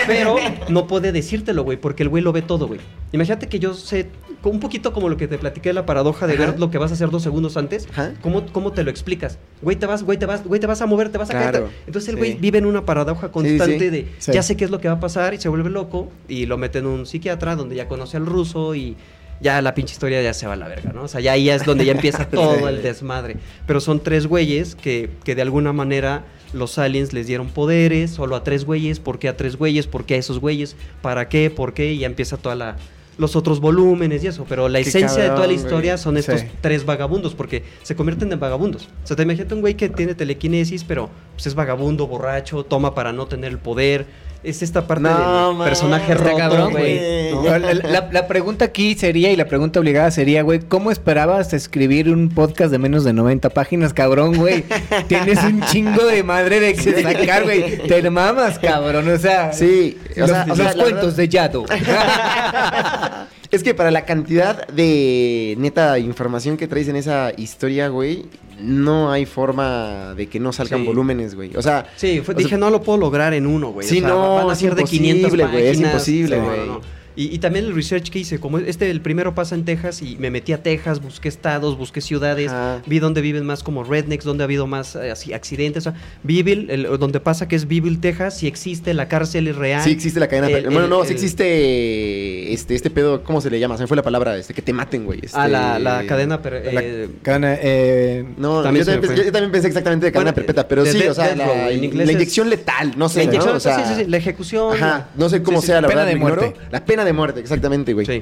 pero 0.07 0.35
no 0.69 0.87
puede 0.87 1.11
decírtelo, 1.11 1.63
güey, 1.63 1.77
porque 1.77 2.03
el 2.03 2.09
güey 2.09 2.23
lo 2.23 2.31
ve 2.31 2.41
todo, 2.41 2.67
güey. 2.67 2.79
Imagínate 3.11 3.47
que 3.47 3.59
yo 3.59 3.73
sé, 3.73 4.07
un 4.43 4.59
poquito 4.59 4.93
como 4.93 5.09
lo 5.09 5.17
que 5.17 5.27
te 5.27 5.37
platiqué 5.37 5.69
de 5.69 5.73
la 5.73 5.85
paradoja 5.85 6.25
de 6.27 6.33
Ajá. 6.33 6.45
ver 6.47 6.59
lo 6.59 6.71
que 6.71 6.77
vas 6.77 6.91
a 6.91 6.95
hacer 6.95 7.09
dos 7.09 7.21
segundos 7.23 7.57
antes, 7.57 7.87
Ajá. 7.91 8.13
¿cómo, 8.21 8.45
¿cómo 8.51 8.71
te 8.71 8.83
lo 8.83 8.89
explicas? 8.89 9.37
Güey, 9.61 9.75
te 9.77 9.85
vas, 9.85 10.03
güey, 10.03 10.17
te 10.17 10.25
vas, 10.25 10.43
güey, 10.43 10.59
te 10.59 10.67
vas 10.67 10.81
a 10.81 10.85
mover, 10.85 11.09
te 11.09 11.17
vas 11.17 11.29
a 11.29 11.33
Claro, 11.33 11.59
caer. 11.65 11.71
Entonces 11.85 12.09
el 12.09 12.15
güey 12.17 12.35
vive 12.35 12.57
en 12.57 12.65
una 12.65 12.85
paradoja 12.85 13.31
constante 13.31 13.79
sí. 13.79 13.89
de 13.89 14.07
ya 14.33 14.41
sé 14.43 14.57
qué 14.57 14.65
es 14.65 14.71
lo 14.71 14.79
que 14.79 14.87
va 14.87 14.95
a 14.95 14.99
pasar 14.99 15.33
y 15.33 15.37
se 15.39 15.49
vuelve 15.49 15.69
loco 15.69 16.09
y 16.27 16.45
lo 16.45 16.57
mete 16.57 16.79
en 16.79 16.87
un 16.87 17.05
psiquiatra 17.05 17.55
donde 17.55 17.75
ya 17.75 17.87
conoce 17.87 18.17
al 18.17 18.25
ruso 18.25 18.73
y 18.75 18.95
ya 19.41 19.59
la 19.61 19.73
pinche 19.73 19.93
historia 19.93 20.21
ya 20.21 20.33
se 20.35 20.45
va 20.45 20.53
a 20.53 20.55
la 20.55 20.67
verga, 20.67 20.91
¿no? 20.93 21.03
O 21.03 21.07
sea, 21.07 21.19
ya 21.19 21.31
ahí 21.31 21.49
es 21.49 21.65
donde 21.65 21.83
ya 21.85 21.93
empieza 21.93 22.25
todo 22.29 22.67
el 22.69 22.83
desmadre. 22.83 23.37
Pero 23.65 23.79
son 23.79 23.99
tres 23.99 24.27
güeyes 24.27 24.75
que, 24.75 25.09
que 25.23 25.33
de 25.33 25.41
alguna 25.41 25.73
manera 25.73 26.25
los 26.53 26.77
aliens 26.77 27.11
les 27.13 27.25
dieron 27.27 27.47
poderes, 27.47 28.11
solo 28.11 28.35
a 28.35 28.43
tres 28.43 28.65
güeyes, 28.65 28.99
¿por 28.99 29.17
qué 29.17 29.29
a 29.29 29.37
tres 29.37 29.55
güeyes? 29.55 29.87
¿Por 29.87 30.05
qué 30.05 30.13
a 30.15 30.17
esos 30.17 30.39
güeyes? 30.39 30.75
¿Para 31.01 31.27
qué? 31.27 31.49
¿Por 31.49 31.73
qué? 31.73 31.93
Y 31.93 31.99
ya 31.99 32.05
empieza 32.07 32.37
toda 32.37 32.53
la 32.55 32.75
los 33.17 33.35
otros 33.35 33.59
volúmenes 33.59 34.23
y 34.23 34.27
eso, 34.27 34.45
pero 34.47 34.67
la 34.69 34.81
Qué 34.81 34.89
esencia 34.89 35.23
de 35.23 35.29
toda 35.29 35.47
la 35.47 35.53
historia 35.53 35.93
güey. 35.93 36.03
son 36.03 36.17
estos 36.17 36.41
Sí. 36.41 36.47
tres 36.61 36.85
vagabundos, 36.85 37.35
porque 37.35 37.63
se 37.83 37.95
convierten 37.95 38.31
en 38.31 38.39
vagabundos. 38.39 38.87
O 39.03 39.07
sea, 39.07 39.15
te 39.15 39.23
imaginas 39.23 39.51
un 39.51 39.61
güey 39.61 39.75
que 39.75 39.89
tiene 39.89 40.15
telequinesis, 40.15 40.83
pero 40.83 41.09
pues, 41.35 41.47
es 41.47 41.55
vagabundo, 41.55 42.07
borracho, 42.07 42.63
toma 42.63 42.95
para 42.95 43.11
no 43.13 43.25
tener 43.27 43.51
el 43.51 43.57
poder, 43.59 44.05
es 44.43 44.61
esta 44.61 44.87
parte 44.87 45.03
No, 45.03 45.49
del 45.49 45.57
man, 45.57 45.67
personaje 45.67 46.11
Está 46.13 46.23
roto, 46.23 46.37
cabrón, 46.37 46.71
güey. 46.71 47.31
La, 47.43 47.59
la- 47.59 48.09
la 48.11 48.27
pregunta 48.27 48.65
aquí 48.65 48.95
sería, 48.95 49.31
y 49.31 49.35
la 49.35 49.45
pregunta 49.45 49.79
obligada 49.79 50.09
sería, 50.11 50.41
güey, 50.43 50.59
¿cómo 50.59 50.91
esperabas 50.91 51.53
escribir 51.53 52.09
un 52.09 52.29
podcast 52.29 52.71
de 52.71 52.77
menos 52.79 53.03
de 53.03 53.13
90 53.13 53.49
páginas, 53.49 53.93
cabrón, 53.93 54.35
güey? 54.35 54.63
Tienes 55.07 55.43
un 55.43 55.61
chingo 55.65 56.05
de 56.05 56.23
madre 56.23 56.59
de 56.59 56.73
que 56.73 57.01
sacar, 57.01 57.43
güey. 57.43 57.77
Te 57.87 58.09
mamas, 58.09 58.57
cabrón. 58.59 59.07
O 59.09 59.17
sea, 59.17 59.53
Sí, 59.53 59.97
o 60.15 60.19
los, 60.21 60.29
sea, 60.29 60.43
o 60.43 60.47
los 60.47 60.57
sea, 60.57 60.73
cuentos 60.73 61.15
verdad- 61.15 61.17
de 61.17 61.29
Yado. 61.29 61.65
Es 63.51 63.63
que 63.63 63.73
para 63.73 63.91
la 63.91 64.05
cantidad 64.05 64.65
de 64.67 65.55
neta 65.57 65.99
información 65.99 66.55
que 66.57 66.67
traes 66.67 66.87
en 66.87 66.95
esa 66.95 67.33
historia, 67.35 67.89
güey, 67.89 68.25
no 68.61 69.11
hay 69.11 69.25
forma 69.25 70.13
de 70.15 70.27
que 70.27 70.39
no 70.39 70.53
salgan 70.53 70.81
Sí. 70.81 70.85
volúmenes, 70.85 71.35
güey. 71.35 71.55
O 71.57 71.61
sea, 71.61 71.85
Sí, 71.97 72.21
fue- 72.23 72.33
o 72.33 72.37
sea, 72.37 72.43
dije, 72.45 72.57
no 72.57 72.69
lo 72.69 72.81
puedo 72.81 72.97
lograr 72.97 73.33
en 73.33 73.45
uno, 73.47 73.71
güey. 73.73 73.87
Sí, 73.87 73.97
o 73.97 73.99
sea, 74.01 74.09
no, 74.09 74.35
van 74.35 74.49
a 74.51 74.55
ser 74.55 74.73
de 74.75 74.83
500 74.85 75.33
imposible, 75.33 75.45
güey, 75.51 75.67
es 75.67 75.79
imposible, 75.81 76.37
No, 76.37 76.43
no, 76.43 76.47
güey. 76.49 76.67
no. 76.67 76.81
Y, 77.15 77.33
y 77.35 77.39
también 77.39 77.65
el 77.65 77.75
research 77.75 78.09
que 78.09 78.19
hice, 78.19 78.39
como 78.39 78.57
este, 78.59 78.89
el 78.89 79.01
primero 79.01 79.35
pasa 79.35 79.55
en 79.55 79.65
Texas 79.65 80.01
y 80.01 80.15
me 80.17 80.29
metí 80.31 80.53
a 80.53 80.63
Texas, 80.63 81.01
busqué 81.01 81.27
estados, 81.29 81.77
busqué 81.77 81.99
ciudades, 82.01 82.49
Ajá. 82.51 82.81
vi 82.85 82.99
dónde 82.99 83.21
viven 83.21 83.45
más 83.45 83.63
como 83.63 83.83
rednecks, 83.83 84.23
dónde 84.23 84.43
ha 84.43 84.45
habido 84.45 84.65
más 84.67 84.95
eh, 84.95 85.11
así, 85.11 85.33
accidentes. 85.33 85.85
O 85.87 85.91
sea, 85.91 85.99
Beeville, 86.23 86.67
el- 86.71 86.83
donde 86.99 87.19
pasa 87.19 87.47
que 87.47 87.55
es 87.55 87.67
Beeville, 87.67 87.97
Texas, 87.99 88.37
si 88.37 88.47
existe, 88.47 88.93
la 88.93 89.07
cárcel 89.07 89.47
es 89.47 89.55
real. 89.55 89.83
sí 89.83 89.91
existe 89.91 90.19
la 90.19 90.27
cadena. 90.27 90.47
El- 90.49 90.65
bueno, 90.65 90.83
el- 90.85 90.89
no, 90.89 91.01
sí 91.03 91.09
el- 91.09 91.13
existe 91.15 92.53
este, 92.53 92.75
este 92.75 92.89
pedo, 92.89 93.23
¿cómo 93.23 93.41
se 93.41 93.49
le 93.49 93.59
llama? 93.59 93.77
Se 93.77 93.83
me 93.83 93.87
fue 93.87 93.97
la 93.97 94.03
palabra, 94.03 94.37
este, 94.37 94.53
que 94.53 94.61
te 94.61 94.73
maten, 94.73 95.05
güey. 95.05 95.19
Ah, 95.33 95.47
la, 95.47 95.71
este- 95.73 95.83
la 95.83 96.05
cadena... 96.05 96.41
per- 96.41 96.73
La 96.73 96.81
eh, 96.81 97.09
cadena, 97.21 97.55
eh, 97.61 98.25
No, 98.37 98.61
También 98.63 98.85
yo, 98.85 98.91
también 98.93 99.09
pensé, 99.13 99.25
yo 99.25 99.31
también 99.31 99.51
pensé 99.51 99.67
exactamente 99.67 100.05
de 100.07 100.11
cadena 100.11 100.31
Bueno, 100.31 100.35
perpetua, 100.45 100.67
pero 100.67 100.83
de 100.83 100.91
sí, 100.91 101.03
o 101.07 101.13
sea, 101.13 101.35
la, 101.35 101.45
row, 101.45 101.55
en 101.69 101.83
inglés 101.83 102.05
la 102.07 102.11
es- 102.13 102.17
inyección 102.17 102.49
letal, 102.49 102.93
no 102.97 103.09
sé, 103.09 103.19
la 103.19 103.25
¿no? 103.25 103.31
inyección, 103.31 103.55
O 103.55 103.59
sea, 103.59 103.75
sí, 103.85 103.93
sí, 103.95 104.03
sí, 104.03 104.09
la 104.09 104.17
ejecución. 104.17 104.75
Ajá, 104.75 105.09
no 105.15 105.29
sé 105.29 105.41
cómo 105.43 105.57
Sí, 105.59 105.67
sí, 105.67 105.67
sea, 105.67 105.81
la 105.81 105.87
pena 105.87 106.01
verdad, 106.05 106.13
de 106.13 106.19
muerte. 106.19 106.53
La 106.71 106.85
pena 106.85 107.00
de 107.05 107.13
muerte, 107.13 107.39
exactamente, 107.39 107.93
güey. 107.93 108.05
Sí. 108.05 108.21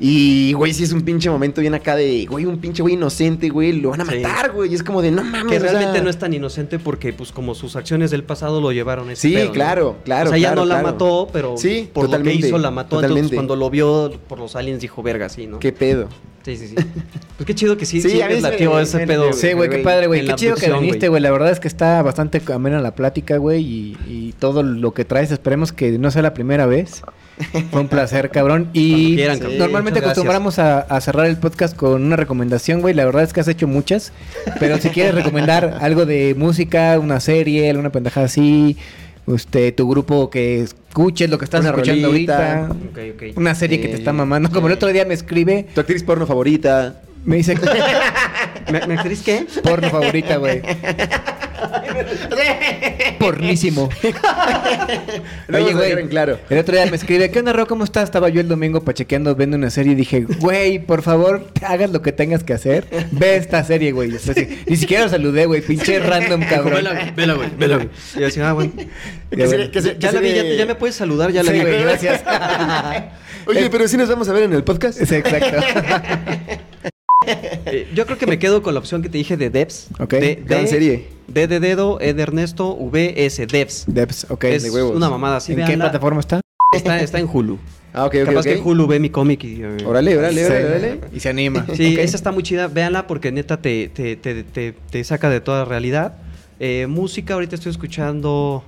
Y, 0.00 0.52
güey, 0.54 0.74
sí 0.74 0.82
es 0.82 0.92
un 0.92 1.02
pinche 1.02 1.30
momento 1.30 1.60
bien 1.60 1.72
acá 1.74 1.94
de, 1.94 2.26
güey, 2.28 2.46
un 2.46 2.58
pinche 2.58 2.82
güey 2.82 2.94
inocente, 2.94 3.48
güey, 3.48 3.74
lo 3.80 3.90
van 3.90 4.00
a 4.00 4.04
Sí. 4.06 4.18
matar, 4.18 4.50
güey. 4.50 4.72
Y 4.72 4.74
es 4.74 4.82
como 4.82 5.00
de, 5.02 5.12
no 5.12 5.22
mames. 5.22 5.52
Que 5.52 5.58
o 5.58 5.60
sea, 5.60 5.70
realmente 5.70 6.02
no 6.02 6.10
es 6.10 6.18
tan 6.18 6.34
inocente 6.34 6.80
porque, 6.80 7.12
pues, 7.12 7.30
como 7.30 7.54
sus 7.54 7.76
acciones 7.76 8.10
del 8.10 8.24
pasado 8.24 8.60
lo 8.60 8.72
llevaron 8.72 9.08
a 9.08 9.12
ese 9.12 9.28
Sí, 9.28 9.34
pedo, 9.34 9.46
¿no? 9.46 9.52
claro, 9.52 9.96
claro. 10.04 10.30
O 10.30 10.32
sea, 10.32 10.38
claro, 10.40 10.56
no 10.56 10.64
la 10.66 10.74
claro. 10.80 10.88
mató, 10.88 11.28
pero 11.32 11.56
Sí, 11.56 11.88
por 11.92 12.10
lo 12.10 12.22
que 12.24 12.34
hizo 12.34 12.58
la 12.58 12.72
mató. 12.72 12.96
totalmente. 12.96 13.20
Entonces, 13.20 13.36
cuando 13.36 13.54
lo 13.54 13.70
vio 13.70 14.10
por 14.28 14.40
los 14.40 14.56
aliens, 14.56 14.80
dijo, 14.80 15.00
verga, 15.00 15.28
sí, 15.28 15.46
¿no? 15.46 15.60
¿Qué 15.60 15.70
pedo? 15.70 16.08
Sí, 16.44 16.56
sí, 16.56 16.68
sí. 16.68 16.74
Pues 16.74 17.46
qué 17.46 17.54
chido 17.54 17.76
que 17.76 17.86
sí, 17.86 18.02
Sí, 18.02 18.10
sí, 18.10 18.20
a 18.20 18.28
mí 18.28 18.40
latió 18.40 18.78
ese 18.80 18.98
me- 18.98 19.06
pedo. 19.06 19.32
Sí, 19.32 19.52
güey, 19.52 19.70
qué 19.70 19.78
padre, 19.78 20.08
güey. 20.08 20.26
Qué 20.26 20.34
chido 20.34 20.56
que 20.56 20.70
viniste, 20.72 20.98
güey. 21.06 21.08
güey. 21.10 21.22
La 21.22 21.30
verdad 21.30 21.52
es 21.52 21.60
que 21.60 21.68
está 21.68 22.02
bastante 22.02 22.42
amena 22.52 22.80
la 22.80 22.96
plática, 22.96 23.36
güey. 23.36 23.62
Y, 23.62 23.96
y 24.08 24.34
todo 24.40 24.62
lo 24.64 24.92
que 24.92 25.04
traes, 25.04 25.30
esperemos 25.30 25.72
que 25.72 25.98
no 26.00 26.10
sea 26.10 26.20
la 26.22 26.34
primera 26.34 26.66
vez. 26.66 27.00
Fue 27.70 27.80
un 27.80 27.88
placer, 27.88 28.30
cabrón. 28.30 28.68
Y 28.72 28.90
Cuando 28.92 29.16
quieran, 29.16 29.38
cabrón. 29.40 29.58
normalmente 29.58 29.98
acostumbramos 30.00 30.58
a, 30.58 30.80
a 30.80 31.00
cerrar 31.00 31.26
el 31.26 31.36
podcast 31.36 31.74
con 31.76 32.04
una 32.04 32.16
recomendación, 32.16 32.80
güey. 32.80 32.94
La 32.94 33.04
verdad 33.04 33.22
es 33.24 33.32
que 33.32 33.40
has 33.40 33.48
hecho 33.48 33.66
muchas. 33.66 34.12
Pero 34.60 34.78
si 34.78 34.90
quieres 34.90 35.14
recomendar 35.14 35.78
algo 35.82 36.06
de 36.06 36.34
música, 36.36 36.98
una 37.00 37.18
serie, 37.20 37.68
alguna 37.70 37.90
pendejada 37.90 38.26
así, 38.26 38.76
este, 39.26 39.72
tu 39.72 39.88
grupo 39.88 40.30
que 40.30 40.60
escuches 40.62 41.28
lo 41.30 41.38
que 41.38 41.44
estás 41.46 41.62
Una 41.62 41.70
escuchando 41.70 42.08
rolita. 42.08 42.66
ahorita. 42.66 43.34
Una 43.36 43.54
serie 43.54 43.80
que 43.80 43.88
te 43.88 43.94
Eh, 43.94 43.98
está 43.98 44.12
mamando. 44.12 44.50
Como 44.50 44.66
el 44.68 44.72
otro 44.74 44.88
día 44.92 45.04
me 45.04 45.14
escribe, 45.14 45.66
¿Tu 45.74 45.80
actriz 45.80 46.02
porno 46.04 46.26
favorita? 46.26 47.00
me 47.24 47.36
dice 47.36 47.56
¿Me, 48.70 48.86
me 48.86 48.94
actriz 48.94 49.22
qué? 49.22 49.46
porno 49.62 49.88
favorita, 49.90 50.36
güey. 50.36 50.60
Pornísimo. 53.24 53.88
Oye, 55.52 55.72
güey. 55.74 56.08
claro. 56.08 56.38
El 56.50 56.58
otro 56.58 56.74
día 56.74 56.86
me 56.86 56.96
escribe, 56.96 57.30
¿qué 57.30 57.38
onda, 57.38 57.52
Ro? 57.52 57.66
¿Cómo 57.66 57.84
estás? 57.84 58.04
Estaba 58.04 58.28
yo 58.28 58.40
el 58.40 58.48
domingo 58.48 58.82
pachequeando, 58.84 59.34
viendo 59.34 59.56
una 59.56 59.70
serie 59.70 59.92
y 59.92 59.94
dije, 59.94 60.26
güey, 60.40 60.78
por 60.78 61.02
favor, 61.02 61.46
hagas 61.62 61.90
lo 61.90 62.02
que 62.02 62.12
tengas 62.12 62.44
que 62.44 62.52
hacer. 62.52 62.86
Ve 63.12 63.36
esta 63.36 63.62
serie, 63.64 63.92
güey. 63.92 64.10
Ni 64.66 64.76
siquiera 64.76 65.04
lo 65.04 65.10
saludé, 65.10 65.46
güey. 65.46 65.60
Pinche 65.60 65.98
random, 66.00 66.42
cabrón. 66.42 66.74
Vela, 66.74 67.12
vela, 67.16 67.34
güey, 67.34 67.48
vela, 67.58 67.76
güey. 67.76 67.88
Y 68.14 68.18
yo 68.20 68.24
decía, 68.26 68.48
ah, 68.50 68.52
bueno. 68.52 68.72
Que 69.30 69.46
se- 69.48 69.70
que 69.70 69.82
se- 69.82 69.96
Ya 69.98 70.12
la 70.12 70.20
vi, 70.20 70.32
ya, 70.56 70.66
me 70.66 70.74
puedes 70.74 70.94
saludar, 70.96 71.30
ya 71.32 71.42
la 71.42 71.50
Sí, 71.52 71.58
vi. 71.58 71.64
güey, 71.64 71.82
gracias. 71.82 72.22
Oye, 73.46 73.68
pero 73.70 73.86
sí 73.88 73.96
nos 73.96 74.08
vamos 74.08 74.28
a 74.28 74.32
ver 74.32 74.44
en 74.44 74.52
el 74.52 74.64
podcast. 74.64 74.98
Sí, 75.02 75.14
exacto. 75.14 75.56
Eh, 77.26 77.88
yo 77.94 78.06
creo 78.06 78.18
que 78.18 78.26
me 78.26 78.38
quedo 78.38 78.62
con 78.62 78.74
la 78.74 78.80
opción 78.80 79.02
que 79.02 79.08
te 79.08 79.18
dije 79.18 79.36
de 79.36 79.50
Devs. 79.50 79.88
Ok, 79.98 80.14
De, 80.14 80.42
gran 80.44 80.62
de- 80.62 80.68
serie. 80.68 81.08
D 81.28 81.46
de 81.46 81.58
dedo, 81.60 81.98
E 82.00 82.12
de 82.14 82.22
Ernesto, 82.22 82.74
V, 82.74 83.24
S, 83.26 83.46
Devs. 83.46 83.84
Debs, 83.86 84.26
ok. 84.30 84.44
es 84.44 84.62
de 84.62 84.70
huevos. 84.70 84.94
una 84.96 85.08
mamada 85.08 85.36
así. 85.36 85.52
¿En 85.52 85.64
qué 85.64 85.76
plataforma 85.76 86.20
está? 86.20 86.40
Está, 86.74 87.00
está 87.00 87.18
en 87.20 87.28
Hulu. 87.32 87.58
Ah, 87.92 88.06
ok, 88.06 88.14
ok, 88.22 88.24
Capaz 88.26 88.40
ok. 88.40 88.44
que 88.46 88.56
Hulu 88.60 88.86
ve 88.88 88.98
mi 88.98 89.08
cómic 89.08 89.44
y... 89.44 89.62
eh, 89.62 89.76
Órale, 89.86 90.18
órale, 90.18 90.44
órale, 90.44 90.66
órale. 90.66 91.00
Y 91.14 91.20
se 91.20 91.28
anima. 91.28 91.64
Sí, 91.74 91.96
esa 92.00 92.16
está 92.16 92.32
muy 92.32 92.42
chida. 92.42 92.66
Véanla 92.66 93.06
porque 93.06 93.30
neta 93.30 93.60
te, 93.62 93.88
te, 93.88 94.16
te, 94.16 94.42
te, 94.42 94.72
te 94.90 95.04
saca 95.04 95.30
de 95.30 95.40
toda 95.40 95.64
realidad. 95.64 96.16
Eh, 96.58 96.86
música, 96.88 97.34
ahorita 97.34 97.54
estoy 97.54 97.70
escuchando 97.70 98.64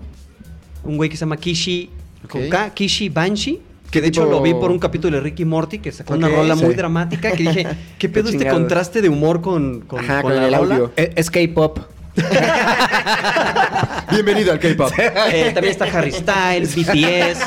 un 0.85 0.97
güey 0.97 1.11
que 1.11 1.17
se 1.17 1.21
llama 1.21 1.37
Kishi, 1.37 1.91
con 2.29 2.45
Ok. 2.45 2.49
K, 2.51 2.71
Kishi 2.75 3.09
Banshee. 3.09 3.61
¿Qué 3.87 3.93
Que 3.93 4.01
de 4.03 4.09
hecho 4.09 4.27
lo 4.27 4.43
vi 4.43 4.53
por 4.55 4.71
un 4.71 4.79
capítulo 4.79 5.17
de 5.17 5.23
Ricky 5.23 5.45
Morty 5.45 5.79
que 5.79 5.93
sacó 5.93 6.15
una 6.15 6.29
rola 6.29 6.55
muy 6.55 6.75
dramática 6.75 7.33
que 7.33 7.43
dije, 7.43 7.67
¿qué 7.99 8.09
pedo 8.09 8.29
este 8.29 8.49
contraste 8.49 9.03
de 9.03 9.09
humor 9.09 9.41
con, 9.41 9.81
con, 9.83 10.01
Ajá, 10.01 10.23
con 10.23 10.33
con 10.33 10.41
la 10.41 10.49
el 10.49 10.55
rola? 10.55 10.75
audio. 10.75 10.93
Es, 10.97 11.11
es 11.17 11.31
K-pop. 11.31 11.79
Bienvenido 14.11 14.53
al 14.53 14.59
K-pop. 14.61 14.91
Eh, 14.99 15.51
también 15.53 15.73
está 15.73 15.85
Harry 15.85 16.13
Styles, 16.13 16.75
BTS. 16.75 17.41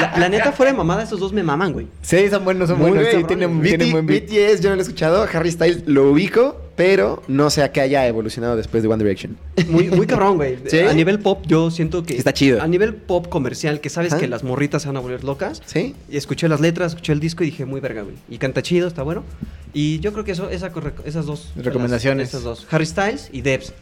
La, 0.00 0.14
la 0.18 0.28
neta, 0.28 0.52
fuera 0.52 0.72
de 0.72 0.78
mamada, 0.78 1.02
esos 1.02 1.18
dos 1.20 1.32
me 1.32 1.42
maman, 1.42 1.72
güey. 1.72 1.86
Sí, 2.02 2.28
son 2.30 2.44
buenos, 2.44 2.68
son 2.68 2.78
Muy 2.78 2.90
buenos. 2.90 3.08
Sí, 3.12 3.24
tienen, 3.24 3.60
BT 3.60 3.66
tienen 3.68 3.92
buen 3.92 4.06
beat. 4.06 4.24
BTS 4.26 4.60
yo 4.60 4.70
no 4.70 4.76
lo 4.76 4.80
he 4.80 4.84
escuchado. 4.84 5.26
Harry 5.32 5.50
Styles 5.50 5.82
lo 5.86 6.10
ubico, 6.10 6.56
pero 6.76 7.22
no 7.28 7.50
sé 7.50 7.62
a 7.62 7.72
qué 7.72 7.80
haya 7.80 8.06
evolucionado 8.06 8.56
después 8.56 8.82
de 8.82 8.88
One 8.88 9.02
Direction. 9.02 9.36
Muy, 9.68 9.88
muy 9.90 10.06
cabrón, 10.06 10.36
güey. 10.36 10.58
¿Sí? 10.66 10.80
A 10.80 10.92
nivel 10.92 11.20
pop, 11.20 11.44
yo 11.46 11.70
siento 11.70 12.04
que. 12.04 12.16
Está 12.16 12.32
chido. 12.32 12.62
A 12.62 12.66
nivel 12.66 12.94
pop 12.94 13.28
comercial, 13.28 13.80
que 13.80 13.90
sabes 13.90 14.14
que 14.14 14.28
las 14.28 14.42
morritas 14.44 14.82
se 14.82 14.88
van 14.88 14.96
a 14.96 15.00
volver 15.00 15.24
locas. 15.24 15.62
¿Sí? 15.66 15.94
Y 16.08 16.16
escuché 16.16 16.48
las 16.48 16.60
letras, 16.60 16.92
escuché 16.92 17.12
el 17.12 17.20
disco 17.20 17.42
y 17.44 17.46
dije, 17.46 17.64
muy 17.64 17.80
verga, 17.80 18.02
güey. 18.02 18.16
Y 18.28 18.38
canta 18.38 18.62
chido, 18.62 18.88
está 18.88 19.02
bueno. 19.02 19.24
Y 19.72 19.98
yo 19.98 20.12
creo 20.12 20.24
que 20.24 20.32
eso, 20.32 20.50
esa, 20.50 20.70
esas 21.04 21.26
dos. 21.26 21.52
Recomendaciones. 21.56 22.28
Esas 22.28 22.44
dos. 22.44 22.66
Harry 22.70 22.86
Styles 22.86 23.28
y 23.32 23.40
Debs. 23.40 23.72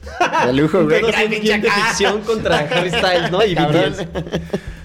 De 0.47 0.53
lujo, 0.53 0.83
güey. 0.85 1.03
De 1.03 1.71
ficción 1.71 2.23
contra 2.23 2.61
Harry 2.61 2.91
Styles, 2.91 3.31
¿no? 3.31 3.45
Y. 3.45 3.55
BTS. 3.55 4.07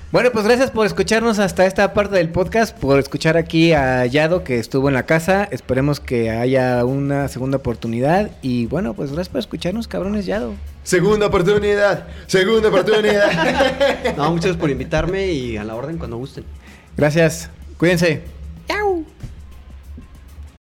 Bueno, 0.10 0.32
pues 0.32 0.46
gracias 0.46 0.72
por 0.72 0.86
escucharnos 0.86 1.38
hasta 1.38 1.66
esta 1.66 1.94
parte 1.94 2.16
del 2.16 2.30
podcast, 2.30 2.78
por 2.78 2.98
escuchar 2.98 3.36
aquí 3.36 3.74
a 3.74 4.06
Yado 4.06 4.42
que 4.46 4.58
estuvo 4.58 4.88
en 4.88 4.94
la 4.94 5.06
casa. 5.06 5.44
Esperemos 5.52 6.00
que 6.00 6.30
haya 6.30 6.86
una 6.86 7.28
segunda 7.28 7.58
oportunidad. 7.58 8.32
Y 8.42 8.68
bueno, 8.68 8.94
pues 8.94 9.12
gracias 9.12 9.28
por 9.28 9.40
escucharnos, 9.40 9.90
cabrones 9.90 10.26
Yado. 10.26 10.54
Segunda 10.84 11.28
oportunidad. 11.28 12.08
Segunda 12.26 12.70
oportunidad. 12.70 13.32
No, 14.18 14.32
muchas 14.32 14.46
gracias 14.46 14.58
por 14.58 14.70
invitarme 14.70 15.28
y 15.28 15.58
a 15.58 15.66
la 15.66 15.76
orden 15.76 15.98
cuando 15.98 16.16
gusten. 16.16 16.46
Gracias. 16.96 17.50
Cuídense. 17.78 18.38